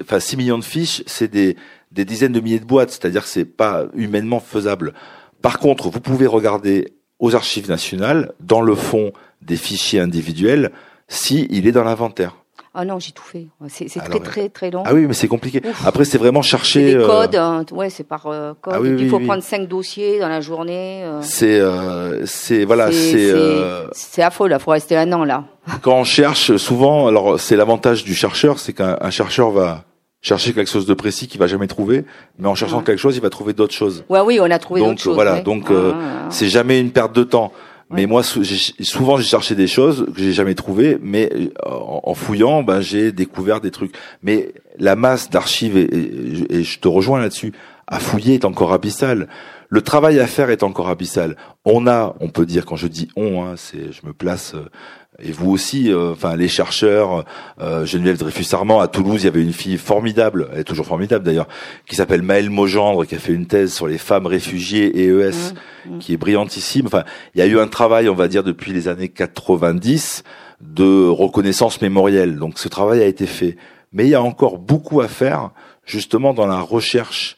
enfin 0.00 0.20
6 0.20 0.36
millions 0.36 0.58
de 0.58 0.64
fiches, 0.64 1.02
c'est 1.06 1.28
des, 1.28 1.56
des 1.92 2.04
dizaines 2.04 2.32
de 2.32 2.40
milliers 2.40 2.60
de 2.60 2.64
boîtes, 2.64 2.90
c'est-à-dire 2.90 3.22
que 3.22 3.28
c'est 3.28 3.44
pas 3.44 3.86
humainement 3.94 4.40
faisable. 4.40 4.92
Par 5.40 5.58
contre, 5.58 5.88
vous 5.88 6.00
pouvez 6.00 6.26
regarder 6.26 6.92
aux 7.22 7.34
archives 7.34 7.70
nationales, 7.70 8.32
dans 8.40 8.60
le 8.60 8.74
fond 8.74 9.12
des 9.40 9.56
fichiers 9.56 10.00
individuels, 10.00 10.70
si 11.08 11.46
il 11.50 11.66
est 11.66 11.72
dans 11.72 11.84
l'inventaire. 11.84 12.36
Ah 12.74 12.86
non, 12.86 12.98
j'ai 12.98 13.12
tout 13.12 13.22
fait. 13.22 13.48
C'est 13.68 13.86
très 14.00 14.18
très 14.20 14.48
très 14.48 14.70
long. 14.70 14.82
Ah 14.86 14.94
oui, 14.94 15.04
mais 15.06 15.12
c'est 15.12 15.28
compliqué. 15.28 15.60
Ouf. 15.62 15.86
Après, 15.86 16.04
c'est 16.06 16.16
vraiment 16.16 16.40
chercher. 16.40 16.84
des 16.86 16.94
euh, 16.96 17.06
codes, 17.06 17.36
hein, 17.36 17.64
ouais, 17.70 17.90
c'est 17.90 18.02
par 18.02 18.26
euh, 18.28 18.54
code. 18.60 18.74
Ah 18.76 18.80
oui, 18.80 18.94
il 18.98 19.10
faut 19.10 19.18
oui. 19.18 19.26
prendre 19.26 19.42
cinq 19.42 19.68
dossiers 19.68 20.18
dans 20.18 20.28
la 20.28 20.40
journée. 20.40 21.02
euh. 21.04 21.20
c'est, 21.22 21.60
euh, 21.60 22.24
c'est 22.24 22.64
voilà, 22.64 22.90
C'est- 22.90 23.12
c'est. 23.12 23.30
euh, 23.30 23.86
affreux 24.18 24.48
là, 24.48 24.58
faut 24.58 24.70
rester 24.70 24.96
un 24.96 25.12
an 25.12 25.24
là. 25.24 25.44
quand 25.82 25.96
on 25.98 26.04
cherche, 26.04 26.56
souvent, 26.56 27.06
alors 27.08 27.38
c'est 27.38 27.56
l'avantage 27.56 28.04
du 28.04 28.14
chercheur, 28.14 28.58
c'est 28.58 28.72
qu'un 28.72 28.96
un 29.00 29.10
chercheur 29.10 29.50
va 29.50 29.84
chercher 30.22 30.54
quelque 30.54 30.70
chose 30.70 30.86
de 30.86 30.94
précis 30.94 31.26
qu'il 31.28 31.38
va 31.40 31.46
jamais 31.48 31.66
trouver, 31.66 32.04
mais 32.38 32.48
en 32.48 32.54
cherchant 32.54 32.78
Ouais. 32.78 32.84
quelque 32.84 32.98
chose, 33.00 33.16
il 33.16 33.22
va 33.22 33.28
trouver 33.28 33.52
d'autres 33.52 33.74
choses. 33.74 34.04
Ouais, 34.08 34.20
oui, 34.20 34.38
on 34.40 34.50
a 34.50 34.58
trouvé 34.58 34.80
d'autres 34.80 35.00
choses. 35.02 35.14
voilà, 35.14 35.34
ouais. 35.34 35.42
donc, 35.42 35.64
Ah, 35.68 35.72
euh, 35.72 35.92
ah, 35.94 35.98
ah. 36.24 36.28
C'est 36.30 36.48
jamais 36.48 36.80
une 36.80 36.90
perte 36.92 37.14
de 37.14 37.24
temps. 37.24 37.52
Mais 37.94 38.06
moi, 38.06 38.22
souvent, 38.22 39.18
j'ai 39.18 39.24
cherché 39.24 39.54
des 39.54 39.66
choses 39.66 40.06
que 40.16 40.22
j'ai 40.22 40.32
jamais 40.32 40.54
trouvées, 40.54 40.96
mais 41.02 41.28
euh, 41.34 41.46
en, 41.66 42.14
fouillant, 42.14 42.62
ben, 42.62 42.80
j'ai 42.80 43.12
découvert 43.12 43.60
des 43.60 43.70
trucs. 43.70 43.94
Mais 44.22 44.54
la 44.78 44.96
masse 44.96 45.28
d'archives, 45.28 45.76
et, 45.76 45.82
et- 45.82 46.56
et 46.60 46.62
je 46.64 46.78
te 46.80 46.88
rejoins 46.88 47.20
là-dessus, 47.20 47.52
à 47.86 47.98
fouiller 47.98 48.32
est 48.34 48.46
encore 48.46 48.72
abyssale. 48.72 49.28
Le 49.68 49.82
travail 49.82 50.20
à 50.20 50.26
faire 50.26 50.48
est 50.48 50.62
encore 50.62 50.88
abyssal. 50.88 51.36
On 51.66 51.86
a, 51.86 52.14
on 52.20 52.28
peut 52.30 52.46
dire, 52.46 52.64
quand 52.64 52.76
je 52.76 52.86
dis 52.86 53.08
on, 53.14 53.44
hein, 53.44 53.54
c'est, 53.56 53.92
je 53.92 54.06
me 54.06 54.14
place, 54.14 54.54
euh, 54.54 54.70
et 55.18 55.32
vous 55.32 55.50
aussi, 55.50 55.92
euh, 55.92 56.12
enfin 56.12 56.36
les 56.36 56.48
chercheurs, 56.48 57.24
euh, 57.60 57.84
Geneviève 57.84 58.18
Dreyfus-Armand 58.18 58.80
à 58.80 58.88
Toulouse, 58.88 59.22
il 59.22 59.26
y 59.26 59.28
avait 59.28 59.42
une 59.42 59.52
fille 59.52 59.78
formidable, 59.78 60.48
elle 60.52 60.60
est 60.60 60.64
toujours 60.64 60.86
formidable 60.86 61.24
d'ailleurs, 61.24 61.48
qui 61.86 61.96
s'appelle 61.96 62.22
Maëlle 62.22 62.50
Mogendre, 62.50 63.06
qui 63.06 63.14
a 63.14 63.18
fait 63.18 63.32
une 63.32 63.46
thèse 63.46 63.72
sur 63.72 63.86
les 63.86 63.98
femmes 63.98 64.26
réfugiées 64.26 65.02
et 65.02 65.08
ES, 65.08 65.52
Mmh, 65.84 65.94
mmh. 65.94 65.98
qui 65.98 66.12
est 66.12 66.16
brillantissime. 66.16 66.86
Enfin, 66.86 67.04
il 67.34 67.38
y 67.38 67.42
a 67.42 67.46
eu 67.46 67.58
un 67.58 67.68
travail, 67.68 68.08
on 68.08 68.14
va 68.14 68.28
dire, 68.28 68.42
depuis 68.42 68.72
les 68.72 68.88
années 68.88 69.08
90 69.08 70.22
de 70.60 71.06
reconnaissance 71.08 71.80
mémorielle. 71.80 72.38
Donc 72.38 72.58
ce 72.58 72.68
travail 72.68 73.02
a 73.02 73.06
été 73.06 73.26
fait. 73.26 73.56
Mais 73.92 74.04
il 74.04 74.10
y 74.10 74.14
a 74.14 74.22
encore 74.22 74.58
beaucoup 74.58 75.00
à 75.00 75.08
faire, 75.08 75.50
justement, 75.84 76.34
dans 76.34 76.46
la 76.46 76.60
recherche, 76.60 77.36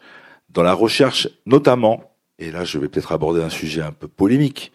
dans 0.50 0.62
la 0.62 0.74
recherche 0.74 1.28
notamment, 1.46 2.12
et 2.38 2.50
là 2.50 2.64
je 2.64 2.78
vais 2.78 2.88
peut-être 2.88 3.12
aborder 3.12 3.42
un 3.42 3.50
sujet 3.50 3.82
un 3.82 3.92
peu 3.92 4.08
polémique, 4.08 4.72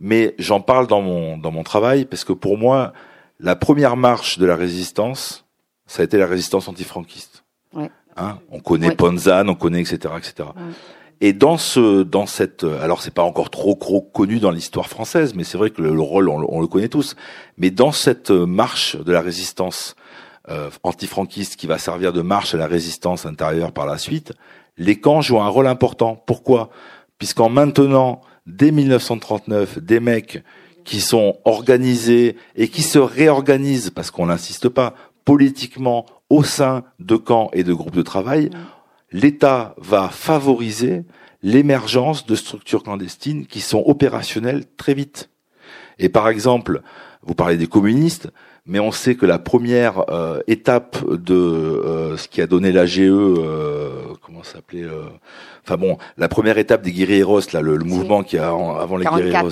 mais 0.00 0.34
j'en 0.38 0.60
parle 0.60 0.86
dans 0.86 1.00
mon, 1.02 1.38
dans 1.38 1.50
mon 1.50 1.62
travail, 1.62 2.04
parce 2.04 2.24
que 2.24 2.32
pour 2.32 2.58
moi, 2.58 2.92
la 3.40 3.56
première 3.56 3.96
marche 3.96 4.38
de 4.38 4.46
la 4.46 4.56
résistance, 4.56 5.44
ça 5.86 6.02
a 6.02 6.04
été 6.04 6.18
la 6.18 6.26
résistance 6.26 6.68
antifranquiste. 6.68 7.44
Ouais. 7.74 7.90
Hein 8.16 8.38
on 8.50 8.60
connaît 8.60 8.88
Ouais. 8.88 8.94
Ponzane, 8.96 9.48
on 9.50 9.54
connaît 9.54 9.80
etc. 9.80 10.14
etc. 10.18 10.48
Ouais. 10.56 10.62
Et 11.22 11.32
dans 11.32 11.56
ce, 11.56 12.02
dans 12.02 12.26
cette, 12.26 12.64
alors 12.64 13.00
c'est 13.00 13.12
pas 13.14 13.22
encore 13.22 13.48
trop, 13.50 13.74
trop 13.74 14.02
connu 14.02 14.38
dans 14.38 14.50
l'histoire 14.50 14.86
française, 14.88 15.34
mais 15.34 15.44
c'est 15.44 15.56
vrai 15.56 15.70
que 15.70 15.80
le, 15.80 15.94
le 15.94 16.00
rôle 16.02 16.28
on, 16.28 16.38
le- 16.38 16.46
on 16.48 16.60
le 16.60 16.66
connaît 16.66 16.88
tous. 16.88 17.16
Mais 17.56 17.70
dans 17.70 17.92
cette 17.92 18.30
marche 18.30 18.96
de 18.96 19.12
la 19.12 19.22
résistance 19.22 19.96
euh, 20.50 20.68
antifranquiste 20.82 21.56
qui 21.56 21.66
va 21.66 21.78
servir 21.78 22.12
de 22.12 22.20
marche 22.20 22.54
à 22.54 22.58
la 22.58 22.66
résistance 22.66 23.24
intérieure 23.24 23.72
par 23.72 23.86
la 23.86 23.96
suite, 23.98 24.32
les 24.76 25.00
camps 25.00 25.22
jouent 25.22 25.40
un 25.40 25.48
rôle 25.48 25.66
important. 25.66 26.22
Pourquoi? 26.26 26.68
Puisqu'en 27.18 27.48
maintenant, 27.48 28.20
dès 28.46 28.70
1939, 28.70 29.78
des 29.78 30.00
mecs 30.00 30.42
qui 30.84 31.00
sont 31.00 31.38
organisés 31.44 32.36
et 32.54 32.68
qui 32.68 32.82
se 32.82 32.98
réorganisent, 32.98 33.90
parce 33.90 34.10
qu'on 34.10 34.26
n'insiste 34.26 34.68
pas, 34.68 34.94
politiquement 35.24 36.06
au 36.30 36.44
sein 36.44 36.84
de 37.00 37.16
camps 37.16 37.50
et 37.52 37.64
de 37.64 37.74
groupes 37.74 37.96
de 37.96 38.02
travail, 38.02 38.50
l'État 39.12 39.74
va 39.78 40.08
favoriser 40.08 41.04
l'émergence 41.42 42.26
de 42.26 42.34
structures 42.34 42.82
clandestines 42.82 43.46
qui 43.46 43.60
sont 43.60 43.82
opérationnelles 43.86 44.64
très 44.76 44.94
vite. 44.94 45.30
Et 45.98 46.08
par 46.08 46.28
exemple, 46.28 46.82
vous 47.22 47.34
parlez 47.34 47.56
des 47.56 47.66
communistes, 47.66 48.28
mais 48.66 48.80
on 48.80 48.92
sait 48.92 49.14
que 49.14 49.26
la 49.26 49.38
première 49.38 50.10
euh, 50.10 50.40
étape 50.46 50.98
de 51.08 51.34
euh, 51.34 52.16
ce 52.16 52.28
qui 52.28 52.40
a 52.40 52.46
donné 52.46 52.72
l'AGE, 52.72 53.00
euh, 53.00 54.14
comment 54.26 54.42
s'appelait 54.42 54.82
euh, 54.82 55.04
Enfin 55.64 55.76
bon, 55.76 55.96
la 56.18 56.28
première 56.28 56.58
étape 56.58 56.82
des 56.82 56.90
guerrilleros, 56.92 57.40
là, 57.52 57.60
le, 57.62 57.76
le 57.76 57.84
mouvement 57.84 58.22
qui 58.24 58.36
a 58.38 58.54
en- 58.54 58.76
avant 58.76 58.96
les 58.96 59.04
44. 59.04 59.24
guerrilleros. 59.30 59.50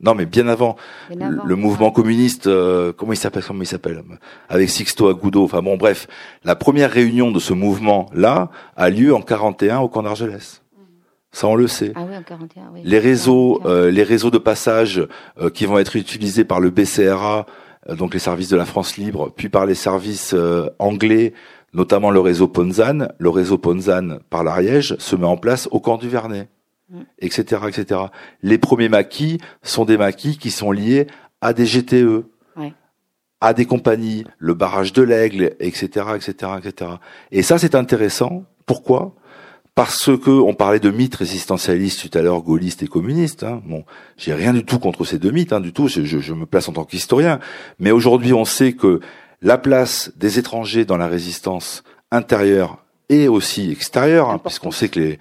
Non, 0.00 0.14
mais 0.14 0.26
bien 0.26 0.48
avant, 0.48 0.76
Bien 1.08 1.30
le, 1.30 1.36
avant. 1.36 1.44
le 1.46 1.56
mouvement 1.56 1.90
communiste, 1.90 2.46
euh, 2.48 2.92
comment 2.92 3.12
il 3.12 3.16
s'appelle 3.16 3.44
Comment 3.46 3.62
il 3.62 3.66
s'appelle 3.66 4.02
Avec 4.48 4.68
Sixto 4.68 5.08
Agudo. 5.08 5.44
Enfin 5.44 5.62
bon, 5.62 5.76
bref, 5.76 6.08
la 6.44 6.56
première 6.56 6.90
réunion 6.90 7.30
de 7.30 7.38
ce 7.38 7.52
mouvement-là 7.52 8.50
a 8.76 8.90
lieu 8.90 9.14
en 9.14 9.20
41 9.22 9.78
au 9.78 9.88
camp 9.88 10.02
d'Argelès. 10.02 10.62
Ça, 11.30 11.46
on 11.46 11.54
le 11.54 11.68
sait. 11.68 11.92
Ah 11.94 12.04
oui, 12.08 12.16
en 12.16 12.22
41, 12.22 12.62
oui. 12.74 12.80
Les 12.84 12.98
réseaux, 12.98 13.60
41. 13.62 13.70
euh, 13.70 13.90
les 13.90 14.02
réseaux 14.02 14.30
de 14.30 14.38
passage 14.38 15.06
euh, 15.40 15.50
qui 15.50 15.66
vont 15.66 15.78
être 15.78 15.94
utilisés 15.94 16.44
par 16.44 16.58
le 16.58 16.70
BCRA, 16.70 17.44
euh, 17.88 17.94
donc 17.94 18.14
les 18.14 18.18
services 18.18 18.48
de 18.48 18.56
la 18.56 18.64
France 18.64 18.96
libre, 18.96 19.30
puis 19.36 19.48
par 19.50 19.66
les 19.66 19.74
services 19.74 20.32
euh, 20.34 20.68
anglais, 20.78 21.34
notamment 21.72 22.10
le 22.10 22.20
réseau 22.20 22.48
Ponzane. 22.48 23.12
Le 23.18 23.28
réseau 23.30 23.58
Ponzane 23.58 24.20
par 24.30 24.44
l'Ariège 24.44 24.96
se 24.98 25.16
met 25.16 25.26
en 25.26 25.36
place 25.36 25.68
au 25.70 25.80
camp 25.80 25.96
du 25.98 26.08
Vernet, 26.08 26.48
Mm. 26.90 27.00
etc., 27.18 27.62
etc. 27.68 28.00
Les 28.42 28.56
premiers 28.56 28.88
maquis 28.88 29.38
sont 29.62 29.84
des 29.84 29.98
maquis 29.98 30.38
qui 30.38 30.50
sont 30.50 30.72
liés 30.72 31.06
à 31.42 31.52
des 31.52 31.66
GTE, 31.66 32.24
Ouais. 32.56 32.72
à 33.42 33.52
des 33.52 33.66
compagnies, 33.66 34.24
le 34.38 34.54
barrage 34.54 34.94
de 34.94 35.02
l'Aigle, 35.02 35.54
etc., 35.60 36.06
etc., 36.16 36.52
etc. 36.64 36.92
Et 37.30 37.42
ça, 37.42 37.58
c'est 37.58 37.74
intéressant. 37.74 38.44
Pourquoi? 38.64 39.14
Parce 39.74 40.10
que 40.18 40.30
on 40.30 40.54
parlait 40.54 40.80
de 40.80 40.90
mythes 40.90 41.14
résistentialistes 41.16 42.08
tout 42.10 42.18
à 42.18 42.22
l'heure, 42.22 42.42
gaullistes 42.42 42.82
et 42.82 42.88
communistes. 42.88 43.44
Hein. 43.44 43.62
Bon, 43.66 43.84
j'ai 44.16 44.32
rien 44.34 44.52
du 44.54 44.64
tout 44.64 44.78
contre 44.78 45.04
ces 45.04 45.18
deux 45.18 45.30
mythes, 45.30 45.52
hein, 45.52 45.60
du 45.60 45.72
tout. 45.74 45.88
Je, 45.88 46.02
je- 46.04 46.18
je 46.20 46.32
me 46.32 46.46
place 46.46 46.68
en 46.68 46.72
tant 46.72 46.84
qu'historien, 46.84 47.38
mais 47.78 47.90
aujourd'hui, 47.90 48.32
on 48.32 48.44
sait 48.46 48.72
que 48.72 49.00
la 49.42 49.58
place 49.58 50.12
des 50.16 50.38
étrangers 50.38 50.84
dans 50.84 50.96
la 50.96 51.06
résistance 51.08 51.82
intérieure 52.10 52.78
et 53.08 53.28
aussi 53.28 53.70
extérieure, 53.70 54.30
hein, 54.30 54.38
puisqu'on 54.38 54.70
sait 54.70 54.88
que 54.88 55.00
les 55.00 55.18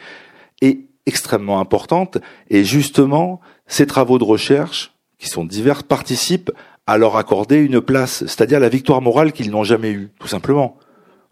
est 0.62 0.80
extrêmement 1.06 1.60
importante. 1.60 2.18
Et 2.50 2.64
justement, 2.64 3.40
ces 3.68 3.88
travaux 3.88 4.18
de 4.18 4.24
recherche, 4.24 4.94
qui 5.20 5.28
sont 5.28 5.46
divers, 5.46 5.84
participent 5.84 6.52
à 6.86 6.98
leur 6.98 7.18
accorder 7.18 7.58
une 7.58 7.82
place, 7.82 8.20
c'est-à-dire 8.26 8.60
la 8.60 8.70
victoire 8.70 9.02
morale 9.02 9.32
qu'ils 9.34 9.52
n'ont 9.52 9.64
jamais 9.64 9.92
eue, 9.92 10.10
tout 10.20 10.28
simplement. 10.28 10.78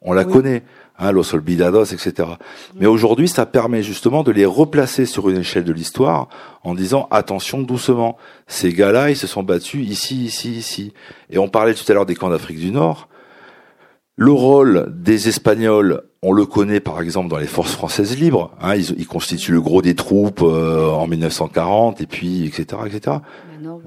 On 0.02 0.14
la 0.14 0.26
Oui. 0.26 0.34
connaît, 0.34 0.64
hein, 0.98 1.12
Los 1.12 1.34
Olvidados, 1.34 1.86
etc. 1.86 2.30
Mais 2.76 2.86
aujourd'hui, 2.86 3.28
ça 3.28 3.46
permet 3.46 3.84
justement 3.84 4.24
de 4.24 4.32
les 4.32 4.46
replacer 4.46 5.06
sur 5.06 5.30
une 5.30 5.38
échelle 5.38 5.64
de 5.64 5.74
l'histoire 5.74 6.28
en 6.64 6.76
disant 6.76 7.08
attention 7.12 7.62
doucement. 7.62 8.18
Ces 8.48 8.74
gars-là, 8.74 9.10
ils 9.10 9.18
se 9.18 9.28
sont 9.28 9.44
battus 9.44 9.88
ici, 9.88 10.26
ici, 10.26 10.52
ici. 10.52 10.94
Et 11.30 11.38
on 11.38 11.48
parlait 11.48 11.74
tout 11.74 11.90
à 11.90 11.94
l'heure 11.94 12.06
des 12.06 12.16
camps 12.16 12.30
d'Afrique 12.30 12.60
du 12.60 12.72
Nord. 12.72 13.10
Le 14.18 14.32
rôle 14.32 14.94
des 14.96 15.28
Espagnols, 15.28 16.04
on 16.22 16.32
le 16.32 16.46
connaît 16.46 16.80
par 16.80 17.02
exemple 17.02 17.28
dans 17.30 17.38
les 17.38 17.48
forces 17.48 17.74
françaises 17.74 18.18
libres. 18.18 18.56
Hein, 18.62 18.76
ils, 18.76 18.92
ils 18.98 19.08
constituent 19.08 19.52
le 19.52 19.62
gros 19.62 19.82
des 19.82 19.94
troupes 19.94 20.42
euh, 20.42 20.90
en 20.90 21.06
1940 21.06 22.00
et 22.00 22.08
puis 22.08 22.46
etc. 22.46 22.82
etc. 22.86 23.18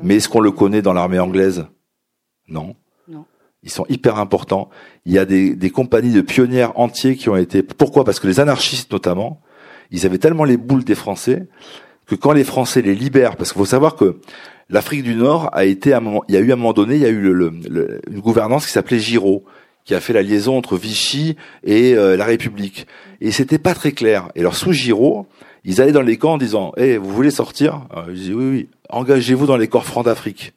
Mais 0.02 0.16
est-ce 0.16 0.28
qu'on 0.28 0.40
le 0.40 0.50
connaît 0.50 0.82
dans 0.82 0.92
l'armée 0.92 1.18
anglaise? 1.18 1.66
Non. 2.48 2.74
Ils 3.62 3.70
sont 3.70 3.84
hyper 3.88 4.18
importants. 4.18 4.68
Il 5.04 5.12
y 5.12 5.18
a 5.18 5.24
des, 5.24 5.54
des 5.56 5.70
compagnies 5.70 6.12
de 6.12 6.20
pionnières 6.20 6.78
entiers 6.78 7.16
qui 7.16 7.28
ont 7.28 7.36
été. 7.36 7.62
Pourquoi? 7.62 8.04
Parce 8.04 8.20
que 8.20 8.26
les 8.28 8.38
anarchistes 8.40 8.92
notamment, 8.92 9.40
ils 9.90 10.06
avaient 10.06 10.18
tellement 10.18 10.44
les 10.44 10.56
boules 10.56 10.84
des 10.84 10.94
Français 10.94 11.46
que 12.06 12.14
quand 12.14 12.32
les 12.32 12.44
Français 12.44 12.82
les 12.82 12.94
libèrent, 12.94 13.36
parce 13.36 13.52
qu'il 13.52 13.58
faut 13.58 13.64
savoir 13.66 13.96
que 13.96 14.20
l'Afrique 14.70 15.02
du 15.02 15.14
Nord 15.14 15.50
a 15.52 15.64
été 15.64 15.92
à 15.92 15.98
un 15.98 16.00
moment, 16.00 16.22
il 16.28 16.34
y 16.34 16.38
a 16.38 16.40
eu 16.40 16.50
à 16.50 16.54
un 16.54 16.56
moment 16.56 16.72
donné, 16.72 16.94
il 16.96 17.02
y 17.02 17.06
a 17.06 17.08
eu 17.10 17.20
le, 17.20 17.32
le- 17.32 17.52
le- 17.68 18.00
une 18.10 18.20
gouvernance 18.20 18.64
qui 18.66 18.72
s'appelait 18.72 18.98
Giraud, 18.98 19.44
qui 19.84 19.94
a 19.94 20.00
fait 20.00 20.12
la 20.12 20.22
liaison 20.22 20.56
entre 20.56 20.76
Vichy 20.76 21.36
et 21.64 21.94
euh, 21.94 22.16
la 22.16 22.24
République. 22.24 22.86
Et 23.20 23.30
c'était 23.32 23.58
pas 23.58 23.74
très 23.74 23.92
clair. 23.92 24.28
Et 24.36 24.40
alors 24.40 24.54
sous 24.54 24.72
Giraud, 24.72 25.26
ils 25.64 25.80
allaient 25.80 25.92
dans 25.92 26.02
les 26.02 26.16
camps 26.16 26.34
en 26.34 26.38
disant 26.38 26.72
"Eh, 26.76 26.96
vous 26.96 27.10
voulez 27.12 27.30
sortir? 27.30 27.86
Alors, 27.90 28.06
Ils 28.10 28.14
disaient 28.14 28.34
"Oui, 28.34 28.50
oui. 28.50 28.68
Engagez-vous 28.90 29.46
dans 29.46 29.56
les 29.56 29.68
corps 29.68 29.84
francs 29.84 30.04
d'Afrique." 30.04 30.52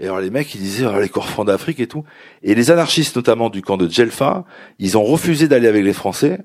Et 0.00 0.04
alors 0.04 0.20
les 0.20 0.30
mecs, 0.30 0.54
ils 0.54 0.60
disaient 0.60 0.86
"Ah, 0.86 0.98
les 0.98 1.10
corps 1.10 1.28
francs 1.28 1.46
d'Afrique 1.46 1.78
et 1.78 1.86
tout. 1.86 2.04
Et 2.42 2.54
les 2.54 2.70
anarchistes, 2.70 3.14
notamment 3.16 3.50
du 3.50 3.60
camp 3.60 3.76
de 3.76 3.88
Djelfa, 3.88 4.44
ils 4.78 4.96
ont 4.96 5.04
refusé 5.04 5.46
d'aller 5.46 5.68
avec 5.68 5.84
les 5.84 5.92
Français 5.92 6.40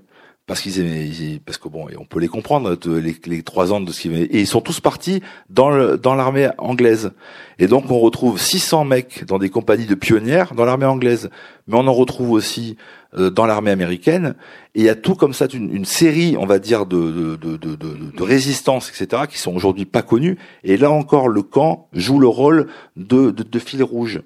parce 0.48 0.62
qu'ils 0.62 1.39
parce 1.43 1.58
que 1.58 1.68
bon, 1.68 1.89
et 1.89 1.98
on 1.98 2.06
peut 2.06 2.20
les 2.20 2.28
comprendre, 2.28 2.78
les, 2.86 3.16
les 3.26 3.43
trois 3.43 3.74
ans 3.74 3.82
de 3.82 3.91
ce 3.91 4.02
qu'ils 4.02 4.14
et 4.16 4.41
ils 4.41 4.48
sont 4.48 4.62
tous 4.62 4.80
partis 4.80 5.22
dans 5.50 5.72
le, 5.72 5.98
dans 5.98 6.14
l'armée 6.14 6.50
anglaise. 6.60 7.12
Et 7.58 7.68
donc 7.68 7.89
on 7.89 8.00
retrouve 8.00 8.39
600 8.39 8.86
mecs 8.86 9.26
dans 9.26 9.39
des 9.39 9.50
compagnies 9.50 9.88
de 9.88 9.96
pionnières 9.96 10.54
dans 10.54 10.66
l'armée 10.66 10.86
anglaise, 10.86 11.30
mais 11.68 11.78
on 11.78 11.88
en 11.88 11.93
retrouve 11.93 12.32
aussi 12.32 12.78
euh, 13.18 13.32
dans 13.32 13.48
l'armée 13.48 13.72
américaine. 13.72 14.36
Et 14.76 14.82
il 14.82 14.86
y 14.86 14.89
a 14.89 14.96
tout 14.96 15.16
comme 15.16 15.34
ça, 15.34 15.48
une, 15.52 15.86
série, 15.86 16.36
on 16.38 16.46
va 16.46 16.60
dire, 16.60 16.86
de, 16.86 17.38
de, 17.38 17.58
de, 17.58 18.32
etc., 18.34 19.24
qui 19.30 19.39
sont 19.39 19.56
aujourd'hui 19.56 19.86
pas 19.86 20.02
connues. 20.02 20.38
Et 20.64 20.78
là 20.78 20.91
encore, 20.91 21.28
le 21.28 21.41
camp 21.41 21.88
joue 21.93 22.20
le 22.20 22.28
rôle 22.28 22.68
de, 22.98 23.32
de 23.32 23.60
fil 23.60 23.82
rouge. 23.84 24.22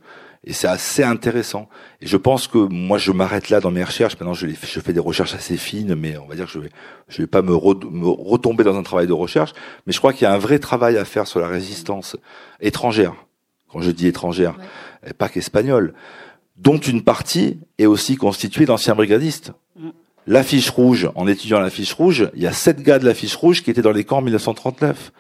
Et 0.45 0.53
c'est 0.53 0.67
assez 0.67 1.03
intéressant. 1.03 1.67
Et 2.01 2.07
je 2.07 2.15
pense 2.15 2.47
que 2.47 2.57
moi, 2.57 2.97
je 2.97 3.11
m'arrête 3.11 3.49
là 3.49 3.59
dans 3.59 3.71
mes 3.71 3.83
recherches. 3.83 4.13
Maintenant, 4.19 4.33
je, 4.33 4.47
fais 4.47 4.93
des 4.93 4.99
recherches 4.99 5.33
assez 5.33 5.57
fines, 5.57 5.95
mais 5.95 6.17
on 6.17 6.27
va 6.27 6.35
dire 6.35 6.45
que 6.45 6.51
je 6.51 6.59
vais, 6.59 6.69
je 7.09 7.21
vais 7.21 7.27
pas 7.27 7.41
me, 7.41 7.53
re- 7.53 7.89
me 7.91 8.07
retomber 8.07 8.63
dans 8.63 8.77
un 8.77 8.83
travail 8.83 9.05
de 9.05 9.13
recherche. 9.13 9.51
Mais 9.85 9.93
je 9.93 9.97
crois 9.99 10.13
qu'il 10.13 10.23
y 10.23 10.25
a 10.25 10.33
un 10.33 10.37
vrai 10.37 10.59
travail 10.59 10.97
à 10.97 11.03
faire 11.03 11.27
sur 11.27 11.39
la 11.41 11.47
résistance 11.47 12.15
étrangère. 12.61 13.13
Quand 13.71 13.81
je 13.81 13.91
dis 13.91 14.07
étrangère, 14.07 14.55
et 15.05 15.13
pas 15.13 15.29
qu'espagnole. 15.29 15.93
dont 16.57 16.77
une 16.77 17.03
partie 17.03 17.59
est 17.77 17.85
aussi 17.85 18.15
constituée 18.15 18.65
d'anciens 18.65 18.95
brigadistes. 18.95 19.51
L'affiche 20.25 20.69
rouge, 20.69 21.09
en 21.15 21.27
étudiant 21.27 21.59
l'affiche 21.59 21.93
rouge, 21.93 22.29
il 22.35 22.41
y 22.43 22.47
a 22.47 22.53
sept 22.53 22.81
gars 22.81 22.99
de 22.99 23.05
l'affiche 23.05 23.35
rouge 23.35 23.63
qui 23.63 23.71
étaient 23.71 23.81
dans 23.81 23.91
les 23.91 24.03
camps 24.03 24.17
en 24.17 24.21
1939. 24.21 25.11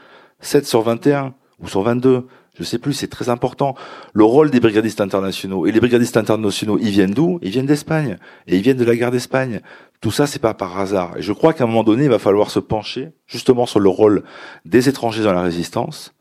7 0.41 0.65
sur 0.65 0.81
21 0.81 1.33
ou 1.59 1.67
sur 1.67 1.81
22, 1.81 2.25
je 2.59 2.65
sais 2.65 2.77
plus, 2.77 2.91
c'est 2.91 3.07
très 3.07 3.29
important. 3.29 3.73
Le 4.11 4.25
rôle 4.25 4.51
des 4.51 4.59
brigadistes 4.59 4.99
internationaux. 4.99 5.65
Et 5.65 5.71
les 5.71 5.79
brigadistes 5.79 6.17
internationaux, 6.17 6.77
ils 6.77 6.89
viennent 6.89 7.13
d'où? 7.13 7.39
Ils 7.41 7.51
viennent 7.51 7.65
d'Espagne. 7.65 8.17
Et 8.47 8.57
ils 8.57 8.61
viennent 8.61 8.77
de 8.77 8.83
la 8.83 8.97
guerre 8.97 9.11
d'Espagne. 9.11 9.61
Tout 10.01 10.11
ça, 10.11 10.27
c'est 10.27 10.39
pas 10.39 10.53
par 10.53 10.77
hasard. 10.77 11.15
Et 11.17 11.21
je 11.21 11.31
crois 11.31 11.53
qu'à 11.53 11.63
un 11.63 11.67
moment 11.67 11.85
donné, 11.85 12.03
il 12.03 12.09
va 12.09 12.19
falloir 12.19 12.51
se 12.51 12.59
pencher 12.59 13.13
justement 13.27 13.65
sur 13.65 13.79
le 13.79 13.87
rôle 13.87 14.23
des 14.65 14.89
étrangers 14.89 15.23
dans 15.23 15.31
la 15.31 15.41
résistance, 15.41 16.13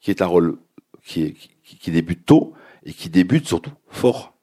qui 0.00 0.10
est 0.10 0.20
un 0.20 0.26
rôle 0.26 0.58
qui, 1.02 1.32
qui, 1.64 1.78
qui 1.78 1.90
débute 1.90 2.26
tôt 2.26 2.52
et 2.84 2.92
qui 2.92 3.08
débute 3.08 3.46
surtout 3.46 3.72
fort. 3.88 4.34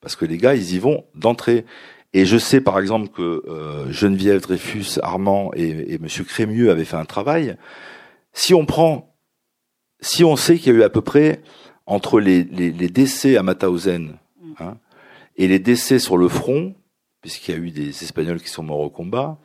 Parce 0.00 0.16
que 0.16 0.24
les 0.24 0.38
gars, 0.38 0.54
ils 0.54 0.74
y 0.74 0.78
vont 0.78 1.04
d'entrée. 1.14 1.66
Et 2.14 2.24
je 2.24 2.38
sais 2.38 2.62
par 2.62 2.78
exemple 2.78 3.08
que 3.08 3.42
euh, 3.46 3.92
Geneviève 3.92 4.40
Dreyfus, 4.40 4.98
Armand 5.02 5.50
et, 5.54 5.92
et 5.92 5.98
Monsieur 5.98 6.24
Crémieux 6.24 6.70
avaient 6.70 6.86
fait 6.86 6.96
un 6.96 7.04
travail. 7.04 7.56
Si 8.32 8.54
on 8.54 8.64
prend, 8.64 9.13
si 10.00 10.24
on 10.24 10.36
sait 10.36 10.58
qu'il 10.58 10.72
y 10.72 10.76
a 10.76 10.78
eu 10.80 10.82
à 10.82 10.90
peu 10.90 11.00
près 11.00 11.42
entre 11.86 12.20
les, 12.20 12.44
les, 12.44 12.70
les 12.70 12.88
décès 12.88 13.36
à 13.36 13.42
Mauthausen 13.42 14.16
hein, 14.58 14.76
et 15.36 15.48
les 15.48 15.58
décès 15.58 15.98
sur 15.98 16.16
le 16.16 16.28
front, 16.28 16.74
puisqu'il 17.20 17.54
y 17.54 17.54
a 17.54 17.60
eu 17.60 17.70
des 17.70 17.88
Espagnols 18.02 18.40
qui 18.40 18.48
sont 18.48 18.62
morts 18.62 18.80
au 18.80 18.90
combat, 18.90 19.38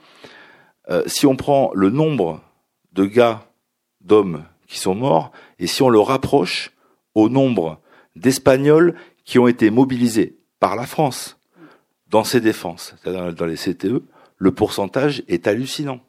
euh, 0.89 1.03
si 1.05 1.25
on 1.25 1.35
prend 1.35 1.71
le 1.73 1.89
nombre 1.89 2.41
de 2.93 3.05
gars, 3.05 3.45
d'hommes 4.01 4.45
qui 4.67 4.79
sont 4.79 4.95
morts, 4.95 5.31
et 5.59 5.67
si 5.67 5.81
on 5.81 5.89
le 5.89 5.99
rapproche 5.99 6.71
au 7.15 7.29
nombre 7.29 7.81
d'Espagnols 8.15 8.95
qui 9.25 9.39
ont 9.39 9.47
été 9.47 9.69
mobilisés 9.69 10.37
par 10.59 10.75
la 10.75 10.85
France 10.85 11.37
dans 12.07 12.23
ses 12.23 12.41
défenses, 12.41 12.95
c'est-à-dire 13.01 13.33
dans 13.33 13.45
les 13.45 13.55
CTE, 13.55 14.03
le 14.37 14.51
pourcentage 14.51 15.23
est 15.27 15.47
hallucinant. 15.47 15.99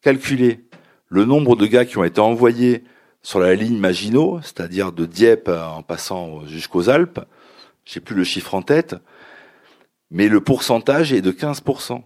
Calculez 0.00 0.64
le 1.12 1.26
nombre 1.26 1.56
de 1.56 1.66
gars 1.66 1.84
qui 1.84 1.98
ont 1.98 2.04
été 2.04 2.22
envoyés 2.22 2.84
sur 3.20 3.38
la 3.38 3.54
ligne 3.54 3.76
Maginot, 3.76 4.40
c'est-à-dire 4.40 4.92
de 4.92 5.04
Dieppe 5.04 5.48
en 5.48 5.82
passant 5.82 6.46
jusqu'aux 6.46 6.88
Alpes, 6.88 7.20
j'ai 7.84 8.00
plus 8.00 8.16
le 8.16 8.24
chiffre 8.24 8.54
en 8.54 8.62
tête, 8.62 8.96
mais 10.10 10.26
le 10.26 10.40
pourcentage 10.40 11.12
est 11.12 11.20
de 11.20 11.30
15%. 11.30 12.02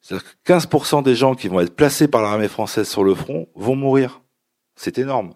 C'est-à-dire 0.00 0.26
que 0.42 0.52
15% 0.52 1.04
des 1.04 1.14
gens 1.14 1.36
qui 1.36 1.46
vont 1.46 1.60
être 1.60 1.76
placés 1.76 2.08
par 2.08 2.20
l'armée 2.20 2.48
française 2.48 2.88
sur 2.88 3.04
le 3.04 3.14
front 3.14 3.46
vont 3.54 3.76
mourir. 3.76 4.22
C'est 4.74 4.98
énorme. 4.98 5.34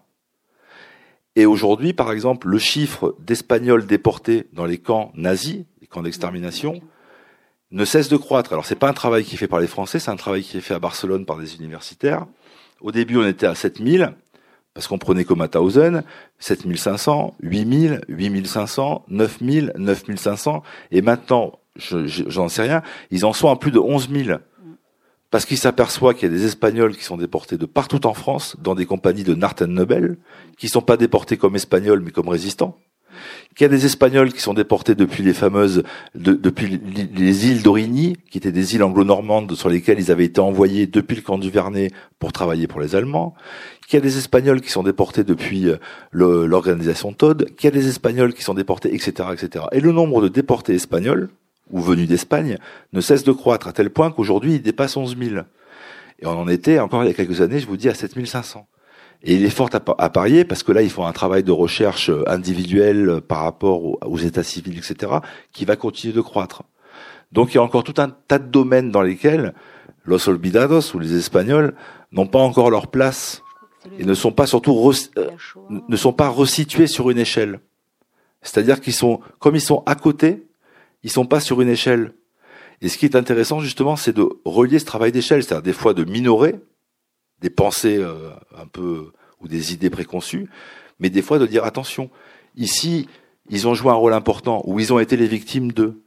Et 1.37 1.45
aujourd'hui, 1.45 1.93
par 1.93 2.11
exemple, 2.11 2.49
le 2.49 2.59
chiffre 2.59 3.15
d'Espagnols 3.19 3.85
déportés 3.85 4.49
dans 4.51 4.65
les 4.65 4.79
camps 4.79 5.13
nazis, 5.15 5.63
les 5.79 5.87
camps 5.87 6.03
d'extermination, 6.03 6.81
ne 7.71 7.85
cesse 7.85 8.09
de 8.09 8.17
croître. 8.17 8.51
Alors 8.51 8.65
c'est 8.65 8.75
pas 8.75 8.89
un 8.89 8.93
travail 8.93 9.23
qui 9.23 9.35
est 9.35 9.37
fait 9.37 9.47
par 9.47 9.61
les 9.61 9.67
Français, 9.67 9.99
c'est 9.99 10.11
un 10.11 10.17
travail 10.17 10.43
qui 10.43 10.57
est 10.57 10.61
fait 10.61 10.73
à 10.73 10.79
Barcelone 10.79 11.25
par 11.25 11.37
des 11.37 11.55
universitaires. 11.55 12.27
Au 12.83 12.91
début, 12.91 13.17
on 13.17 13.25
était 13.25 13.47
à 13.47 13.55
7000, 13.55 14.13
parce 14.73 14.87
qu'on 14.87 14.97
prenait 14.97 15.23
comme 15.23 15.39
Mauthausen, 15.39 16.03
7500, 16.39 17.35
8000, 17.41 18.01
8500, 18.09 19.05
9000, 19.07 19.73
9500, 19.77 20.63
et 20.91 21.01
maintenant, 21.01 21.59
je, 21.77 22.05
j'en 22.05 22.49
sais 22.49 22.63
rien, 22.63 22.83
ils 23.09 23.25
en 23.25 23.33
sont 23.33 23.49
à 23.49 23.55
plus 23.55 23.71
de 23.71 23.79
11 23.79 24.09
000 24.11 24.37
parce 25.31 25.45
qu'il 25.45 25.57
s'aperçoit 25.57 26.13
qu'il 26.13 26.31
y 26.31 26.31
a 26.31 26.37
des 26.37 26.45
Espagnols 26.45 26.95
qui 26.95 27.03
sont 27.03 27.17
déportés 27.17 27.57
de 27.57 27.65
partout 27.65 28.05
en 28.05 28.13
France, 28.13 28.55
dans 28.61 28.75
des 28.75 28.85
compagnies 28.85 29.23
de 29.23 29.33
Narten 29.33 29.73
Nobel, 29.73 30.17
qui 30.59 30.69
sont 30.69 30.83
pas 30.83 30.95
déportés 30.95 31.37
comme 31.37 31.55
Espagnols, 31.55 32.01
mais 32.01 32.11
comme 32.11 32.29
résistants. 32.29 32.77
Qu'il 33.55 33.65
y 33.65 33.65
a 33.65 33.69
des 33.69 33.85
Espagnols 33.85 34.31
qui 34.33 34.41
sont 34.41 34.53
déportés 34.53 34.95
depuis 34.95 35.23
les 35.23 35.33
fameuses, 35.33 35.83
de, 36.15 36.33
depuis 36.33 36.79
les 37.15 37.47
îles 37.47 37.63
d'Origny, 37.63 38.17
qui 38.31 38.37
étaient 38.37 38.51
des 38.51 38.75
îles 38.75 38.83
anglo-normandes 38.83 39.55
sur 39.55 39.69
lesquelles 39.69 39.99
ils 39.99 40.11
avaient 40.11 40.25
été 40.25 40.41
envoyés 40.41 40.87
depuis 40.87 41.15
le 41.15 41.21
camp 41.21 41.37
du 41.37 41.49
Vernet 41.49 41.91
pour 42.19 42.31
travailler 42.31 42.67
pour 42.67 42.81
les 42.81 42.95
Allemands. 42.95 43.35
Qu'il 43.87 43.97
y 43.97 44.01
a 44.01 44.01
des 44.01 44.17
Espagnols 44.17 44.61
qui 44.61 44.71
sont 44.71 44.83
déportés 44.83 45.23
depuis 45.23 45.69
euh, 45.69 45.77
l'organisation 46.11 47.13
Todd. 47.13 47.45
Qu'il 47.55 47.65
y 47.65 47.67
a 47.67 47.71
des 47.71 47.87
Espagnols 47.87 48.33
qui 48.33 48.43
sont 48.43 48.53
déportés, 48.53 48.93
etc., 48.93 49.29
etc. 49.33 49.65
Et 49.71 49.79
le 49.79 49.91
nombre 49.91 50.21
de 50.21 50.27
déportés 50.29 50.73
espagnols, 50.73 51.29
ou 51.71 51.81
venus 51.81 52.07
d'Espagne 52.07 52.57
ne 52.93 53.01
cesse 53.01 53.23
de 53.23 53.31
croître 53.31 53.67
à 53.67 53.73
tel 53.73 53.89
point 53.89 54.11
qu'aujourd'hui 54.11 54.55
il 54.55 54.61
dépasse 54.61 54.95
11 54.95 55.17
000. 55.17 55.41
Et 56.19 56.25
on 56.25 56.39
en 56.39 56.47
était 56.47 56.79
encore 56.79 57.03
il 57.03 57.07
y 57.07 57.09
a 57.09 57.13
quelques 57.13 57.41
années, 57.41 57.59
je 57.59 57.67
vous 57.67 57.77
dis, 57.77 57.89
à 57.89 57.93
7 57.93 58.25
500. 58.25 58.67
Et 59.25 59.35
il 59.35 59.45
est 59.45 59.49
fort 59.49 59.69
à 59.73 60.09
parier 60.09 60.43
parce 60.43 60.63
que 60.63 60.73
là, 60.73 60.81
ils 60.81 60.89
font 60.89 61.05
un 61.05 61.13
travail 61.13 61.43
de 61.43 61.51
recherche 61.51 62.11
individuel 62.27 63.21
par 63.25 63.43
rapport 63.43 63.97
aux 64.05 64.17
états 64.17 64.43
civils, 64.43 64.77
etc., 64.77 65.13
qui 65.53 65.63
va 65.63 65.77
continuer 65.77 66.13
de 66.13 66.21
croître. 66.21 66.63
Donc 67.31 67.53
il 67.53 67.55
y 67.55 67.57
a 67.57 67.63
encore 67.63 67.83
tout 67.83 67.95
un 67.97 68.09
tas 68.09 68.37
de 68.37 68.47
domaines 68.47 68.91
dans 68.91 69.01
lesquels 69.01 69.53
los 70.05 70.29
olvidados 70.29 70.93
ou 70.93 70.99
les 70.99 71.15
Espagnols 71.15 71.73
n'ont 72.11 72.27
pas 72.27 72.39
encore 72.39 72.69
leur 72.69 72.87
place 72.87 73.41
et 73.97 74.05
ne 74.05 74.13
sont 74.13 74.31
pas 74.31 74.45
surtout 74.45 74.91
euh, 75.17 75.29
ne 75.89 75.95
sont 75.95 76.13
pas 76.13 76.29
resitués 76.29 76.87
sur 76.87 77.09
une 77.09 77.17
échelle. 77.17 77.59
C'est-à-dire 78.41 78.81
qu'ils 78.81 78.93
sont 78.93 79.19
comme 79.39 79.55
ils 79.55 79.61
sont 79.61 79.83
à 79.85 79.95
côté, 79.95 80.45
ils 81.03 81.09
sont 81.09 81.25
pas 81.25 81.39
sur 81.39 81.61
une 81.61 81.69
échelle. 81.69 82.13
Et 82.81 82.89
ce 82.89 82.97
qui 82.97 83.05
est 83.05 83.15
intéressant 83.15 83.59
justement, 83.59 83.95
c'est 83.95 84.13
de 84.15 84.27
relier 84.45 84.79
ce 84.79 84.85
travail 84.85 85.11
d'échelle, 85.11 85.43
c'est-à-dire 85.43 85.63
des 85.63 85.73
fois 85.73 85.93
de 85.93 86.03
minorer 86.03 86.55
des 87.43 87.49
pensées 87.49 87.97
euh, 87.97 88.29
un 88.57 88.65
peu 88.65 89.11
ou 89.41 89.47
des 89.47 89.73
idées 89.73 89.89
préconçues, 89.89 90.49
mais 90.99 91.09
des 91.09 91.21
fois 91.21 91.37
de 91.37 91.45
dire 91.45 91.65
attention, 91.65 92.09
ici 92.55 93.07
ils 93.49 93.67
ont 93.67 93.73
joué 93.73 93.91
un 93.91 93.95
rôle 93.95 94.13
important 94.13 94.63
ou 94.65 94.79
ils 94.79 94.93
ont 94.93 94.99
été 94.99 95.17
les 95.17 95.27
victimes 95.27 95.71
d'eux. 95.71 96.01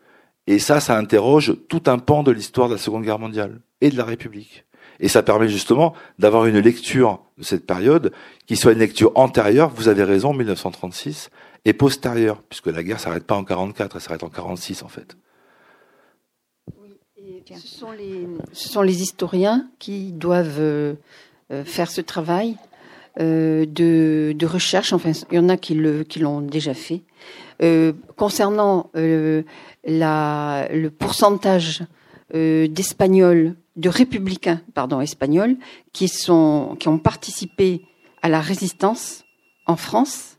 Et 0.47 0.59
ça, 0.59 0.81
ça 0.81 0.97
interroge 0.97 1.55
tout 1.69 1.83
un 1.87 1.99
pan 1.99 2.23
de 2.23 2.31
l'histoire 2.31 2.69
de 2.69 2.75
la 2.75 2.81
Seconde 2.81 3.05
Guerre 3.05 3.19
mondiale 3.19 3.61
et 3.81 3.91
de 3.91 3.97
la 3.97 4.05
République. 4.05 4.65
Et 5.01 5.09
ça 5.09 5.23
permet 5.23 5.49
justement 5.49 5.93
d'avoir 6.19 6.47
une 6.47 6.59
lecture 6.59 7.21
de 7.37 7.45
cette 7.45 7.67
période 7.67 8.13
qui 8.47 8.57
soit 8.57 8.73
une 8.73 8.79
lecture 8.79 9.13
antérieure, 9.15 9.69
vous 9.69 9.89
avez 9.89 10.05
raison, 10.05 10.33
1936, 10.33 11.29
et 11.67 11.75
postérieure, 11.75 12.43
puisque 12.49 12.69
la 12.69 12.83
guerre 12.83 13.01
s'arrête 13.01 13.27
pas 13.27 13.35
en 13.35 13.45
44, 13.45 13.97
elle 13.97 14.01
s'arrête 14.01 14.23
en 14.23 14.31
46 14.31 14.83
en 14.83 14.89
fait. 14.89 15.17
ce, 17.55 17.67
sont 17.67 17.91
les, 17.91 18.27
ce 18.53 18.69
sont 18.69 18.83
les 18.83 19.03
historiens 19.03 19.69
qui 19.79 20.13
doivent 20.13 20.61
euh, 20.61 20.95
faire 21.65 21.91
ce 21.91 22.01
travail 22.01 22.57
euh, 23.21 23.67
de, 23.67 24.35
de, 24.37 24.47
recherche. 24.47 24.93
Enfin, 24.93 25.13
il 25.31 25.37
y 25.37 25.39
en 25.39 25.49
a 25.49 25.57
qui 25.57 25.75
l'ont 25.75 26.05
qui 26.05 26.21
déjà 26.41 26.75
fait. 26.75 27.03
concernant 28.17 28.91
la, 28.95 30.69
le 30.73 30.89
pourcentage 30.91 31.85
d'Espagnols, 32.35 33.55
de 33.77 33.89
républicains, 33.89 34.61
pardon, 34.75 35.01
espagnols, 35.01 35.57
qui 35.93 36.09
sont 36.09 36.77
qui 36.79 36.89
ont 36.89 36.99
participé 36.99 37.83
à 38.23 38.29
la 38.29 38.41
résistance 38.41 39.25
en 39.67 39.77
France, 39.77 40.36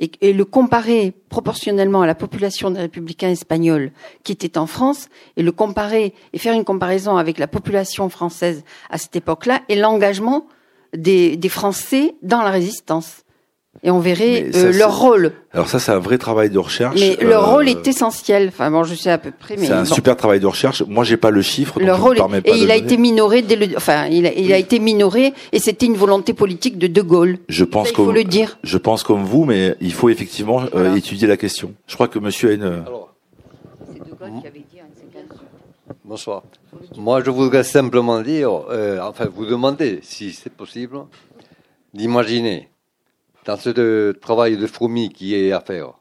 et, 0.00 0.32
le 0.32 0.44
comparer 0.44 1.12
proportionnellement 1.28 2.02
à 2.02 2.06
la 2.06 2.14
population 2.14 2.70
des 2.70 2.80
républicains 2.80 3.30
espagnols 3.30 3.92
qui 4.24 4.32
étaient 4.32 4.58
en 4.58 4.66
France 4.66 5.08
et 5.36 5.42
le 5.42 5.52
comparer 5.52 6.14
et 6.32 6.38
faire 6.38 6.54
une 6.54 6.64
comparaison 6.64 7.16
avec 7.16 7.38
la 7.38 7.46
population 7.46 8.08
française 8.08 8.64
à 8.88 8.98
cette 8.98 9.14
époque-là 9.14 9.60
et 9.68 9.76
l'engagement 9.76 10.46
des 10.94 11.38
Français 11.48 12.14
dans 12.22 12.42
la 12.42 12.50
résistance 12.50 13.24
et 13.82 13.90
on 13.90 14.00
verrait 14.00 14.50
euh, 14.54 14.72
leur 14.72 14.98
rôle. 14.98 15.32
Alors 15.52 15.68
ça, 15.68 15.78
c'est 15.78 15.92
un 15.92 15.98
vrai 15.98 16.18
travail 16.18 16.50
de 16.50 16.58
recherche. 16.58 17.00
Mais 17.00 17.16
leur 17.24 17.50
rôle 17.50 17.68
est 17.68 17.86
essentiel. 17.86 18.48
Enfin 18.48 18.70
bon, 18.70 18.82
je 18.84 18.94
sais 18.94 19.10
à 19.10 19.18
peu 19.18 19.30
près. 19.30 19.56
Mais 19.56 19.66
c'est 19.66 19.72
un 19.72 19.84
super 19.84 20.16
travail 20.16 20.40
de 20.40 20.46
recherche. 20.46 20.82
Moi, 20.86 21.04
j'ai 21.04 21.16
pas 21.16 21.30
le 21.30 21.40
chiffre. 21.40 21.80
Le 21.80 21.94
rôle 21.94 22.18
et 22.44 22.56
il 22.58 22.70
a 22.70 22.76
été 22.76 22.96
minoré 22.96 23.42
dès 23.42 23.56
le. 23.56 23.76
Enfin, 23.76 24.06
il 24.06 24.26
a, 24.26 24.32
il 24.32 24.52
a 24.52 24.58
été 24.58 24.80
minoré 24.80 25.32
et 25.52 25.58
c'était 25.58 25.86
une 25.86 25.96
volonté 25.96 26.34
politique 26.34 26.78
de 26.78 26.88
De 26.88 27.00
Gaulle. 27.00 27.38
Je 27.48 27.64
pense 27.64 27.88
ça, 27.88 27.94
il 27.96 28.04
faut 28.04 28.12
le 28.12 28.24
dire. 28.24 28.58
Je 28.62 28.76
pense 28.76 29.02
comme 29.02 29.24
vous, 29.24 29.44
mais 29.44 29.76
il 29.80 29.92
faut 29.92 30.08
effectivement 30.08 30.62
euh, 30.74 30.94
étudier 30.94 31.28
la 31.28 31.36
question. 31.36 31.72
Je 31.86 31.94
crois 31.94 32.08
que 32.08 32.18
Monsieur 32.18 32.50
a 32.50 32.52
une. 32.52 32.62
Alors, 32.64 33.14
De 33.88 34.14
Gaulle 34.14 34.40
qui 34.40 34.46
avait 34.46 34.58
dit. 34.58 34.80
Bonsoir. 36.04 36.42
Moi, 36.96 37.22
je 37.24 37.30
voudrais 37.30 37.62
simplement 37.62 38.20
dire, 38.20 38.50
euh, 38.70 38.98
enfin, 39.00 39.28
vous 39.32 39.46
demander 39.46 40.00
si 40.02 40.32
c'est 40.32 40.52
possible 40.52 40.98
d'imaginer 41.94 42.68
dans 43.50 43.56
ce 43.56 44.12
travail 44.12 44.56
de 44.56 44.66
fourmi 44.68 45.08
qui 45.08 45.34
est 45.34 45.50
à 45.50 45.60
faire, 45.60 45.94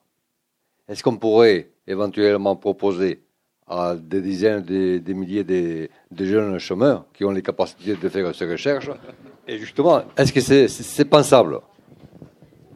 est-ce 0.87 1.01
qu'on 1.01 1.17
pourrait 1.17 1.69
éventuellement 1.87 2.55
proposer 2.55 3.23
à 3.67 3.95
des 3.95 4.21
dizaines, 4.21 4.61
des, 4.61 4.99
des 4.99 5.13
milliers 5.15 5.43
de, 5.43 5.89
de, 6.11 6.25
jeunes 6.25 6.59
chômeurs 6.59 7.05
qui 7.11 7.25
ont 7.25 7.31
les 7.31 7.41
capacités 7.41 7.95
de 7.95 8.09
faire 8.09 8.35
ces 8.35 8.45
recherches? 8.45 8.91
Et 9.47 9.57
justement, 9.57 10.03
est-ce 10.15 10.31
que 10.31 10.41
c'est 10.41 11.05
pensable? 11.05 11.59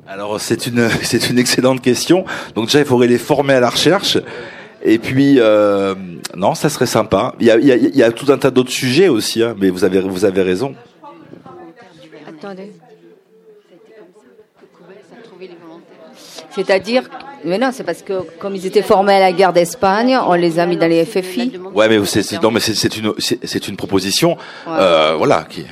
Alors 0.07 0.41
c'est 0.41 0.65
une 0.65 0.89
c'est 1.03 1.30
une 1.30 1.38
excellente 1.38 1.82
question. 1.82 2.26
Donc 2.55 2.65
déjà 2.65 2.80
il 2.80 2.86
faudrait 2.86 3.07
les 3.07 3.19
former 3.19 3.53
à 3.53 3.59
la 3.59 3.69
recherche. 3.69 4.17
Et 4.82 4.97
puis 4.97 5.36
euh, 5.38 5.93
non, 6.36 6.55
ça 6.55 6.69
serait 6.69 6.88
sympa. 6.88 7.36
Il 7.39 7.45
y 7.45 7.51
a, 7.51 7.57
il 7.57 7.67
y 7.67 7.71
a, 7.71 7.76
il 7.76 7.95
y 7.95 8.03
a 8.03 8.11
tout 8.11 8.32
un 8.32 8.39
tas 8.39 8.49
d'autres 8.49 8.71
sujets 8.71 9.07
aussi, 9.07 9.43
hein, 9.43 9.55
mais 9.59 9.69
vous 9.69 9.84
avez 9.84 10.01
vous 10.01 10.26
avez 10.26 10.41
raison. 10.41 10.74
Attendez. 12.28 12.71
C'est-à-dire, 16.56 17.04
mais 17.45 17.58
non, 17.58 17.70
c'est 17.74 17.84
parce 17.84 18.01
que 18.01 18.22
comme 18.39 18.56
ils 18.56 18.66
étaient 18.66 18.82
formés 18.84 19.14
à 19.16 19.20
la 19.20 19.32
guerre 19.32 19.54
d'Espagne, 19.54 20.18
on 20.28 20.34
les 20.34 20.60
a 20.60 20.66
mis 20.66 20.78
dans 20.78 20.88
les 20.88 21.06
FFI. 21.06 21.60
Ouais, 21.74 21.89
mais 21.89 22.04
c'est 22.06 22.41
non, 22.41 22.51
mais 22.51 22.60
c'est 22.60 22.76
c'est 22.76 22.95
une 22.97 23.14
c'est 23.20 23.68
une 23.68 23.76
proposition, 23.76 24.38
euh, 24.68 25.16
voilà, 25.18 25.45
qui 25.49 25.62
est 25.62 25.68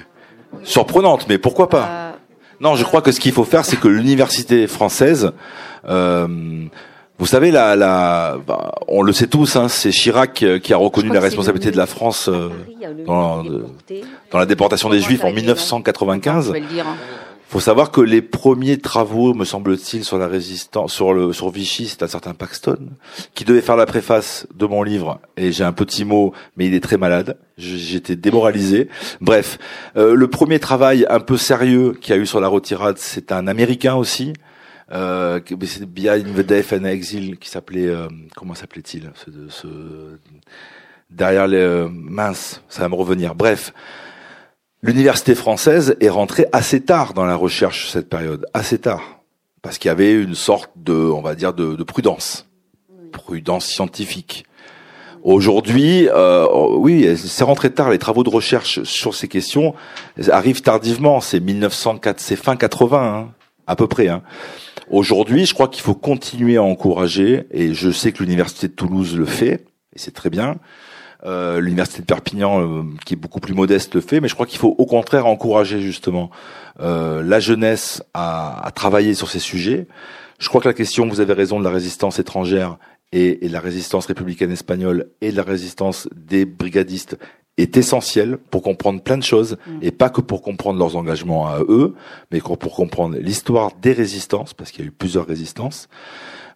surprenante. 0.64 1.26
Mais 1.30 1.38
pourquoi 1.38 1.70
pas? 1.70 1.88
Euh, 1.90 2.12
Non, 2.60 2.76
je 2.76 2.84
crois 2.84 3.02
que 3.02 3.12
ce 3.12 3.20
qu'il 3.20 3.32
faut 3.32 3.44
faire, 3.46 3.66
c'est 3.66 3.80
que 3.80 3.88
l'université 3.88 4.68
française, 4.68 5.32
euh, 5.88 6.28
vous 7.18 7.26
savez, 7.28 7.52
la, 7.52 7.76
la, 7.76 8.38
bah, 8.48 8.72
on 8.88 9.04
le 9.04 9.14
sait 9.14 9.28
tous, 9.28 9.56
hein, 9.56 9.68
c'est 9.68 9.92
Chirac 9.92 10.42
euh, 10.42 10.58
qui 10.60 10.74
a 10.74 10.78
reconnu 10.78 11.10
la 11.14 11.20
responsabilité 11.20 11.70
de 11.72 11.78
la 11.78 11.86
France 11.86 12.28
euh, 12.30 12.50
dans, 13.06 13.46
euh, 13.46 13.66
dans 14.32 14.40
la 14.40 14.46
déportation 14.48 14.90
des 14.90 15.00
Juifs 15.02 15.24
en 15.24 15.30
Je 15.30 15.36
1995. 15.36 16.54
Faut 17.52 17.60
savoir 17.60 17.92
que 17.92 18.00
les 18.00 18.22
premiers 18.22 18.78
travaux, 18.78 19.34
me 19.34 19.44
semble-t-il, 19.44 20.06
sur 20.06 20.18
la 20.18 20.28
résistance, 20.28 20.94
sur 20.94 21.14
le 21.14 21.34
sur 21.34 21.50
Vichy, 21.50 21.88
c'est 21.88 22.02
un 22.02 22.08
certain 22.08 22.34
Paxton 22.34 22.78
qui 23.34 23.44
devait 23.44 23.60
faire 23.60 23.76
la 23.76 23.86
préface 23.86 24.48
de 24.56 24.66
mon 24.66 24.84
livre. 24.84 25.20
Et 25.36 25.52
j'ai 25.52 25.66
un 25.66 25.74
petit 25.74 26.06
mot, 26.06 26.34
mais 26.56 26.68
il 26.68 26.74
est 26.74 26.80
très 26.80 26.96
malade. 26.96 27.38
J'étais 27.58 28.16
démoralisé. 28.16 28.88
Bref, 29.20 29.60
euh, 29.98 30.16
le 30.16 30.28
premier 30.30 30.60
travail 30.60 31.06
un 31.10 31.20
peu 31.20 31.36
sérieux 31.36 31.92
qu'il 32.00 32.16
y 32.16 32.18
a 32.18 32.22
eu 32.22 32.26
sur 32.26 32.40
la 32.40 32.48
retirade, 32.48 32.98
c'est 32.98 33.34
un 33.34 33.48
Américain 33.48 33.96
aussi. 33.96 34.32
Euh, 34.94 35.42
c'est 35.66 35.86
Behind 35.86 36.34
the 36.34 36.46
Death 36.46 36.72
and 36.72 36.86
Exile 36.86 37.38
qui 37.38 37.50
s'appelait 37.50 37.88
euh, 37.88 38.08
comment 38.36 38.56
s'appelait-il 38.56 39.12
ce, 39.16 39.32
ce 39.50 39.68
derrière 41.10 41.48
les 41.48 41.58
euh, 41.58 41.88
mince 41.90 42.62
ça 42.68 42.82
va 42.82 42.90
me 42.90 42.96
revenir 42.96 43.34
bref 43.34 43.74
L'université 44.84 45.36
française 45.36 45.96
est 46.02 46.10
rentrée 46.10 46.48
assez 46.52 46.82
tard 46.82 47.14
dans 47.14 47.26
la 47.26 47.36
recherche 47.36 47.92
cette 47.92 48.10
période, 48.10 48.48
assez 48.56 48.80
tard, 48.80 49.20
parce 49.62 49.78
qu'il 49.78 49.90
y 49.90 49.92
avait 49.92 50.14
une 50.14 50.34
sorte 50.34 50.72
de, 50.76 50.94
on 50.94 51.22
va 51.22 51.36
dire, 51.36 51.54
de, 51.54 51.76
de 51.76 51.84
prudence, 51.84 52.48
prudence 53.12 53.68
scientifique. 53.68 54.46
Aujourd'hui, 55.24 56.10
euh, 56.10 56.48
oui, 56.78 57.16
c'est 57.16 57.44
rentré 57.44 57.72
tard. 57.72 57.92
Les 57.92 58.00
travaux 58.00 58.24
de 58.24 58.30
recherche 58.30 58.82
sur 58.82 59.14
ces 59.14 59.28
questions 59.28 59.76
arrivent 60.32 60.64
tardivement. 60.64 61.22
C'est 61.22 61.40
1904, 61.40 62.20
c'est 62.20 62.36
fin 62.36 62.56
80, 62.56 62.98
hein, 62.98 63.32
à 63.68 63.76
peu 63.76 63.86
près. 63.86 64.08
Hein. 64.08 64.24
Aujourd'hui, 64.90 65.46
je 65.46 65.54
crois 65.54 65.68
qu'il 65.68 65.84
faut 65.84 65.94
continuer 65.94 66.58
à 66.58 66.64
encourager, 66.64 67.46
et 67.52 67.76
je 67.76 67.92
sais 67.92 68.12
que 68.12 68.24
l'université 68.24 68.68
de 68.68 68.74
Toulouse 68.74 69.16
le 69.16 69.26
fait, 69.26 69.64
et 69.96 70.00
c'est 70.00 70.14
très 70.14 70.32
bien. 70.32 70.56
Euh, 71.24 71.60
l'université 71.60 72.02
de 72.02 72.08
Perpignan, 72.08 72.62
euh, 72.62 72.84
qui 73.06 73.14
est 73.14 73.18
beaucoup 73.18 73.40
plus 73.40 73.54
modeste, 73.54 73.94
le 73.94 74.02
fait, 74.02 74.20
mais 74.20 74.28
je 74.28 74.34
crois 74.34 74.48
qu'il 74.48 74.58
faut 74.58 74.76
au 74.76 74.86
contraire 74.88 75.28
encourager 75.28 75.80
justement 75.80 76.32
euh, 76.80 77.22
la 77.22 77.40
jeunesse 77.40 78.02
à, 78.16 78.66
à 78.66 78.72
travailler 78.72 79.14
sur 79.14 79.30
ces 79.30 79.38
sujets. 79.38 79.88
Je 80.40 80.50
crois 80.50 80.62
que 80.62 80.68
la 80.68 80.74
question, 80.74 81.08
vous 81.08 81.20
avez 81.20 81.34
raison, 81.34 81.60
de 81.60 81.64
la 81.64 81.70
résistance 81.70 82.18
étrangère 82.18 82.80
et, 83.12 83.46
et 83.46 83.50
de 83.50 83.54
la 83.54 83.60
résistance 83.60 84.08
républicaine 84.08 84.52
espagnole 84.52 85.12
et 85.22 85.32
de 85.32 85.38
la 85.38 85.44
résistance 85.44 86.10
des 86.16 86.46
brigadistes 86.46 87.18
est 87.58 87.78
essentielle 87.78 88.38
pour 88.38 88.64
comprendre 88.64 89.02
plein 89.02 89.18
de 89.18 89.24
choses 89.24 89.58
et 89.82 89.92
pas 89.92 90.10
que 90.10 90.22
pour 90.22 90.42
comprendre 90.42 90.80
leurs 90.80 90.96
engagements 90.96 91.48
à 91.48 91.60
eux, 91.60 91.94
mais 92.32 92.40
pour 92.40 92.76
comprendre 92.76 93.18
l'histoire 93.18 93.72
des 93.82 93.94
résistances, 93.94 94.54
parce 94.54 94.72
qu'il 94.72 94.82
y 94.82 94.84
a 94.86 94.88
eu 94.88 94.92
plusieurs 94.92 95.28
résistances. 95.28 95.88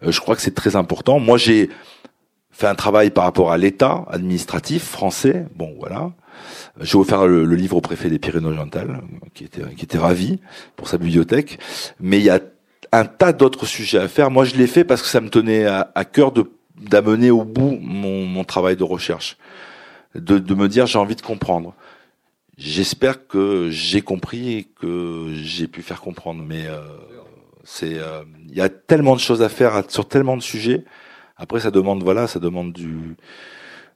Euh, 0.04 0.12
je 0.12 0.20
crois 0.20 0.36
que 0.36 0.42
c'est 0.42 0.56
très 0.56 0.76
important. 0.76 1.20
Moi, 1.20 1.38
j'ai 1.38 1.70
fait 2.56 2.68
un 2.68 2.76
travail 2.76 3.10
par 3.10 3.26
rapport 3.26 3.52
à 3.52 3.58
l'État 3.58 4.06
administratif 4.08 4.84
français. 4.86 5.46
Bon, 5.56 5.76
voilà. 5.78 6.14
J'ai 6.80 6.98
offert 6.98 7.28
le, 7.28 7.44
le 7.44 7.56
livre 7.56 7.76
au 7.76 7.82
préfet 7.82 8.10
des 8.10 8.18
Pyrénées-Orientales, 8.18 9.02
qui 9.34 9.44
était, 9.44 9.62
qui 9.76 9.84
était 9.84 9.98
ravi 9.98 10.40
pour 10.78 10.88
sa 10.88 10.98
bibliothèque. 10.98 11.60
Mais 12.00 12.18
il 12.18 12.24
y 12.24 12.30
a 12.30 12.40
un 12.94 13.04
tas 13.04 13.34
d'autres 13.34 13.66
sujets 13.66 14.00
à 14.00 14.08
faire. 14.08 14.32
Moi, 14.32 14.46
je 14.46 14.56
l'ai 14.56 14.68
fait 14.68 14.86
parce 14.86 15.02
que 15.02 15.10
ça 15.10 15.20
me 15.20 15.30
tenait 15.30 15.66
à, 15.66 15.92
à 15.96 16.06
cœur 16.06 16.32
de 16.32 16.50
d'amener 16.78 17.32
au 17.32 17.46
bout 17.46 17.78
mon, 17.82 18.26
mon 18.26 18.44
travail 18.44 18.76
de 18.76 18.84
recherche, 18.84 19.38
de, 20.14 20.40
de 20.40 20.54
me 20.54 20.68
dire 20.68 20.88
j'ai 20.88 21.00
envie 21.00 21.16
de 21.16 21.22
comprendre. 21.22 21.74
J'espère 22.58 23.28
que 23.28 23.70
j'ai 23.70 24.02
compris 24.02 24.54
et 24.54 24.64
que 24.64 25.28
j'ai 25.34 25.68
pu 25.68 25.82
faire 25.82 26.02
comprendre. 26.02 26.44
Mais 26.46 26.68
euh, 26.68 26.80
c'est, 27.64 27.96
euh, 27.96 28.24
il 28.50 28.56
y 28.56 28.62
a 28.62 28.68
tellement 28.70 29.16
de 29.16 29.22
choses 29.22 29.42
à 29.42 29.48
faire 29.50 29.84
sur 29.88 30.06
tellement 30.08 30.36
de 30.38 30.42
sujets. 30.42 30.84
Après, 31.38 31.60
ça 31.60 31.72
demande, 31.72 32.04
voilà, 32.04 32.28
ça 32.28 32.40
demande 32.40 32.72
du 32.74 33.16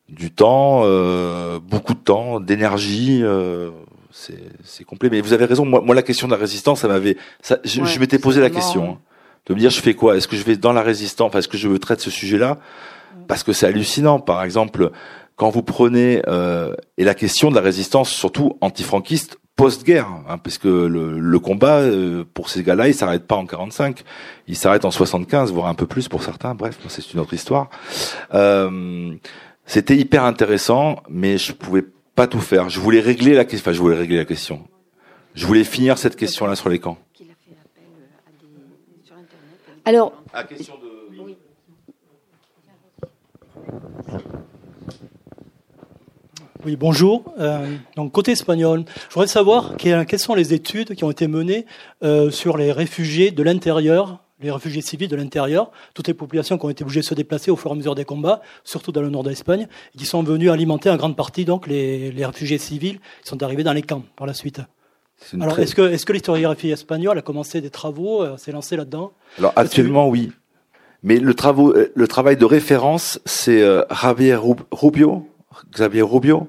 du 0.09 0.31
temps, 0.31 0.81
euh, 0.85 1.59
beaucoup 1.59 1.93
de 1.93 1.99
temps, 1.99 2.39
d'énergie. 2.39 3.21
Euh, 3.23 3.69
c'est 4.11 4.39
c'est 4.63 4.83
complet. 4.83 5.09
Mais 5.09 5.21
vous 5.21 5.33
avez 5.33 5.45
raison. 5.45 5.65
Moi, 5.65 5.81
moi, 5.81 5.95
la 5.95 6.01
question 6.01 6.27
de 6.27 6.33
la 6.33 6.39
résistance, 6.39 6.81
ça 6.81 6.87
m'avait, 6.87 7.15
ça, 7.41 7.59
je, 7.63 7.81
Ouais, 7.81 7.87
je 7.87 7.99
m'étais 7.99 8.19
posé 8.19 8.41
la 8.41 8.49
question 8.49 8.91
hein, 8.91 8.97
de 9.45 9.53
me 9.53 9.59
dire, 9.59 9.69
je 9.69 9.79
fais 9.81 9.93
quoi? 9.93 10.17
Est-ce 10.17 10.27
que 10.27 10.35
je 10.35 10.43
vais 10.43 10.57
dans 10.57 10.73
la 10.73 10.81
résistance? 10.81 11.27
Enfin, 11.27 11.39
est-ce 11.39 11.47
que 11.47 11.57
je 11.57 11.67
veux 11.67 11.79
traiter 11.79 12.01
ce 12.01 12.11
sujet-là? 12.11 12.57
Parce 13.27 13.43
que 13.43 13.53
c'est 13.53 13.67
hallucinant. 13.67 14.19
Par 14.19 14.43
exemple, 14.43 14.91
quand 15.35 15.49
vous 15.51 15.63
prenez 15.63 16.21
euh, 16.27 16.73
et 16.97 17.03
la 17.03 17.13
question 17.13 17.49
de 17.49 17.55
la 17.55 17.61
résistance, 17.61 18.09
surtout 18.09 18.57
antifranquiste 18.61 19.37
post-guerre, 19.59 20.07
hein, 20.29 20.37
parce 20.37 20.57
que 20.57 20.69
le, 20.69 21.19
le 21.19 21.39
combat 21.39 21.79
euh, 21.79 22.23
pour 22.33 22.49
ces 22.49 22.63
gars-là, 22.63 22.87
il 22.87 22.93
s'arrête 22.93 23.27
pas 23.27 23.35
en 23.35 23.45
45, 23.45 24.05
il 24.47 24.55
s'arrête 24.55 24.85
en 24.85 24.91
75, 24.91 25.51
voire 25.51 25.67
un 25.67 25.73
peu 25.73 25.85
plus 25.85 26.07
pour 26.07 26.23
certains. 26.23 26.55
Bref, 26.55 26.79
c'est 26.87 27.13
une 27.13 27.19
autre 27.19 27.33
histoire. 27.33 27.69
Euh, 28.33 29.13
c'était 29.65 29.97
hyper 29.97 30.23
intéressant, 30.23 31.03
mais 31.09 31.37
je 31.37 31.51
pouvais 31.51 31.83
pas 32.15 32.25
tout 32.25 32.39
faire. 32.39 32.69
Je 32.69 32.79
voulais 32.79 33.01
régler 33.01 33.33
la 33.33 33.43
question. 33.43 33.63
Enfin, 33.69 33.75
je 33.75 33.81
voulais 33.81 33.97
régler 33.97 34.15
la 34.15 34.25
question. 34.25 34.65
Je 35.35 35.45
voulais 35.45 35.65
finir 35.65 35.97
cette 35.97 36.15
question-là 36.15 36.55
sur 36.55 36.69
les 36.69 36.79
camps. 36.79 36.97
Alors, 39.83 40.13
Ah, 40.33 40.45
question 40.45 40.75
de. 40.75 41.21
Oui, 41.21 41.35
bonjour. 46.77 47.33
Euh, 47.39 47.75
donc 47.95 48.11
côté 48.11 48.31
espagnol, 48.31 48.83
je 49.09 49.13
voudrais 49.13 49.27
savoir 49.27 49.77
que- 49.77 50.03
quelles 50.03 50.19
sont 50.19 50.35
les 50.35 50.53
études 50.53 50.95
qui 50.95 51.03
ont 51.03 51.11
été 51.11 51.27
menées 51.27 51.65
euh, 52.03 52.29
sur 52.31 52.57
les 52.57 52.71
réfugiés 52.71 53.31
de 53.31 53.43
l'intérieur, 53.43 54.19
les 54.41 54.51
réfugiés 54.51 54.81
civils 54.81 55.07
de 55.09 55.15
l'intérieur, 55.15 55.71
toutes 55.93 56.07
les 56.07 56.13
populations 56.13 56.57
qui 56.57 56.65
ont 56.65 56.69
été 56.69 56.83
obligées 56.83 57.01
de 57.01 57.05
se 57.05 57.13
déplacer 57.13 57.51
au 57.51 57.55
fur 57.55 57.69
et 57.71 57.73
à 57.73 57.75
mesure 57.75 57.95
des 57.95 58.05
combats, 58.05 58.41
surtout 58.63 58.91
dans 58.91 59.01
le 59.01 59.09
nord 59.09 59.23
d'Espagne, 59.23 59.67
et 59.95 59.97
qui 59.97 60.05
sont 60.05 60.23
venus 60.23 60.49
alimenter 60.49 60.89
en 60.89 60.95
grande 60.97 61.15
partie 61.15 61.45
donc 61.45 61.67
les, 61.67 62.11
les 62.11 62.25
réfugiés 62.25 62.57
civils 62.57 62.99
qui 63.23 63.29
sont 63.29 63.41
arrivés 63.43 63.63
dans 63.63 63.73
les 63.73 63.81
camps 63.81 64.03
par 64.15 64.27
la 64.27 64.33
suite. 64.33 64.61
Une 65.33 65.41
Alors 65.41 65.55
très- 65.55 65.63
est-ce 65.63 65.75
que, 65.75 65.81
est-ce 65.81 66.05
que 66.05 66.13
l'historiographie 66.13 66.71
espagnole 66.71 67.17
a 67.17 67.21
commencé 67.21 67.59
des 67.59 67.69
travaux, 67.69 68.21
euh, 68.23 68.37
s'est 68.37 68.53
lancée 68.53 68.77
là-dedans? 68.77 69.11
Alors 69.37 69.51
actuellement, 69.57 70.07
oui. 70.07 70.31
Mais 71.03 71.17
le, 71.19 71.33
travaux, 71.33 71.73
euh, 71.75 71.91
le 71.93 72.07
travail 72.07 72.37
de 72.37 72.45
référence, 72.45 73.19
c'est 73.25 73.61
euh, 73.61 73.83
Javier 74.01 74.35
Rub- 74.35 74.61
Rubio? 74.71 75.27
Xavier 75.71 76.01
Rubio. 76.01 76.47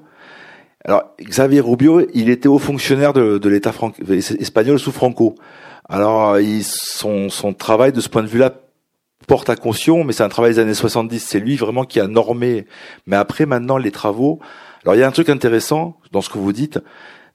Alors 0.83 1.03
Xavier 1.21 1.59
Rubio, 1.59 2.07
il 2.13 2.29
était 2.29 2.47
haut 2.47 2.59
fonctionnaire 2.59 3.13
de, 3.13 3.47
l'État 3.47 3.71
espagnol 4.39 4.79
sous 4.79 4.91
Franco. 4.91 5.35
Alors 5.87 6.37
son 6.61 7.53
travail 7.53 7.91
de 7.91 8.01
ce 8.01 8.09
point 8.09 8.23
de 8.23 8.27
vue-là 8.27 8.53
porte 9.27 9.49
à 9.49 9.55
caution, 9.55 10.03
mais 10.03 10.13
c'est 10.13 10.23
un 10.23 10.29
travail 10.29 10.53
des 10.53 10.59
années 10.59 10.73
70. 10.73 11.19
C'est 11.19 11.39
lui 11.39 11.55
vraiment 11.55 11.85
qui 11.85 11.99
a 11.99 12.07
normé. 12.07 12.65
Mais 13.05 13.15
après, 13.15 13.45
maintenant, 13.45 13.77
les 13.77 13.91
travaux. 13.91 14.39
Alors 14.83 14.95
il 14.95 14.99
y 14.99 15.03
a 15.03 15.07
un 15.07 15.11
truc 15.11 15.29
intéressant 15.29 15.97
dans 16.11 16.21
ce 16.21 16.29
que 16.29 16.39
vous 16.39 16.53
dites, 16.53 16.79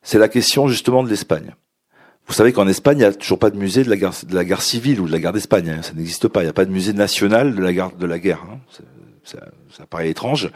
c'est 0.01 0.19
la 0.19 0.27
question 0.27 0.67
justement 0.67 1.03
de 1.03 1.09
l'Espagne. 1.09 1.55
Vous 2.27 2.33
savez 2.33 2.51
qu'en 2.51 2.67
Espagne, 2.67 2.97
il 2.97 3.01
n'y 3.01 3.05
a 3.05 3.13
toujours 3.13 3.39
pas 3.39 3.49
de 3.49 3.57
musée 3.57 3.85
de 3.85 3.89
la 3.89 3.95
guerre, 3.95 4.11
de 4.27 4.35
la 4.35 4.43
guerre 4.43 4.61
civile 4.61 4.99
ou 4.99 5.07
de 5.07 5.11
la 5.13 5.19
guerre 5.19 5.31
d'Espagne. 5.31 5.69
hein. 5.69 5.81
Ça 5.81 5.93
n'existe 5.93 6.27
pas. 6.27 6.41
Il 6.41 6.43
n'y 6.43 6.49
a 6.49 6.53
pas 6.53 6.65
de 6.65 6.71
musée 6.71 6.91
national 6.91 7.55
de 7.55 7.61
la 7.61 7.71
guerre. 7.71 7.91
De 7.95 8.05
la 8.05 8.19
guerre 8.19 8.43
hein. 8.51 8.59
Ça, 9.27 9.39
ça 9.75 9.85
paraît 9.85 10.09
étrange. 10.09 10.49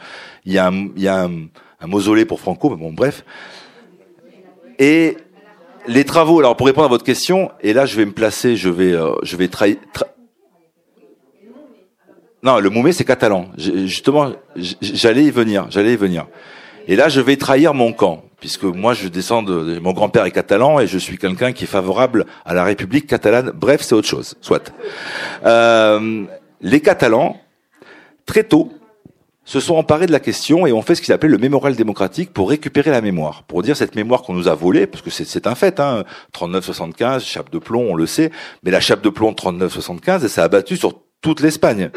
Il 0.46 0.52
y 0.54 0.58
a, 0.58 0.68
un, 0.68 0.88
il 0.96 1.02
y 1.02 1.08
a 1.08 1.24
un, 1.24 1.30
un 1.78 1.86
mausolée 1.86 2.24
pour 2.24 2.40
Franco, 2.40 2.70
mais 2.70 2.76
bon, 2.76 2.90
bref. 2.90 3.22
Et 4.78 5.18
les 5.86 6.04
travaux. 6.04 6.38
Alors, 6.38 6.56
pour 6.56 6.66
répondre 6.66 6.86
à 6.86 6.88
votre 6.88 7.04
question, 7.04 7.50
et 7.60 7.74
là, 7.74 7.84
je 7.84 7.96
vais 7.96 8.06
me 8.06 8.12
placer, 8.12 8.56
je 8.56 8.70
vais, 8.70 8.92
euh, 8.92 9.12
je 9.22 9.36
vais 9.36 9.48
trahir. 9.48 9.76
non, 12.42 12.60
le 12.60 12.70
Moumé, 12.70 12.92
c'est 12.92 13.04
catalan. 13.04 13.48
Justement, 13.58 14.32
j'allais 14.56 15.24
y 15.24 15.30
venir. 15.30 15.66
J'allais 15.68 15.92
y 15.92 15.96
venir. 15.96 16.26
Et 16.88 16.96
là, 16.96 17.10
je 17.10 17.20
vais 17.20 17.36
trahir 17.36 17.74
mon 17.74 17.92
camp, 17.92 18.24
puisque 18.40 18.64
moi, 18.64 18.94
je 18.94 19.08
descends 19.08 19.42
de, 19.42 19.78
mon 19.80 19.92
grand-père 19.92 20.24
est 20.24 20.32
catalan 20.32 20.80
et 20.80 20.86
je 20.86 20.96
suis 20.96 21.18
quelqu'un 21.18 21.52
qui 21.52 21.64
est 21.64 21.68
favorable 21.68 22.24
à 22.46 22.54
la 22.54 22.64
République 22.64 23.06
catalane. 23.06 23.52
Bref, 23.54 23.82
c'est 23.82 23.94
autre 23.94 24.08
chose, 24.08 24.34
soit. 24.40 24.72
Euh, 25.44 26.24
les 26.62 26.80
Catalans, 26.80 27.40
très 28.26 28.44
tôt, 28.44 28.70
se 29.44 29.58
sont 29.58 29.74
emparés 29.74 30.06
de 30.06 30.12
la 30.12 30.20
question 30.20 30.66
et 30.68 30.72
ont 30.72 30.82
fait 30.82 30.94
ce 30.94 31.02
qu'ils 31.02 31.12
appelaient 31.12 31.28
le 31.28 31.38
mémorial 31.38 31.74
démocratique 31.74 32.32
pour 32.32 32.48
récupérer 32.48 32.92
la 32.92 33.00
mémoire, 33.00 33.42
pour 33.42 33.62
dire 33.62 33.76
cette 33.76 33.96
mémoire 33.96 34.22
qu'on 34.22 34.34
nous 34.34 34.46
a 34.46 34.54
volée, 34.54 34.86
parce 34.86 35.02
que 35.02 35.10
c'est- 35.10 35.46
un 35.48 35.56
fait, 35.56 35.80
hein, 35.80 36.04
39-75, 36.32 37.24
chape 37.24 37.50
de 37.50 37.58
plomb, 37.58 37.88
on 37.90 37.94
le 37.96 38.06
sait, 38.06 38.30
mais 38.62 38.70
la 38.70 38.80
chape 38.80 39.02
de 39.02 39.08
plomb 39.08 39.30
de 39.32 39.36
39-75, 39.36 40.22
elle 40.22 40.30
s'est 40.30 40.40
abattue 40.40 40.76
sur 40.76 41.00
toute 41.22 41.40
l'Espagne, 41.40 41.90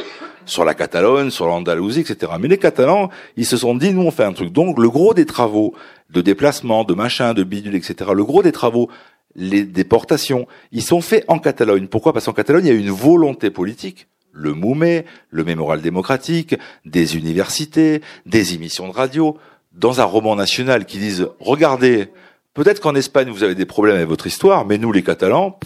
sur 0.46 0.66
la 0.66 0.74
Catalogne, 0.74 1.30
sur 1.30 1.46
l'Andalousie, 1.48 2.00
etc. 2.02 2.32
Mais 2.40 2.48
les 2.48 2.58
Catalans, 2.58 3.10
ils 3.38 3.46
se 3.46 3.58
sont 3.58 3.76
dit, 3.76 3.94
nous 3.94 4.04
on 4.04 4.12
fait 4.12 4.24
un 4.24 4.34
truc. 4.34 4.52
Donc 4.52 4.80
le 4.80 4.90
gros 4.90 5.14
des 5.14 5.26
travaux 5.26 5.74
de 6.10 6.22
déplacement, 6.22 6.84
de 6.84 6.94
machin, 6.96 7.34
de 7.34 7.44
bidule, 7.44 7.76
etc., 7.76 8.12
le 8.14 8.24
gros 8.24 8.42
des 8.42 8.52
travaux 8.52 8.90
les 9.36 9.66
déportations. 9.66 10.48
Ils 10.72 10.82
sont 10.82 11.02
faits 11.02 11.26
en 11.28 11.40
Catalogne. 11.40 11.88
Pourquoi? 11.88 12.14
Parce 12.14 12.26
qu'en 12.26 12.32
Catalogne, 12.34 12.66
il 12.66 12.74
y 12.74 12.76
a 12.76 12.80
une 12.80 12.90
volonté 12.90 13.50
politique. 13.50 14.08
Le 14.38 14.54
Moumet, 14.54 15.06
le 15.30 15.46
Mémoral 15.46 15.82
démocratique, 15.82 16.56
des 16.84 17.16
universités, 17.16 18.02
des 18.26 18.54
émissions 18.54 18.88
de 18.88 18.94
radio, 18.94 19.38
dans 19.72 20.02
un 20.02 20.04
roman 20.04 20.36
national 20.36 20.86
qui 20.86 20.98
disent, 20.98 21.30
regardez, 21.40 22.10
peut-être 22.54 22.82
qu'en 22.82 22.96
Espagne, 22.96 23.30
vous 23.30 23.44
avez 23.44 23.56
des 23.56 23.66
problèmes 23.66 23.96
avec 23.96 24.10
votre 24.10 24.28
histoire, 24.28 24.66
mais 24.66 24.78
nous, 24.78 24.92
les 24.92 25.04
Catalans, 25.04 25.58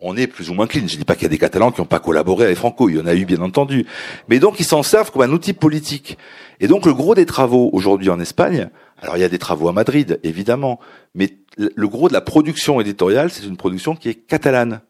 on 0.00 0.16
est 0.16 0.26
plus 0.26 0.50
ou 0.50 0.54
moins 0.54 0.66
clean. 0.66 0.86
Je 0.86 0.96
dis 0.96 1.04
pas 1.04 1.14
qu'il 1.14 1.24
y 1.24 1.26
a 1.26 1.30
des 1.30 1.38
Catalans 1.38 1.72
qui 1.72 1.80
n'ont 1.80 1.86
pas 1.86 1.98
collaboré 1.98 2.44
avec 2.44 2.56
Franco, 2.56 2.88
il 2.88 2.96
y 2.96 3.00
en 3.00 3.06
a 3.06 3.14
eu 3.14 3.24
bien 3.24 3.40
entendu. 3.40 3.86
Mais 4.28 4.38
donc 4.38 4.60
ils 4.60 4.64
s'en 4.64 4.82
servent 4.82 5.10
comme 5.10 5.22
un 5.22 5.32
outil 5.32 5.54
politique. 5.54 6.18
Et 6.60 6.68
donc 6.68 6.86
le 6.86 6.94
gros 6.94 7.14
des 7.14 7.26
travaux 7.26 7.70
aujourd'hui 7.72 8.10
en 8.10 8.20
Espagne, 8.20 8.68
alors 9.00 9.16
il 9.16 9.20
y 9.20 9.24
a 9.24 9.28
des 9.28 9.38
travaux 9.38 9.68
à 9.68 9.72
Madrid, 9.72 10.20
évidemment, 10.22 10.78
mais 11.14 11.30
le 11.56 11.88
gros 11.88 12.08
de 12.08 12.12
la 12.12 12.20
production 12.20 12.80
éditoriale, 12.80 13.30
c'est 13.30 13.46
une 13.46 13.56
production 13.56 13.96
qui 13.96 14.08
est 14.08 14.14
catalane. 14.14 14.82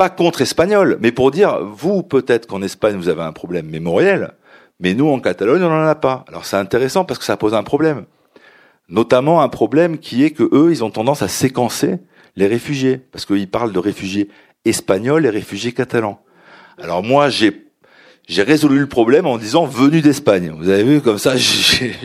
Pas 0.00 0.08
contre 0.08 0.40
espagnol, 0.40 0.96
mais 1.02 1.12
pour 1.12 1.30
dire, 1.30 1.62
vous 1.62 2.02
peut-être 2.02 2.46
qu'en 2.46 2.62
Espagne 2.62 2.96
vous 2.96 3.10
avez 3.10 3.20
un 3.20 3.34
problème 3.34 3.66
mémoriel, 3.66 4.32
mais 4.78 4.94
nous 4.94 5.06
en 5.06 5.20
Catalogne 5.20 5.62
on 5.62 5.68
n'en 5.68 5.86
a 5.86 5.94
pas. 5.94 6.24
Alors 6.26 6.46
c'est 6.46 6.56
intéressant 6.56 7.04
parce 7.04 7.18
que 7.18 7.26
ça 7.26 7.36
pose 7.36 7.52
un 7.52 7.62
problème. 7.62 8.06
Notamment 8.88 9.42
un 9.42 9.50
problème 9.50 9.98
qui 9.98 10.24
est 10.24 10.30
que 10.30 10.48
eux, 10.54 10.70
ils 10.70 10.82
ont 10.82 10.90
tendance 10.90 11.20
à 11.20 11.28
séquencer 11.28 11.98
les 12.34 12.46
réfugiés, 12.46 12.96
parce 13.12 13.26
qu'ils 13.26 13.50
parlent 13.50 13.74
de 13.74 13.78
réfugiés 13.78 14.30
espagnols 14.64 15.26
et 15.26 15.28
réfugiés 15.28 15.72
catalans. 15.72 16.22
Alors 16.82 17.02
moi, 17.02 17.28
j'ai 17.28 17.66
j'ai 18.26 18.42
résolu 18.42 18.78
le 18.78 18.88
problème 18.88 19.26
en 19.26 19.36
disant 19.36 19.66
venu 19.66 20.00
d'Espagne. 20.00 20.50
Vous 20.56 20.70
avez 20.70 20.82
vu 20.82 21.02
comme 21.02 21.18
ça, 21.18 21.36
j'ai 21.36 21.98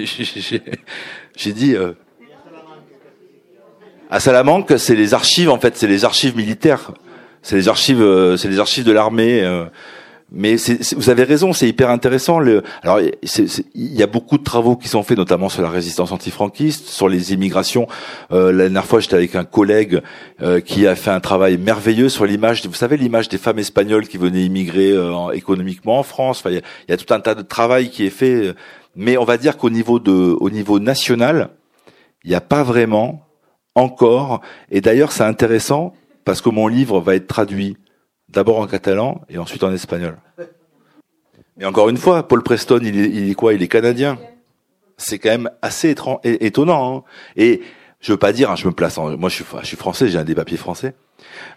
dit 1.54 1.76
euh, 1.78 1.94
à 4.10 4.20
Salamanque, 4.20 4.74
c'est 4.80 4.96
les 4.96 5.14
archives 5.14 5.50
en 5.50 5.60
fait, 5.60 5.78
c'est 5.78 5.88
les 5.88 6.04
archives 6.04 6.36
militaires, 6.36 6.92
c'est 7.46 7.56
les 7.56 7.70
archives, 7.70 8.02
euh, 8.02 8.38
c'est 8.38 8.50
les 8.50 8.60
archives 8.60 8.84
de 8.84 8.92
l'armée. 8.92 9.42
Euh, 9.44 9.66
mais 10.32 10.56
vous 10.96 11.10
avez 11.12 11.24
raison, 11.24 11.54
c'est 11.54 11.70
hyper 11.70 11.92
intéressant. 11.92 12.40
Le, 12.40 12.64
alors, 12.82 13.00
il 13.00 13.94
y 13.94 14.02
a 14.02 14.08
beaucoup 14.08 14.40
de 14.40 14.44
travaux 14.44 14.76
qui 14.76 14.88
sont 14.88 15.04
faits, 15.04 15.18
notamment 15.18 15.50
sur 15.50 15.62
la 15.62 15.70
résistance 15.70 16.12
antifranquiste, 16.12 16.88
sur 16.88 17.08
les 17.08 17.32
immigrations. 17.32 17.88
Euh, 18.32 18.52
la 18.52 18.64
dernière 18.64 18.86
fois, 18.86 19.00
j'étais 19.00 19.16
avec 19.16 19.36
un 19.36 19.44
collègue 19.44 20.02
euh, 20.42 20.62
qui 20.62 20.88
a 20.88 20.96
fait 20.96 21.12
un 21.12 21.20
travail 21.20 21.58
merveilleux 21.58 22.10
sur 22.10 22.26
l'image. 22.26 22.66
Vous 22.66 22.74
savez, 22.74 22.98
l'image 22.98 23.30
des 23.30 23.38
femmes 23.38 23.60
espagnoles 23.60 24.08
qui 24.08 24.18
venaient 24.18 24.44
immigrer 24.44 24.92
euh, 24.92 25.30
économiquement 25.32 26.00
en 26.00 26.04
France. 26.04 26.40
Enfin, 26.40 26.50
il 26.50 26.62
y, 26.90 26.94
a 26.94 26.98
tout 26.98 27.14
un 27.14 27.20
tas 27.20 27.36
de 27.36 27.44
travail 27.44 27.90
qui 27.90 28.06
est 28.06 28.10
fait. 28.10 28.56
Mais 28.96 29.18
on 29.18 29.26
va 29.26 29.38
dire 29.38 29.58
qu'au 29.58 29.70
niveau 29.70 30.00
de, 30.00 30.36
au 30.40 30.50
niveau 30.50 30.80
national, 30.80 31.50
il 32.24 32.32
n'y 32.32 32.36
a 32.36 32.42
pas 32.42 32.64
vraiment 32.64 33.28
encore. 33.76 34.42
Et 34.72 34.82
d'ailleurs, 34.82 35.12
c'est 35.12 35.24
intéressant 35.24 35.94
parce 36.26 36.42
que 36.42 36.50
mon 36.50 36.68
livre 36.68 37.00
va 37.00 37.16
être 37.16 37.28
traduit 37.28 37.78
D'abord 38.28 38.60
en 38.60 38.68
catalan 38.68 39.22
et 39.30 39.38
ensuite 39.38 39.64
en 39.64 39.72
espagnol. 39.72 40.18
Mais 41.58 41.66
encore 41.66 41.90
une 41.90 41.98
fois, 41.98 42.28
Paul 42.28 42.44
Preston, 42.44 42.80
il 42.82 43.30
est, 43.30 43.34
quoi? 43.34 43.54
Il 43.54 43.62
est 43.62 43.68
canadien. 43.68 44.18
C'est 44.98 45.20
quand 45.20 45.30
même 45.30 45.50
assez 45.62 45.96
étonnant. 46.24 46.98
Hein. 46.98 47.04
et 47.38 47.62
je 48.02 48.12
veux 48.12 48.18
pas 48.18 48.34
dire, 48.34 48.52
hein, 48.52 48.56
je 48.56 48.68
me 48.68 48.74
place. 48.74 48.98
En, 48.98 49.16
moi, 49.18 49.30
je 49.30 49.36
suis, 49.36 49.46
je 49.62 49.66
suis 49.66 49.78
français, 49.78 50.10
j'ai 50.10 50.18
un 50.18 50.24
des 50.24 50.36
papiers 50.36 50.58
français. 50.58 50.96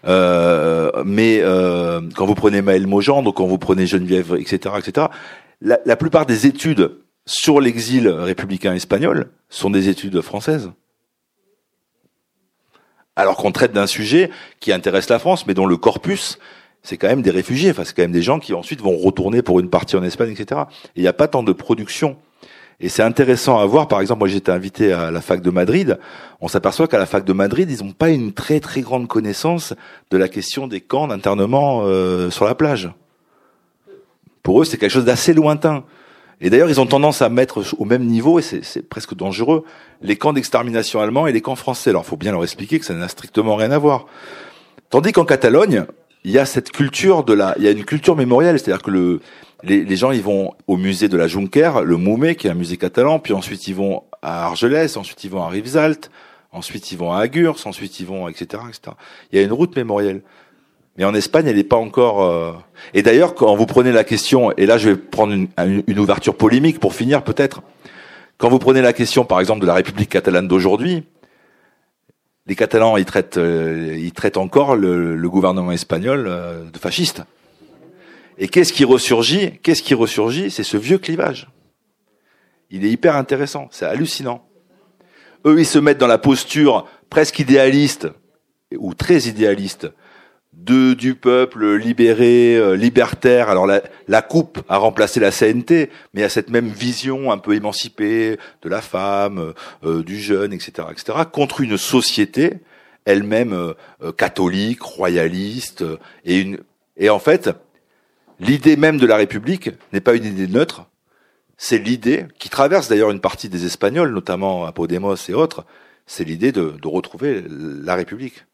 Euh, 0.05 1.03
mais 1.05 1.39
euh, 1.41 2.01
quand 2.15 2.25
vous 2.25 2.35
prenez 2.35 2.61
Maël 2.61 2.87
Mogendre, 2.87 3.33
quand 3.33 3.45
vous 3.45 3.57
prenez 3.57 3.85
Geneviève, 3.85 4.35
etc., 4.39 4.75
etc., 4.77 5.07
la, 5.61 5.79
la 5.85 5.95
plupart 5.95 6.25
des 6.25 6.47
études 6.47 6.91
sur 7.25 7.59
l'exil 7.59 8.07
républicain 8.07 8.73
espagnol 8.73 9.31
sont 9.49 9.69
des 9.69 9.89
études 9.89 10.21
françaises 10.21 10.71
alors 13.19 13.35
qu'on 13.35 13.51
traite 13.51 13.73
d'un 13.73 13.87
sujet 13.87 14.31
qui 14.59 14.71
intéresse 14.71 15.09
la 15.09 15.19
France, 15.19 15.45
mais 15.45 15.53
dont 15.53 15.65
le 15.65 15.77
corpus 15.77 16.39
c'est 16.81 16.95
quand 16.95 17.07
même 17.07 17.21
des 17.21 17.31
réfugiés, 17.31 17.71
enfin 17.71 17.83
c'est 17.83 17.93
quand 17.93 18.03
même 18.03 18.13
des 18.13 18.21
gens 18.21 18.39
qui 18.39 18.53
ensuite 18.53 18.79
vont 18.81 18.95
retourner 18.97 19.41
pour 19.41 19.59
une 19.59 19.69
partie 19.69 19.97
en 19.97 20.03
Espagne, 20.03 20.31
etc. 20.31 20.61
Et 20.95 20.99
il 20.99 21.01
n'y 21.01 21.09
a 21.09 21.13
pas 21.13 21.27
tant 21.27 21.43
de 21.43 21.51
production. 21.51 22.15
Et 22.79 22.87
c'est 22.87 23.03
intéressant 23.03 23.59
à 23.59 23.65
voir, 23.65 23.89
par 23.89 23.99
exemple, 23.99 24.19
moi 24.19 24.29
j'étais 24.29 24.53
invité 24.53 24.93
à 24.93 25.11
la 25.11 25.19
fac 25.19 25.41
de 25.41 25.49
Madrid, 25.49 25.99
on 26.39 26.47
s'aperçoit 26.47 26.87
qu'à 26.87 26.97
la 26.97 27.05
fac 27.05 27.25
de 27.25 27.33
Madrid, 27.33 27.69
ils 27.69 27.85
n'ont 27.85 27.91
pas 27.91 28.09
une 28.09 28.31
très 28.31 28.61
très 28.61 28.79
grande 28.79 29.09
connaissance 29.09 29.73
de 30.11 30.17
la 30.17 30.29
question 30.29 30.67
des 30.67 30.79
camps 30.79 31.07
d'internement 31.07 31.81
euh, 31.83 32.29
sur 32.29 32.45
la 32.45 32.55
plage. 32.55 32.89
Pour 34.41 34.61
eux, 34.61 34.65
c'est 34.65 34.77
quelque 34.77 34.91
chose 34.91 35.03
d'assez 35.03 35.33
lointain. 35.33 35.83
Et 36.41 36.49
d'ailleurs, 36.49 36.69
ils 36.69 36.79
ont 36.79 36.85
tendance 36.85 37.21
à 37.21 37.29
mettre 37.29 37.63
au 37.77 37.85
même 37.85 38.05
niveau, 38.05 38.39
et 38.39 38.41
c'est 38.41 38.87
presque 38.87 39.13
dangereux, 39.13 39.65
les 40.01 40.15
camps 40.15 40.33
d'extermination 40.33 41.01
allemands 41.01 41.27
et 41.27 41.33
les 41.33 41.41
camps 41.41 41.55
français. 41.55 41.89
Alors, 41.89 42.05
faut 42.05 42.17
bien 42.17 42.31
leur 42.31 42.43
expliquer 42.43 42.79
que 42.79 42.85
ça 42.85 42.93
n'a 42.93 43.09
strictement 43.09 43.55
rien 43.55 43.71
à 43.71 43.77
voir. 43.77 44.05
Tandis 44.89 45.11
qu'en 45.11 45.25
Catalogne, 45.25 45.85
il 46.23 46.31
y 46.31 46.39
a 46.39 46.45
cette 46.45 46.71
culture 46.71 47.23
de 47.23 47.33
la, 47.33 47.55
il 47.57 47.63
y 47.63 47.67
a 47.67 47.71
une 47.71 47.85
culture 47.85 48.15
mémorielle, 48.15 48.59
c'est-à-dire 48.59 48.81
que 48.81 48.91
le, 48.91 49.21
les, 49.63 49.95
gens 49.95 50.11
ils 50.11 50.21
vont 50.21 50.53
au 50.67 50.77
musée 50.77 51.09
de 51.09 51.17
la 51.17 51.27
Juncker, 51.27 51.81
le 51.83 51.97
Moumet 51.97 52.35
qui 52.35 52.47
est 52.47 52.49
un 52.49 52.55
musée 52.55 52.77
catalan, 52.77 53.19
puis 53.19 53.33
ensuite 53.33 53.67
ils 53.67 53.75
vont 53.75 54.03
à 54.21 54.45
Argelès, 54.45 54.95
ensuite 54.97 55.23
ils 55.23 55.29
vont 55.29 55.41
à 55.41 55.49
Rivesaltes, 55.49 56.11
ensuite 56.51 56.91
ils 56.91 56.97
vont 56.97 57.11
à 57.11 57.19
Agurs, 57.19 57.57
ensuite 57.65 57.99
ils 57.99 58.05
vont 58.05 58.27
etc 58.27 58.63
etc. 58.67 58.95
Il 59.31 59.39
y 59.39 59.41
a 59.41 59.45
une 59.45 59.53
route 59.53 59.75
mémorielle. 59.75 60.21
Mais 60.97 61.05
en 61.05 61.13
Espagne, 61.13 61.47
elle 61.47 61.55
n'est 61.55 61.63
pas 61.63 61.77
encore. 61.77 62.23
Euh, 62.23 62.53
et 62.93 63.01
d'ailleurs, 63.01 63.35
quand 63.35 63.55
vous 63.55 63.65
prenez 63.65 63.91
la 63.91 64.03
question, 64.03 64.51
et 64.57 64.65
là 64.65 64.77
je 64.77 64.89
vais 64.89 64.95
prendre 64.97 65.33
une, 65.33 65.47
une 65.87 65.99
ouverture 65.99 66.35
polémique 66.35 66.79
pour 66.79 66.93
finir 66.93 67.23
peut-être, 67.23 67.61
quand 68.37 68.49
vous 68.49 68.59
prenez 68.59 68.81
la 68.81 68.93
question, 68.93 69.25
par 69.25 69.39
exemple, 69.39 69.61
de 69.61 69.67
la 69.67 69.73
République 69.73 70.09
catalane 70.09 70.47
d'aujourd'hui, 70.47 71.03
les 72.49 72.55
Catalans, 72.55 72.97
ils 72.97 73.05
traitent, 73.05 73.37
euh, 73.37 73.95
ils 73.97 74.11
traitent 74.11 74.37
encore 74.37 74.75
le, 74.75 75.29
gouvernement 75.29 75.71
espagnol 75.71 76.25
euh, 76.27 76.63
de 76.65 76.77
fasciste. 76.79 77.21
Et 78.39 78.47
qu'est-ce 78.47 78.73
qui 78.73 78.83
ressurgit? 78.85 79.59
Qu'est-ce 79.61 79.83
qui 79.83 79.93
ressurgit? 79.93 80.49
C'est 80.49 80.63
ce 80.63 80.75
vieux 80.75 80.97
clivage. 80.97 81.47
Il 82.71 82.83
est 82.85 82.89
hyper 82.89 83.15
intéressant, 83.15 83.67
c'est 83.71 83.85
hallucinant. 83.85 84.47
Eux, 85.45 85.59
ils 85.59 85.65
se 85.65 85.77
mettent 85.77 85.99
dans 85.99 86.07
la 86.07 86.17
posture 86.17 86.87
presque 87.09 87.37
idéaliste 87.37 88.07
ou 88.75 88.95
très 88.95 89.27
idéaliste 89.27 89.87
de, 90.65 90.93
du 90.93 91.15
peuple 91.15 91.75
libéré, 91.75 92.55
euh, 92.57 92.75
libertaire. 92.75 93.49
Alors 93.49 93.65
la, 93.65 93.81
la, 94.07 94.21
coupe 94.21 94.59
a 94.67 94.77
remplacé 94.77 95.19
la 95.19 95.31
CNT, 95.31 95.89
mais 96.13 96.23
a 96.23 96.29
cette 96.29 96.49
même 96.49 96.67
vision 96.67 97.31
un 97.31 97.37
peu 97.37 97.55
émancipée 97.55 98.37
de 98.61 98.69
la 98.69 98.81
femme, 98.81 99.53
euh, 99.83 100.03
du 100.03 100.19
jeune, 100.19 100.53
etc., 100.53 100.87
etc., 100.91 101.19
contre 101.31 101.61
une 101.61 101.77
société 101.77 102.59
elle-même 103.05 103.53
euh, 103.53 104.11
catholique, 104.11 104.81
royaliste, 104.81 105.83
et 106.25 106.39
une. 106.39 106.59
Et 106.97 107.09
en 107.09 107.19
fait, 107.19 107.49
l'idée 108.39 108.75
même 108.75 108.97
de 108.97 109.07
la 109.07 109.15
République 109.15 109.71
n'est 109.93 110.01
pas 110.01 110.15
une 110.15 110.25
idée 110.25 110.47
neutre. 110.47 110.85
C'est 111.57 111.77
l'idée 111.77 112.25
qui 112.37 112.49
traverse 112.49 112.89
d'ailleurs 112.89 113.11
une 113.11 113.21
partie 113.21 113.49
des 113.49 113.65
Espagnols, 113.65 114.13
notamment 114.13 114.65
à 114.65 114.71
Podemos 114.71 115.15
et 115.29 115.33
autres. 115.33 115.65
C'est 116.05 116.23
l'idée 116.23 116.51
de, 116.51 116.75
de 116.81 116.87
retrouver 116.87 117.43
la 117.49 117.95
République, 117.95 118.45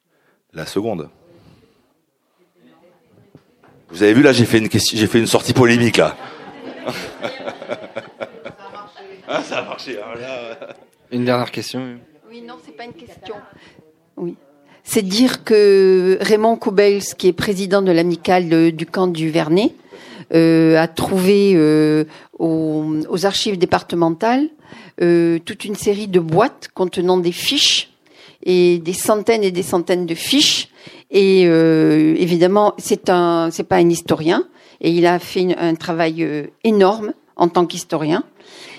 la 0.54 0.66
seconde. 0.66 1.10
Vous 3.96 4.04
avez 4.04 4.14
vu 4.14 4.22
là, 4.22 4.34
j'ai 4.34 4.44
fait 4.44 4.58
une 4.58 4.68
question, 4.68 4.98
j'ai 4.98 5.08
fait 5.08 5.20
une 5.20 5.26
sortie 5.26 5.54
polémique 5.54 5.96
là. 5.96 6.18
ah, 9.26 9.42
ça 9.42 9.60
a 9.60 9.62
marché. 9.64 9.98
Une 11.14 11.24
dernière 11.24 11.50
question. 11.50 11.98
Oui, 12.30 12.42
non, 12.42 12.56
c'est 12.66 12.76
pas 12.76 12.84
une 12.84 12.92
question. 12.92 13.36
Oui. 14.18 14.36
C'est 14.84 15.02
dire 15.02 15.46
que 15.46 16.18
Raymond 16.20 16.58
Koubels, 16.58 17.04
qui 17.18 17.30
est 17.30 17.34
président 17.34 17.82
de 17.82 17.94
l'amicale 17.94 18.74
du 18.74 18.86
camp 18.86 19.08
du 19.08 19.30
Vernet, 19.30 19.72
euh, 20.34 20.78
a 20.78 20.90
trouvé 20.90 21.54
euh, 21.56 22.04
aux, 22.38 22.98
aux, 23.08 23.26
archives 23.26 23.58
départementales 23.58 24.50
euh, 25.02 25.40
toute 25.40 25.64
une 25.64 25.76
série 25.76 26.10
de 26.10 26.20
boîtes 26.20 26.68
contenant 26.74 27.18
des 27.18 27.32
fiches 27.32 27.92
et 28.44 28.78
des 28.80 28.92
centaines 28.92 29.46
et 29.46 29.52
des 29.52 29.64
centaines 29.64 30.06
de 30.06 30.16
fiches 30.16 30.65
et 31.16 31.46
euh, 31.48 32.14
évidemment, 32.18 32.74
c'est 32.78 33.10
un, 33.10 33.50
pas 33.70 33.78
un 33.78 33.90
historien, 33.90 34.44
et 34.82 34.92
il 34.92 35.08
a 35.08 35.18
fait 35.18 35.48
un 35.58 35.74
travail 35.76 36.22
euh, 36.24 36.48
énorme 36.66 37.14
en 37.38 37.48
tant 37.48 37.66
qu'historien. 37.66 38.26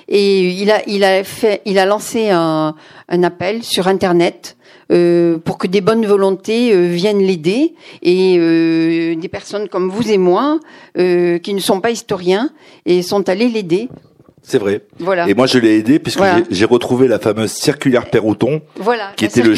Et 0.09 0.51
il 0.51 0.71
a, 0.71 0.83
il 0.87 1.03
a 1.79 1.87
lancé 1.87 2.29
un, 2.29 2.75
appel 3.09 3.65
sur 3.65 3.89
Internet 3.89 4.59
euh, 4.93 5.39
pour 5.39 5.57
que 5.57 5.67
des 5.67 5.81
bonnes 5.81 6.05
volontés 6.05 6.89
viennent 6.89 7.23
l'aider 7.23 7.75
et 8.03 9.17
des 9.17 9.29
personnes 9.29 9.69
comme 9.69 9.91
vous 9.91 10.09
et 10.09 10.19
moi 10.19 10.61
qui 10.95 11.55
ne 11.55 11.59
sont 11.59 11.81
pas 11.81 11.91
historiens 11.91 12.51
et 12.85 13.03
sont 13.03 13.29
allés 13.29 13.49
l'aider 13.49 13.89
c'est 14.47 14.59
vrai. 14.59 14.83
Voilà. 15.01 15.29
Et 15.29 15.35
moi, 15.35 15.47
je 15.47 15.59
l'ai 15.59 15.77
aidé 15.77 15.99
puisque 15.99 16.23
j'ai 16.51 16.65
retrouvé 16.65 17.09
la 17.09 17.19
fameuse 17.19 17.51
circulaire 17.51 18.09
Perrouton, 18.09 18.63
voilà, 18.77 19.11
qui 19.17 19.25
était 19.25 19.43
le, 19.43 19.55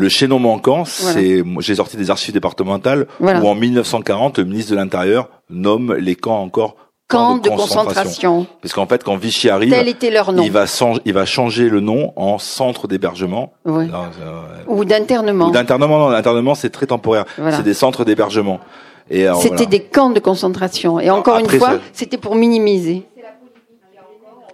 le 0.00 0.08
chaînon 0.08 0.38
manquant. 0.38 0.86
C'est, 0.86 1.44
j'ai 1.60 1.74
sorti 1.74 1.98
des 1.98 2.10
archives 2.10 2.32
départementales 2.32 3.06
où 3.20 3.26
en 3.28 3.54
1940, 3.54 4.38
le 4.38 4.44
ministre 4.44 4.70
de 4.72 4.76
l'Intérieur 4.76 5.28
nomme 5.50 5.94
les 5.94 6.16
camps 6.16 6.40
encore 6.40 6.76
camp 7.08 7.36
de, 7.36 7.50
concentration. 7.50 8.46
Parce 8.62 8.72
qu'en 8.74 8.86
fait, 8.86 9.04
quand 9.04 9.16
Vichy 9.16 9.50
arrive, 9.50 9.72
était 9.74 10.10
leur 10.10 10.32
nom. 10.32 10.42
Il, 10.42 10.50
va 10.50 10.64
il 11.04 11.12
va 11.12 11.24
changer 11.24 11.68
le 11.68 11.80
nom 11.80 12.12
en 12.16 12.38
centre 12.38 12.88
d'hébergement. 12.88 13.52
Oui. 13.64 13.86
Ou 14.66 14.84
d'internement. 14.84 15.48
Ou 15.48 15.50
d'internement, 15.50 15.98
non, 15.98 16.08
l'internement 16.08 16.54
c'est 16.54 16.70
très 16.70 16.86
temporaire. 16.86 17.26
C'est 17.50 17.62
des 17.62 17.74
centres 17.74 18.04
d'hébergement. 18.04 18.60
Et 19.10 19.26
C'était 19.40 19.66
des 19.66 19.80
camps 19.80 20.10
de 20.10 20.20
concentration. 20.20 20.98
Et 21.00 21.10
encore 21.10 21.38
une 21.38 21.48
fois, 21.48 21.78
c'était 21.92 22.18
pour 22.18 22.34
minimiser. 22.34 23.06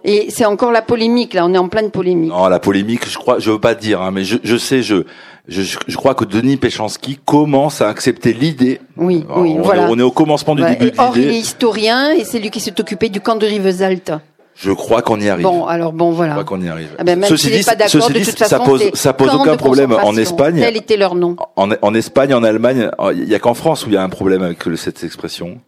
Et 0.05 0.27
c'est 0.29 0.45
encore 0.45 0.71
la 0.71 0.81
polémique, 0.81 1.33
là, 1.33 1.45
on 1.45 1.53
est 1.53 1.57
en 1.57 1.69
pleine 1.69 1.89
polémique. 1.89 2.29
Non, 2.29 2.47
la 2.47 2.59
polémique, 2.59 3.09
je 3.09 3.17
crois, 3.17 3.39
je 3.39 3.51
veux 3.51 3.59
pas 3.59 3.73
dire, 3.73 4.01
hein, 4.01 4.11
mais 4.11 4.25
je, 4.25 4.37
je 4.43 4.57
sais, 4.57 4.81
je, 4.81 5.03
je, 5.47 5.61
je, 5.61 5.95
crois 5.95 6.13
que 6.13 6.25
Denis 6.25 6.57
Péchanski 6.57 7.19
commence 7.23 7.81
à 7.81 7.87
accepter 7.87 8.33
l'idée. 8.33 8.81
Oui, 8.97 9.25
oui, 9.37 9.55
on, 9.57 9.61
voilà. 9.61 9.87
On 9.89 9.97
est 9.97 10.03
au 10.03 10.11
commencement 10.11 10.55
du 10.55 10.63
début 10.63 10.91
de 10.91 10.99
Or, 10.99 11.17
il 11.17 11.29
est 11.29 11.37
historien 11.37 12.11
et 12.11 12.25
c'est 12.25 12.39
lui 12.39 12.49
qui 12.49 12.59
s'est 12.59 12.77
occupé 12.79 13.07
du 13.07 13.21
camp 13.21 13.37
de 13.37 13.45
Rivesaltes. 13.45 14.11
Je 14.55 14.71
crois 14.71 15.01
qu'on 15.01 15.19
y 15.19 15.29
arrive. 15.29 15.45
Bon, 15.45 15.65
alors 15.65 15.93
bon, 15.93 16.11
voilà. 16.11 16.33
Je 16.33 16.41
crois 16.41 16.57
qu'on 16.57 16.61
y 16.61 16.69
arrive. 16.69 16.89
Ah 16.99 17.03
ben, 17.03 17.17
même 17.17 17.29
ceci 17.29 17.49
dit, 17.49 17.63
pas 17.63 17.87
ceci 17.87 18.13
dit, 18.13 18.23
ça 18.25 18.59
pose, 18.59 18.91
ça 18.93 19.13
pose 19.13 19.33
aucun 19.33 19.55
problème 19.55 19.93
en 19.93 20.15
Espagne. 20.15 20.59
Quel 20.59 20.77
était 20.77 20.97
leur 20.97 21.15
nom 21.15 21.37
en, 21.55 21.69
en 21.81 21.93
Espagne, 21.95 22.33
en 22.33 22.43
Allemagne, 22.43 22.91
il 23.13 23.27
y 23.27 23.35
a 23.35 23.39
qu'en 23.39 23.53
France 23.53 23.85
où 23.85 23.89
il 23.89 23.93
y 23.93 23.97
a 23.97 24.03
un 24.03 24.09
problème 24.09 24.43
avec 24.43 24.59
cette 24.75 25.03
expression. 25.03 25.59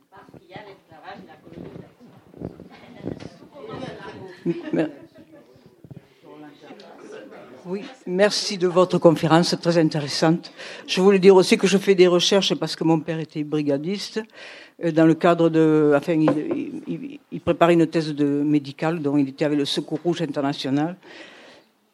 Oui, 7.67 7.81
merci 8.05 8.59
de 8.59 8.67
votre 8.67 8.99
conférence, 8.99 9.55
très 9.59 9.79
intéressante. 9.79 10.51
Je 10.85 11.01
voulais 11.01 11.17
dire 11.17 11.35
aussi 11.35 11.57
que 11.57 11.65
je 11.65 11.79
fais 11.79 11.95
des 11.95 12.05
recherches 12.05 12.53
parce 12.53 12.75
que 12.75 12.83
mon 12.83 12.99
père 12.99 13.19
était 13.19 13.43
brigadiste. 13.43 14.21
Euh, 14.83 14.91
dans 14.91 15.07
le 15.07 15.15
cadre 15.15 15.49
de, 15.49 15.93
enfin, 15.95 16.13
il, 16.13 17.19
il, 17.31 17.41
préparait 17.41 17.73
une 17.73 17.87
thèse 17.87 18.13
de 18.13 18.25
médicale 18.25 19.01
dont 19.01 19.17
il 19.17 19.29
était 19.29 19.45
avec 19.45 19.57
le 19.57 19.65
Secours 19.65 19.99
Rouge 20.03 20.21
International. 20.21 20.95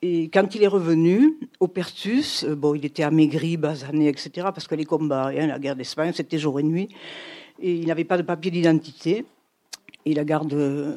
Et 0.02 0.30
quand 0.30 0.56
il 0.56 0.64
est 0.64 0.68
revenu 0.68 1.38
au 1.60 1.68
Pertus, 1.68 2.44
euh, 2.44 2.56
bon, 2.56 2.73
il 2.73 2.84
était 2.84 3.03
amaigri, 3.03 3.56
basané, 3.56 4.07
etc., 4.10 4.48
parce 4.53 4.68
que 4.68 4.76
les 4.76 4.86
combats, 4.86 5.28
hein, 5.28 5.48
la 5.48 5.60
guerre 5.60 5.76
d'Espagne, 5.76 6.11
c'était 6.14 6.40
jour 6.40 6.60
et 6.60 6.64
nuit, 6.64 6.90
et 7.61 7.76
il 7.76 7.88
n'avait 7.88 8.03
pas 8.03 8.18
de 8.18 8.23
papier 8.23 8.52
d'identité. 8.52 9.26
Et 10.06 10.14
la 10.14 10.23
garde 10.23 10.53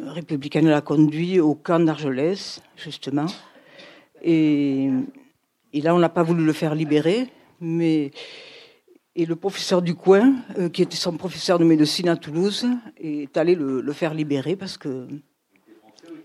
républicaine 0.06 0.68
l'a 0.68 0.81
conduit 0.81 1.39
au 1.40 1.55
camp 1.55 1.81
d'Argelès, 1.81 2.62
justement. 2.76 3.26
Et, 4.22 4.90
là, 5.74 5.94
on 5.94 5.98
n'a 5.98 6.09
pas 6.09 6.22
voulu 6.22 6.44
le 6.44 6.52
faire 6.52 6.74
libérer, 6.74 7.28
mais 7.60 8.10
et 9.16 9.26
le 9.26 9.36
professeur 9.36 9.81
du 9.82 9.94
coin, 9.94 10.35
euh, 10.59 10.68
qui 10.68 10.82
était 10.82 10.97
son 10.97 11.16
professeur 11.16 11.59
de 11.59 11.64
médecine 11.64 12.09
à 12.09 12.16
Toulouse, 12.16 12.66
est 12.98 13.36
allé 13.36 13.55
le, 13.55 13.93
faire 13.93 14.12
libérer 14.12 14.56
parce 14.56 14.76
que 14.76 15.06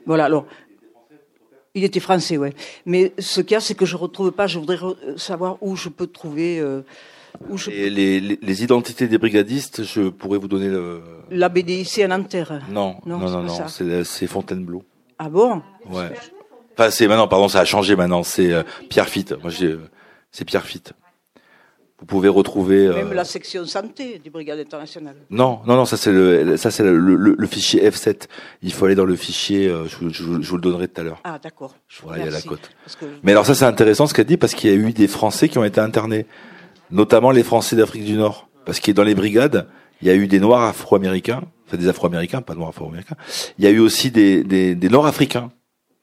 voilà. 0.07 0.25
Alors, 0.25 0.47
il 1.75 1.83
était 1.83 1.99
français, 1.99 2.37
ouais. 2.37 2.53
Mais 2.87 3.13
ce 3.19 3.41
qu'il 3.41 3.51
y 3.51 3.55
a, 3.55 3.59
c'est 3.59 3.75
que 3.75 3.85
je 3.85 3.95
retrouve 3.95 4.31
pas. 4.31 4.47
Je 4.47 4.57
voudrais 4.57 4.79
savoir 5.17 5.61
où 5.61 5.75
je 5.75 5.89
peux 5.89 6.07
trouver. 6.07 6.59
Euh, 6.59 6.81
je 7.55 7.71
Et 7.71 7.89
les, 7.89 8.19
les, 8.19 8.63
identités 8.63 9.07
des 9.07 9.17
brigadistes, 9.17 9.83
je 9.83 10.09
pourrais 10.09 10.37
vous 10.37 10.47
donner 10.47 10.69
le. 10.69 11.01
La 11.31 11.49
BDIC 11.49 11.99
à 11.99 12.07
Nanterre. 12.07 12.61
Non, 12.69 12.97
non, 13.05 13.19
non, 13.19 13.43
non, 13.43 14.03
c'est 14.03 14.27
Fontainebleau. 14.27 14.83
Ah 15.19 15.29
bon? 15.29 15.61
Ouais. 15.89 16.11
Enfin, 16.79 16.91
c'est 16.91 17.07
maintenant, 17.09 17.27
pardon, 17.27 17.49
ça 17.49 17.59
a 17.59 17.65
changé 17.65 17.97
maintenant. 17.97 18.23
C'est 18.23 18.53
euh, 18.53 18.63
Pierre 18.89 19.09
Fitte. 19.09 19.35
Moi, 19.41 19.51
j'ai, 19.51 19.65
euh, 19.65 19.89
c'est 20.31 20.45
Pierre 20.45 20.63
Fitte. 20.63 20.93
Vous 21.99 22.05
pouvez 22.05 22.29
retrouver. 22.29 22.87
Euh, 22.87 22.93
Même 22.93 23.11
la 23.11 23.25
section 23.25 23.65
santé 23.65 24.21
des 24.23 24.29
brigades 24.29 24.59
internationales. 24.59 25.17
Non, 25.29 25.59
non, 25.67 25.75
non, 25.75 25.83
ça 25.83 25.97
c'est 25.97 26.13
le, 26.13 26.55
ça 26.55 26.71
c'est 26.71 26.83
le, 26.83 26.97
le, 26.97 27.47
fichier 27.47 27.89
F7. 27.89 28.27
Il 28.61 28.71
faut 28.71 28.85
aller 28.85 28.95
dans 28.95 29.03
le 29.03 29.17
fichier. 29.17 29.67
je, 29.67 30.07
je, 30.07 30.23
vous 30.23 30.55
le 30.55 30.61
donnerai 30.61 30.87
tout 30.87 31.01
à 31.01 31.03
l'heure. 31.03 31.19
Ah, 31.25 31.37
d'accord. 31.37 31.75
Voilà, 32.01 32.23
il 32.23 32.25
y 32.25 32.29
a 32.29 32.31
la 32.31 32.41
cote. 32.41 32.71
Mais 33.23 33.33
alors 33.33 33.45
ça 33.45 33.53
c'est 33.53 33.65
intéressant 33.65 34.07
ce 34.07 34.13
qu'elle 34.13 34.27
dit 34.27 34.37
parce 34.37 34.53
qu'il 34.53 34.69
y 34.69 34.73
a 34.73 34.77
eu 34.77 34.93
des 34.93 35.09
Français 35.09 35.49
qui 35.49 35.57
ont 35.57 35.65
été 35.65 35.81
internés, 35.81 36.25
notamment 36.91 37.31
les 37.31 37.43
Français 37.43 37.75
d'Afrique 37.75 38.05
du 38.05 38.13
Nord, 38.13 38.49
parce 38.65 38.79
que 38.79 38.91
dans 38.91 39.03
les 39.03 39.15
brigades, 39.15 39.67
il 40.01 40.07
y 40.07 40.11
a 40.11 40.15
eu 40.15 40.27
des 40.27 40.39
Noirs 40.39 40.63
Afro-Américains, 40.63 41.41
enfin 41.67 41.77
des 41.77 41.87
Afro-Américains, 41.87 42.41
pas 42.41 42.55
Noirs 42.55 42.69
Afro-Américains. 42.69 43.15
Il 43.57 43.65
y 43.65 43.67
a 43.67 43.71
eu 43.71 43.79
aussi 43.79 44.11
des, 44.11 44.43
des, 44.43 44.89
Nord-Africains 44.89 45.51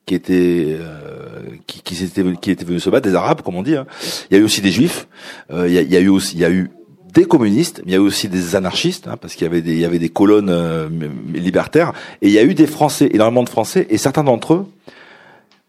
qui 0.04 0.14
étaient 0.14 0.76
euh, 0.78 1.40
qui, 1.66 1.82
qui, 1.82 2.04
étaient, 2.04 2.64
venus 2.64 2.82
se 2.82 2.90
battre, 2.90 3.08
des 3.08 3.14
Arabes 3.14 3.42
comme 3.42 3.56
on 3.56 3.62
dit. 3.62 3.76
Hein. 3.76 3.86
Il 4.30 4.34
y 4.34 4.36
a 4.38 4.40
eu 4.40 4.44
aussi 4.44 4.60
des 4.60 4.70
Juifs. 4.70 5.08
Euh, 5.50 5.66
il, 5.66 5.74
y 5.74 5.78
a, 5.78 5.82
il, 5.82 5.90
y 5.90 5.96
a, 5.96 6.00
eu 6.00 6.08
aussi 6.08 6.36
il 6.36 6.40
y 6.40 6.44
a 6.44 6.50
eu 6.50 6.70
des 7.12 7.24
communistes, 7.24 7.82
mais 7.84 7.92
il 7.92 7.94
y 7.94 7.96
a 7.96 7.98
eu 7.98 8.06
aussi 8.06 8.28
des 8.28 8.54
anarchistes, 8.54 9.08
hein, 9.08 9.16
parce 9.18 9.34
qu'il 9.34 9.44
y 9.44 9.48
avait 9.48 9.62
des 9.62 9.72
il 9.72 9.80
y 9.80 9.84
avait 9.84 9.98
des 9.98 10.10
colonnes 10.10 10.50
euh, 10.50 10.88
libertaires, 11.32 11.92
et 12.20 12.28
il 12.28 12.32
y 12.32 12.38
a 12.38 12.44
eu 12.44 12.54
des 12.54 12.66
Français, 12.66 13.08
énormément 13.12 13.42
de 13.42 13.48
Français, 13.48 13.86
et 13.88 13.96
certains 13.96 14.24
d'entre 14.24 14.54
eux 14.54 14.66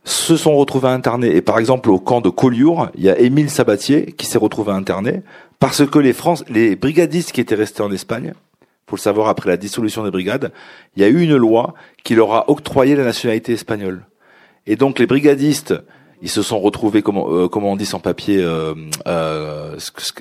se 0.07 0.37
sont 0.37 0.55
retrouvés 0.55 0.87
internés. 0.87 1.35
Et 1.35 1.41
par 1.41 1.59
exemple, 1.59 1.89
au 1.89 1.99
camp 1.99 2.21
de 2.21 2.29
Collioure, 2.29 2.89
il 2.95 3.03
y 3.03 3.09
a 3.09 3.19
Émile 3.19 3.49
Sabatier 3.49 4.13
qui 4.13 4.25
s'est 4.25 4.37
retrouvé 4.37 4.71
interné 4.71 5.21
parce 5.59 5.85
que 5.85 5.99
les 5.99 6.13
France, 6.13 6.45
les 6.49 6.75
brigadistes 6.75 7.33
qui 7.33 7.41
étaient 7.41 7.55
restés 7.55 7.83
en 7.83 7.91
Espagne, 7.91 8.33
faut 8.89 8.95
le 8.95 9.01
savoir 9.01 9.27
après 9.27 9.49
la 9.49 9.57
dissolution 9.57 10.05
des 10.05 10.11
brigades, 10.11 10.53
il 10.95 11.01
y 11.01 11.05
a 11.05 11.09
eu 11.09 11.21
une 11.21 11.35
loi 11.35 11.73
qui 12.05 12.15
leur 12.15 12.33
a 12.33 12.49
octroyé 12.49 12.95
la 12.95 13.03
nationalité 13.03 13.51
espagnole. 13.51 14.05
Et 14.65 14.77
donc 14.77 14.97
les 14.97 15.07
brigadistes, 15.07 15.73
ils 16.21 16.29
se 16.29 16.41
sont 16.41 16.59
retrouvés, 16.59 17.01
comment, 17.01 17.27
euh, 17.29 17.49
comment 17.49 17.73
on 17.73 17.75
dit 17.75 17.85
sans 17.85 17.99
papier, 17.99 18.41
euh, 18.41 18.73
euh, 19.07 19.75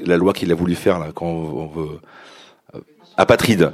la 0.05 0.17
loi 0.17 0.33
qu'il 0.33 0.51
a 0.51 0.57
voulu 0.57 0.75
faire 0.75 0.99
là, 0.99 1.11
quand 1.15 1.27
on 1.27 1.67
veut, 1.67 2.01
euh, 2.75 2.81
apatride. 3.17 3.71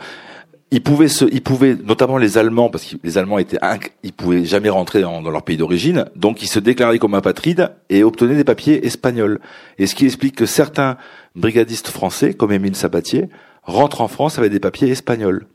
Ils 0.72 0.82
pouvaient, 0.82 1.76
notamment 1.84 2.16
les 2.16 2.38
Allemands, 2.38 2.70
parce 2.70 2.84
que 2.86 2.96
les 3.04 3.18
Allemands 3.18 3.38
étaient, 3.38 3.58
ils 4.02 4.14
pouvaient 4.14 4.46
jamais 4.46 4.70
rentrer 4.70 5.02
dans, 5.02 5.20
leur 5.20 5.42
pays 5.42 5.58
d'origine, 5.58 6.06
donc 6.16 6.42
ils 6.42 6.48
se 6.48 6.58
déclaraient 6.58 6.98
comme 6.98 7.12
apatrides 7.12 7.72
et 7.90 8.02
obtenaient 8.02 8.36
des 8.36 8.44
papiers 8.44 8.86
espagnols. 8.86 9.38
Et 9.76 9.86
ce 9.86 9.94
qui 9.94 10.06
explique 10.06 10.34
que 10.34 10.46
certains 10.46 10.96
brigadistes 11.36 11.88
français, 11.88 12.32
comme 12.32 12.52
Émile 12.52 12.74
Sabatier, 12.74 13.28
rentrent 13.64 14.00
en 14.00 14.08
France 14.08 14.38
avec 14.38 14.50
des 14.50 14.60
papiers 14.60 14.88
espagnols. 14.88 15.46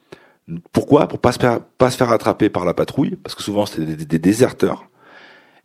Pourquoi? 0.72 1.08
Pour 1.08 1.18
pas 1.18 1.32
se 1.32 1.40
faire, 1.40 1.62
pas 1.62 1.90
se 1.90 1.98
faire 1.98 2.12
attraper 2.12 2.50
par 2.50 2.64
la 2.64 2.76
patrouille, 2.76 3.16
parce 3.16 3.34
que 3.34 3.42
souvent 3.42 3.66
c'était 3.66 3.96
des, 3.96 4.06
des 4.06 4.20
déserteurs. 4.20 4.88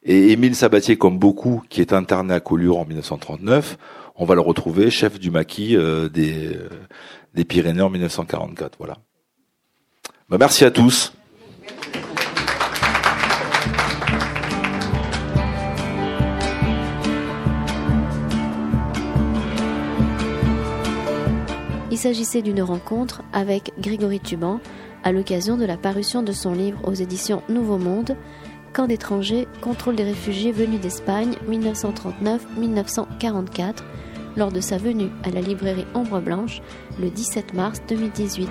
Et 0.03 0.33
Émile 0.33 0.57
Sabatier, 0.57 0.97
comme 0.97 1.19
beaucoup, 1.19 1.63
qui 1.69 1.83
est 1.83 1.93
interné 1.93 2.33
à 2.33 2.41
Collioure 2.41 2.79
en 2.79 2.87
1939, 2.87 3.77
on 4.17 4.25
va 4.25 4.35
le 4.35 4.41
retrouver 4.41 4.91
chef 4.91 5.21
du 5.21 5.31
maquis 5.31 5.77
euh, 5.77 6.09
des, 6.09 6.57
euh, 6.57 6.69
des 7.35 7.45
Pyrénées 7.45 7.83
en 7.83 7.91
1944. 7.91 8.77
Voilà. 8.79 8.97
Bah, 10.33 10.39
merci 10.39 10.65
à 10.65 10.71
tous. 10.71 11.13
Il 21.91 21.99
s'agissait 21.99 22.41
d'une 22.41 22.63
rencontre 22.63 23.21
avec 23.35 23.75
Grégory 23.79 24.21
Tuban 24.21 24.61
à 25.05 25.13
l'occasion 25.13 25.59
de 25.59 25.67
la 25.67 25.77
parution 25.77 26.23
de 26.23 26.33
son 26.33 26.55
livre 26.55 26.79
aux 26.85 26.95
éditions 26.95 27.43
Nouveau 27.51 27.77
Monde, 27.77 28.17
Camp 28.73 28.87
d'étrangers, 28.87 29.47
contrôle 29.61 29.97
des 29.97 30.05
réfugiés 30.05 30.53
venus 30.53 30.81
d'Espagne 30.81 31.35
1939-1944 31.47 33.75
lors 34.39 34.51
de 34.51 34.63
sa 34.63 34.79
venue 34.79 35.11
à 35.25 35.31
la 35.31 35.43
librairie 35.43 35.85
Ombre 35.93 36.21
Blanche 36.21 36.63
le 36.99 37.11
17 37.11 37.53
mars 37.53 37.83
2018. 37.87 38.49